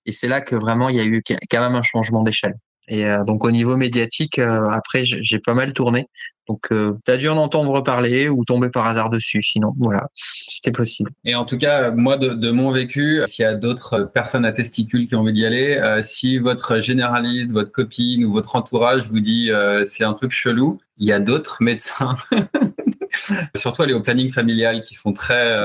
Et 0.05 0.11
c'est 0.11 0.27
là 0.27 0.41
que 0.41 0.55
vraiment, 0.55 0.89
il 0.89 0.97
y 0.97 0.99
a 0.99 1.05
eu 1.05 1.23
quand 1.49 1.61
même 1.61 1.75
un 1.75 1.81
changement 1.81 2.21
d'échelle. 2.21 2.55
Et 2.87 3.05
euh, 3.05 3.23
donc 3.23 3.43
au 3.45 3.51
niveau 3.51 3.77
médiatique, 3.77 4.37
euh, 4.39 4.69
après 4.69 5.03
j'ai 5.05 5.39
pas 5.39 5.53
mal 5.53 5.73
tourné. 5.73 6.07
Donc 6.47 6.67
euh, 6.71 6.93
tu 7.05 7.11
as 7.11 7.17
dû 7.17 7.27
en 7.29 7.37
entendre 7.37 7.71
reparler 7.71 8.29
ou 8.29 8.45
tomber 8.45 8.69
par 8.69 8.85
hasard 8.85 9.09
dessus. 9.09 9.41
Sinon, 9.41 9.73
voilà, 9.79 10.07
c'était 10.13 10.71
possible. 10.71 11.09
Et 11.23 11.33
en 11.33 11.45
tout 11.45 11.57
cas, 11.57 11.91
moi 11.91 12.17
de, 12.17 12.29
de 12.33 12.51
mon 12.51 12.71
vécu, 12.71 13.21
s'il 13.25 13.43
y 13.43 13.47
a 13.47 13.55
d'autres 13.55 14.03
personnes 14.13 14.45
à 14.45 14.51
testicules 14.51 15.07
qui 15.07 15.15
ont 15.15 15.21
envie 15.21 15.33
d'y 15.33 15.45
aller, 15.45 15.99
si 16.03 16.37
votre 16.37 16.77
généraliste, 16.77 17.51
votre 17.51 17.71
copine 17.71 18.25
ou 18.25 18.33
votre 18.33 18.55
entourage 18.55 19.07
vous 19.07 19.21
dit 19.21 19.49
c'est 19.85 20.03
un 20.03 20.13
truc 20.13 20.31
chelou, 20.31 20.77
il 20.97 21.07
y 21.07 21.13
a 21.13 21.19
d'autres 21.19 21.57
médecins. 21.61 22.15
Surtout 23.55 23.81
aller 23.81 23.93
au 23.93 24.01
planning 24.01 24.31
familial 24.31 24.81
qui 24.81 24.95
sont 24.95 25.13
très 25.13 25.55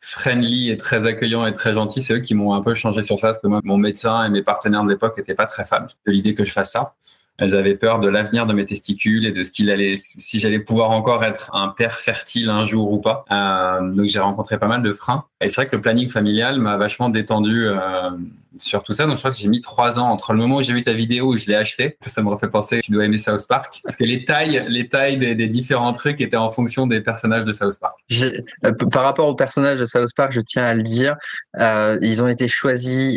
friendly 0.00 0.70
et 0.70 0.76
très 0.76 1.06
accueillant 1.06 1.46
et 1.46 1.52
très 1.52 1.72
gentil. 1.72 2.02
C'est 2.02 2.14
eux 2.14 2.20
qui 2.20 2.34
m'ont 2.34 2.52
un 2.52 2.60
peu 2.60 2.74
changé 2.74 3.02
sur 3.02 3.18
ça, 3.18 3.28
parce 3.28 3.38
que 3.38 3.46
moi, 3.46 3.60
mon 3.64 3.78
médecin 3.78 4.24
et 4.24 4.28
mes 4.28 4.42
partenaires 4.42 4.84
de 4.84 4.90
l'époque 4.90 5.16
n'étaient 5.16 5.34
pas 5.34 5.46
très 5.46 5.64
fans 5.64 5.86
de 6.06 6.12
l'idée 6.12 6.34
que 6.34 6.44
je 6.44 6.52
fasse 6.52 6.72
ça. 6.72 6.94
Elles 7.38 7.56
avaient 7.56 7.74
peur 7.74 7.98
de 7.98 8.08
l'avenir 8.08 8.46
de 8.46 8.52
mes 8.52 8.64
testicules 8.64 9.26
et 9.26 9.32
de 9.32 9.42
ce 9.42 9.50
qu'il 9.50 9.70
allait, 9.70 9.94
si 9.96 10.38
j'allais 10.38 10.60
pouvoir 10.60 10.90
encore 10.92 11.24
être 11.24 11.50
un 11.52 11.68
père 11.68 11.98
fertile 11.98 12.48
un 12.48 12.64
jour 12.64 12.92
ou 12.92 12.98
pas. 12.98 13.24
Euh, 13.32 13.90
donc 13.90 14.06
j'ai 14.06 14.20
rencontré 14.20 14.58
pas 14.58 14.68
mal 14.68 14.82
de 14.82 14.92
freins. 14.92 15.24
Et 15.40 15.48
c'est 15.48 15.56
vrai 15.56 15.68
que 15.68 15.74
le 15.74 15.82
planning 15.82 16.08
familial 16.08 16.60
m'a 16.60 16.76
vachement 16.76 17.08
détendu 17.08 17.66
euh, 17.66 18.10
sur 18.56 18.84
tout 18.84 18.92
ça. 18.92 19.06
Donc 19.06 19.16
je 19.16 19.22
crois 19.22 19.32
que 19.32 19.36
j'ai 19.36 19.48
mis 19.48 19.62
trois 19.62 19.98
ans 19.98 20.08
entre 20.10 20.32
le 20.32 20.38
moment 20.38 20.56
où 20.56 20.62
j'ai 20.62 20.74
vu 20.74 20.84
ta 20.84 20.92
vidéo 20.92 21.34
et 21.34 21.38
je 21.38 21.48
l'ai 21.48 21.56
acheté. 21.56 21.96
Ça 22.02 22.22
me 22.22 22.28
refait 22.28 22.48
penser 22.48 22.80
que 22.80 22.86
tu 22.86 22.92
dois 22.92 23.04
aimer 23.04 23.18
South 23.18 23.48
Park 23.48 23.80
parce 23.82 23.96
que 23.96 24.04
les 24.04 24.24
tailles, 24.24 24.64
les 24.68 24.88
tailles 24.88 25.18
des, 25.18 25.48
différents 25.48 25.92
trucs 25.92 26.20
étaient 26.20 26.36
en 26.36 26.52
fonction 26.52 26.86
des 26.86 27.00
personnages 27.00 27.44
de 27.44 27.52
South 27.52 27.80
Park. 27.80 27.98
Euh, 28.12 28.72
par 28.92 29.02
rapport 29.02 29.26
aux 29.26 29.34
personnages 29.34 29.80
de 29.80 29.84
South 29.86 30.10
Park, 30.16 30.30
je 30.30 30.40
tiens 30.40 30.64
à 30.64 30.74
le 30.74 30.82
dire, 30.82 31.16
ils 31.58 32.22
ont 32.22 32.28
été 32.28 32.46
choisis 32.46 33.16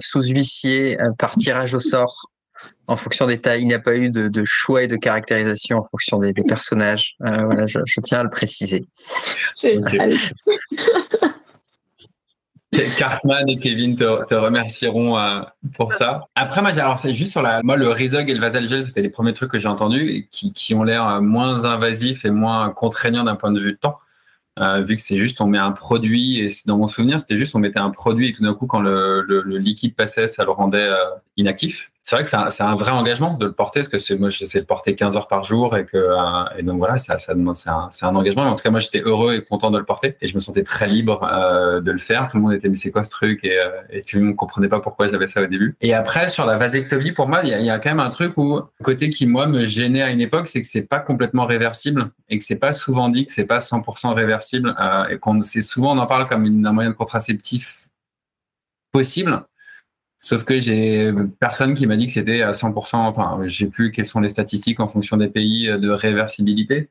sous 0.00 0.22
huissier 0.24 0.98
par 1.16 1.36
tirage 1.36 1.74
au 1.74 1.80
sort 1.80 2.30
en 2.90 2.96
fonction 2.96 3.26
des 3.26 3.40
tailles. 3.40 3.62
Il 3.62 3.66
n'y 3.66 3.74
a 3.74 3.78
pas 3.78 3.96
eu 3.96 4.10
de, 4.10 4.42
choix 4.44 4.82
et 4.82 4.88
de 4.88 4.96
caractérisation 4.96 5.78
en 5.78 5.84
fonction 5.84 6.18
des, 6.18 6.34
personnages. 6.34 7.14
Euh, 7.24 7.44
voilà, 7.44 7.66
je, 7.66 7.78
tiens 8.02 8.20
à 8.20 8.24
le 8.24 8.30
préciser. 8.30 8.84
Cartman 12.96 13.48
et 13.48 13.58
Kevin 13.58 13.96
te, 13.96 14.34
remercieront 14.34 15.18
euh, 15.18 15.40
pour 15.74 15.94
ça. 15.94 16.22
Après, 16.34 16.62
moi, 16.62 16.76
alors 16.78 16.98
c'est 16.98 17.14
juste 17.14 17.32
sur 17.32 17.42
la, 17.42 17.62
moi 17.62 17.76
le 17.76 17.88
Rizog 17.88 18.28
et 18.28 18.34
le 18.34 18.40
Vasal 18.40 18.68
Gel, 18.68 18.82
c'était 18.82 19.02
les 19.02 19.10
premiers 19.10 19.34
trucs 19.34 19.50
que 19.50 19.58
j'ai 19.58 19.68
entendus 19.68 20.10
et 20.10 20.28
qui, 20.30 20.52
qui 20.52 20.74
ont 20.74 20.82
l'air 20.82 21.06
euh, 21.06 21.20
moins 21.20 21.64
invasifs 21.64 22.24
et 22.24 22.30
moins 22.30 22.70
contraignants 22.70 23.24
d'un 23.24 23.36
point 23.36 23.52
de 23.52 23.60
vue 23.60 23.72
de 23.72 23.78
temps. 23.78 23.98
Euh, 24.58 24.82
vu 24.82 24.96
que 24.96 25.02
c'est 25.02 25.16
juste 25.16 25.40
on 25.40 25.46
met 25.46 25.58
un 25.58 25.70
produit 25.70 26.40
et 26.40 26.48
dans 26.66 26.76
mon 26.76 26.88
souvenir 26.88 27.20
c'était 27.20 27.36
juste 27.36 27.54
on 27.54 27.60
mettait 27.60 27.78
un 27.78 27.90
produit 27.90 28.28
et 28.28 28.32
tout 28.32 28.42
d'un 28.42 28.52
coup 28.52 28.66
quand 28.66 28.80
le, 28.80 29.22
le, 29.22 29.42
le 29.42 29.58
liquide 29.58 29.94
passait 29.94 30.26
ça 30.26 30.44
le 30.44 30.50
rendait 30.50 30.88
euh, 30.88 30.96
inactif 31.36 31.92
c'est 32.02 32.16
vrai 32.16 32.24
que 32.24 32.30
c'est 32.30 32.62
un, 32.62 32.66
un, 32.66 32.74
vrai 32.76 32.92
engagement 32.92 33.34
de 33.34 33.46
le 33.46 33.52
porter 33.52 33.80
parce 33.80 33.88
que 33.88 33.98
c'est 33.98 34.16
moi 34.16 34.30
j'essaie 34.30 34.60
de 34.60 34.66
porter 34.66 34.94
15 34.94 35.16
heures 35.16 35.28
par 35.28 35.44
jour 35.44 35.76
et 35.76 35.84
que 35.84 35.96
euh, 35.96 36.16
et 36.56 36.62
donc 36.62 36.78
voilà 36.78 36.96
ça, 36.96 37.18
ça 37.18 37.34
demande 37.34 37.56
c'est 37.56 37.68
un, 37.68 37.90
un, 38.02 38.16
engagement. 38.16 38.42
En 38.42 38.54
tout 38.54 38.62
cas 38.62 38.70
moi 38.70 38.80
j'étais 38.80 39.02
heureux 39.02 39.34
et 39.34 39.44
content 39.44 39.70
de 39.70 39.78
le 39.78 39.84
porter 39.84 40.16
et 40.20 40.26
je 40.26 40.34
me 40.34 40.40
sentais 40.40 40.62
très 40.62 40.86
libre 40.86 41.22
euh, 41.30 41.80
de 41.80 41.92
le 41.92 41.98
faire. 41.98 42.28
Tout 42.28 42.38
le 42.38 42.42
monde 42.42 42.54
était 42.54 42.68
mais 42.68 42.74
c'est 42.74 42.90
quoi 42.90 43.04
ce 43.04 43.10
truc? 43.10 43.44
Et, 43.44 43.60
et 43.90 44.02
tout 44.02 44.16
le 44.18 44.24
monde 44.24 44.36
comprenait 44.36 44.68
pas 44.68 44.80
pourquoi 44.80 45.06
j'avais 45.08 45.26
ça 45.26 45.42
au 45.42 45.46
début. 45.46 45.76
Et 45.82 45.92
après 45.92 46.28
sur 46.28 46.46
la 46.46 46.56
vasectomie 46.56 47.12
pour 47.12 47.28
moi 47.28 47.40
il 47.42 47.50
y 47.50 47.54
a, 47.54 47.60
y 47.60 47.70
a, 47.70 47.78
quand 47.78 47.90
même 47.90 48.00
un 48.00 48.10
truc 48.10 48.32
où 48.38 48.60
côté 48.82 49.10
qui 49.10 49.26
moi 49.26 49.46
me 49.46 49.64
gênait 49.64 50.02
à 50.02 50.10
une 50.10 50.20
époque 50.20 50.48
c'est 50.48 50.62
que 50.62 50.66
c'est 50.66 50.88
pas 50.88 51.00
complètement 51.00 51.44
réversible 51.44 52.10
et 52.30 52.38
que 52.38 52.44
c'est 52.44 52.58
pas 52.58 52.72
souvent 52.72 53.10
dit 53.10 53.26
que 53.26 53.32
c'est 53.32 53.46
pas 53.46 53.58
100% 53.58 54.14
réversible 54.14 54.74
euh, 54.80 55.08
et 55.08 55.18
qu'on 55.18 55.42
c'est 55.42 55.62
souvent 55.62 55.94
on 55.94 55.98
en 55.98 56.06
parle 56.06 56.26
comme 56.26 56.46
une, 56.46 56.66
un 56.66 56.72
moyen 56.72 56.90
de 56.90 56.94
contraceptif 56.94 57.88
possible. 58.92 59.44
Sauf 60.20 60.44
que 60.44 60.58
j'ai 60.58 61.12
personne 61.38 61.74
qui 61.74 61.86
m'a 61.86 61.96
dit 61.96 62.06
que 62.06 62.12
c'était 62.12 62.42
à 62.42 62.52
100%. 62.52 62.96
Enfin, 62.96 63.40
j'ai 63.46 63.66
plus 63.66 63.90
quelles 63.90 64.06
sont 64.06 64.20
les 64.20 64.28
statistiques 64.28 64.80
en 64.80 64.86
fonction 64.86 65.16
des 65.16 65.28
pays 65.28 65.66
de 65.66 65.90
réversibilité. 65.90 66.88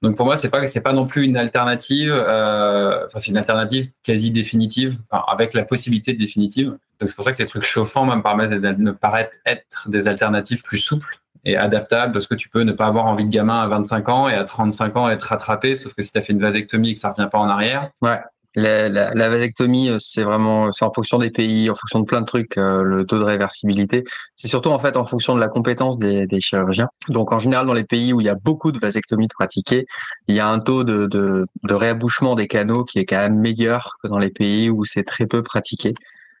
Donc 0.00 0.16
pour 0.16 0.26
moi, 0.26 0.36
c'est 0.36 0.48
pas 0.48 0.64
c'est 0.66 0.80
pas 0.80 0.92
non 0.92 1.06
plus 1.06 1.24
une 1.24 1.36
alternative. 1.36 2.12
Euh, 2.12 3.04
enfin, 3.06 3.18
c'est 3.18 3.30
une 3.30 3.36
alternative 3.36 3.90
quasi 4.04 4.30
définitive, 4.30 4.98
enfin, 5.10 5.24
avec 5.26 5.54
la 5.54 5.64
possibilité 5.64 6.12
définitive. 6.12 6.68
Donc 7.00 7.08
c'est 7.08 7.16
pour 7.16 7.24
ça 7.24 7.32
que 7.32 7.42
les 7.42 7.48
trucs 7.48 7.64
chauffants 7.64 8.04
me 8.04 8.22
paraissent, 8.22 8.52
me 8.78 8.92
paraissent 8.92 9.30
être 9.44 9.88
des 9.88 10.06
alternatives 10.06 10.62
plus 10.62 10.78
souples 10.78 11.20
et 11.44 11.56
adaptable 11.56 12.12
parce 12.12 12.26
que 12.26 12.34
tu 12.34 12.48
peux 12.48 12.62
ne 12.62 12.72
pas 12.72 12.86
avoir 12.86 13.06
envie 13.06 13.24
de 13.24 13.30
gamin 13.30 13.60
à 13.60 13.66
25 13.66 14.08
ans 14.08 14.28
et 14.28 14.34
à 14.34 14.44
35 14.44 14.96
ans 14.96 15.08
être 15.08 15.22
rattrapé, 15.22 15.74
sauf 15.74 15.94
que 15.94 16.02
si 16.02 16.12
tu 16.12 16.18
as 16.18 16.20
fait 16.20 16.32
une 16.32 16.40
vasectomie 16.40 16.90
et 16.90 16.94
que 16.94 17.00
ça 17.00 17.10
revient 17.10 17.28
pas 17.30 17.38
en 17.38 17.48
arrière. 17.48 17.90
Ouais. 18.00 18.20
La, 18.60 19.28
vasectomie, 19.28 19.88
euh, 19.88 19.98
c'est 20.00 20.24
vraiment, 20.24 20.72
c'est 20.72 20.84
en 20.84 20.92
fonction 20.92 21.18
des 21.18 21.30
pays, 21.30 21.70
en 21.70 21.74
fonction 21.74 22.00
de 22.00 22.04
plein 22.04 22.20
de 22.20 22.26
trucs, 22.26 22.58
euh, 22.58 22.82
le 22.82 23.06
taux 23.06 23.18
de 23.18 23.24
réversibilité. 23.24 24.02
C'est 24.34 24.48
surtout 24.48 24.70
en 24.70 24.78
fait 24.80 24.96
en 24.96 25.04
fonction 25.04 25.34
de 25.36 25.40
la 25.40 25.48
compétence 25.48 25.96
des, 25.96 26.26
des, 26.26 26.40
chirurgiens. 26.40 26.88
Donc 27.08 27.30
en 27.32 27.38
général, 27.38 27.66
dans 27.66 27.72
les 27.72 27.84
pays 27.84 28.12
où 28.12 28.20
il 28.20 28.24
y 28.24 28.28
a 28.28 28.34
beaucoup 28.34 28.72
de 28.72 28.78
vasectomies 28.78 29.28
pratiquées, 29.28 29.86
il 30.26 30.34
y 30.34 30.40
a 30.40 30.48
un 30.48 30.58
taux 30.58 30.82
de, 30.82 31.06
de, 31.06 31.46
de 31.62 31.74
réabouchement 31.74 32.34
des 32.34 32.48
canaux 32.48 32.84
qui 32.84 32.98
est 32.98 33.04
quand 33.04 33.18
même 33.18 33.38
meilleur 33.38 33.96
que 34.02 34.08
dans 34.08 34.18
les 34.18 34.30
pays 34.30 34.70
où 34.70 34.84
c'est 34.84 35.04
très 35.04 35.26
peu 35.26 35.42
pratiqué. 35.42 35.94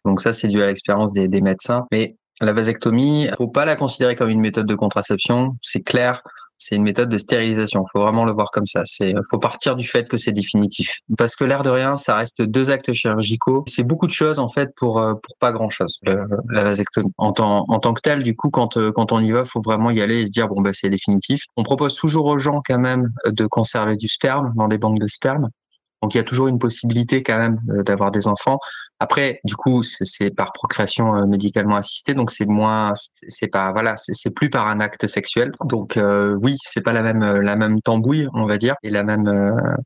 Donc 0.04 0.20
ça, 0.20 0.32
c'est 0.32 0.48
dû 0.48 0.60
à 0.60 0.66
l'expérience 0.66 1.12
des, 1.12 1.28
des 1.28 1.40
médecins. 1.40 1.86
Mais 1.92 2.16
la 2.40 2.52
vasectomie, 2.52 3.28
faut 3.36 3.48
pas 3.48 3.64
la 3.64 3.76
considérer 3.76 4.14
comme 4.14 4.30
une 4.30 4.40
méthode 4.40 4.66
de 4.66 4.74
contraception. 4.74 5.56
C'est 5.62 5.80
clair, 5.80 6.22
c'est 6.58 6.74
une 6.74 6.82
méthode 6.82 7.08
de 7.08 7.18
stérilisation. 7.18 7.84
Faut 7.92 8.00
vraiment 8.00 8.24
le 8.24 8.32
voir 8.32 8.50
comme 8.50 8.66
ça. 8.66 8.82
C'est, 8.84 9.14
faut 9.30 9.38
partir 9.38 9.76
du 9.76 9.86
fait 9.86 10.08
que 10.08 10.18
c'est 10.18 10.32
définitif. 10.32 10.98
Parce 11.16 11.36
que 11.36 11.44
l'air 11.44 11.62
de 11.62 11.70
rien, 11.70 11.96
ça 11.96 12.16
reste 12.16 12.42
deux 12.42 12.70
actes 12.70 12.92
chirurgicaux. 12.92 13.64
C'est 13.66 13.84
beaucoup 13.84 14.06
de 14.06 14.12
choses 14.12 14.38
en 14.38 14.48
fait 14.48 14.70
pour 14.76 14.98
euh, 14.98 15.14
pour 15.14 15.36
pas 15.38 15.52
grand 15.52 15.70
chose. 15.70 15.98
la 16.02 16.64
vasectomie 16.64 17.12
en 17.16 17.32
tant 17.32 17.64
en 17.68 17.78
tant 17.78 17.94
que 17.94 18.00
tel, 18.00 18.22
du 18.22 18.34
coup, 18.34 18.50
quand 18.50 18.76
euh, 18.76 18.92
quand 18.92 19.12
on 19.12 19.20
y 19.20 19.30
va, 19.30 19.44
faut 19.44 19.60
vraiment 19.60 19.90
y 19.90 20.00
aller 20.00 20.22
et 20.22 20.26
se 20.26 20.32
dire 20.32 20.48
bon 20.48 20.60
bah 20.60 20.70
c'est 20.72 20.90
définitif. 20.90 21.44
On 21.56 21.62
propose 21.62 21.94
toujours 21.94 22.26
aux 22.26 22.38
gens 22.38 22.60
quand 22.64 22.78
même 22.78 23.08
de 23.26 23.46
conserver 23.46 23.96
du 23.96 24.08
sperme 24.08 24.52
dans 24.56 24.68
des 24.68 24.78
banques 24.78 24.98
de 24.98 25.08
sperme. 25.08 25.48
Donc 26.02 26.14
il 26.14 26.18
y 26.18 26.20
a 26.20 26.24
toujours 26.24 26.48
une 26.48 26.58
possibilité 26.58 27.22
quand 27.22 27.38
même 27.38 27.60
euh, 27.70 27.82
d'avoir 27.82 28.10
des 28.10 28.28
enfants. 28.28 28.58
Après, 29.00 29.40
du 29.44 29.54
coup, 29.56 29.82
c'est 29.82 30.34
par 30.34 30.52
procréation 30.52 31.14
euh, 31.14 31.26
médicalement 31.26 31.76
assistée, 31.76 32.14
donc 32.14 32.30
c'est 32.30 32.46
moins, 32.46 32.92
c'est 33.28 33.48
pas 33.48 33.72
voilà, 33.72 33.94
c'est 33.96 34.30
plus 34.30 34.50
par 34.50 34.68
un 34.68 34.80
acte 34.80 35.06
sexuel. 35.06 35.50
Donc 35.64 35.96
euh, 35.96 36.36
oui, 36.42 36.56
c'est 36.62 36.82
pas 36.82 36.92
la 36.92 37.02
même 37.02 37.40
la 37.40 37.56
même 37.56 37.80
tambouille, 37.80 38.28
on 38.34 38.46
va 38.46 38.58
dire, 38.58 38.74
et 38.82 38.90
la 38.90 39.02
même 39.04 39.28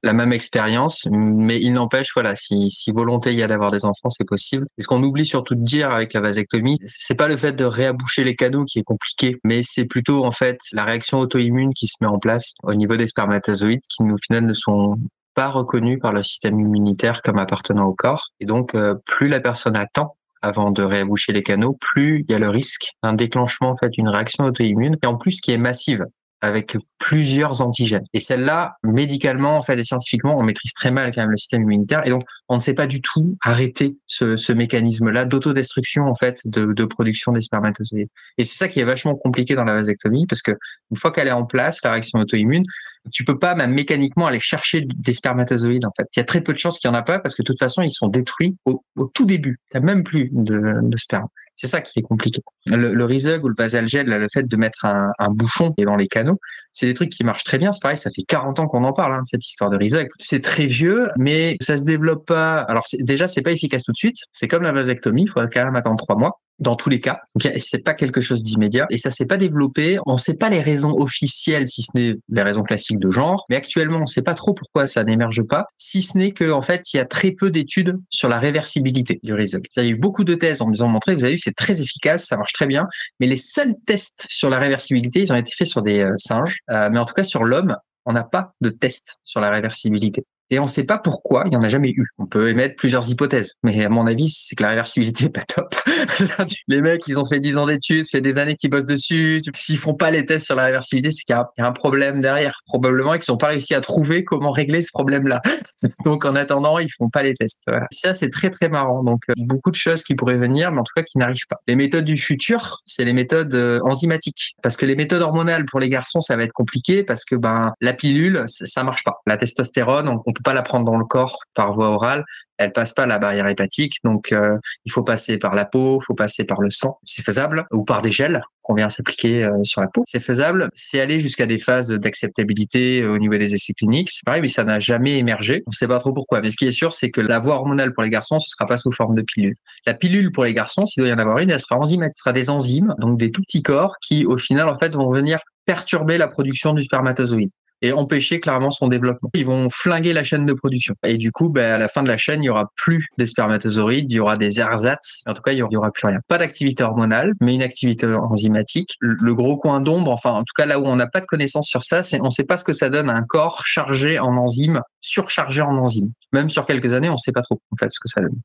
la 0.03 0.13
même 0.13 0.33
expérience. 0.33 1.07
Mais 1.11 1.61
il 1.61 1.73
n'empêche, 1.73 2.11
voilà, 2.15 2.37
si, 2.37 2.71
si 2.71 2.91
volonté 2.91 3.33
il 3.33 3.39
y 3.39 3.43
a 3.43 3.47
d'avoir 3.47 3.71
des 3.71 3.85
enfants, 3.85 4.11
c'est 4.11 4.27
possible. 4.27 4.67
Et 4.79 4.83
ce 4.83 4.87
qu'on 4.87 5.03
oublie 5.03 5.27
surtout 5.27 5.55
de 5.55 5.65
dire 5.65 5.91
avec 5.91 6.13
la 6.13 6.21
vasectomie, 6.21 6.77
c'est 6.87 7.15
pas 7.15 7.29
le 7.29 7.37
fait 7.37 7.53
de 7.53 7.65
réaboucher 7.65 8.25
les 8.25 8.35
canaux 8.37 8.65
qui 8.65 8.79
est 8.79 8.85
compliqué, 8.85 9.39
mais 9.45 9.63
c'est 9.65 9.85
plutôt 9.85 10.25
en 10.25 10.31
fait 10.31 10.59
la 10.73 10.85
réaction 10.85 11.21
auto-immune 11.21 11.73
qui 11.75 11.87
se 11.87 11.97
met 12.01 12.07
en 12.07 12.19
place 12.19 12.55
au 12.63 12.75
niveau 12.75 12.97
des 12.97 13.07
spermatozoïdes 13.07 13.83
qui 13.89 14.03
nous 14.03 14.17
finalement 14.19 14.49
ne 14.49 14.55
sont 14.55 14.97
pas 15.35 15.49
reconnu 15.49 15.99
par 15.99 16.13
le 16.13 16.23
système 16.23 16.61
immunitaire 16.61 17.23
comme 17.23 17.39
appartenant 17.39 17.87
au 17.87 17.95
corps. 17.95 18.29
Et 18.41 18.47
donc, 18.47 18.75
euh, 18.75 18.95
plus 19.07 19.29
la 19.29 19.41
personne 19.41 19.77
attend 19.77 20.17
avant 20.43 20.71
de 20.71 20.83
réaboucher 20.83 21.33
les 21.33 21.43
canaux, 21.43 21.79
plus 21.81 22.25
il 22.29 22.33
y 22.33 22.35
a 22.35 22.39
le 22.39 22.49
risque 22.49 22.91
d'un 23.03 23.13
déclenchement 23.13 23.71
en 23.71 23.77
fait 23.77 23.91
d'une 23.91 24.09
réaction 24.09 24.45
auto-immune 24.45 24.97
et 25.03 25.07
en 25.07 25.17
plus 25.17 25.41
qui 25.41 25.53
est 25.53 25.57
massive 25.57 26.05
avec 26.41 26.77
plusieurs 27.03 27.63
antigènes. 27.63 28.05
Et 28.13 28.21
celle-là, 28.21 28.77
médicalement, 28.85 29.57
en 29.57 29.63
fait, 29.63 29.77
et 29.77 29.83
scientifiquement, 29.83 30.37
on 30.39 30.45
maîtrise 30.45 30.73
très 30.73 30.93
mal 30.93 31.13
quand 31.13 31.23
même 31.23 31.33
le 31.33 31.37
système 31.37 31.63
immunitaire. 31.63 32.07
Et 32.07 32.11
donc, 32.11 32.23
on 32.49 32.55
ne 32.55 32.61
sait 32.61 32.75
pas 32.75 32.87
du 32.87 33.01
tout 33.01 33.37
arrêter 33.43 33.97
ce, 34.07 34.53
mécanisme-là 34.53 35.25
d'autodestruction, 35.25 36.05
en 36.05 36.15
fait, 36.15 36.41
de, 36.45 36.85
production 36.85 37.33
des 37.33 37.41
spermatozoïdes. 37.41 38.09
Et 38.39 38.45
c'est 38.45 38.57
ça 38.57 38.69
qui 38.69 38.79
est 38.79 38.85
vachement 38.85 39.17
compliqué 39.17 39.57
dans 39.57 39.65
la 39.65 39.75
vasectomie, 39.75 40.27
parce 40.29 40.43
que 40.43 40.53
une 40.93 40.97
fois 40.97 41.11
qu'elle 41.11 41.27
est 41.27 41.33
en 41.33 41.45
place, 41.45 41.81
la 41.83 41.91
réaction 41.91 42.21
auto-immune, 42.21 42.63
tu 43.11 43.25
peux 43.25 43.39
pas 43.39 43.57
même 43.57 43.73
mécaniquement 43.73 44.27
aller 44.29 44.39
chercher 44.39 44.87
des 44.87 45.13
spermatozoïdes, 45.13 45.85
en 45.85 45.91
fait. 45.97 46.07
Il 46.15 46.21
y 46.21 46.23
a 46.23 46.25
très 46.25 46.41
peu 46.41 46.53
de 46.53 46.59
chances 46.59 46.79
qu'il 46.79 46.89
y 46.89 46.93
en 46.93 46.97
a 46.97 47.03
pas, 47.03 47.19
parce 47.19 47.35
que 47.35 47.43
de 47.43 47.47
toute 47.47 47.59
façon, 47.59 47.83
ils 47.83 47.91
sont 47.91 48.07
détruits 48.07 48.57
au, 48.65 48.85
tout 49.13 49.27
début. 49.27 49.59
Tu 49.73 49.81
même 49.81 50.05
plus 50.05 50.29
de, 50.31 50.97
sperme. 50.97 51.27
C'est 51.57 51.67
ça 51.67 51.81
qui 51.81 51.99
est 51.99 52.03
compliqué. 52.03 52.41
Le, 52.67 52.95
le 52.95 53.05
ou 53.43 53.49
le 53.49 53.55
Vasalgel, 53.57 54.07
le 54.07 54.29
fait 54.33 54.47
de 54.47 54.57
mettre 54.57 54.85
un, 54.85 55.11
un 55.19 55.29
bouchon 55.31 55.75
dans 55.79 55.97
les 55.97 56.09
canaux, 56.09 56.39
c'est 56.73 56.92
des 56.93 56.95
trucs 56.95 57.11
qui 57.11 57.25
marchent 57.25 57.45
très 57.45 57.59
bien. 57.59 57.73
C'est 57.73 57.83
pareil, 57.83 57.99
ça 57.99 58.11
fait 58.15 58.23
40 58.23 58.61
ans 58.61 58.67
qu'on 58.67 58.85
en 58.85 58.93
parle, 58.93 59.15
hein, 59.15 59.21
cette 59.25 59.45
histoire 59.45 59.71
de 59.71 59.77
Rizug. 59.77 60.09
C'est 60.21 60.41
très 60.41 60.67
vieux, 60.67 61.09
mais 61.19 61.57
ça 61.61 61.77
se 61.77 61.85
développe 61.85 62.27
pas. 62.27 62.61
Alors 62.61 62.85
déjà, 63.01 63.29
c'est 63.29 63.43
pas 63.43 63.53
efficace 63.53 63.83
tout 63.83 63.93
de 63.93 63.97
suite. 63.97 64.17
C'est 64.33 64.49
comme 64.49 64.63
la 64.63 64.73
vasectomie, 64.73 65.23
il 65.23 65.29
faut 65.29 65.41
quand 65.41 65.65
même 65.65 65.77
attendre 65.77 65.97
trois 65.97 66.17
mois 66.17 66.41
dans 66.63 66.77
tous 66.77 66.89
les 66.89 67.01
cas. 67.01 67.21
Donc 67.35 67.53
c'est 67.59 67.83
pas 67.83 67.95
quelque 67.95 68.21
chose 68.21 68.43
d'immédiat. 68.43 68.87
Et 68.91 68.99
ça 68.99 69.11
s'est 69.11 69.27
pas 69.27 69.37
développé. 69.37 69.99
On 70.07 70.17
sait 70.17 70.35
pas 70.35 70.49
les 70.49 70.61
raisons 70.61 70.93
officielles, 70.93 71.69
si 71.69 71.83
ce 71.83 71.91
n'est 71.95 72.15
les 72.29 72.43
raisons 72.43 72.63
classiques 72.63 72.99
de 72.99 73.11
genre, 73.11 73.45
mais 73.51 73.57
actuellement 73.57 74.01
on 74.03 74.07
sait 74.07 74.23
pas 74.23 74.35
trop 74.35 74.55
pourquoi 74.55 74.87
ça 74.87 75.05
n'émerge 75.05 75.43
pas, 75.43 75.67
si 75.79 76.03
ce 76.03 76.17
n'est 76.17 76.33
que 76.33 76.51
en 76.51 76.63
fait 76.63 76.93
il 76.95 76.97
y 76.97 77.01
a 77.01 77.05
très 77.05 77.33
peu 77.33 77.51
d'études 77.51 77.99
sur 78.11 78.29
la 78.29 78.39
réversibilité 78.39 79.21
du 79.23 79.35
Rizog. 79.35 79.65
Il 79.77 79.85
y 79.85 79.87
a 79.87 79.91
eu 79.91 79.97
beaucoup 79.97 80.25
de 80.25 80.35
thèses 80.35 80.63
en 80.63 80.69
nous 80.69 80.83
ont 80.83 80.89
montré, 80.89 81.15
vous 81.15 81.25
avez 81.25 81.35
vu, 81.35 81.39
c'est 81.39 81.55
très 81.55 81.81
efficace, 81.81 82.27
ça 82.27 82.37
marche 82.37 82.53
très 82.53 82.67
bien, 82.67 82.87
mais 83.21 83.27
les 83.27 83.37
seuls 83.37 83.73
tests 83.87 84.27
sur 84.29 84.49
la 84.49 84.59
réversibilité, 84.59 85.21
ils 85.23 85.33
ont 85.33 85.37
été 85.37 85.53
faits 85.57 85.67
sur 85.67 85.83
des 85.83 86.01
euh, 86.01 86.15
singes, 86.17 86.61
euh, 86.71 86.89
mais 86.91 86.99
en 86.99 87.05
tout 87.05 87.15
cas 87.15 87.25
sur 87.25 87.45
l'homme, 87.45 87.77
on 88.07 88.13
n'a 88.13 88.25
pas 88.25 88.53
de 88.61 88.71
test 88.71 89.19
sur 89.25 89.41
la 89.41 89.51
réversibilité 89.51 90.25
et 90.53 90.59
on 90.59 90.65
ne 90.65 90.69
sait 90.69 90.85
pas 90.85 90.99
pourquoi, 90.99 91.45
il 91.47 91.51
n'y 91.51 91.57
en 91.57 91.63
a 91.63 91.69
jamais 91.71 91.89
eu. 91.89 92.09
On 92.19 92.27
peut 92.27 92.51
émettre 92.51 92.77
plusieurs 92.77 93.09
hypothèses, 93.09 93.55
mais 93.63 93.87
à 93.87 93.89
mon 93.89 94.07
avis, 94.07 94.29
c'est 94.29 94.55
que 94.55 94.63
la 94.63 94.69
réversibilité 94.69 95.25
n'est 95.25 95.31
pas 95.31 95.45
top. 95.45 95.75
les 96.69 96.83
mecs, 96.83 97.09
ils 97.09 97.19
ont 97.19 97.25
fait 97.25 97.41
10 97.41 97.57
ans 97.57 97.65
d'études, 97.65 98.07
fait 98.07 98.21
des 98.21 98.39
années 98.39 98.55
qu'ils 98.55 98.69
bossent 98.69 98.85
dessus. 98.85 99.41
S'ils 99.55 99.79
font 99.79 99.95
pas 99.95 100.11
les 100.11 100.27
tests 100.27 100.45
sur 100.45 100.55
la 100.55 100.65
réversibilité, 100.65 101.11
c'est 101.11 101.25
qu'il 101.25 101.35
y, 101.35 101.63
a 101.63 101.67
un 101.67 101.73
problème 101.73 102.21
derrière. 102.21 102.61
Probablement 102.67 103.17
qu'ils 103.17 103.33
n'ont 103.33 103.39
pas 103.39 103.47
réussi 103.47 103.75
à 103.75 103.81
trouver 103.81 104.25
comment 104.25 104.51
régler 104.51 104.83
ce 104.83 104.91
problème-là. 104.93 105.41
Donc 106.05 106.27
en 106.27 106.35
attendant, 106.35 106.79
ils 106.79 106.93
font 106.93 107.09
pas 107.09 107.23
les 107.23 107.33
tests. 107.33 107.71
Ça, 107.91 108.13
c'est 108.13 108.29
très 108.29 108.51
très 108.51 108.69
marrant. 108.69 109.03
Donc 109.03 109.23
euh, 109.31 109.35
beaucoup 109.39 109.71
de 109.71 109.77
choses 109.77 110.03
qui 110.03 110.15
pourraient 110.15 110.37
venir, 110.37 110.71
mais 110.71 110.81
en 110.81 110.85
tout 110.85 110.93
cas 110.95 111.03
qui 111.03 111.17
n'arrivent 111.17 111.47
pas. 111.49 111.63
Les 111.67 111.77
méthodes 111.77 112.05
du 112.05 112.19
futur, 112.19 112.83
c'est 112.85 113.07
les 113.07 113.15
méthodes 113.15 113.55
euh, 113.55 113.81
enzymatiques, 113.85 114.55
parce 114.63 114.77
que 114.77 114.85
les 114.85 114.97
méthodes 114.97 115.23
hormonales 115.23 115.65
pour 115.65 115.81
les 115.81 115.89
garçons, 115.89 116.21
ça 116.21 116.37
va 116.37 116.43
être 116.43 116.53
compliqué 116.53 117.05
parce 117.05 117.25
que 117.25 117.37
ben 117.37 117.73
la 117.81 117.95
pilule, 117.95 118.45
ça, 118.49 118.67
ça 118.67 118.85
marche 118.85 119.03
pas. 119.03 119.23
La 119.27 119.39
testostérone, 119.39 120.09
on, 120.11 120.21
on 120.27 120.33
peut 120.35 120.42
pas 120.43 120.55
la 120.55 120.63
prendre 120.63 120.85
dans 120.85 120.97
le 120.97 121.05
corps 121.05 121.39
par 121.55 121.73
voie 121.73 121.89
orale. 121.89 122.25
Elle 122.59 122.73
passe 122.73 122.93
pas 122.93 123.07
la 123.07 123.19
barrière 123.19 123.47
hépatique, 123.49 123.97
donc 124.05 124.31
euh, 124.31 124.57
il 124.85 124.93
faut 124.93 125.03
passer 125.03 125.37
par 125.37 125.55
la 125.55 125.65
peau, 125.65 125.99
il 126.01 126.05
faut 126.05 126.15
passer 126.15 126.45
par 126.45 126.61
le 126.61 126.71
sang. 126.71 126.99
C'est 127.03 127.23
faisable 127.23 127.67
ou 127.73 127.85
par 127.85 128.03
des 128.03 128.13
gels 128.13 128.43
qu'on 128.63 128.75
vient 128.75 128.89
s'appliquer 128.89 129.43
euh, 129.43 129.65
sur 129.65 129.81
la 129.81 129.89
peau. 129.89 130.05
C'est 130.07 130.21
faisable. 130.21 130.69
C'est 130.75 131.01
aller 131.01 131.19
jusqu'à 131.19 131.47
des 131.47 131.59
phases 131.59 131.89
d'acceptabilité 131.89 133.05
au 133.05 133.19
niveau 133.19 133.37
des 133.37 133.55
essais 133.55 133.73
cliniques. 133.73 134.11
C'est 134.13 134.25
pareil, 134.25 134.43
mais 134.43 134.49
ça 134.49 134.63
n'a 134.63 134.79
jamais 134.79 135.19
émergé. 135.19 135.65
On 135.67 135.73
sait 135.73 135.89
pas 135.89 135.99
trop 135.99 136.13
pourquoi. 136.13 136.41
Mais 136.41 136.51
ce 136.51 136.57
qui 136.57 136.67
est 136.67 136.73
sûr, 136.73 136.93
c'est 136.93 137.11
que 137.11 137.21
la 137.21 137.41
voie 137.41 137.57
hormonale 137.57 137.93
pour 137.93 138.05
les 138.05 138.11
garçons, 138.11 138.39
ce 138.39 138.49
sera 138.49 138.67
pas 138.67 138.77
sous 138.77 138.93
forme 138.93 139.17
de 139.17 139.23
pilule. 139.23 139.57
La 139.87 139.95
pilule 139.95 140.31
pour 140.31 140.45
les 140.45 140.55
garçons, 140.55 140.87
s'il 140.87 141.03
doit 141.03 141.11
y 141.11 141.13
en 141.15 141.19
avoir 141.19 141.39
une, 141.39 141.51
elle 141.51 141.61
sera 141.61 141.79
enzymatique. 141.79 142.17
Ce 142.19 142.23
sera 142.23 142.33
des 142.33 142.51
enzymes, 142.51 142.95
donc 142.99 143.19
des 143.19 143.33
tout 143.33 143.43
petits 143.43 143.63
corps 143.63 143.97
qui, 144.01 144.25
au 144.25 144.39
final, 144.39 144.69
en 144.69 144.77
fait, 144.77 144.95
vont 144.95 145.11
venir 145.11 145.41
perturber 145.67 146.19
la 146.19 146.29
production 146.29 146.75
du 146.75 146.83
spermatozoïde 146.83 147.51
et 147.83 147.93
empêcher 147.93 148.41
clairement 148.41 148.71
son 148.71 148.89
développement. 148.89 149.31
Ils 149.35 149.45
vont 149.45 149.69
flinguer 149.69 150.13
la 150.13 150.25
chaîne 150.25 150.47
de 150.47 150.53
production. 150.53 150.95
Et 151.05 151.19
du 151.19 151.33
coup, 151.33 151.49
ben, 151.49 151.75
à 151.75 151.79
la 151.79 151.89
fin 151.89 152.03
de 152.03 152.09
la 152.09 152.17
chaîne, 152.17 152.43
il 152.43 152.47
y 152.47 152.51
aura 152.51 152.71
plus 152.77 153.09
des 153.19 153.27
spermatozoïdes, 153.27 154.11
il 154.11 154.15
y 154.15 154.21
aura 154.21 154.37
des 154.37 154.61
ersatz. 154.61 155.23
En 155.27 155.35
tout 155.35 155.43
cas, 155.43 155.53
il 155.53 155.59
y 155.59 155.63
aura, 155.63 155.91
plus 155.91 156.07
rien. 156.07 156.21
Pas 156.29 156.39
d'activité 156.39 156.85
hormonale, 156.85 157.33
mais 157.41 157.55
une 157.55 157.63
activité 157.63 158.07
enzymatique. 158.07 158.97
Le 159.01 159.35
gros 159.35 159.57
coin 159.57 159.81
d'ombre, 159.81 160.13
enfin, 160.13 160.31
en 160.31 160.45
tout 160.45 160.55
cas, 160.57 160.65
là 160.65 160.79
où 160.79 160.87
on 160.87 160.97
n'a 160.97 161.09
pas 161.09 161.21
de 161.21 161.27
connaissance 161.27 161.67
sur 161.67 161.83
ça, 161.83 162.03
c'est 162.03 162.21
on 162.21 162.27
ne 162.27 162.31
sait 162.31 162.45
pas 162.45 162.57
ce 162.57 162.65
que 162.65 162.73
ça 162.73 162.89
donne 162.89 163.11
à 163.11 163.15
un 163.15 163.23
corps 163.23 163.67
chargé 163.67 164.19
en 164.19 164.37
enzymes, 164.37 164.81
surchargé 165.01 165.63
en 165.63 165.77
enzymes. 165.77 166.13
Même 166.33 166.49
sur 166.49 166.67
quelques 166.67 166.93
années, 166.93 167.09
on 167.09 167.15
ne 167.15 167.19
sait 167.19 167.33
pas 167.33 167.43
trop, 167.43 167.61
en 167.73 167.77
fait, 167.77 167.91
ce 167.91 167.99
que 167.99 168.09
ça 168.09 168.21
donne. 168.21 168.39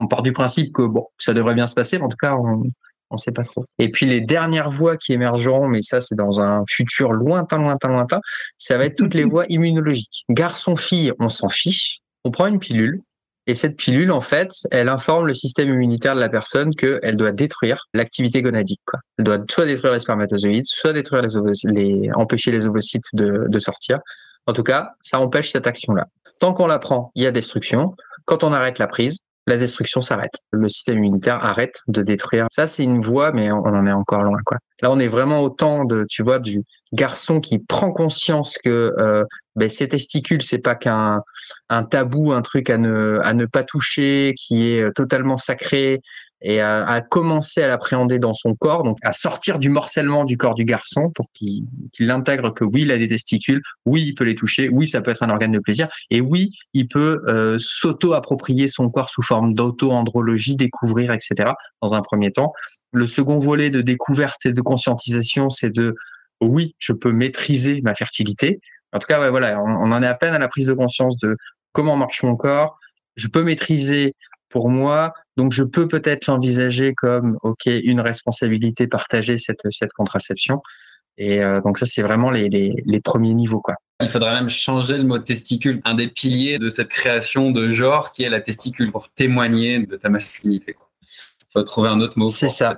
On 0.00 0.06
part 0.06 0.22
du 0.22 0.32
principe 0.32 0.72
que, 0.72 0.82
bon, 0.82 1.06
ça 1.18 1.32
devrait 1.32 1.54
bien 1.54 1.66
se 1.66 1.74
passer, 1.74 1.98
mais 1.98 2.04
en 2.04 2.08
tout 2.08 2.16
cas, 2.16 2.34
on, 2.34 2.62
on 3.10 3.16
sait 3.16 3.32
pas 3.32 3.44
trop. 3.44 3.64
Et 3.78 3.90
puis 3.90 4.06
les 4.06 4.20
dernières 4.20 4.70
voies 4.70 4.96
qui 4.96 5.12
émergeront, 5.12 5.68
mais 5.68 5.82
ça 5.82 6.00
c'est 6.00 6.14
dans 6.14 6.40
un 6.40 6.62
futur 6.68 7.12
lointain, 7.12 7.58
lointain, 7.58 7.88
lointain, 7.88 8.20
ça 8.56 8.78
va 8.78 8.86
être 8.86 8.96
toutes 8.96 9.14
les 9.14 9.24
voies 9.24 9.46
immunologiques. 9.48 10.24
Garçon-fille, 10.30 11.12
on 11.18 11.28
s'en 11.28 11.48
fiche. 11.48 11.98
On 12.24 12.30
prend 12.30 12.46
une 12.46 12.58
pilule. 12.58 13.00
Et 13.46 13.54
cette 13.54 13.78
pilule, 13.78 14.12
en 14.12 14.20
fait, 14.20 14.52
elle 14.70 14.90
informe 14.90 15.26
le 15.26 15.32
système 15.32 15.70
immunitaire 15.70 16.14
de 16.14 16.20
la 16.20 16.28
personne 16.28 16.74
qu'elle 16.74 17.16
doit 17.16 17.32
détruire 17.32 17.86
l'activité 17.94 18.42
gonadique. 18.42 18.82
Quoi. 18.84 19.00
Elle 19.16 19.24
doit 19.24 19.38
soit 19.50 19.64
détruire 19.64 19.94
les 19.94 20.00
spermatozoïdes, 20.00 20.66
soit 20.66 20.92
détruire 20.92 21.22
les, 21.22 21.30
les 21.64 22.10
empêcher 22.12 22.50
les 22.50 22.66
ovocytes 22.66 23.06
de, 23.14 23.46
de 23.48 23.58
sortir. 23.58 24.00
En 24.46 24.52
tout 24.52 24.64
cas, 24.64 24.90
ça 25.00 25.18
empêche 25.18 25.50
cette 25.50 25.66
action-là. 25.66 26.08
Tant 26.40 26.52
qu'on 26.52 26.66
la 26.66 26.78
prend, 26.78 27.10
il 27.14 27.22
y 27.22 27.26
a 27.26 27.30
destruction. 27.30 27.94
Quand 28.26 28.44
on 28.44 28.52
arrête 28.52 28.78
la 28.78 28.86
prise, 28.86 29.20
la 29.48 29.56
destruction 29.56 30.00
s'arrête. 30.00 30.42
Le 30.50 30.68
système 30.68 30.98
immunitaire 30.98 31.44
arrête 31.44 31.80
de 31.88 32.02
détruire. 32.02 32.46
Ça, 32.50 32.66
c'est 32.66 32.84
une 32.84 33.00
voie, 33.00 33.32
mais 33.32 33.50
on 33.50 33.64
en 33.64 33.86
est 33.86 33.92
encore 33.92 34.22
loin, 34.22 34.38
quoi. 34.44 34.58
Là, 34.82 34.90
on 34.92 35.00
est 35.00 35.08
vraiment 35.08 35.40
au 35.40 35.50
temps 35.50 35.84
de, 35.84 36.04
tu 36.08 36.22
vois, 36.22 36.38
du 36.38 36.62
garçon 36.92 37.40
qui 37.40 37.58
prend 37.58 37.90
conscience 37.90 38.58
que 38.58 38.94
euh, 38.98 39.24
ben, 39.56 39.68
ses 39.68 39.88
testicules, 39.88 40.42
c'est 40.42 40.58
pas 40.58 40.74
qu'un 40.74 41.22
un 41.68 41.82
tabou, 41.82 42.32
un 42.32 42.42
truc 42.42 42.70
à 42.70 42.78
ne 42.78 43.46
pas 43.46 43.64
toucher, 43.64 44.34
qui 44.36 44.72
est 44.72 44.82
euh, 44.82 44.92
totalement 44.92 45.36
sacré, 45.36 46.00
et 46.40 46.60
à, 46.60 46.84
à 46.84 47.00
commencer 47.00 47.62
à 47.62 47.68
l'appréhender 47.68 48.18
dans 48.18 48.34
son 48.34 48.54
corps, 48.54 48.82
donc 48.82 48.98
à 49.02 49.12
sortir 49.12 49.58
du 49.58 49.68
morcellement 49.68 50.24
du 50.24 50.36
corps 50.36 50.54
du 50.54 50.64
garçon 50.64 51.10
pour 51.14 51.26
qu'il 51.32 51.64
qu'il 51.92 52.10
intègre 52.10 52.54
que 52.54 52.64
oui, 52.64 52.82
il 52.82 52.92
a 52.92 52.98
des 52.98 53.08
testicules, 53.08 53.62
oui, 53.86 54.04
il 54.06 54.14
peut 54.14 54.24
les 54.24 54.34
toucher, 54.34 54.68
oui, 54.68 54.86
ça 54.86 55.00
peut 55.00 55.10
être 55.10 55.22
un 55.22 55.30
organe 55.30 55.52
de 55.52 55.58
plaisir, 55.58 55.88
et 56.10 56.20
oui, 56.20 56.50
il 56.74 56.88
peut 56.88 57.22
euh, 57.26 57.56
s'auto-approprier 57.58 58.68
son 58.68 58.88
corps 58.88 59.10
sous 59.10 59.22
forme 59.22 59.54
d'auto-andrologie, 59.54 60.56
découvrir, 60.56 61.12
etc. 61.12 61.52
Dans 61.82 61.94
un 61.94 62.02
premier 62.02 62.30
temps, 62.30 62.52
le 62.92 63.06
second 63.06 63.38
volet 63.38 63.70
de 63.70 63.80
découverte 63.80 64.46
et 64.46 64.52
de 64.52 64.60
conscientisation, 64.60 65.50
c'est 65.50 65.70
de 65.70 65.94
oui, 66.40 66.74
je 66.78 66.92
peux 66.92 67.10
maîtriser 67.10 67.80
ma 67.82 67.94
fertilité. 67.94 68.60
En 68.92 68.98
tout 68.98 69.06
cas, 69.06 69.20
ouais, 69.20 69.30
voilà, 69.30 69.60
on 69.60 69.90
en 69.90 70.02
est 70.02 70.06
à 70.06 70.14
peine 70.14 70.34
à 70.34 70.38
la 70.38 70.48
prise 70.48 70.66
de 70.66 70.72
conscience 70.72 71.18
de 71.18 71.36
comment 71.72 71.96
marche 71.96 72.22
mon 72.22 72.36
corps. 72.36 72.78
Je 73.16 73.28
peux 73.28 73.42
maîtriser 73.42 74.14
pour 74.48 74.68
moi, 74.70 75.12
donc 75.38 75.52
je 75.52 75.62
peux 75.62 75.88
peut-être 75.88 76.26
l'envisager 76.26 76.92
comme 76.94 77.38
ok 77.42 77.66
une 77.66 78.00
responsabilité 78.00 78.88
partagée 78.88 79.38
cette 79.38 79.92
contraception. 79.96 80.60
Et 81.16 81.42
euh, 81.42 81.60
donc 81.60 81.78
ça 81.78 81.86
c'est 81.86 82.02
vraiment 82.02 82.30
les, 82.30 82.48
les, 82.48 82.70
les 82.84 83.00
premiers 83.00 83.34
niveaux 83.34 83.60
quoi. 83.60 83.74
Il 84.00 84.08
faudrait 84.08 84.34
même 84.34 84.50
changer 84.50 84.98
le 84.98 85.04
mot 85.04 85.18
testicule, 85.18 85.80
un 85.84 85.94
des 85.94 86.08
piliers 86.08 86.58
de 86.58 86.68
cette 86.68 86.88
création 86.88 87.50
de 87.50 87.68
genre 87.68 88.12
qui 88.12 88.24
est 88.24 88.28
la 88.28 88.40
testicule 88.40 88.92
pour 88.92 89.08
témoigner 89.10 89.86
de 89.86 89.96
ta 89.96 90.08
masculinité. 90.08 90.76
Faut 91.52 91.62
trouver 91.62 91.88
un 91.88 92.00
autre 92.00 92.18
mot. 92.18 92.28
C'est 92.28 92.48
ça. 92.48 92.76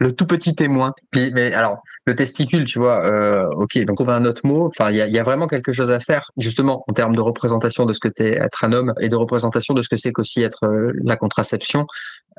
Le 0.00 0.12
tout 0.12 0.26
petit 0.26 0.54
témoin. 0.54 0.92
Puis, 1.10 1.30
mais 1.32 1.52
alors, 1.54 1.82
le 2.04 2.14
testicule, 2.14 2.64
tu 2.64 2.78
vois, 2.78 3.04
euh, 3.04 3.48
ok, 3.56 3.78
donc 3.84 4.00
on 4.00 4.04
va 4.04 4.16
un 4.16 4.24
autre 4.24 4.46
mot. 4.46 4.66
Enfin, 4.66 4.90
il 4.90 4.96
y 4.96 5.00
a, 5.00 5.06
y 5.06 5.18
a, 5.18 5.22
vraiment 5.22 5.46
quelque 5.46 5.72
chose 5.72 5.90
à 5.90 6.00
faire, 6.00 6.30
justement, 6.36 6.84
en 6.88 6.92
termes 6.92 7.14
de 7.14 7.20
représentation 7.20 7.86
de 7.86 7.92
ce 7.92 8.00
que 8.00 8.08
t'es 8.08 8.32
être 8.32 8.64
un 8.64 8.72
homme 8.72 8.92
et 9.00 9.08
de 9.08 9.16
représentation 9.16 9.74
de 9.74 9.82
ce 9.82 9.88
que 9.88 9.96
c'est 9.96 10.12
qu'aussi 10.12 10.42
être 10.42 10.64
euh, 10.64 10.92
la 11.04 11.16
contraception. 11.16 11.86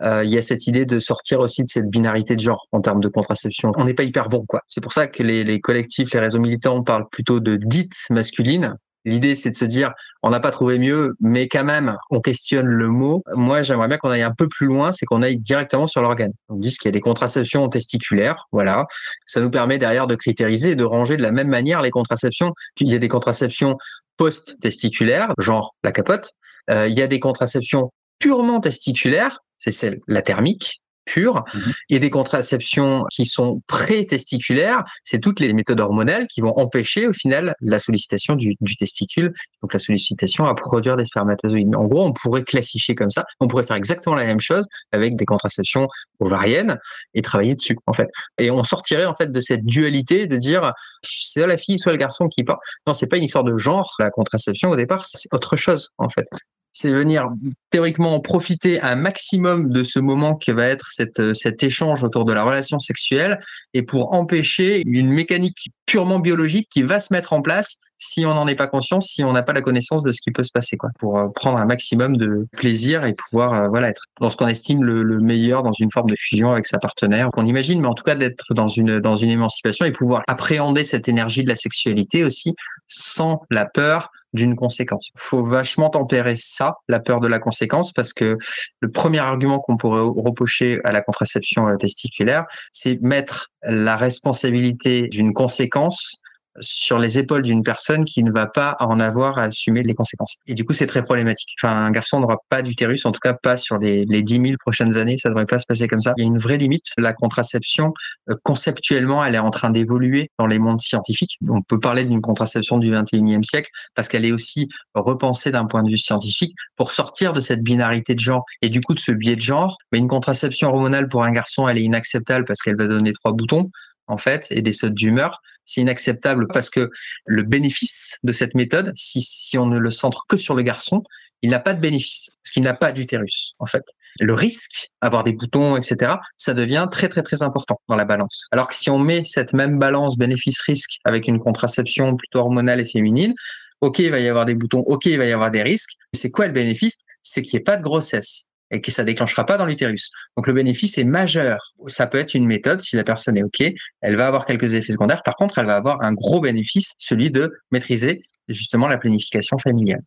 Euh, 0.01 0.23
il 0.23 0.29
y 0.29 0.37
a 0.37 0.41
cette 0.41 0.67
idée 0.67 0.85
de 0.85 0.99
sortir 0.99 1.39
aussi 1.39 1.63
de 1.63 1.67
cette 1.67 1.89
binarité 1.89 2.35
de 2.35 2.41
genre 2.41 2.67
en 2.71 2.81
termes 2.81 3.01
de 3.01 3.09
contraception. 3.09 3.71
On 3.75 3.85
n'est 3.85 3.93
pas 3.93 4.03
hyper 4.03 4.29
bon, 4.29 4.45
quoi. 4.47 4.61
C'est 4.67 4.81
pour 4.81 4.93
ça 4.93 5.07
que 5.07 5.23
les, 5.23 5.43
les 5.43 5.59
collectifs, 5.59 6.13
les 6.13 6.19
réseaux 6.19 6.39
militants 6.39 6.83
parlent 6.83 7.09
plutôt 7.09 7.39
de 7.39 7.55
dites 7.55 7.95
masculines 8.09 8.75
L'idée, 9.05 9.35
c'est 9.35 9.51
de 9.51 9.55
se 9.55 9.65
dire, 9.65 9.93
on 10.23 10.29
n'a 10.29 10.39
pas 10.39 10.51
trouvé 10.51 10.77
mieux, 10.77 11.15
mais 11.19 11.47
quand 11.47 11.63
même, 11.63 11.95
on 12.09 12.19
questionne 12.19 12.67
le 12.67 12.89
mot. 12.89 13.23
Moi, 13.33 13.61
j'aimerais 13.61 13.87
bien 13.87 13.97
qu'on 13.97 14.09
aille 14.09 14.23
un 14.23 14.33
peu 14.33 14.47
plus 14.47 14.67
loin, 14.67 14.91
c'est 14.91 15.05
qu'on 15.05 15.21
aille 15.21 15.39
directement 15.39 15.87
sur 15.87 16.01
l'organe. 16.01 16.33
On 16.49 16.55
dit 16.55 16.69
qu'il 16.71 16.85
y 16.85 16.89
a 16.89 16.91
des 16.91 17.01
contraceptions 17.01 17.67
testiculaires, 17.69 18.47
voilà. 18.51 18.85
Ça 19.25 19.39
nous 19.39 19.49
permet 19.49 19.77
derrière 19.77 20.07
de 20.07 20.15
critériser 20.15 20.71
et 20.71 20.75
de 20.75 20.83
ranger 20.83 21.17
de 21.17 21.21
la 21.21 21.31
même 21.31 21.47
manière 21.47 21.81
les 21.81 21.91
contraceptions. 21.91 22.53
Il 22.79 22.91
y 22.91 22.95
a 22.95 22.99
des 22.99 23.07
contraceptions 23.07 23.77
post-testiculaires, 24.17 25.33
genre 25.37 25.75
la 25.83 25.91
capote. 25.91 26.31
Euh, 26.69 26.87
il 26.87 26.97
y 26.97 27.01
a 27.01 27.07
des 27.07 27.19
contraceptions 27.19 27.91
purement 28.19 28.59
testiculaires, 28.59 29.39
c'est 29.57 29.71
celle 29.71 29.99
la 30.07 30.21
thermique, 30.21 30.79
pure. 31.09 31.43
Mhm. 31.53 31.73
Et 31.89 31.99
des 31.99 32.09
contraceptions 32.09 33.03
qui 33.11 33.25
sont 33.25 33.61
pré-testiculaires, 33.67 34.83
c'est 35.03 35.19
toutes 35.19 35.39
les 35.39 35.51
méthodes 35.53 35.79
hormonales 35.79 36.27
qui 36.27 36.41
vont 36.41 36.53
empêcher 36.57 37.07
au 37.07 37.13
final 37.13 37.55
la 37.61 37.79
sollicitation 37.79 38.35
du, 38.35 38.55
du, 38.61 38.75
testicule, 38.75 39.33
donc 39.61 39.73
la 39.73 39.79
sollicitation 39.79 40.45
à 40.45 40.53
produire 40.53 40.97
des 40.97 41.05
spermatozoïdes. 41.05 41.75
En 41.75 41.85
gros, 41.85 42.05
on 42.05 42.13
pourrait 42.13 42.43
classifier 42.43 42.95
comme 42.95 43.09
ça. 43.09 43.25
On 43.39 43.47
pourrait 43.47 43.63
faire 43.63 43.75
exactement 43.75 44.15
la 44.15 44.25
même 44.25 44.39
chose 44.39 44.65
avec 44.91 45.15
des 45.15 45.25
contraceptions 45.25 45.87
ovariennes 46.19 46.77
et 47.13 47.21
travailler 47.21 47.55
dessus, 47.55 47.75
en 47.87 47.93
fait. 47.93 48.07
Et 48.37 48.51
on 48.51 48.63
sortirait 48.63 49.05
en 49.05 49.15
fait 49.15 49.31
de 49.31 49.41
cette 49.41 49.65
dualité 49.65 50.27
de 50.27 50.37
dire 50.37 50.73
c'est 51.01 51.45
la 51.47 51.57
fille, 51.57 51.79
soit 51.79 51.91
le 51.91 51.97
garçon 51.97 52.27
qui 52.27 52.43
part. 52.43 52.59
Non, 52.85 52.93
c'est 52.93 53.07
pas 53.07 53.17
une 53.17 53.23
histoire 53.23 53.43
de 53.43 53.55
genre. 53.55 53.95
La 53.99 54.11
contraception 54.11 54.69
au 54.69 54.75
départ, 54.75 55.05
c'est 55.05 55.19
autre 55.33 55.55
chose 55.55 55.89
en 55.97 56.09
fait 56.09 56.27
c'est 56.73 56.89
venir 56.89 57.27
théoriquement 57.71 58.19
profiter 58.19 58.81
un 58.81 58.95
maximum 58.95 59.69
de 59.69 59.83
ce 59.83 59.99
moment 59.99 60.35
qui 60.35 60.51
va 60.51 60.65
être 60.65 60.87
cette, 60.91 61.33
cet 61.35 61.63
échange 61.63 62.03
autour 62.03 62.25
de 62.25 62.33
la 62.33 62.43
relation 62.43 62.79
sexuelle 62.79 63.39
et 63.73 63.83
pour 63.83 64.13
empêcher 64.13 64.83
une 64.85 65.09
mécanique 65.09 65.69
purement 65.85 66.19
biologique 66.19 66.67
qui 66.69 66.83
va 66.83 66.99
se 66.99 67.11
mettre 67.11 67.33
en 67.33 67.41
place 67.41 67.77
si 67.97 68.25
on 68.25 68.33
n'en 68.33 68.47
est 68.47 68.55
pas 68.55 68.67
conscient, 68.67 69.01
si 69.01 69.23
on 69.23 69.33
n'a 69.33 69.43
pas 69.43 69.53
la 69.53 69.61
connaissance 69.61 70.03
de 70.03 70.11
ce 70.11 70.21
qui 70.21 70.31
peut 70.31 70.43
se 70.43 70.51
passer, 70.51 70.77
pour 70.99 71.17
euh, 71.17 71.27
prendre 71.35 71.57
un 71.57 71.65
maximum 71.65 72.15
de 72.15 72.47
plaisir 72.55 73.05
et 73.05 73.13
pouvoir 73.13 73.53
euh, 73.53 73.67
voilà 73.67 73.89
être 73.89 74.03
dans 74.21 74.29
ce 74.29 74.37
qu'on 74.37 74.47
estime 74.47 74.83
le, 74.83 75.03
le, 75.03 75.19
meilleur 75.19 75.63
dans 75.63 75.73
une 75.73 75.91
forme 75.91 76.09
de 76.09 76.15
fusion 76.15 76.51
avec 76.51 76.65
sa 76.65 76.79
partenaire 76.79 77.29
qu'on 77.31 77.45
imagine, 77.45 77.81
mais 77.81 77.87
en 77.87 77.93
tout 77.93 78.03
cas 78.03 78.15
d'être 78.15 78.53
dans 78.53 78.67
une 78.67 79.29
émancipation 79.29 79.85
et 79.85 79.91
pouvoir 79.91 80.23
appréhender 80.27 80.83
cette 80.83 81.09
énergie 81.09 81.43
de 81.43 81.49
la 81.49 81.55
sexualité 81.55 82.23
aussi 82.23 82.55
sans 82.87 83.41
la 83.49 83.65
peur 83.65 84.11
d'une 84.33 84.55
conséquence. 84.55 85.09
Faut 85.15 85.43
vachement 85.43 85.89
tempérer 85.89 86.35
ça, 86.35 86.75
la 86.87 86.99
peur 86.99 87.19
de 87.19 87.27
la 87.27 87.39
conséquence, 87.39 87.91
parce 87.91 88.13
que 88.13 88.37
le 88.79 88.91
premier 88.91 89.19
argument 89.19 89.59
qu'on 89.59 89.77
pourrait 89.77 90.01
reprocher 90.01 90.79
à 90.83 90.91
la 90.91 91.01
contraception 91.01 91.67
euh, 91.67 91.75
testiculaire, 91.75 92.45
c'est 92.71 93.01
mettre 93.01 93.49
la 93.63 93.95
responsabilité 93.95 95.07
d'une 95.07 95.33
conséquence 95.33 96.21
sur 96.59 96.99
les 96.99 97.17
épaules 97.19 97.43
d'une 97.43 97.63
personne 97.63 98.05
qui 98.05 98.23
ne 98.23 98.31
va 98.31 98.47
pas 98.47 98.75
en 98.79 98.99
avoir 98.99 99.37
à 99.37 99.43
assumer 99.43 99.83
les 99.83 99.93
conséquences. 99.93 100.35
Et 100.47 100.53
du 100.53 100.65
coup, 100.65 100.73
c'est 100.73 100.87
très 100.87 101.03
problématique. 101.03 101.55
Enfin, 101.61 101.75
un 101.75 101.91
garçon 101.91 102.19
n'aura 102.19 102.37
pas 102.49 102.61
d'utérus, 102.61 103.05
en 103.05 103.11
tout 103.11 103.19
cas 103.19 103.33
pas 103.33 103.57
sur 103.57 103.77
les, 103.77 104.05
les 104.05 104.21
10 104.21 104.33
000 104.33 104.45
prochaines 104.59 104.97
années, 104.97 105.17
ça 105.17 105.29
devrait 105.29 105.45
pas 105.45 105.59
se 105.59 105.65
passer 105.67 105.87
comme 105.87 106.01
ça. 106.01 106.13
Il 106.17 106.21
y 106.21 106.23
a 106.23 106.27
une 106.27 106.37
vraie 106.37 106.57
limite. 106.57 106.85
La 106.97 107.13
contraception, 107.13 107.93
euh, 108.29 108.35
conceptuellement, 108.43 109.23
elle 109.23 109.35
est 109.35 109.39
en 109.39 109.51
train 109.51 109.69
d'évoluer 109.69 110.31
dans 110.37 110.47
les 110.47 110.59
mondes 110.59 110.81
scientifiques. 110.81 111.37
On 111.47 111.61
peut 111.61 111.79
parler 111.79 112.05
d'une 112.05 112.21
contraception 112.21 112.77
du 112.77 112.91
21e 112.91 113.43
siècle 113.43 113.69
parce 113.95 114.07
qu'elle 114.07 114.25
est 114.25 114.31
aussi 114.31 114.69
repensée 114.93 115.51
d'un 115.51 115.65
point 115.65 115.83
de 115.83 115.89
vue 115.89 115.97
scientifique 115.97 116.55
pour 116.75 116.91
sortir 116.91 117.33
de 117.33 117.41
cette 117.41 117.61
binarité 117.61 118.15
de 118.15 118.19
genre 118.19 118.45
et 118.61 118.69
du 118.69 118.81
coup 118.81 118.93
de 118.93 118.99
ce 118.99 119.11
biais 119.11 119.35
de 119.35 119.41
genre. 119.41 119.77
Mais 119.91 119.99
une 119.99 120.07
contraception 120.07 120.69
hormonale 120.69 121.07
pour 121.07 121.23
un 121.23 121.31
garçon, 121.31 121.67
elle 121.67 121.77
est 121.77 121.83
inacceptable 121.83 122.45
parce 122.45 122.61
qu'elle 122.61 122.77
va 122.77 122.87
donner 122.87 123.13
trois 123.13 123.33
boutons 123.33 123.69
en 124.09 124.17
fait, 124.17 124.47
et 124.49 124.61
des 124.61 124.73
sautes 124.73 124.93
d'humeur. 124.93 125.41
C'est 125.65 125.81
inacceptable 125.81 126.47
parce 126.51 126.69
que 126.69 126.89
le 127.25 127.43
bénéfice 127.43 128.17
de 128.23 128.33
cette 128.33 128.55
méthode, 128.55 128.91
si, 128.95 129.21
si 129.21 129.57
on 129.57 129.67
ne 129.67 129.77
le 129.77 129.91
centre 129.91 130.25
que 130.27 130.35
sur 130.35 130.55
le 130.55 130.63
garçon, 130.63 131.03
il 131.41 131.51
n'a 131.51 131.59
pas 131.59 131.73
de 131.73 131.79
bénéfice, 131.79 132.31
parce 132.43 132.51
qu'il 132.51 132.63
n'a 132.63 132.73
pas 132.73 132.91
d'utérus, 132.91 133.53
en 133.59 133.65
fait. 133.65 133.83
Le 134.19 134.33
risque, 134.33 134.89
avoir 134.99 135.23
des 135.23 135.33
boutons, 135.33 135.77
etc., 135.77 136.15
ça 136.35 136.53
devient 136.53 136.87
très, 136.91 137.07
très, 137.07 137.23
très 137.23 137.43
important 137.43 137.79
dans 137.87 137.95
la 137.95 138.05
balance. 138.05 138.47
Alors 138.51 138.67
que 138.67 138.75
si 138.75 138.89
on 138.89 138.99
met 138.99 139.23
cette 139.23 139.53
même 139.53 139.79
balance 139.79 140.17
bénéfice-risque 140.17 140.97
avec 141.05 141.27
une 141.27 141.39
contraception 141.39 142.17
plutôt 142.17 142.39
hormonale 142.39 142.81
et 142.81 142.85
féminine, 142.85 143.33
ok, 143.81 143.99
il 143.99 144.11
va 144.11 144.19
y 144.19 144.27
avoir 144.27 144.45
des 144.45 144.55
boutons, 144.55 144.79
ok, 144.79 145.05
il 145.05 145.17
va 145.17 145.25
y 145.25 145.31
avoir 145.31 145.51
des 145.51 145.63
risques. 145.63 145.91
C'est 146.13 146.31
quoi 146.31 146.47
le 146.47 146.53
bénéfice? 146.53 146.97
C'est 147.21 147.41
qu'il 147.41 147.57
n'y 147.57 147.61
ait 147.61 147.63
pas 147.63 147.77
de 147.77 147.83
grossesse 147.83 148.48
et 148.71 148.81
que 148.81 148.91
ça 148.91 149.03
déclenchera 149.03 149.45
pas 149.45 149.57
dans 149.57 149.65
l'utérus. 149.65 150.11
Donc 150.37 150.47
le 150.47 150.53
bénéfice 150.53 150.97
est 150.97 151.03
majeur. 151.03 151.73
Ça 151.87 152.07
peut 152.07 152.17
être 152.17 152.33
une 152.33 152.45
méthode, 152.45 152.81
si 152.81 152.95
la 152.95 153.03
personne 153.03 153.37
est 153.37 153.43
OK, 153.43 153.63
elle 154.01 154.15
va 154.15 154.27
avoir 154.27 154.45
quelques 154.45 154.75
effets 154.75 154.93
secondaires. 154.93 155.23
Par 155.23 155.35
contre, 155.35 155.57
elle 155.57 155.65
va 155.65 155.75
avoir 155.75 156.01
un 156.01 156.13
gros 156.13 156.39
bénéfice, 156.39 156.93
celui 156.97 157.29
de 157.29 157.51
maîtriser 157.71 158.21
justement 158.47 158.87
la 158.87 158.97
planification 158.97 159.57
familiale. 159.57 160.01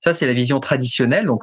Ça, 0.00 0.12
c'est 0.12 0.26
la 0.26 0.34
vision 0.34 0.60
traditionnelle, 0.60 1.26
donc 1.26 1.42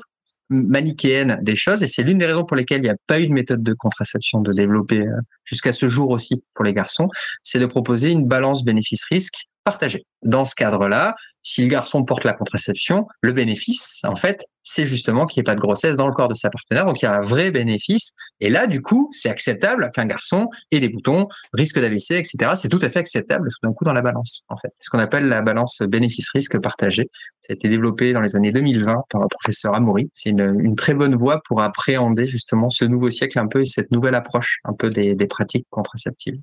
manichéenne 0.49 1.39
des 1.41 1.55
choses, 1.55 1.81
et 1.81 1.87
c'est 1.87 2.03
l'une 2.03 2.17
des 2.17 2.25
raisons 2.25 2.43
pour 2.43 2.57
lesquelles 2.57 2.79
il 2.79 2.83
n'y 2.83 2.89
a 2.89 2.97
pas 3.07 3.19
eu 3.21 3.27
de 3.27 3.31
méthode 3.31 3.63
de 3.63 3.73
contraception 3.73 4.41
de 4.41 4.51
développer 4.51 4.99
euh, 4.99 5.13
jusqu'à 5.45 5.71
ce 5.71 5.87
jour 5.87 6.09
aussi 6.09 6.41
pour 6.53 6.65
les 6.65 6.73
garçons, 6.73 7.07
c'est 7.41 7.59
de 7.59 7.65
proposer 7.65 8.11
une 8.11 8.27
balance 8.27 8.65
bénéfice-risque 8.65 9.45
partagée. 9.63 10.05
Dans 10.23 10.45
ce 10.45 10.55
cadre-là, 10.55 11.13
si 11.43 11.61
le 11.61 11.67
garçon 11.67 12.03
porte 12.03 12.23
la 12.23 12.33
contraception, 12.33 13.07
le 13.21 13.31
bénéfice, 13.31 14.01
en 14.03 14.15
fait, 14.15 14.43
c'est 14.63 14.85
justement 14.85 15.25
qu'il 15.25 15.39
n'y 15.39 15.41
ait 15.41 15.51
pas 15.51 15.55
de 15.55 15.59
grossesse 15.59 15.95
dans 15.95 16.07
le 16.07 16.13
corps 16.13 16.27
de 16.27 16.35
sa 16.35 16.49
partenaire. 16.49 16.85
Donc, 16.85 17.01
il 17.01 17.05
y 17.05 17.07
a 17.07 17.15
un 17.15 17.21
vrai 17.21 17.51
bénéfice. 17.51 18.13
Et 18.39 18.49
là, 18.49 18.67
du 18.67 18.81
coup, 18.81 19.09
c'est 19.11 19.29
acceptable 19.29 19.89
qu'un 19.93 20.05
garçon 20.05 20.49
ait 20.71 20.79
des 20.79 20.89
boutons, 20.89 21.27
risque 21.53 21.79
d'AVC, 21.79 22.11
etc. 22.11 22.51
C'est 22.55 22.69
tout 22.69 22.79
à 22.81 22.89
fait 22.89 22.99
acceptable 22.99 23.49
tout 23.49 23.67
d'un 23.67 23.73
coup 23.73 23.83
dans 23.83 23.93
la 23.93 24.01
balance, 24.01 24.43
en 24.49 24.57
fait. 24.57 24.71
Ce 24.79 24.89
qu'on 24.89 24.99
appelle 24.99 25.27
la 25.27 25.41
balance 25.41 25.81
bénéfice-risque 25.81 26.59
partagé. 26.59 27.09
Ça 27.41 27.47
a 27.51 27.53
été 27.53 27.69
développé 27.69 28.13
dans 28.13 28.21
les 28.21 28.35
années 28.35 28.51
2020 28.51 29.03
par 29.09 29.21
le 29.21 29.27
professeur 29.27 29.73
Amaury. 29.73 30.09
C'est 30.13 30.29
une, 30.29 30.75
très 30.75 30.93
bonne 30.93 31.15
voie 31.15 31.41
pour 31.45 31.61
appréhender 31.61 32.27
justement 32.27 32.69
ce 32.69 32.85
nouveau 32.85 33.11
siècle 33.11 33.39
un 33.39 33.47
peu 33.47 33.61
et 33.61 33.65
cette 33.65 33.91
nouvelle 33.91 34.15
approche 34.15 34.59
un 34.63 34.73
peu 34.73 34.89
des, 34.89 35.15
pratiques 35.27 35.67
contraceptives. 35.69 36.39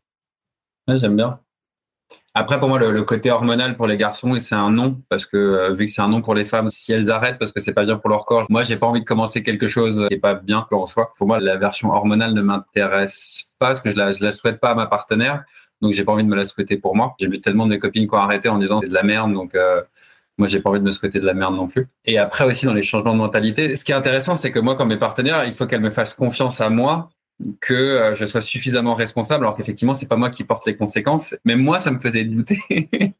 J'aime 0.88 1.16
bien. 1.16 1.40
Après, 2.34 2.60
pour 2.60 2.68
moi, 2.68 2.78
le, 2.78 3.02
côté 3.02 3.30
hormonal 3.30 3.76
pour 3.76 3.86
les 3.86 3.96
garçons, 3.96 4.38
c'est 4.38 4.54
un 4.54 4.70
non, 4.70 5.02
parce 5.08 5.26
que 5.26 5.36
euh, 5.36 5.72
vu 5.72 5.86
que 5.86 5.92
c'est 5.92 6.02
un 6.02 6.08
non 6.08 6.20
pour 6.20 6.34
les 6.34 6.44
femmes, 6.44 6.70
si 6.70 6.92
elles 6.92 7.10
arrêtent 7.10 7.38
parce 7.38 7.52
que 7.52 7.60
c'est 7.60 7.72
pas 7.72 7.84
bien 7.84 7.96
pour 7.96 8.10
leur 8.10 8.26
corps, 8.26 8.46
moi, 8.48 8.62
j'ai 8.62 8.76
pas 8.76 8.86
envie 8.86 9.00
de 9.00 9.06
commencer 9.06 9.42
quelque 9.42 9.66
chose 9.66 10.06
qui 10.08 10.14
est 10.14 10.18
pas 10.18 10.34
bien 10.34 10.64
pour 10.68 10.88
soi. 10.88 11.12
Pour 11.16 11.26
moi, 11.26 11.40
la 11.40 11.56
version 11.56 11.90
hormonale 11.90 12.34
ne 12.34 12.42
m'intéresse 12.42 13.54
pas, 13.58 13.68
parce 13.68 13.80
que 13.80 13.90
je 13.90 13.96
la, 13.96 14.12
je 14.12 14.22
la 14.22 14.30
souhaite 14.30 14.60
pas 14.60 14.70
à 14.70 14.74
ma 14.74 14.86
partenaire, 14.86 15.44
donc 15.80 15.92
j'ai 15.92 16.04
pas 16.04 16.12
envie 16.12 16.22
de 16.22 16.28
me 16.28 16.36
la 16.36 16.44
souhaiter 16.44 16.76
pour 16.76 16.94
moi. 16.94 17.14
J'ai 17.18 17.26
vu 17.26 17.40
tellement 17.40 17.64
de 17.64 17.70
mes 17.70 17.78
copines 17.78 18.06
qui 18.06 18.14
ont 18.14 18.18
arrêté 18.18 18.48
en 18.48 18.58
disant 18.58 18.80
c'est 18.80 18.88
de 18.88 18.94
la 18.94 19.02
merde, 19.02 19.32
donc 19.32 19.54
euh, 19.54 19.82
moi, 20.36 20.46
j'ai 20.46 20.60
pas 20.60 20.70
envie 20.70 20.78
de 20.80 20.84
me 20.84 20.92
souhaiter 20.92 21.18
de 21.18 21.26
la 21.26 21.34
merde 21.34 21.56
non 21.56 21.66
plus. 21.66 21.88
Et 22.04 22.18
après 22.18 22.44
aussi, 22.44 22.66
dans 22.66 22.74
les 22.74 22.82
changements 22.82 23.14
de 23.14 23.18
mentalité, 23.18 23.74
ce 23.74 23.84
qui 23.84 23.90
est 23.90 23.96
intéressant, 23.96 24.36
c'est 24.36 24.52
que 24.52 24.60
moi, 24.60 24.76
comme 24.76 24.88
mes 24.88 24.96
partenaires, 24.96 25.44
il 25.44 25.52
faut 25.52 25.66
qu'elles 25.66 25.80
me 25.80 25.90
fassent 25.90 26.14
confiance 26.14 26.60
à 26.60 26.70
moi 26.70 27.10
que 27.60 27.74
euh, 27.74 28.14
je 28.14 28.26
sois 28.26 28.40
suffisamment 28.40 28.94
responsable, 28.94 29.44
alors 29.44 29.56
qu'effectivement, 29.56 29.94
c'est 29.94 30.08
pas 30.08 30.16
moi 30.16 30.30
qui 30.30 30.44
porte 30.44 30.66
les 30.66 30.76
conséquences. 30.76 31.36
Même 31.44 31.60
moi, 31.60 31.78
ça 31.78 31.90
me 31.90 31.98
faisait 31.98 32.24
douter. 32.24 32.58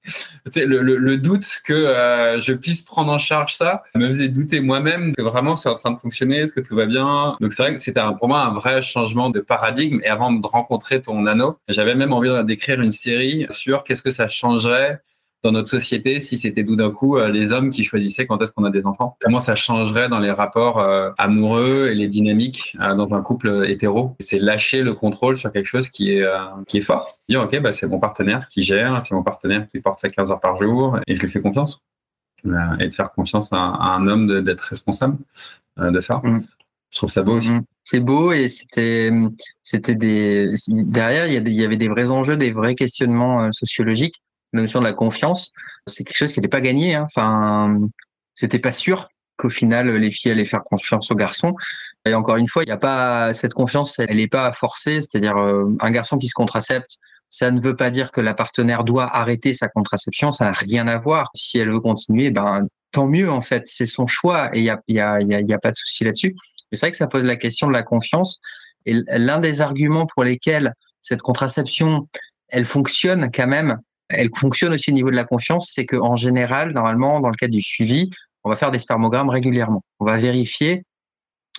le, 0.57 0.65
le, 0.65 0.97
le, 0.97 1.16
doute 1.19 1.47
que 1.65 1.73
euh, 1.73 2.39
je 2.39 2.53
puisse 2.53 2.82
prendre 2.82 3.12
en 3.12 3.19
charge 3.19 3.55
ça 3.55 3.82
me 3.95 4.07
faisait 4.09 4.28
douter 4.28 4.61
moi-même 4.61 5.15
que 5.15 5.23
vraiment 5.23 5.57
c'est 5.57 5.69
en 5.69 5.74
train 5.74 5.90
de 5.90 5.99
fonctionner, 5.99 6.39
est-ce 6.39 6.53
que 6.53 6.61
tout 6.61 6.74
va 6.74 6.86
bien? 6.86 7.36
Donc 7.40 7.53
c'est 7.53 7.62
vrai 7.62 7.74
que 7.74 7.81
c'était 7.81 8.01
pour 8.19 8.28
moi 8.28 8.43
un 8.43 8.53
vrai 8.53 8.82
changement 8.82 9.31
de 9.31 9.40
paradigme. 9.40 10.01
Et 10.05 10.09
avant 10.09 10.32
de 10.32 10.47
rencontrer 10.47 11.03
ton 11.03 11.27
anneau, 11.27 11.59
j'avais 11.69 11.95
même 11.95 12.12
envie 12.12 12.28
d'écrire 12.45 12.81
une 12.81 12.90
série 12.90 13.47
sur 13.51 13.85
qu'est-ce 13.85 14.03
que 14.03 14.11
ça 14.11 14.28
changerait 14.28 15.01
dans 15.43 15.52
notre 15.52 15.69
société 15.69 16.20
si 16.20 16.36
c'était 16.36 16.65
tout 16.65 16.77
d'un 16.77 16.90
coup 16.90 17.16
euh, 17.16 17.28
les 17.28 17.52
hommes 17.52 17.70
qui 17.70 17.85
choisissaient 17.85 18.27
quand 18.27 18.40
est-ce 18.43 18.52
qu'on 18.52 18.65
a 18.65 18.70
des 18.70 18.86
enfants 18.86 19.16
Comment 19.20 19.40
ça 19.40 19.55
changerait 19.55 20.09
dans 20.09 20.19
les 20.19 20.31
rapports 20.31 20.78
euh, 20.78 21.10
amoureux 21.19 21.89
et 21.90 21.94
les 21.94 22.09
dynamiques 22.09 22.77
euh, 22.81 22.94
dans 22.94 23.15
un 23.15 23.23
couple 23.23 23.65
hétéro? 23.69 24.16
C'est 24.20 24.39
lâcher 24.39 24.82
le 24.82 24.94
contrôle 24.94 25.36
sur 25.36 25.52
quelque 25.52 25.66
chose 25.66 25.90
qui 25.90 26.10
est 26.10 26.27
qui 26.66 26.78
est 26.78 26.82
fort. 26.82 27.19
Dire 27.28 27.43
ok 27.43 27.60
bah 27.60 27.73
c'est 27.73 27.86
mon 27.86 28.01
partenaire 28.01 28.48
qui 28.48 28.62
gère, 28.62 29.01
c'est 29.02 29.15
mon 29.15 29.23
partenaire 29.23 29.66
qui 29.69 29.81
porte 29.81 30.01
ça 30.01 30.09
15 30.09 30.31
heures 30.31 30.40
par 30.40 30.60
jour 30.60 30.98
et 31.06 31.15
je 31.15 31.20
lui 31.20 31.28
fais 31.28 31.40
confiance 31.40 31.82
et 32.44 32.86
de 32.86 32.93
faire 32.93 33.12
confiance 33.12 33.52
à, 33.52 33.56
un 33.56 34.06
homme 34.06 34.43
d'être 34.43 34.60
responsable 34.60 35.19
de 35.77 36.01
ça. 36.01 36.20
Mm. 36.23 36.40
Je 36.90 36.97
trouve 36.97 37.10
ça 37.10 37.23
beau 37.23 37.36
aussi. 37.36 37.52
Mm. 37.52 37.65
C'est 37.85 38.01
beau 38.01 38.32
et 38.32 38.48
c'était 38.48 39.10
c'était 39.62 39.94
des 39.94 40.51
derrière 40.69 41.27
il 41.27 41.32
y, 41.32 41.36
il 41.36 41.55
y 41.55 41.65
avait 41.65 41.77
des 41.77 41.89
vrais 41.89 42.10
enjeux, 42.10 42.36
des 42.36 42.51
vrais 42.51 42.74
questionnements 42.74 43.51
sociologiques 43.52 44.20
la 44.53 44.62
notion 44.62 44.81
de 44.81 44.85
la 44.85 44.93
confiance, 44.93 45.53
c'est 45.87 46.05
quelque 46.05 46.16
chose 46.16 46.33
qui 46.33 46.41
n'était 46.41 46.49
pas 46.49 46.61
gagné. 46.61 46.95
Hein. 46.95 47.05
Enfin, 47.05 47.79
c'était 48.35 48.59
pas 48.59 48.73
sûr 48.73 49.09
qu'au 49.37 49.51
final 49.51 49.89
les 49.89 50.11
filles 50.11 50.33
allaient 50.33 50.45
faire 50.45 50.62
confiance 50.65 51.11
aux 51.11 51.15
garçons. 51.15 51.55
Et 52.05 52.15
encore 52.15 52.37
une 52.37 52.49
fois, 52.49 52.62
il 52.62 52.66
n'y 52.66 52.73
a 52.73 52.79
pas 52.79 53.33
cette 53.35 53.55
confiance, 53.55 53.99
elle 53.99 54.16
n'est 54.16 54.29
pas 54.29 54.51
forcée. 54.53 55.01
C'est-à-dire 55.03 55.37
euh, 55.37 55.65
un 55.81 55.91
garçon 55.91 56.19
qui 56.19 56.29
se 56.29 56.35
contracepte, 56.35 56.99
ça 57.29 57.51
ne 57.51 57.61
veut 57.61 57.77
pas 57.77 57.91
dire 57.91 58.11
que 58.11 58.20
la 58.20 58.35
partenaire 58.35 58.85
doit 58.85 59.05
arrêter 59.05 59.55
sa 59.55 59.69
contraception. 59.69 60.33
Ça 60.33 60.47
n'a 60.47 60.53
rien 60.53 60.89
à 60.89 60.97
voir. 60.97 61.29
Si 61.35 61.59
elle 61.59 61.70
veut 61.70 61.81
continuer, 61.81 62.31
ben 62.31 62.66
tant 62.93 63.07
mieux 63.07 63.31
en 63.31 63.41
fait. 63.41 63.65
C'est 63.66 63.87
son 63.87 64.07
choix 64.07 64.55
et 64.57 64.61
il 64.61 64.65
y 64.65 64.70
a, 64.70 64.81
y, 64.89 64.99
a, 64.99 65.20
y 65.20 65.53
a 65.53 65.59
pas 65.59 65.70
de 65.70 65.77
souci 65.77 66.05
là-dessus. 66.05 66.35
Mais 66.70 66.77
c'est 66.77 66.87
vrai 66.87 66.91
que 66.91 66.97
ça 66.97 67.07
pose 67.07 67.25
la 67.25 67.37
question 67.37 67.66
de 67.66 67.73
la 67.73 67.83
confiance. 67.83 68.41
Et 68.87 68.95
l'un 69.09 69.39
des 69.39 69.61
arguments 69.61 70.07
pour 70.07 70.25
lesquels 70.25 70.73
cette 71.01 71.23
contraception, 71.23 72.09
elle 72.49 72.65
fonctionne 72.65 73.31
quand 73.33 73.47
même, 73.47 73.79
elle 74.10 74.30
fonctionne 74.35 74.74
aussi 74.74 74.90
au 74.90 74.94
niveau 74.94 75.10
de 75.10 75.16
la 75.16 75.24
confiance, 75.24 75.72
c'est 75.74 75.86
qu'en 75.86 76.16
général, 76.16 76.72
normalement, 76.72 77.20
dans 77.20 77.28
le 77.28 77.36
cadre 77.36 77.52
du 77.52 77.60
suivi, 77.60 78.10
on 78.44 78.51
va 78.51 78.56
faire 78.56 78.70
des 78.70 78.78
spermogrammes 78.78 79.28
régulièrement. 79.28 79.82
On 80.01 80.06
va 80.06 80.16
vérifier 80.16 80.85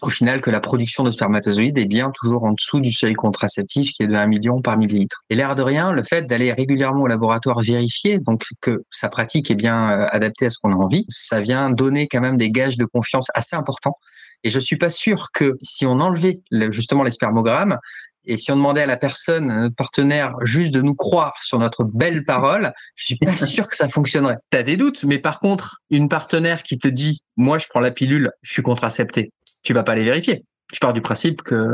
au 0.01 0.09
final 0.09 0.41
que 0.41 0.49
la 0.49 0.59
production 0.59 1.03
de 1.03 1.11
spermatozoïdes 1.11 1.77
est 1.77 1.85
bien 1.85 2.11
toujours 2.11 2.43
en 2.43 2.53
dessous 2.53 2.79
du 2.79 2.91
seuil 2.91 3.13
contraceptif 3.13 3.91
qui 3.91 4.03
est 4.03 4.07
de 4.07 4.15
1 4.15 4.27
million 4.27 4.61
par 4.61 4.77
millilitre. 4.77 5.23
Et 5.29 5.35
l'air 5.35 5.55
de 5.55 5.61
rien, 5.61 5.91
le 5.91 6.03
fait 6.03 6.23
d'aller 6.23 6.53
régulièrement 6.53 7.03
au 7.03 7.07
laboratoire 7.07 7.59
vérifier 7.59 8.19
donc 8.19 8.43
que 8.61 8.83
sa 8.91 9.09
pratique 9.09 9.51
est 9.51 9.55
bien 9.55 9.89
euh, 9.91 10.07
adaptée 10.09 10.45
à 10.45 10.49
ce 10.49 10.57
qu'on 10.61 10.71
a 10.71 10.75
envie, 10.75 11.05
ça 11.09 11.41
vient 11.41 11.69
donner 11.69 12.07
quand 12.07 12.21
même 12.21 12.37
des 12.37 12.49
gages 12.49 12.77
de 12.77 12.85
confiance 12.85 13.27
assez 13.33 13.55
importants. 13.55 13.95
Et 14.43 14.49
je 14.49 14.59
suis 14.59 14.77
pas 14.77 14.89
sûr 14.89 15.31
que 15.33 15.57
si 15.61 15.85
on 15.85 15.99
enlevait 15.99 16.41
justement 16.71 17.03
les 17.03 17.11
spermogrammes, 17.11 17.77
et 18.25 18.37
si 18.37 18.51
on 18.51 18.55
demandait 18.55 18.81
à 18.81 18.85
la 18.85 18.97
personne, 18.97 19.49
à 19.49 19.55
notre 19.55 19.75
partenaire, 19.75 20.35
juste 20.41 20.71
de 20.71 20.81
nous 20.81 20.95
croire 20.95 21.33
sur 21.41 21.57
notre 21.57 21.83
belle 21.83 22.25
parole, 22.25 22.73
je 22.95 23.05
suis 23.05 23.17
pas 23.17 23.35
sûr 23.35 23.67
que 23.67 23.75
ça 23.75 23.87
fonctionnerait. 23.87 24.37
Tu 24.51 24.57
as 24.57 24.63
des 24.63 24.77
doutes, 24.77 25.03
mais 25.03 25.19
par 25.19 25.39
contre, 25.39 25.81
une 25.89 26.09
partenaire 26.09 26.63
qui 26.63 26.77
te 26.77 26.87
dit, 26.87 27.21
moi, 27.37 27.57
je 27.57 27.67
prends 27.67 27.79
la 27.79 27.91
pilule, 27.91 28.31
je 28.41 28.51
suis 28.51 28.61
contracepté, 28.61 29.31
tu 29.63 29.73
vas 29.73 29.83
pas 29.83 29.95
les 29.95 30.03
vérifier. 30.03 30.43
Tu 30.71 30.79
pars 30.79 30.93
du 30.93 31.01
principe 31.01 31.41
que, 31.41 31.67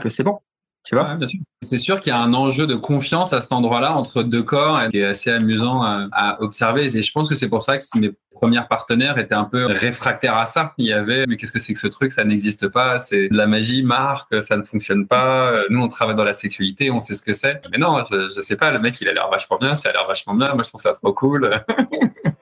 que 0.00 0.08
c'est 0.08 0.24
bon. 0.24 0.40
Tu 0.84 0.94
vois 0.94 1.18
C'est 1.62 1.78
sûr 1.78 2.00
qu'il 2.00 2.10
y 2.10 2.16
a 2.16 2.18
un 2.18 2.32
enjeu 2.32 2.66
de 2.66 2.74
confiance 2.74 3.32
à 3.32 3.40
cet 3.40 3.52
endroit-là 3.52 3.92
entre 3.94 4.22
deux 4.22 4.42
corps 4.42 4.80
qui 4.88 4.98
est 4.98 5.04
assez 5.04 5.30
amusant 5.30 5.82
à, 5.82 6.38
observer. 6.40 6.96
Et 6.96 7.02
je 7.02 7.12
pense 7.12 7.28
que 7.28 7.34
c'est 7.34 7.48
pour 7.48 7.60
ça 7.60 7.76
que 7.76 7.98
mes 7.98 8.12
premières 8.30 8.66
partenaires 8.66 9.18
étaient 9.18 9.34
un 9.34 9.44
peu 9.44 9.66
réfractaires 9.66 10.36
à 10.36 10.46
ça. 10.46 10.72
Il 10.78 10.86
y 10.86 10.92
avait, 10.92 11.26
mais 11.26 11.36
qu'est-ce 11.36 11.52
que 11.52 11.60
c'est 11.60 11.74
que 11.74 11.78
ce 11.78 11.86
truc? 11.86 12.12
Ça 12.12 12.24
n'existe 12.24 12.68
pas. 12.68 12.98
C'est 12.98 13.28
de 13.28 13.36
la 13.36 13.46
magie, 13.46 13.82
marque, 13.82 14.42
ça 14.42 14.56
ne 14.56 14.62
fonctionne 14.62 15.06
pas. 15.06 15.52
Nous, 15.68 15.82
on 15.82 15.88
travaille 15.88 16.16
dans 16.16 16.24
la 16.24 16.34
sexualité, 16.34 16.90
on 16.90 17.00
sait 17.00 17.14
ce 17.14 17.22
que 17.22 17.34
c'est. 17.34 17.60
Mais 17.70 17.78
non, 17.78 18.02
je, 18.10 18.30
je 18.34 18.40
sais 18.40 18.56
pas. 18.56 18.70
Le 18.70 18.78
mec, 18.78 18.98
il 19.00 19.08
a 19.08 19.12
l'air 19.12 19.28
vachement 19.30 19.58
bien. 19.58 19.76
Ça 19.76 19.90
a 19.90 19.92
l'air 19.92 20.06
vachement 20.06 20.34
bien. 20.34 20.54
Moi, 20.54 20.62
je 20.64 20.70
trouve 20.70 20.80
ça 20.80 20.92
trop 20.92 21.12
cool. 21.12 21.62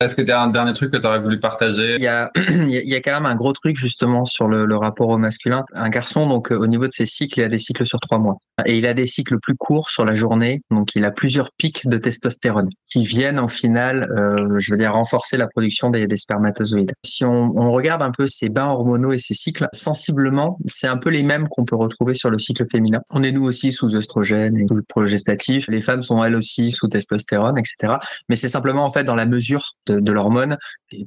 Est-ce 0.00 0.14
que 0.14 0.22
tu 0.22 0.30
as 0.30 0.40
un 0.40 0.46
dernier 0.46 0.74
truc 0.74 0.92
que 0.92 0.96
tu 0.96 1.06
aurais 1.08 1.18
voulu 1.18 1.40
partager? 1.40 1.96
Il 1.98 2.02
y, 2.02 2.06
a, 2.06 2.30
il 2.36 2.88
y 2.88 2.94
a 2.94 3.00
quand 3.00 3.14
même 3.14 3.26
un 3.26 3.34
gros 3.34 3.52
truc 3.52 3.76
justement 3.76 4.24
sur 4.24 4.46
le, 4.46 4.64
le 4.64 4.76
rapport 4.76 5.08
au 5.08 5.18
masculin. 5.18 5.64
Un 5.74 5.88
garçon, 5.88 6.28
donc 6.28 6.52
euh, 6.52 6.56
au 6.56 6.68
niveau 6.68 6.86
de 6.86 6.92
ses 6.92 7.04
cycles, 7.04 7.40
il 7.40 7.42
a 7.42 7.48
des 7.48 7.58
cycles 7.58 7.84
sur 7.84 7.98
trois 7.98 8.18
mois. 8.18 8.36
Et 8.64 8.78
il 8.78 8.86
a 8.86 8.94
des 8.94 9.08
cycles 9.08 9.38
plus 9.40 9.56
courts 9.56 9.90
sur 9.90 10.04
la 10.04 10.14
journée. 10.14 10.60
Donc 10.70 10.94
il 10.94 11.04
a 11.04 11.10
plusieurs 11.10 11.50
pics 11.56 11.88
de 11.88 11.98
testostérone 11.98 12.68
qui 12.86 13.04
viennent 13.04 13.40
en 13.40 13.48
final, 13.48 14.08
euh, 14.16 14.60
je 14.60 14.72
veux 14.72 14.78
dire, 14.78 14.92
renforcer 14.92 15.36
la 15.36 15.48
production 15.48 15.90
des, 15.90 16.06
des 16.06 16.16
spermatozoïdes. 16.16 16.92
Si 17.04 17.24
on, 17.24 17.52
on, 17.56 17.72
regarde 17.72 18.02
un 18.02 18.12
peu 18.12 18.28
ces 18.28 18.50
bains 18.50 18.68
hormonaux 18.68 19.12
et 19.12 19.18
ces 19.18 19.34
cycles, 19.34 19.66
sensiblement, 19.72 20.58
c'est 20.66 20.86
un 20.86 20.96
peu 20.96 21.10
les 21.10 21.24
mêmes 21.24 21.48
qu'on 21.48 21.64
peut 21.64 21.76
retrouver 21.76 22.14
sur 22.14 22.30
le 22.30 22.38
cycle 22.38 22.64
féminin. 22.70 23.00
On 23.10 23.24
est 23.24 23.32
nous 23.32 23.44
aussi 23.44 23.72
sous 23.72 23.96
oestrogène 23.96 24.56
et 24.56 24.64
sous 24.68 24.76
progestatif. 24.88 25.66
Les 25.68 25.80
femmes 25.80 26.02
sont 26.02 26.22
elles 26.22 26.36
aussi 26.36 26.70
sous 26.70 26.86
testostérone, 26.86 27.58
etc. 27.58 27.96
Mais 28.28 28.36
c'est 28.36 28.48
simplement 28.48 28.84
en 28.84 28.90
fait 28.90 29.02
dans 29.02 29.16
la 29.16 29.26
mesure 29.26 29.74
de, 29.90 30.12
l'hormone 30.12 30.56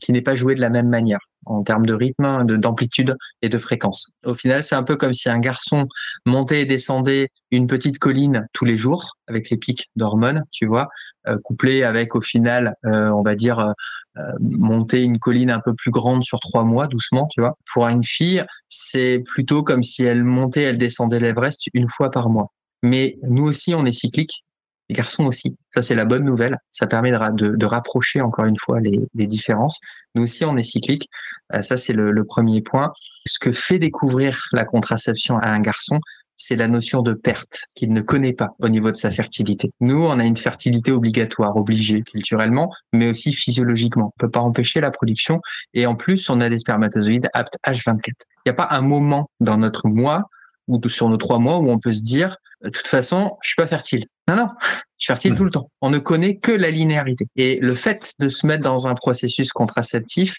qui 0.01 0.11
n'est 0.11 0.21
pas 0.21 0.35
joué 0.35 0.55
de 0.55 0.61
la 0.61 0.69
même 0.69 0.89
manière 0.89 1.19
en 1.45 1.63
termes 1.63 1.85
de 1.85 1.93
rythme, 1.93 2.45
d'amplitude 2.45 3.15
et 3.41 3.49
de 3.49 3.57
fréquence. 3.57 4.11
Au 4.25 4.35
final, 4.35 4.61
c'est 4.61 4.75
un 4.75 4.83
peu 4.83 4.95
comme 4.95 5.13
si 5.13 5.29
un 5.29 5.39
garçon 5.39 5.87
montait 6.25 6.61
et 6.61 6.65
descendait 6.65 7.29
une 7.49 7.67
petite 7.67 7.97
colline 7.97 8.47
tous 8.53 8.65
les 8.65 8.77
jours 8.77 9.17
avec 9.27 9.49
les 9.49 9.57
pics 9.57 9.89
d'hormones, 9.95 10.43
tu 10.51 10.65
vois, 10.65 10.87
euh, 11.27 11.37
couplé 11.43 11.83
avec 11.83 12.15
au 12.15 12.21
final, 12.21 12.75
euh, 12.85 13.09
on 13.09 13.23
va 13.23 13.35
dire, 13.35 13.73
euh, 14.17 14.21
monter 14.39 15.01
une 15.01 15.19
colline 15.19 15.49
un 15.49 15.61
peu 15.63 15.73
plus 15.73 15.91
grande 15.91 16.23
sur 16.23 16.39
trois 16.39 16.63
mois, 16.63 16.87
doucement, 16.87 17.27
tu 17.31 17.41
vois. 17.41 17.57
Pour 17.73 17.87
une 17.87 18.03
fille, 18.03 18.43
c'est 18.67 19.23
plutôt 19.25 19.63
comme 19.63 19.83
si 19.83 20.03
elle 20.03 20.23
montait, 20.23 20.63
elle 20.63 20.77
descendait 20.77 21.19
l'Everest 21.19 21.69
une 21.73 21.87
fois 21.87 22.11
par 22.11 22.29
mois. 22.29 22.51
Mais 22.83 23.15
nous 23.23 23.43
aussi, 23.43 23.73
on 23.73 23.85
est 23.85 23.91
cyclique 23.91 24.43
les 24.91 24.95
garçons 24.95 25.23
aussi. 25.23 25.55
Ça, 25.73 25.81
c'est 25.81 25.95
la 25.95 26.03
bonne 26.03 26.25
nouvelle. 26.25 26.57
Ça 26.69 26.85
permet 26.85 27.11
de, 27.11 27.65
rapprocher 27.65 28.19
encore 28.19 28.45
une 28.45 28.57
fois 28.57 28.79
les, 28.81 29.27
différences. 29.27 29.79
Nous 30.15 30.23
aussi, 30.23 30.43
on 30.43 30.57
est 30.57 30.63
cyclique. 30.63 31.09
Euh, 31.53 31.61
ça, 31.61 31.77
c'est 31.77 31.93
le, 31.93 32.11
le, 32.11 32.25
premier 32.25 32.61
point. 32.61 32.91
Ce 33.25 33.39
que 33.39 33.53
fait 33.53 33.79
découvrir 33.79 34.37
la 34.51 34.65
contraception 34.65 35.37
à 35.37 35.47
un 35.47 35.61
garçon, 35.61 35.99
c'est 36.35 36.57
la 36.57 36.67
notion 36.67 37.01
de 37.03 37.13
perte 37.13 37.67
qu'il 37.73 37.93
ne 37.93 38.01
connaît 38.01 38.33
pas 38.33 38.49
au 38.59 38.67
niveau 38.67 38.91
de 38.91 38.97
sa 38.97 39.11
fertilité. 39.11 39.71
Nous, 39.79 40.03
on 40.03 40.19
a 40.19 40.25
une 40.25 40.35
fertilité 40.35 40.91
obligatoire, 40.91 41.55
obligée 41.55 42.01
culturellement, 42.01 42.69
mais 42.91 43.09
aussi 43.09 43.31
physiologiquement. 43.31 44.11
On 44.13 44.19
peut 44.19 44.31
pas 44.31 44.41
empêcher 44.41 44.81
la 44.81 44.91
production 44.91 45.39
et 45.73 45.85
en 45.85 45.95
plus, 45.95 46.29
on 46.29 46.41
a 46.41 46.49
des 46.49 46.59
spermatozoïdes 46.59 47.29
aptes 47.33 47.55
H24. 47.65 48.01
Il 48.07 48.13
n'y 48.47 48.49
a 48.49 48.53
pas 48.53 48.67
un 48.71 48.81
moment 48.81 49.29
dans 49.39 49.57
notre 49.57 49.87
mois 49.87 50.23
ou 50.67 50.79
sur 50.89 51.09
nos 51.09 51.17
trois 51.17 51.39
mois 51.39 51.59
où 51.59 51.69
on 51.69 51.79
peut 51.79 51.93
se 51.93 52.03
dire, 52.03 52.35
de 52.63 52.69
toute 52.69 52.87
façon, 52.87 53.37
je 53.41 53.49
suis 53.49 53.55
pas 53.55 53.67
fertile. 53.67 54.05
Non, 54.31 54.43
non, 54.43 54.49
je 54.97 55.05
suis 55.05 55.07
fertile 55.07 55.33
mmh. 55.33 55.35
tout 55.35 55.43
le 55.43 55.51
temps. 55.51 55.69
On 55.81 55.89
ne 55.89 55.99
connaît 55.99 56.37
que 56.37 56.51
la 56.51 56.71
linéarité. 56.71 57.25
Et 57.35 57.57
le 57.61 57.75
fait 57.75 58.13
de 58.19 58.29
se 58.29 58.47
mettre 58.47 58.63
dans 58.63 58.87
un 58.87 58.95
processus 58.95 59.51
contraceptif, 59.51 60.35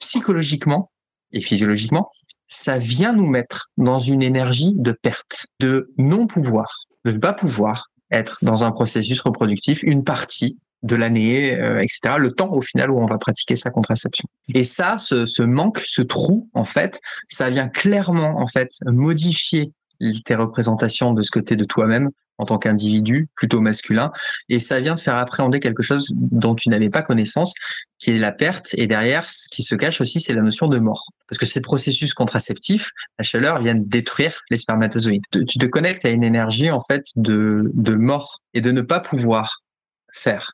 psychologiquement 0.00 0.90
et 1.32 1.40
physiologiquement, 1.40 2.10
ça 2.48 2.78
vient 2.78 3.12
nous 3.12 3.26
mettre 3.26 3.70
dans 3.76 3.98
une 3.98 4.22
énergie 4.22 4.72
de 4.74 4.92
perte, 4.92 5.46
de 5.60 5.92
non-pouvoir, 5.98 6.86
de 7.04 7.12
ne 7.12 7.18
pas 7.18 7.32
pouvoir 7.32 7.90
être 8.10 8.38
dans 8.42 8.64
un 8.64 8.70
processus 8.70 9.20
reproductif 9.20 9.82
une 9.82 10.04
partie 10.04 10.58
de 10.82 10.94
l'année, 10.94 11.56
euh, 11.56 11.80
etc. 11.80 12.16
Le 12.18 12.32
temps 12.32 12.52
au 12.52 12.62
final 12.62 12.90
où 12.90 12.98
on 12.98 13.06
va 13.06 13.18
pratiquer 13.18 13.56
sa 13.56 13.70
contraception. 13.70 14.28
Et 14.54 14.62
ça, 14.64 14.98
ce, 14.98 15.26
ce 15.26 15.42
manque, 15.42 15.80
ce 15.84 16.02
trou, 16.02 16.48
en 16.54 16.64
fait, 16.64 17.00
ça 17.28 17.50
vient 17.50 17.68
clairement 17.68 18.38
en 18.38 18.46
fait 18.46 18.70
modifier 18.84 19.72
tes 20.24 20.34
représentations 20.34 21.12
de 21.12 21.22
ce 21.22 21.30
côté 21.30 21.56
de 21.56 21.64
toi-même 21.64 22.10
en 22.38 22.44
tant 22.44 22.58
qu'individu 22.58 23.28
plutôt 23.34 23.60
masculin. 23.60 24.10
Et 24.48 24.60
ça 24.60 24.80
vient 24.80 24.94
de 24.94 25.00
faire 25.00 25.16
appréhender 25.16 25.60
quelque 25.60 25.82
chose 25.82 26.10
dont 26.14 26.54
tu 26.54 26.68
n'avais 26.68 26.90
pas 26.90 27.02
connaissance 27.02 27.54
qui 27.98 28.10
est 28.10 28.18
la 28.18 28.32
perte. 28.32 28.74
Et 28.74 28.86
derrière 28.86 29.28
ce 29.28 29.48
qui 29.50 29.62
se 29.62 29.74
cache 29.74 30.00
aussi 30.00 30.20
c'est 30.20 30.34
la 30.34 30.42
notion 30.42 30.68
de 30.68 30.78
mort. 30.78 31.06
Parce 31.28 31.38
que 31.38 31.46
ces 31.46 31.60
processus 31.60 32.14
contraceptifs 32.14 32.90
la 33.18 33.24
chaleur 33.24 33.62
vient 33.62 33.74
détruire 33.74 34.42
les 34.50 34.56
spermatozoïdes. 34.56 35.24
Tu 35.30 35.58
te 35.58 35.66
connectes 35.66 36.04
à 36.04 36.10
une 36.10 36.24
énergie 36.24 36.70
en 36.70 36.80
fait 36.80 37.04
de 37.16 37.70
de 37.74 37.94
mort 37.94 38.42
et 38.54 38.60
de 38.60 38.70
ne 38.70 38.80
pas 38.80 39.00
pouvoir 39.00 39.62
faire. 40.12 40.52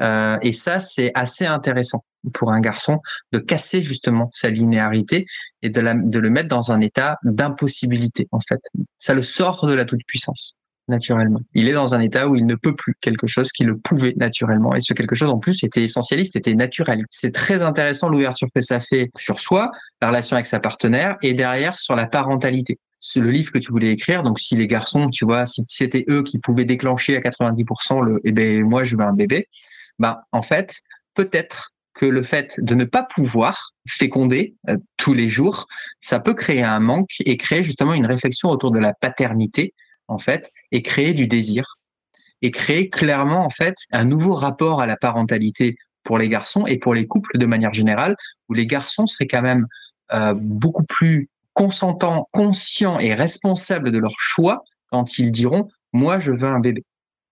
Euh, 0.00 0.38
et 0.42 0.52
ça, 0.52 0.80
c'est 0.80 1.10
assez 1.14 1.46
intéressant 1.46 2.04
pour 2.32 2.52
un 2.52 2.60
garçon 2.60 3.00
de 3.32 3.38
casser 3.38 3.82
justement 3.82 4.30
sa 4.32 4.48
linéarité 4.48 5.26
et 5.62 5.70
de, 5.70 5.80
la, 5.80 5.94
de 5.94 6.18
le 6.18 6.30
mettre 6.30 6.48
dans 6.48 6.72
un 6.72 6.80
état 6.80 7.18
d'impossibilité, 7.24 8.28
en 8.30 8.40
fait. 8.40 8.60
Ça 8.98 9.14
le 9.14 9.22
sort 9.22 9.66
de 9.66 9.74
la 9.74 9.84
toute-puissance, 9.84 10.56
naturellement. 10.92 11.40
Il 11.54 11.68
est 11.68 11.72
dans 11.72 11.94
un 11.94 12.00
état 12.00 12.28
où 12.28 12.36
il 12.36 12.46
ne 12.46 12.54
peut 12.54 12.76
plus 12.76 12.94
quelque 13.00 13.26
chose 13.26 13.50
qui 13.50 13.64
le 13.64 13.76
pouvait 13.76 14.14
naturellement. 14.16 14.74
Et 14.76 14.80
ce 14.80 14.94
quelque 14.94 15.16
chose, 15.16 15.30
en 15.30 15.38
plus, 15.38 15.64
était 15.64 15.82
essentialiste, 15.82 16.36
était 16.36 16.54
naturel. 16.54 17.04
C'est 17.10 17.32
très 17.32 17.62
intéressant 17.62 18.08
l'ouverture 18.08 18.48
que 18.54 18.60
ça 18.60 18.78
fait 18.78 19.10
sur 19.16 19.40
soi, 19.40 19.70
la 20.00 20.08
relation 20.08 20.36
avec 20.36 20.46
sa 20.46 20.60
partenaire, 20.60 21.16
et 21.22 21.32
derrière 21.34 21.78
sur 21.78 21.96
la 21.96 22.06
parentalité 22.06 22.78
le 23.16 23.30
livre 23.30 23.50
que 23.50 23.58
tu 23.58 23.72
voulais 23.72 23.90
écrire. 23.90 24.22
Donc, 24.22 24.38
si 24.38 24.54
les 24.54 24.68
garçons, 24.68 25.08
tu 25.10 25.24
vois, 25.24 25.44
si 25.46 25.62
c'était 25.66 26.04
eux 26.08 26.22
qui 26.22 26.38
pouvaient 26.38 26.64
déclencher 26.64 27.16
à 27.16 27.20
90% 27.20 28.00
le, 28.00 28.20
eh 28.22 28.30
ben, 28.30 28.62
moi, 28.62 28.84
je 28.84 28.96
veux 28.96 29.02
un 29.02 29.12
bébé 29.12 29.48
bah, 29.98 30.24
en 30.32 30.42
fait, 30.42 30.80
peut-être 31.14 31.72
que 31.94 32.06
le 32.06 32.22
fait 32.22 32.58
de 32.58 32.74
ne 32.74 32.84
pas 32.84 33.02
pouvoir 33.02 33.72
féconder 33.86 34.56
euh, 34.68 34.78
tous 34.96 35.14
les 35.14 35.28
jours, 35.28 35.66
ça 36.00 36.20
peut 36.20 36.34
créer 36.34 36.62
un 36.62 36.80
manque 36.80 37.14
et 37.20 37.36
créer 37.36 37.62
justement 37.62 37.94
une 37.94 38.06
réflexion 38.06 38.48
autour 38.48 38.70
de 38.70 38.78
la 38.78 38.94
paternité, 38.94 39.74
en 40.12 40.18
fait, 40.18 40.52
et 40.70 40.82
créer 40.82 41.14
du 41.14 41.26
désir, 41.26 41.78
et 42.42 42.50
créer 42.50 42.90
clairement, 42.90 43.44
en 43.44 43.50
fait, 43.50 43.76
un 43.92 44.04
nouveau 44.04 44.34
rapport 44.34 44.80
à 44.80 44.86
la 44.86 44.96
parentalité 44.96 45.76
pour 46.04 46.18
les 46.18 46.28
garçons 46.28 46.66
et 46.66 46.78
pour 46.78 46.94
les 46.94 47.06
couples 47.06 47.38
de 47.38 47.46
manière 47.46 47.72
générale, 47.72 48.16
où 48.48 48.54
les 48.54 48.66
garçons 48.66 49.06
seraient 49.06 49.26
quand 49.26 49.42
même 49.42 49.66
euh, 50.12 50.34
beaucoup 50.36 50.84
plus 50.84 51.28
consentants, 51.54 52.28
conscients 52.32 52.98
et 52.98 53.14
responsables 53.14 53.92
de 53.92 53.98
leur 53.98 54.14
choix 54.18 54.62
quand 54.90 55.18
ils 55.18 55.30
diront 55.30 55.68
moi 55.92 56.18
je 56.18 56.32
veux 56.32 56.48
un 56.48 56.60
bébé, 56.60 56.84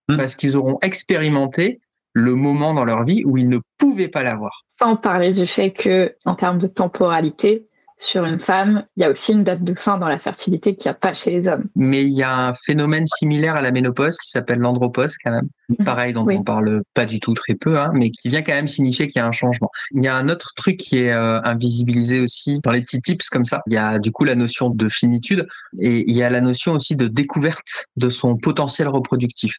mmh. 0.09 0.17
parce 0.17 0.37
qu'ils 0.37 0.57
auront 0.57 0.79
expérimenté 0.83 1.81
le 2.13 2.35
moment 2.35 2.75
dans 2.75 2.85
leur 2.85 3.05
vie 3.05 3.23
où 3.25 3.37
ils 3.37 3.49
ne 3.49 3.59
pouvaient 3.79 4.09
pas 4.09 4.23
l'avoir. 4.23 4.65
Sans 4.79 4.97
parler 4.97 5.33
du 5.33 5.47
fait 5.47 5.73
que, 5.73 6.17
en 6.25 6.35
termes 6.35 6.59
de 6.59 6.67
temporalité, 6.67 7.69
sur 8.01 8.25
une 8.25 8.39
femme, 8.39 8.85
il 8.97 9.03
y 9.03 9.05
a 9.05 9.11
aussi 9.11 9.33
une 9.33 9.45
date 9.45 9.63
de 9.63 9.75
fin 9.75 9.99
dans 9.99 10.09
la 10.09 10.19
fertilité 10.19 10.75
qu'il 10.75 10.89
n'y 10.89 10.93
a 10.93 10.99
pas 10.99 11.13
chez 11.13 11.31
les 11.31 11.49
hommes. 11.49 11.67
Mais 11.77 12.03
il 12.03 12.13
y 12.13 12.23
a 12.23 12.35
un 12.35 12.55
phénomène 12.55 13.07
similaire 13.07 13.57
à 13.57 13.61
la 13.61 13.71
ménopause 13.71 14.17
qui 14.17 14.31
s'appelle 14.31 14.59
l'andropause 14.59 15.17
quand 15.23 15.31
même. 15.31 15.49
Mhm. 15.69 15.85
Pareil, 15.85 16.15
dont 16.15 16.27
on 16.27 16.43
parle 16.43 16.83
pas 16.95 17.05
du 17.05 17.21
tout 17.21 17.35
très 17.35 17.55
peu, 17.55 17.79
hein, 17.79 17.91
mais 17.93 18.11
qui 18.11 18.31
vient 18.31 18.41
quand 18.41 18.55
même 18.55 18.69
signifier 18.69 19.07
qu'il 19.07 19.21
y 19.21 19.23
a 19.23 19.27
un 19.27 19.33
changement. 19.33 19.71
Il 19.93 20.03
y 20.03 20.09
a 20.09 20.17
un 20.17 20.31
autre 20.31 20.55
truc 20.57 20.79
qui 20.79 20.99
est 20.99 21.13
euh, 21.13 21.43
invisibilisé 21.43 22.21
aussi 22.21 22.59
dans 22.61 22.73
les 22.73 22.81
petits 22.81 23.03
tips 23.03 23.29
comme 23.29 23.45
ça. 23.45 23.61
Il 23.67 23.75
y 23.75 23.79
a 23.79 23.99
du 23.99 24.11
coup 24.13 24.25
la 24.25 24.35
notion 24.35 24.71
de 24.71 24.89
finitude 24.89 25.47
et 25.79 26.11
il 26.11 26.17
y 26.17 26.23
a 26.23 26.31
la 26.31 26.41
notion 26.41 26.73
aussi 26.73 26.97
de 26.97 27.07
découverte 27.07 27.87
de 27.97 28.09
son 28.09 28.39
potentiel 28.39 28.89
reproductif. 28.89 29.59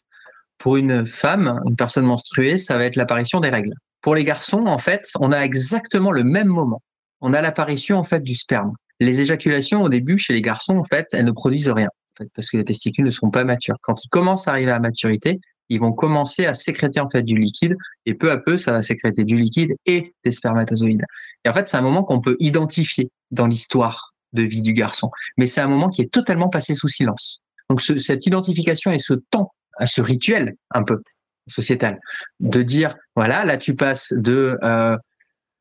Pour 0.58 0.76
une 0.76 1.06
femme, 1.06 1.60
une 1.68 1.76
personne 1.76 2.06
menstruée, 2.06 2.58
ça 2.58 2.76
va 2.76 2.84
être 2.84 2.96
l'apparition 2.96 3.38
des 3.38 3.50
règles. 3.50 3.72
Pour 4.00 4.16
les 4.16 4.24
garçons, 4.24 4.66
en 4.66 4.78
fait, 4.78 5.08
on 5.20 5.30
a 5.30 5.38
exactement 5.38 6.10
le 6.10 6.24
même 6.24 6.48
moment. 6.48 6.82
On 7.22 7.32
a 7.32 7.40
l'apparition 7.40 7.96
en 7.96 8.04
fait 8.04 8.22
du 8.22 8.34
sperme. 8.34 8.74
Les 9.00 9.20
éjaculations 9.20 9.82
au 9.82 9.88
début 9.88 10.18
chez 10.18 10.32
les 10.32 10.42
garçons, 10.42 10.76
en 10.76 10.84
fait, 10.84 11.06
elles 11.12 11.24
ne 11.24 11.32
produisent 11.32 11.70
rien, 11.70 11.88
en 11.88 12.22
fait, 12.22 12.28
parce 12.34 12.50
que 12.50 12.58
les 12.58 12.64
testicules 12.64 13.04
ne 13.04 13.10
sont 13.10 13.30
pas 13.30 13.44
matures. 13.44 13.76
Quand 13.80 14.04
ils 14.04 14.08
commencent 14.08 14.46
à 14.46 14.52
arriver 14.52 14.70
à 14.70 14.78
maturité, 14.78 15.40
ils 15.68 15.80
vont 15.80 15.92
commencer 15.92 16.44
à 16.44 16.54
sécréter 16.54 17.00
en 17.00 17.08
fait 17.08 17.22
du 17.22 17.34
liquide 17.34 17.76
et 18.04 18.14
peu 18.14 18.30
à 18.30 18.36
peu 18.36 18.58
ça 18.58 18.72
va 18.72 18.82
sécréter 18.82 19.24
du 19.24 19.36
liquide 19.36 19.72
et 19.86 20.14
des 20.24 20.30
spermatozoïdes. 20.30 21.04
Et 21.44 21.48
en 21.48 21.54
fait, 21.54 21.66
c'est 21.66 21.78
un 21.78 21.82
moment 21.82 22.04
qu'on 22.04 22.20
peut 22.20 22.36
identifier 22.40 23.10
dans 23.30 23.46
l'histoire 23.46 24.12
de 24.34 24.42
vie 24.42 24.62
du 24.62 24.74
garçon, 24.74 25.10
mais 25.38 25.46
c'est 25.46 25.60
un 25.60 25.68
moment 25.68 25.88
qui 25.88 26.02
est 26.02 26.12
totalement 26.12 26.48
passé 26.48 26.74
sous 26.74 26.88
silence. 26.88 27.42
Donc 27.70 27.80
cette 27.80 28.26
identification 28.26 28.90
et 28.90 28.98
ce 28.98 29.14
temps 29.14 29.52
ce 29.86 30.00
rituel 30.00 30.54
un 30.70 30.82
peu 30.82 31.00
sociétal 31.48 31.98
de 32.40 32.62
dire 32.62 32.94
voilà 33.16 33.44
là 33.44 33.56
tu 33.56 33.74
passes 33.74 34.12
de 34.12 34.58
euh, 34.62 34.96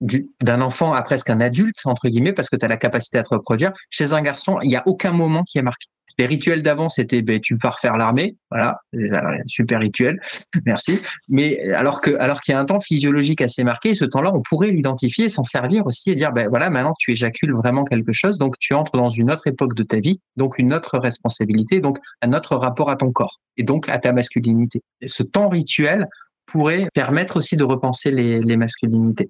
d'un 0.01 0.61
enfant 0.61 0.93
à 0.93 1.01
presque 1.03 1.29
un 1.29 1.39
adulte 1.39 1.77
entre 1.85 2.09
guillemets 2.09 2.33
parce 2.33 2.49
que 2.49 2.55
tu 2.55 2.65
as 2.65 2.67
la 2.67 2.77
capacité 2.77 3.19
à 3.19 3.23
te 3.23 3.29
reproduire 3.29 3.71
chez 3.89 4.13
un 4.13 4.21
garçon 4.21 4.57
il 4.61 4.69
n'y 4.69 4.75
a 4.75 4.83
aucun 4.87 5.11
moment 5.11 5.43
qui 5.43 5.59
est 5.59 5.61
marqué 5.61 5.87
les 6.17 6.25
rituels 6.25 6.61
d'avant, 6.61 6.89
c'était 6.89 7.21
ben, 7.21 7.39
tu 7.39 7.57
pars 7.57 7.79
faire 7.79 7.97
l'armée, 7.97 8.35
voilà, 8.49 8.79
super 9.47 9.79
rituel, 9.79 10.19
merci. 10.65 10.99
Mais 11.29 11.71
alors 11.71 12.01
que 12.01 12.15
alors 12.17 12.41
qu'il 12.41 12.53
y 12.53 12.55
a 12.55 12.59
un 12.59 12.65
temps 12.65 12.79
physiologique 12.79 13.41
assez 13.41 13.63
marqué, 13.63 13.95
ce 13.95 14.05
temps-là, 14.05 14.31
on 14.33 14.41
pourrait 14.41 14.71
l'identifier, 14.71 15.29
s'en 15.29 15.43
servir 15.43 15.85
aussi 15.85 16.11
et 16.11 16.15
dire 16.15 16.31
ben 16.31 16.47
voilà, 16.49 16.69
maintenant 16.69 16.93
tu 16.99 17.11
éjacules 17.11 17.53
vraiment 17.53 17.85
quelque 17.85 18.13
chose, 18.13 18.37
donc 18.37 18.57
tu 18.59 18.73
entres 18.73 18.93
dans 18.93 19.09
une 19.09 19.31
autre 19.31 19.47
époque 19.47 19.73
de 19.75 19.83
ta 19.83 19.99
vie, 19.99 20.19
donc 20.37 20.59
une 20.59 20.73
autre 20.73 20.97
responsabilité, 20.97 21.79
donc 21.79 21.97
un 22.21 22.33
autre 22.33 22.55
rapport 22.55 22.89
à 22.89 22.95
ton 22.95 23.11
corps 23.11 23.39
et 23.57 23.63
donc 23.63 23.89
à 23.89 23.97
ta 23.97 24.13
masculinité. 24.13 24.81
Ce 25.05 25.23
temps 25.23 25.49
rituel 25.49 26.07
pourrait 26.45 26.87
permettre 26.93 27.37
aussi 27.37 27.55
de 27.55 27.63
repenser 27.63 28.11
les, 28.11 28.39
les 28.39 28.57
masculinités. 28.57 29.29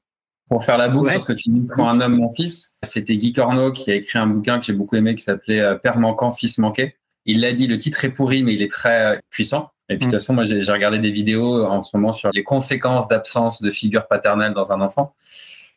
Pour 0.51 0.65
faire 0.65 0.77
la 0.77 0.89
boucle 0.89 1.09
sur 1.09 1.21
ce 1.21 1.25
que 1.27 1.31
tu 1.31 1.47
dis 1.47 1.61
pour 1.61 1.87
un 1.87 2.01
homme, 2.01 2.17
mon 2.17 2.29
fils, 2.29 2.75
c'était 2.83 3.15
Guy 3.15 3.31
Corneau 3.31 3.71
qui 3.71 3.89
a 3.89 3.95
écrit 3.95 4.19
un 4.19 4.27
bouquin 4.27 4.59
que 4.59 4.65
j'ai 4.65 4.73
beaucoup 4.73 4.97
aimé 4.97 5.15
qui 5.15 5.23
s'appelait 5.23 5.61
euh, 5.61 5.75
Père 5.75 5.97
manquant, 5.97 6.33
fils 6.33 6.57
manqué. 6.57 6.97
Il 7.25 7.39
l'a 7.39 7.53
dit, 7.53 7.67
le 7.67 7.77
titre 7.77 8.03
est 8.03 8.09
pourri, 8.09 8.43
mais 8.43 8.53
il 8.53 8.61
est 8.61 8.69
très 8.69 9.15
euh, 9.15 9.19
puissant. 9.29 9.71
Et 9.87 9.95
puis 9.95 10.07
de 10.07 10.11
toute 10.11 10.15
mm. 10.15 10.19
façon, 10.19 10.33
moi 10.33 10.43
j'ai 10.43 10.59
regardé 10.69 10.99
des 10.99 11.09
vidéos 11.09 11.63
en 11.63 11.81
ce 11.81 11.95
moment 11.95 12.11
sur 12.11 12.31
les 12.33 12.43
conséquences 12.43 13.07
d'absence 13.07 13.61
de 13.61 13.71
figure 13.71 14.09
paternelle 14.09 14.53
dans 14.53 14.73
un 14.73 14.81
enfant. 14.81 15.15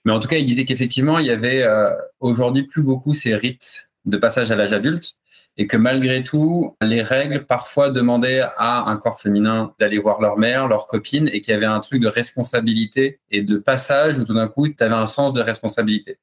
Mais 0.05 0.11
en 0.11 0.19
tout 0.19 0.27
cas, 0.27 0.39
il 0.39 0.45
disait 0.45 0.65
qu'effectivement, 0.65 1.21
il 1.21 1.27
y 1.27 1.31
avait 1.31 1.63
euh, 1.63 1.91
aujourd'hui 2.19 2.65
plus 2.65 2.83
beaucoup 2.83 3.15
ces 3.15 3.37
rites 3.37 3.91
de 4.07 4.17
passage 4.17 4.51
à 4.51 4.57
l'âge 4.57 4.73
adulte 4.73 5.15
et 5.57 5.67
que 5.67 5.77
malgré 5.77 6.25
tout, 6.25 6.77
les 6.83 7.03
règles 7.03 7.47
parfois 7.47 7.91
demandaient 7.91 8.43
à 8.57 8.89
un 8.91 8.97
corps 8.97 9.21
féminin 9.21 9.73
d'aller 9.79 9.99
voir 9.99 10.21
leur 10.21 10.37
mère, 10.37 10.67
leur 10.67 10.87
copine, 10.87 11.29
et 11.33 11.41
qu'il 11.41 11.53
y 11.53 11.57
avait 11.57 11.67
un 11.67 11.81
truc 11.81 12.01
de 12.01 12.09
responsabilité 12.09 13.21
et 13.31 13.43
de 13.43 13.57
passage 13.57 14.19
où 14.19 14.25
tout 14.25 14.35
d'un 14.35 14.49
coup, 14.49 14.69
tu 14.69 14.83
avais 14.83 14.95
un 14.95 15.07
sens 15.07 15.33
de 15.33 15.41
responsabilité 15.41 16.19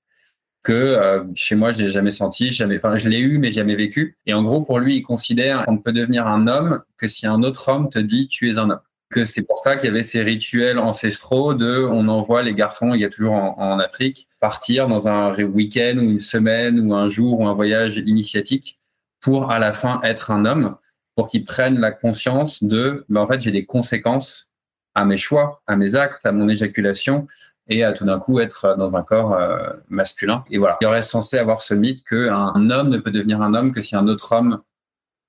que 0.64 0.74
euh, 0.74 1.24
chez 1.34 1.56
moi, 1.56 1.72
je 1.72 1.80
l'ai 1.84 1.90
jamais 1.90 2.12
senti, 2.12 2.52
jamais, 2.52 2.78
enfin, 2.78 2.96
je 2.96 3.10
l'ai 3.10 3.20
eu, 3.20 3.40
mais 3.40 3.52
jamais 3.52 3.76
vécu. 3.76 4.18
Et 4.26 4.34
en 4.34 4.44
gros, 4.44 4.62
pour 4.62 4.80
lui, 4.80 4.98
il 4.98 5.02
considère 5.02 5.66
qu'on 5.66 5.74
ne 5.74 5.80
peut 5.80 5.92
devenir 5.92 6.28
un 6.28 6.48
homme 6.48 6.82
que 6.98 7.08
si 7.08 7.26
un 7.26 7.42
autre 7.44 7.68
homme 7.70 7.90
te 7.90 8.00
dit 8.00 8.28
tu 8.28 8.50
es 8.50 8.58
un 8.58 8.70
homme. 8.70 8.80
Que 9.10 9.26
c'est 9.26 9.46
pour 9.46 9.58
ça 9.58 9.76
qu'il 9.76 9.88
y 9.88 9.90
avait 9.90 10.04
ces 10.04 10.22
rituels 10.22 10.78
ancestraux 10.78 11.54
de 11.54 11.84
on 11.90 12.08
envoie 12.08 12.44
les 12.44 12.54
garçons, 12.54 12.94
il 12.94 13.02
y 13.02 13.06
a 13.06 13.10
toujours 13.10 13.34
en, 13.34 13.56
en 13.58 13.80
Afrique, 13.80 14.28
partir 14.40 14.88
dans 14.88 15.08
un 15.08 15.34
week-end 15.34 15.98
ou 15.98 16.04
une 16.04 16.20
semaine 16.20 16.80
ou 16.80 16.94
un 16.94 17.08
jour 17.08 17.40
ou 17.40 17.48
un 17.48 17.54
voyage 17.54 17.98
initiatique 17.98 18.80
pour 19.22 19.52
à 19.52 19.60
la 19.60 19.74
fin 19.74 20.02
être 20.04 20.32
un 20.32 20.46
homme, 20.46 20.76
pour 21.16 21.28
qu'ils 21.28 21.46
prennent 21.46 21.80
la 21.80 21.92
conscience 21.92 22.64
de, 22.64 23.06
ben, 23.10 23.22
en 23.22 23.28
fait, 23.28 23.40
j'ai 23.40 23.52
des 23.52 23.66
conséquences 23.66 24.50
à 24.96 25.06
mes 25.06 25.18
choix, 25.18 25.62
à 25.68 25.76
mes 25.76 25.96
actes, 25.96 26.26
à 26.26 26.32
mon 26.32 26.50
éjaculation, 26.50 27.28
et 27.68 27.84
à 27.84 27.94
tout 27.94 28.06
d'un 28.06 28.20
coup 28.20 28.40
être 28.40 28.76
dans 28.78 28.96
un 28.96 29.04
corps 29.04 29.34
euh, 29.34 29.70
masculin. 29.90 30.44
Et 30.50 30.58
voilà, 30.58 30.78
il 30.82 30.88
aurait 30.88 31.02
censé 31.02 31.38
avoir 31.38 31.62
ce 31.62 31.74
mythe 31.74 32.04
qu'un 32.04 32.70
homme 32.70 32.90
ne 32.90 32.98
peut 32.98 33.12
devenir 33.12 33.42
un 33.42 33.54
homme 33.54 33.72
que 33.72 33.82
si 33.82 33.96
un 33.96 34.08
autre 34.08 34.34
homme 34.34 34.62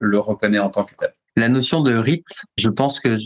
le 0.01 0.19
reconnaît 0.19 0.59
en 0.59 0.70
tant 0.70 0.85
que 0.85 0.94
tel. 0.94 1.14
La 1.36 1.48
notion 1.48 1.81
de 1.81 1.94
rite, 1.94 2.43
je 2.59 2.69
pense 2.69 3.01
que 3.01 3.10
je 3.10 3.24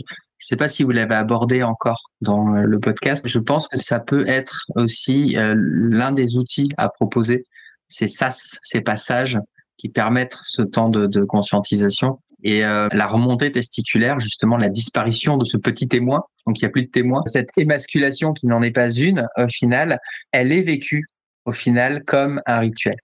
ne 0.53 0.55
sais 0.55 0.55
pas 0.55 0.67
si 0.67 0.83
vous 0.83 0.91
l'avez 0.91 1.15
abordé 1.15 1.63
encore 1.63 2.11
dans 2.21 2.49
le 2.49 2.79
podcast. 2.79 3.27
Je 3.27 3.39
pense 3.39 3.67
que 3.67 3.77
ça 3.77 3.99
peut 3.99 4.27
être 4.27 4.65
aussi 4.75 5.35
euh, 5.37 5.55
l'un 5.57 6.11
des 6.11 6.37
outils 6.37 6.69
à 6.77 6.89
proposer. 6.89 7.43
Ces 7.87 8.07
sas, 8.07 8.59
ces 8.61 8.81
passages 8.81 9.39
qui 9.77 9.89
permettent 9.89 10.37
ce 10.43 10.61
temps 10.61 10.89
de, 10.89 11.07
de 11.07 11.23
conscientisation. 11.23 12.19
Et 12.43 12.63
euh, 12.63 12.87
la 12.91 13.07
remontée 13.07 13.51
testiculaire, 13.51 14.19
justement, 14.19 14.57
la 14.57 14.69
disparition 14.69 15.37
de 15.37 15.45
ce 15.45 15.57
petit 15.57 15.87
témoin, 15.87 16.23
donc 16.45 16.59
il 16.59 16.63
n'y 16.63 16.67
a 16.67 16.69
plus 16.69 16.83
de 16.83 16.91
témoin, 16.91 17.21
cette 17.25 17.49
émasculation 17.57 18.31
qui 18.31 18.45
n'en 18.45 18.61
est 18.61 18.71
pas 18.71 18.91
une, 18.91 19.27
au 19.37 19.47
final, 19.47 19.99
elle 20.31 20.51
est 20.51 20.61
vécue, 20.61 21.05
au 21.45 21.51
final, 21.51 22.03
comme 22.03 22.41
un 22.45 22.59
rituel. 22.59 22.95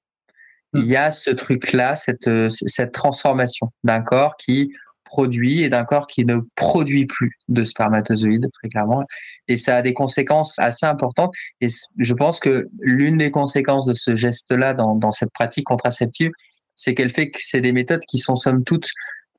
Hmm. 0.73 0.79
Il 0.79 0.85
y 0.85 0.95
a 0.95 1.09
ce 1.09 1.31
truc-là, 1.31 1.95
cette, 1.95 2.29
cette 2.49 2.91
transformation 2.91 3.71
d'un 3.83 4.01
corps 4.01 4.35
qui 4.37 4.71
produit 5.05 5.61
et 5.63 5.69
d'un 5.69 5.83
corps 5.83 6.07
qui 6.07 6.25
ne 6.25 6.37
produit 6.55 7.05
plus 7.05 7.37
de 7.47 7.63
spermatozoïdes, 7.65 8.47
très 8.51 8.69
clairement. 8.69 9.03
Et 9.47 9.57
ça 9.57 9.77
a 9.77 9.81
des 9.83 9.93
conséquences 9.93 10.57
assez 10.57 10.87
importantes. 10.87 11.33
Et 11.61 11.67
je 11.97 12.13
pense 12.15 12.39
que 12.39 12.67
l'une 12.79 13.17
des 13.17 13.29
conséquences 13.29 13.85
de 13.85 13.93
ce 13.93 14.15
geste-là 14.15 14.73
dans, 14.73 14.95
dans 14.95 15.11
cette 15.11 15.31
pratique 15.31 15.65
contraceptive, 15.65 16.31
c'est 16.75 16.93
qu'elle 16.93 17.09
fait 17.09 17.29
que 17.29 17.39
c'est 17.41 17.61
des 17.61 17.71
méthodes 17.71 18.03
qui 18.07 18.19
sont 18.19 18.35
somme 18.35 18.63
toute 18.63 18.87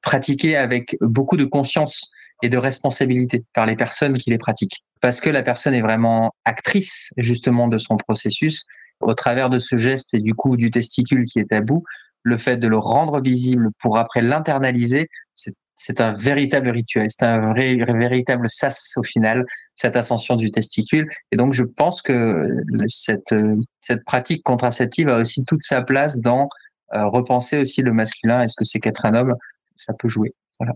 pratiquées 0.03 0.57
avec 0.57 0.97
beaucoup 1.01 1.37
de 1.37 1.45
conscience 1.45 2.11
et 2.43 2.49
de 2.49 2.59
responsabilité 2.59 3.43
par 3.55 3.67
les 3.67 3.77
personnes 3.77 4.19
qui 4.19 4.31
les 4.31 4.39
pratiquent. 4.39 4.85
Parce 5.01 5.21
que 5.21 5.31
la 5.31 5.43
personne 5.43 5.75
est 5.75 5.83
vraiment 5.83 6.35
actrice 6.45 7.11
justement 7.17 7.69
de 7.69 7.79
son 7.79 7.97
processus 7.97 8.67
au 9.01 9.15
travers 9.15 9.51
de 9.51 9.59
ce 9.59 9.77
geste 9.77 10.15
et 10.15 10.21
du 10.21 10.35
coup 10.35 10.57
du 10.57 10.71
testicule 10.71 11.27
qui 11.27 11.39
est 11.39 11.53
à 11.53 11.61
bout, 11.61 11.85
le 12.23 12.39
fait 12.39 12.57
de 12.57 12.69
le 12.69 12.79
rendre 12.79 13.21
visible 13.21 13.69
pour 13.79 13.99
après 13.99 14.23
l'internaliser, 14.23 15.09
c'est 15.77 16.01
un 16.01 16.13
véritable 16.13 16.71
rituel, 16.71 17.09
c'est 17.11 17.25
un 17.25 17.41
vrai, 17.53 17.77
véritable 17.77 18.49
sas 18.49 18.93
au 18.97 19.03
final, 19.03 19.45
cette 19.75 19.97
ascension 19.97 20.37
du 20.37 20.51
testicule. 20.51 21.09
Et 21.33 21.37
donc, 21.37 21.53
je 21.53 21.65
pense 21.65 22.01
que 22.01 22.49
cette, 22.87 23.35
cette 23.81 24.05
pratique 24.05 24.43
contraceptive 24.43 25.09
a 25.09 25.21
aussi 25.21 25.45
toute 25.45 25.63
sa 25.63 25.83
place 25.83 26.21
dans 26.21 26.49
repenser 26.95 27.59
aussi 27.59 27.83
le 27.83 27.93
masculin. 27.93 28.43
Est-ce 28.43 28.57
que 28.57 28.65
c'est 28.65 28.81
qu'être 28.81 29.05
un 29.05 29.15
homme 29.15 29.35
Ça 29.77 29.93
peut 29.93 30.09
jouer. 30.09 30.35
Voilà. 30.59 30.75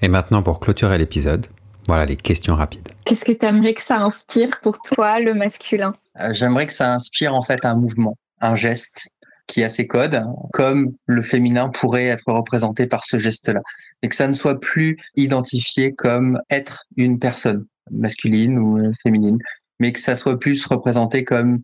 Et 0.00 0.08
maintenant, 0.08 0.42
pour 0.42 0.60
clôturer 0.60 0.98
l'épisode, 0.98 1.46
voilà 1.88 2.04
les 2.04 2.16
questions 2.16 2.54
rapides. 2.54 2.88
Qu'est-ce 3.04 3.24
que 3.24 3.32
tu 3.32 3.46
aimerais 3.46 3.74
que 3.74 3.82
ça 3.82 3.98
inspire 3.98 4.60
pour 4.60 4.78
toi, 4.80 5.20
le 5.20 5.34
masculin? 5.34 5.94
Euh, 6.20 6.32
J'aimerais 6.32 6.66
que 6.66 6.72
ça 6.72 6.92
inspire 6.92 7.34
en 7.34 7.42
fait 7.42 7.64
un 7.64 7.76
mouvement, 7.76 8.16
un 8.40 8.54
geste, 8.54 9.12
qui 9.46 9.62
a 9.62 9.68
ses 9.68 9.86
codes, 9.86 10.24
comme 10.52 10.92
le 11.06 11.22
féminin 11.22 11.68
pourrait 11.68 12.06
être 12.06 12.32
représenté 12.32 12.86
par 12.86 13.04
ce 13.04 13.18
geste-là. 13.18 13.60
Et 14.02 14.08
que 14.08 14.14
ça 14.14 14.28
ne 14.28 14.32
soit 14.32 14.58
plus 14.58 14.96
identifié 15.16 15.92
comme 15.92 16.38
être 16.50 16.84
une 16.96 17.18
personne, 17.18 17.66
masculine 17.90 18.58
ou 18.58 18.78
euh, 18.78 18.92
féminine, 19.02 19.38
mais 19.78 19.92
que 19.92 20.00
ça 20.00 20.16
soit 20.16 20.38
plus 20.38 20.64
représenté 20.64 21.24
comme 21.24 21.60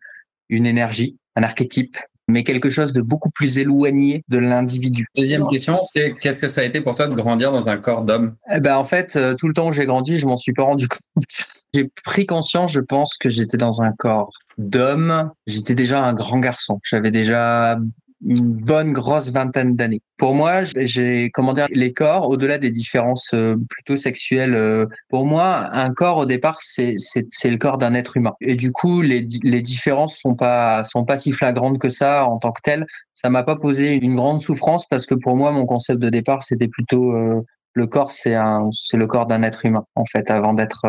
une 0.48 0.66
énergie, 0.66 1.16
un 1.36 1.42
archétype, 1.42 1.96
mais 2.28 2.44
quelque 2.44 2.70
chose 2.70 2.92
de 2.92 3.00
beaucoup 3.00 3.30
plus 3.30 3.59
éloigné 3.59 4.22
de 4.28 4.38
l'individu. 4.38 5.06
Deuxième 5.16 5.46
question, 5.46 5.80
c'est 5.82 6.14
qu'est-ce 6.20 6.38
que 6.38 6.48
ça 6.48 6.60
a 6.60 6.64
été 6.64 6.80
pour 6.80 6.94
toi 6.94 7.06
de 7.06 7.14
grandir 7.14 7.50
dans 7.50 7.68
un 7.68 7.78
corps 7.78 8.02
d'homme 8.02 8.36
eh 8.52 8.60
ben, 8.60 8.76
En 8.76 8.84
fait, 8.84 9.16
euh, 9.16 9.34
tout 9.34 9.48
le 9.48 9.55
temps 9.55 9.68
où 9.68 9.72
j'ai 9.72 9.86
grandi, 9.86 10.18
je 10.18 10.26
m'en 10.26 10.36
suis 10.36 10.52
pas 10.52 10.64
rendu 10.64 10.86
compte. 11.14 11.46
J'ai 11.74 11.90
pris 12.05 12.26
conscience, 12.26 12.72
je 12.72 12.80
pense, 12.80 13.16
que 13.16 13.28
j'étais 13.28 13.56
dans 13.56 13.82
un 13.82 13.92
corps 13.92 14.30
d'homme. 14.59 15.30
J'étais 15.46 15.74
déjà 15.74 16.02
un 16.02 16.14
grand 16.14 16.38
garçon. 16.38 16.80
J'avais 16.82 17.10
déjà 17.10 17.78
une 18.24 18.40
bonne 18.40 18.92
grosse 18.92 19.30
vingtaine 19.30 19.76
d'années. 19.76 20.02
Pour 20.16 20.34
moi, 20.34 20.62
j'ai 20.64 21.30
comment 21.30 21.52
dire 21.52 21.66
les 21.70 21.92
corps 21.92 22.28
au-delà 22.28 22.58
des 22.58 22.70
différences 22.70 23.30
euh, 23.34 23.56
plutôt 23.70 23.96
sexuelles. 23.96 24.54
Euh, 24.54 24.86
pour 25.08 25.26
moi, 25.26 25.68
un 25.72 25.92
corps 25.92 26.18
au 26.18 26.26
départ 26.26 26.58
c'est 26.60 26.96
c'est 26.98 27.50
le 27.50 27.58
corps 27.58 27.78
d'un 27.78 27.94
être 27.94 28.16
humain. 28.16 28.34
Et 28.40 28.56
du 28.56 28.72
coup, 28.72 29.02
les 29.02 29.26
les 29.42 29.62
différences 29.62 30.18
sont 30.18 30.34
pas 30.34 30.82
sont 30.84 31.04
pas 31.04 31.16
si 31.16 31.32
flagrantes 31.32 31.78
que 31.78 31.88
ça 31.88 32.26
en 32.26 32.38
tant 32.38 32.52
que 32.52 32.60
telles. 32.62 32.86
Ça 33.14 33.30
m'a 33.30 33.42
pas 33.42 33.56
posé 33.56 33.92
une 33.94 34.16
grande 34.16 34.40
souffrance 34.40 34.86
parce 34.86 35.06
que 35.06 35.14
pour 35.14 35.36
moi, 35.36 35.52
mon 35.52 35.66
concept 35.66 36.00
de 36.00 36.10
départ 36.10 36.42
c'était 36.42 36.68
plutôt 36.68 37.12
euh, 37.12 37.42
le 37.74 37.86
corps 37.86 38.12
c'est 38.12 38.34
un 38.34 38.68
c'est 38.72 38.96
le 38.96 39.06
corps 39.06 39.26
d'un 39.26 39.42
être 39.42 39.64
humain 39.64 39.84
en 39.94 40.04
fait 40.04 40.30
avant 40.30 40.54
d'être 40.54 40.86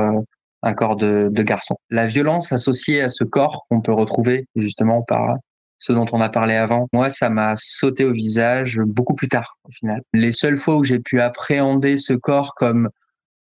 un 0.64 0.74
corps 0.74 0.96
de, 0.96 1.30
de 1.32 1.44
garçon. 1.44 1.78
La 1.90 2.08
violence 2.08 2.52
associée 2.52 3.02
à 3.02 3.10
ce 3.10 3.24
corps 3.24 3.66
qu'on 3.70 3.82
peut 3.82 3.94
retrouver 3.94 4.48
justement 4.56 5.04
par 5.04 5.38
ce 5.80 5.94
dont 5.94 6.06
on 6.12 6.22
a 6.22 6.30
parlé 6.30 6.56
avant, 6.56 6.88
moi, 6.94 7.10
ça 7.10 7.30
m'a 7.30 7.56
sauté 7.58 8.04
au 8.06 8.12
visage 8.12 8.80
beaucoup 8.86 9.16
plus 9.16 9.30
tard, 9.30 9.58
au 9.64 9.72
final. 9.72 10.02
Les 10.14 10.34
seules 10.34 10.58
fois 10.58 10.76
où 10.76 10.84
j'ai 10.84 11.00
pu 11.00 11.22
appréhender 11.22 11.98
ce 11.98 12.14
corps 12.14 12.54
comme 12.56 12.90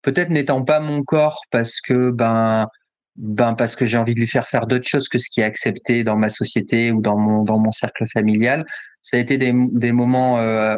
peut-être 0.02 0.30
n'étant 0.30 0.62
pas 0.62 0.78
mon 0.80 1.02
corps 1.02 1.40
parce 1.50 1.80
que, 1.80 2.10
ben, 2.10 2.68
ben, 3.16 3.54
parce 3.54 3.74
que 3.74 3.86
j'ai 3.86 3.96
envie 3.96 4.14
de 4.14 4.20
lui 4.20 4.26
faire 4.26 4.48
faire 4.48 4.66
d'autres 4.66 4.86
choses 4.86 5.08
que 5.08 5.18
ce 5.18 5.30
qui 5.30 5.40
est 5.40 5.44
accepté 5.44 6.04
dans 6.04 6.16
ma 6.16 6.28
société 6.28 6.92
ou 6.92 7.00
dans 7.00 7.18
mon, 7.18 7.42
dans 7.42 7.58
mon 7.58 7.72
cercle 7.72 8.04
familial. 8.12 8.66
Ça 9.00 9.16
a 9.16 9.20
été 9.20 9.38
des, 9.38 9.52
des 9.72 9.92
moments, 9.92 10.38
euh, 10.38 10.76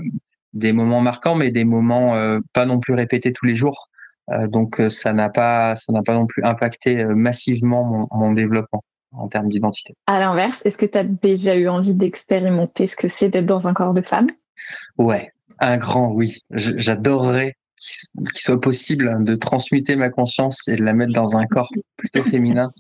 des 0.53 0.73
moments 0.73 1.01
marquants, 1.01 1.35
mais 1.35 1.51
des 1.51 1.65
moments 1.65 2.15
euh, 2.15 2.39
pas 2.53 2.67
non 2.67 2.79
plus 2.79 2.95
répétés 2.95 3.33
tous 3.33 3.47
les 3.47 3.57
jours. 3.57 3.89
Euh, 4.31 4.47
donc, 4.47 4.81
ça 4.89 5.13
n'a 5.13 5.29
pas, 5.31 5.75
ça 5.77 5.93
n'a 5.93 6.03
pas 6.03 6.15
non 6.15 6.27
plus 6.27 6.45
impacté 6.45 7.03
euh, 7.03 7.15
massivement 7.15 7.85
mon, 7.85 8.09
mon 8.13 8.33
développement 8.33 8.85
en 9.13 9.29
termes 9.29 9.49
d'identité. 9.49 9.95
À 10.07 10.21
l'inverse, 10.21 10.63
est-ce 10.65 10.79
que 10.79 10.87
tu 10.87 10.99
as 10.99 11.05
déjà 11.05 11.57
eu 11.57 11.69
envie 11.69 11.95
d'expérimenter 11.95 12.87
ce 12.87 12.97
que 12.97 13.09
c'est 13.09 13.29
d'être 13.29 13.47
dans 13.47 13.69
un 13.69 13.75
corps 13.75 13.95
de 13.95 14.03
femme? 14.03 14.29
Ouais, 14.99 15.33
un 15.61 15.77
grand 15.77 16.13
oui. 16.13 16.39
J'adorerais 16.51 17.57
qu'il 17.81 18.41
soit 18.41 18.61
possible 18.61 19.25
de 19.25 19.35
transmuter 19.35 19.97
ma 19.97 20.11
conscience 20.11 20.67
et 20.69 20.77
de 20.77 20.85
la 20.85 20.95
mettre 20.95 21.13
dans 21.13 21.37
un 21.37 21.47
corps 21.47 21.71
plutôt 21.97 22.23
féminin. 22.25 22.73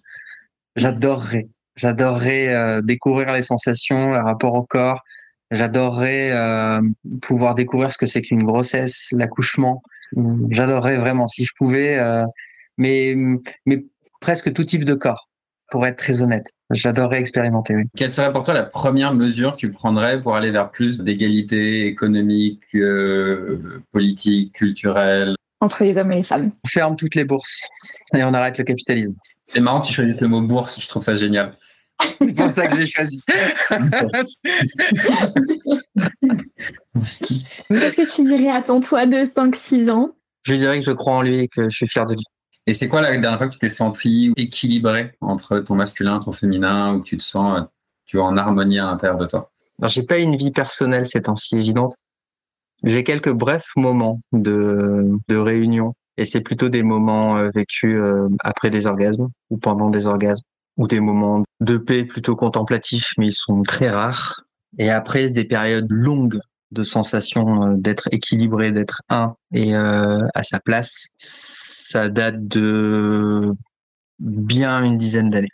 J'adorerais. 0.77 1.49
J'adorerais 1.77 2.49
euh, 2.49 2.83
découvrir 2.83 3.33
les 3.33 3.43
sensations, 3.43 4.11
le 4.11 4.19
rapport 4.19 4.55
au 4.55 4.65
corps. 4.65 5.03
J'adorerais 5.51 6.33
euh, 6.33 6.81
pouvoir 7.23 7.55
découvrir 7.55 7.93
ce 7.93 7.99
que 7.99 8.07
c'est 8.07 8.21
qu'une 8.21 8.43
grossesse, 8.43 9.09
l'accouchement. 9.13 9.83
J'adorerais 10.51 10.97
vraiment 10.97 11.29
si 11.29 11.45
je 11.45 11.53
pouvais, 11.57 11.97
euh, 11.97 12.25
mais 12.77 13.15
mais 13.67 13.85
presque 14.21 14.53
tout 14.53 14.65
type 14.65 14.85
de 14.85 14.95
corps 14.95 15.28
pour 15.71 15.87
être 15.87 15.97
très 15.97 16.23
honnête. 16.23 16.51
J'adorerais 16.71 17.19
expérimenter, 17.19 17.75
oui. 17.75 17.85
Quelle 17.97 18.11
serait 18.11 18.33
pour 18.33 18.45
toi 18.45 18.55
la 18.55 18.65
première 18.65 19.15
mesure 19.15 19.53
que 19.53 19.59
tu 19.59 19.71
prendrais 19.71 20.21
pour 20.21 20.37
aller 20.37 20.51
vers 20.51 20.71
plus 20.71 21.01
d'égalité 21.01 21.87
économique, 21.87 22.63
euh, 22.75 23.83
politique, 23.93 24.55
culturelle? 24.55 25.35
Entre 25.61 25.85
les 25.85 25.99
hommes 25.99 26.13
et 26.13 26.17
les 26.17 26.25
femmes. 26.25 26.53
On 26.65 26.69
ferme 26.69 26.97
toutes 26.97 27.15
les 27.15 27.25
bourses 27.25 27.63
et 28.15 28.23
on 28.23 28.33
arrête 28.33 28.59
le 28.59 28.65
capitalisme. 28.65 29.15
C'est 29.45 29.61
marrant 29.61 29.81
que 29.81 29.89
tu 29.89 29.95
choisisses 29.95 30.21
le 30.21 30.29
mot 30.29 30.41
bourse, 30.41 30.81
je 30.81 30.89
trouve 30.89 31.03
ça 31.03 31.15
génial. 31.17 31.53
C'est 32.21 32.35
pour 32.35 32.51
ça 32.51 32.67
que 32.69 32.77
j'ai 32.77 32.87
choisi. 32.87 33.21
Qu'est-ce 37.69 37.97
que 37.97 38.15
tu 38.15 38.25
dirais 38.25 38.51
à 38.51 38.63
ton 38.63 38.81
toi 38.81 39.07
de 39.07 39.17
5-6 39.17 39.91
ans? 39.91 40.15
Je 40.45 40.55
dirais 40.55 40.79
que 40.79 40.85
je 40.85 40.93
crois 40.93 41.17
en 41.17 41.23
lui 41.23 41.41
et 41.41 41.49
que 41.49 41.69
je 41.69 41.77
suis 41.77 41.89
fier 41.89 42.07
de 42.07 42.15
lui. 42.15 42.25
Et 42.69 42.75
c'est 42.75 42.87
quoi 42.87 43.01
la 43.01 43.17
dernière 43.17 43.39
fois 43.39 43.49
que 43.49 43.55
tu 43.55 43.59
t'es 43.59 43.71
senti 43.71 44.35
équilibré 44.37 45.17
entre 45.23 45.61
ton 45.61 45.75
masculin, 45.75 46.19
ton 46.19 46.33
féminin, 46.33 46.93
où 46.93 47.03
tu 47.03 47.17
te 47.17 47.23
sens 47.23 47.65
tu 48.05 48.19
es 48.19 48.21
en 48.21 48.37
harmonie 48.37 48.79
à 48.79 48.85
l'intérieur 48.85 49.17
de 49.17 49.25
toi? 49.25 49.51
J'ai 49.85 50.03
pas 50.03 50.19
une 50.19 50.37
vie 50.37 50.51
personnelle 50.51 51.07
ces 51.07 51.23
temps-ci 51.23 51.57
évidente. 51.57 51.95
J'ai 52.85 53.05
quelques 53.05 53.33
brefs 53.33 53.71
moments 53.75 54.21
de, 54.33 55.11
de 55.29 55.37
réunion 55.37 55.95
et 56.19 56.27
c'est 56.27 56.43
plutôt 56.43 56.69
des 56.69 56.83
moments 56.83 57.39
euh, 57.39 57.49
vécus 57.55 57.97
euh, 57.97 58.29
après 58.41 58.69
des 58.69 58.87
orgasmes 58.87 59.29
ou 59.49 59.57
pendant 59.57 59.89
des 59.89 60.07
orgasmes 60.07 60.45
ou 60.77 60.87
des 60.87 61.01
moments 61.01 61.45
de 61.61 61.79
paix 61.79 62.05
plutôt 62.05 62.37
contemplatifs, 62.37 63.15
mais 63.17 63.29
ils 63.29 63.33
sont 63.33 63.63
très 63.63 63.89
rares. 63.89 64.45
Et 64.77 64.91
après 64.91 65.31
des 65.31 65.45
périodes 65.45 65.87
longues 65.89 66.39
de 66.71 66.83
sensation 66.83 67.73
euh, 67.73 67.75
d'être 67.77 68.09
équilibré, 68.13 68.73
d'être 68.73 69.03
un 69.09 69.35
et 69.53 69.75
euh, 69.75 70.21
à 70.35 70.43
sa 70.43 70.61
place, 70.61 71.09
ça 71.17 72.09
date 72.09 72.47
de 72.47 73.53
bien 74.19 74.83
une 74.85 74.99
dizaine 74.99 75.31
d'années. 75.31 75.49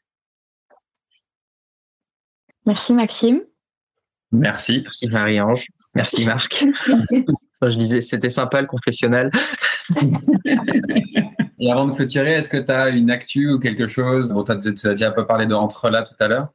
Merci 2.67 2.95
Maxime. 2.95 3.43
Merci. 4.33 4.81
Merci 4.83 5.09
Marie-Ange. 5.09 5.67
Merci 5.95 6.25
Marc. 6.25 6.65
Je 7.63 7.79
disais, 7.79 8.03
c'était 8.03 8.31
sympa 8.31 8.61
le 8.61 8.67
confessionnal. 8.67 9.31
et 11.59 11.71
avant 11.71 11.87
de 11.87 11.95
clôturer, 11.95 12.33
est-ce 12.33 12.49
que 12.49 12.57
tu 12.57 12.73
as 12.73 12.89
une 12.91 13.11
actu 13.11 13.53
ou 13.53 13.59
quelque 13.59 13.87
chose? 13.87 14.33
Bon, 14.33 14.45
Tu 14.45 14.53
as, 14.53 14.57
déjà 14.57 15.09
un 15.09 15.13
peu 15.13 15.27
parlé 15.27 15.47
de 15.47 15.55
Entre 15.55 15.89
là 15.89 16.03
tout 16.03 16.17
à 16.21 16.29
l'heure. 16.29 16.49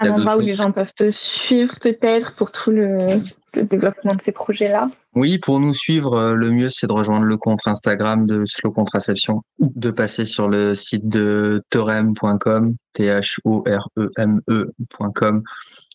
Un 0.00 0.10
endroit 0.10 0.36
où 0.36 0.40
les 0.40 0.54
gens 0.54 0.72
peuvent 0.72 0.94
te 0.94 1.10
suivre 1.10 1.78
peut-être 1.80 2.34
pour 2.34 2.52
tout 2.52 2.70
le, 2.70 3.20
le 3.56 3.64
développement 3.64 4.14
de 4.14 4.20
ces 4.20 4.32
projets-là 4.32 4.90
Oui, 5.14 5.38
pour 5.38 5.58
nous 5.58 5.74
suivre, 5.74 6.14
euh, 6.14 6.34
le 6.34 6.50
mieux, 6.50 6.70
c'est 6.70 6.86
de 6.86 6.92
rejoindre 6.92 7.24
le 7.24 7.36
compte 7.36 7.60
Instagram 7.66 8.26
de 8.26 8.44
Slow 8.46 8.70
Contraception 8.72 9.42
ou 9.58 9.72
de 9.74 9.90
passer 9.90 10.24
sur 10.24 10.48
le 10.48 10.74
site 10.74 11.08
de 11.08 11.62
torem.com, 11.70 12.76
T-H-O-R-E-M-E.com. 12.92 13.42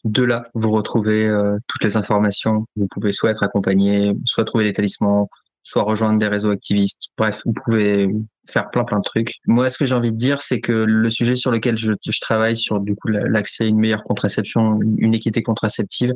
De 0.03 0.23
là, 0.23 0.48
vous 0.56 0.72
retrouvez 0.72 1.28
euh, 1.28 1.56
toutes 1.68 1.84
les 1.84 1.95
informations. 1.95 2.65
Vous 2.76 2.88
pouvez 2.90 3.11
soit 3.11 3.30
être 3.30 3.44
accompagné, 3.44 4.14
soit 4.26 4.45
trouver 4.45 4.64
des 4.65 4.73
talismans, 4.73 5.30
soit 5.64 5.84
rejoindre 5.84 6.18
des 6.18 6.28
réseaux 6.28 6.49
activistes. 6.49 7.10
Bref, 7.18 7.44
vous 7.45 7.53
pouvez 7.53 8.10
faire 8.50 8.70
plein 8.72 8.84
plein 8.84 8.98
de 8.98 9.04
trucs. 9.04 9.36
Moi, 9.46 9.70
ce 9.70 9.78
que 9.78 9.86
j'ai 9.86 9.96
envie 9.96 10.12
de 10.12 10.18
dire, 10.18 10.42
c'est 10.42 10.60
que 10.60 10.72
le 10.72 11.10
sujet 11.10 11.36
sur 11.36 11.52
lequel 11.52 11.78
je, 11.78 11.94
je 12.04 12.20
travaille, 12.20 12.58
sur 12.58 12.80
du 12.80 12.96
coup 12.96 13.08
l'accès 13.08 13.66
à 13.66 13.68
une 13.68 13.80
meilleure 13.80 14.04
contraception, 14.04 14.80
une 14.98 15.14
équité 15.14 15.44
contraceptive, 15.44 16.12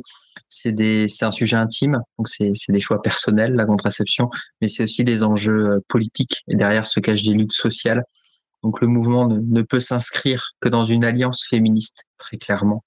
c'est 0.48 0.72
des, 0.72 1.08
c'est 1.08 1.24
un 1.24 1.30
sujet 1.30 1.56
intime. 1.56 2.00
Donc 2.18 2.28
c'est, 2.28 2.52
c'est 2.54 2.72
des 2.72 2.80
choix 2.80 3.00
personnels, 3.02 3.54
la 3.54 3.64
contraception, 3.64 4.28
mais 4.60 4.68
c'est 4.68 4.84
aussi 4.84 5.04
des 5.04 5.22
enjeux 5.22 5.70
euh, 5.70 5.80
politiques. 5.88 6.42
Et 6.48 6.56
derrière 6.56 6.86
se 6.86 7.00
cachent 7.00 7.24
des 7.24 7.34
luttes 7.34 7.52
sociales. 7.52 8.04
Donc 8.62 8.80
le 8.80 8.88
mouvement 8.88 9.28
ne, 9.28 9.62
peut 9.62 9.80
s'inscrire 9.80 10.50
que 10.60 10.68
dans 10.68 10.84
une 10.84 11.04
alliance 11.04 11.44
féministe, 11.48 12.04
très 12.18 12.36
clairement. 12.36 12.82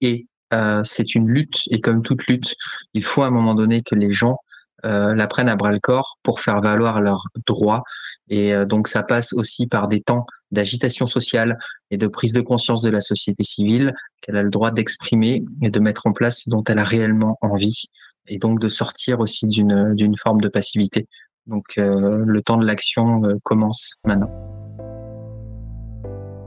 Et 0.00 0.26
euh, 0.52 0.82
c'est 0.84 1.14
une 1.14 1.28
lutte. 1.28 1.60
Et 1.70 1.80
comme 1.80 2.02
toute 2.02 2.26
lutte, 2.26 2.54
il 2.92 3.02
faut 3.02 3.22
à 3.22 3.28
un 3.28 3.30
moment 3.30 3.54
donné 3.54 3.82
que 3.82 3.94
les 3.94 4.10
gens 4.10 4.38
la 4.84 5.26
prennent 5.26 5.48
à 5.48 5.56
bras 5.56 5.72
le 5.72 5.80
corps 5.80 6.18
pour 6.22 6.40
faire 6.40 6.60
valoir 6.60 7.00
leurs 7.00 7.24
droits. 7.46 7.82
Et 8.28 8.54
euh, 8.54 8.64
donc 8.64 8.88
ça 8.88 9.02
passe 9.02 9.32
aussi 9.32 9.66
par 9.66 9.88
des 9.88 10.00
temps 10.00 10.26
d'agitation 10.50 11.06
sociale 11.06 11.54
et 11.90 11.96
de 11.96 12.06
prise 12.06 12.32
de 12.32 12.40
conscience 12.40 12.82
de 12.82 12.90
la 12.90 13.00
société 13.00 13.44
civile 13.44 13.92
qu'elle 14.20 14.36
a 14.36 14.42
le 14.42 14.50
droit 14.50 14.70
d'exprimer 14.70 15.44
et 15.62 15.70
de 15.70 15.80
mettre 15.80 16.06
en 16.06 16.12
place 16.12 16.42
ce 16.44 16.50
dont 16.50 16.64
elle 16.64 16.78
a 16.78 16.84
réellement 16.84 17.38
envie, 17.40 17.84
et 18.28 18.38
donc 18.38 18.60
de 18.60 18.68
sortir 18.68 19.20
aussi 19.20 19.46
d'une 19.46 19.94
d'une 19.94 20.16
forme 20.16 20.40
de 20.40 20.48
passivité. 20.48 21.06
Donc 21.46 21.64
euh, 21.78 22.24
le 22.26 22.42
temps 22.42 22.56
de 22.56 22.66
l'action 22.66 23.22
commence 23.44 23.94
maintenant. 24.04 24.30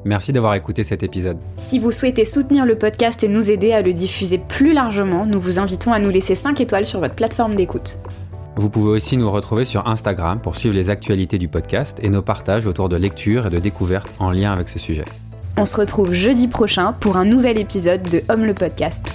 Merci 0.05 0.31
d'avoir 0.31 0.55
écouté 0.55 0.83
cet 0.83 1.03
épisode. 1.03 1.37
Si 1.57 1.77
vous 1.77 1.91
souhaitez 1.91 2.23
soutenir 2.23 2.65
le 2.65 2.77
podcast 2.77 3.21
et 3.23 3.27
nous 3.27 3.51
aider 3.51 3.73
à 3.73 3.81
le 3.81 3.91
diffuser 3.91 4.37
plus 4.37 4.71
largement, 4.71 5.25
nous 5.25 5.39
vous 5.39 5.59
invitons 5.59 5.91
à 5.91 5.99
nous 5.99 6.09
laisser 6.09 6.35
5 6.35 6.59
étoiles 6.61 6.85
sur 6.85 7.01
votre 7.01 7.15
plateforme 7.15 7.53
d'écoute. 7.53 7.99
Vous 8.55 8.69
pouvez 8.69 8.89
aussi 8.89 9.17
nous 9.17 9.29
retrouver 9.29 9.65
sur 9.65 9.87
Instagram 9.87 10.39
pour 10.41 10.55
suivre 10.55 10.75
les 10.75 10.89
actualités 10.89 11.37
du 11.37 11.47
podcast 11.47 11.97
et 12.01 12.09
nos 12.09 12.21
partages 12.21 12.67
autour 12.67 12.89
de 12.89 12.97
lectures 12.97 13.47
et 13.47 13.49
de 13.49 13.59
découvertes 13.59 14.09
en 14.19 14.31
lien 14.31 14.51
avec 14.51 14.69
ce 14.69 14.79
sujet. 14.79 15.05
On 15.57 15.65
se 15.65 15.77
retrouve 15.77 16.13
jeudi 16.13 16.47
prochain 16.47 16.93
pour 16.93 17.17
un 17.17 17.25
nouvel 17.25 17.57
épisode 17.57 18.03
de 18.03 18.21
Homme 18.29 18.45
le 18.45 18.53
podcast. 18.53 19.11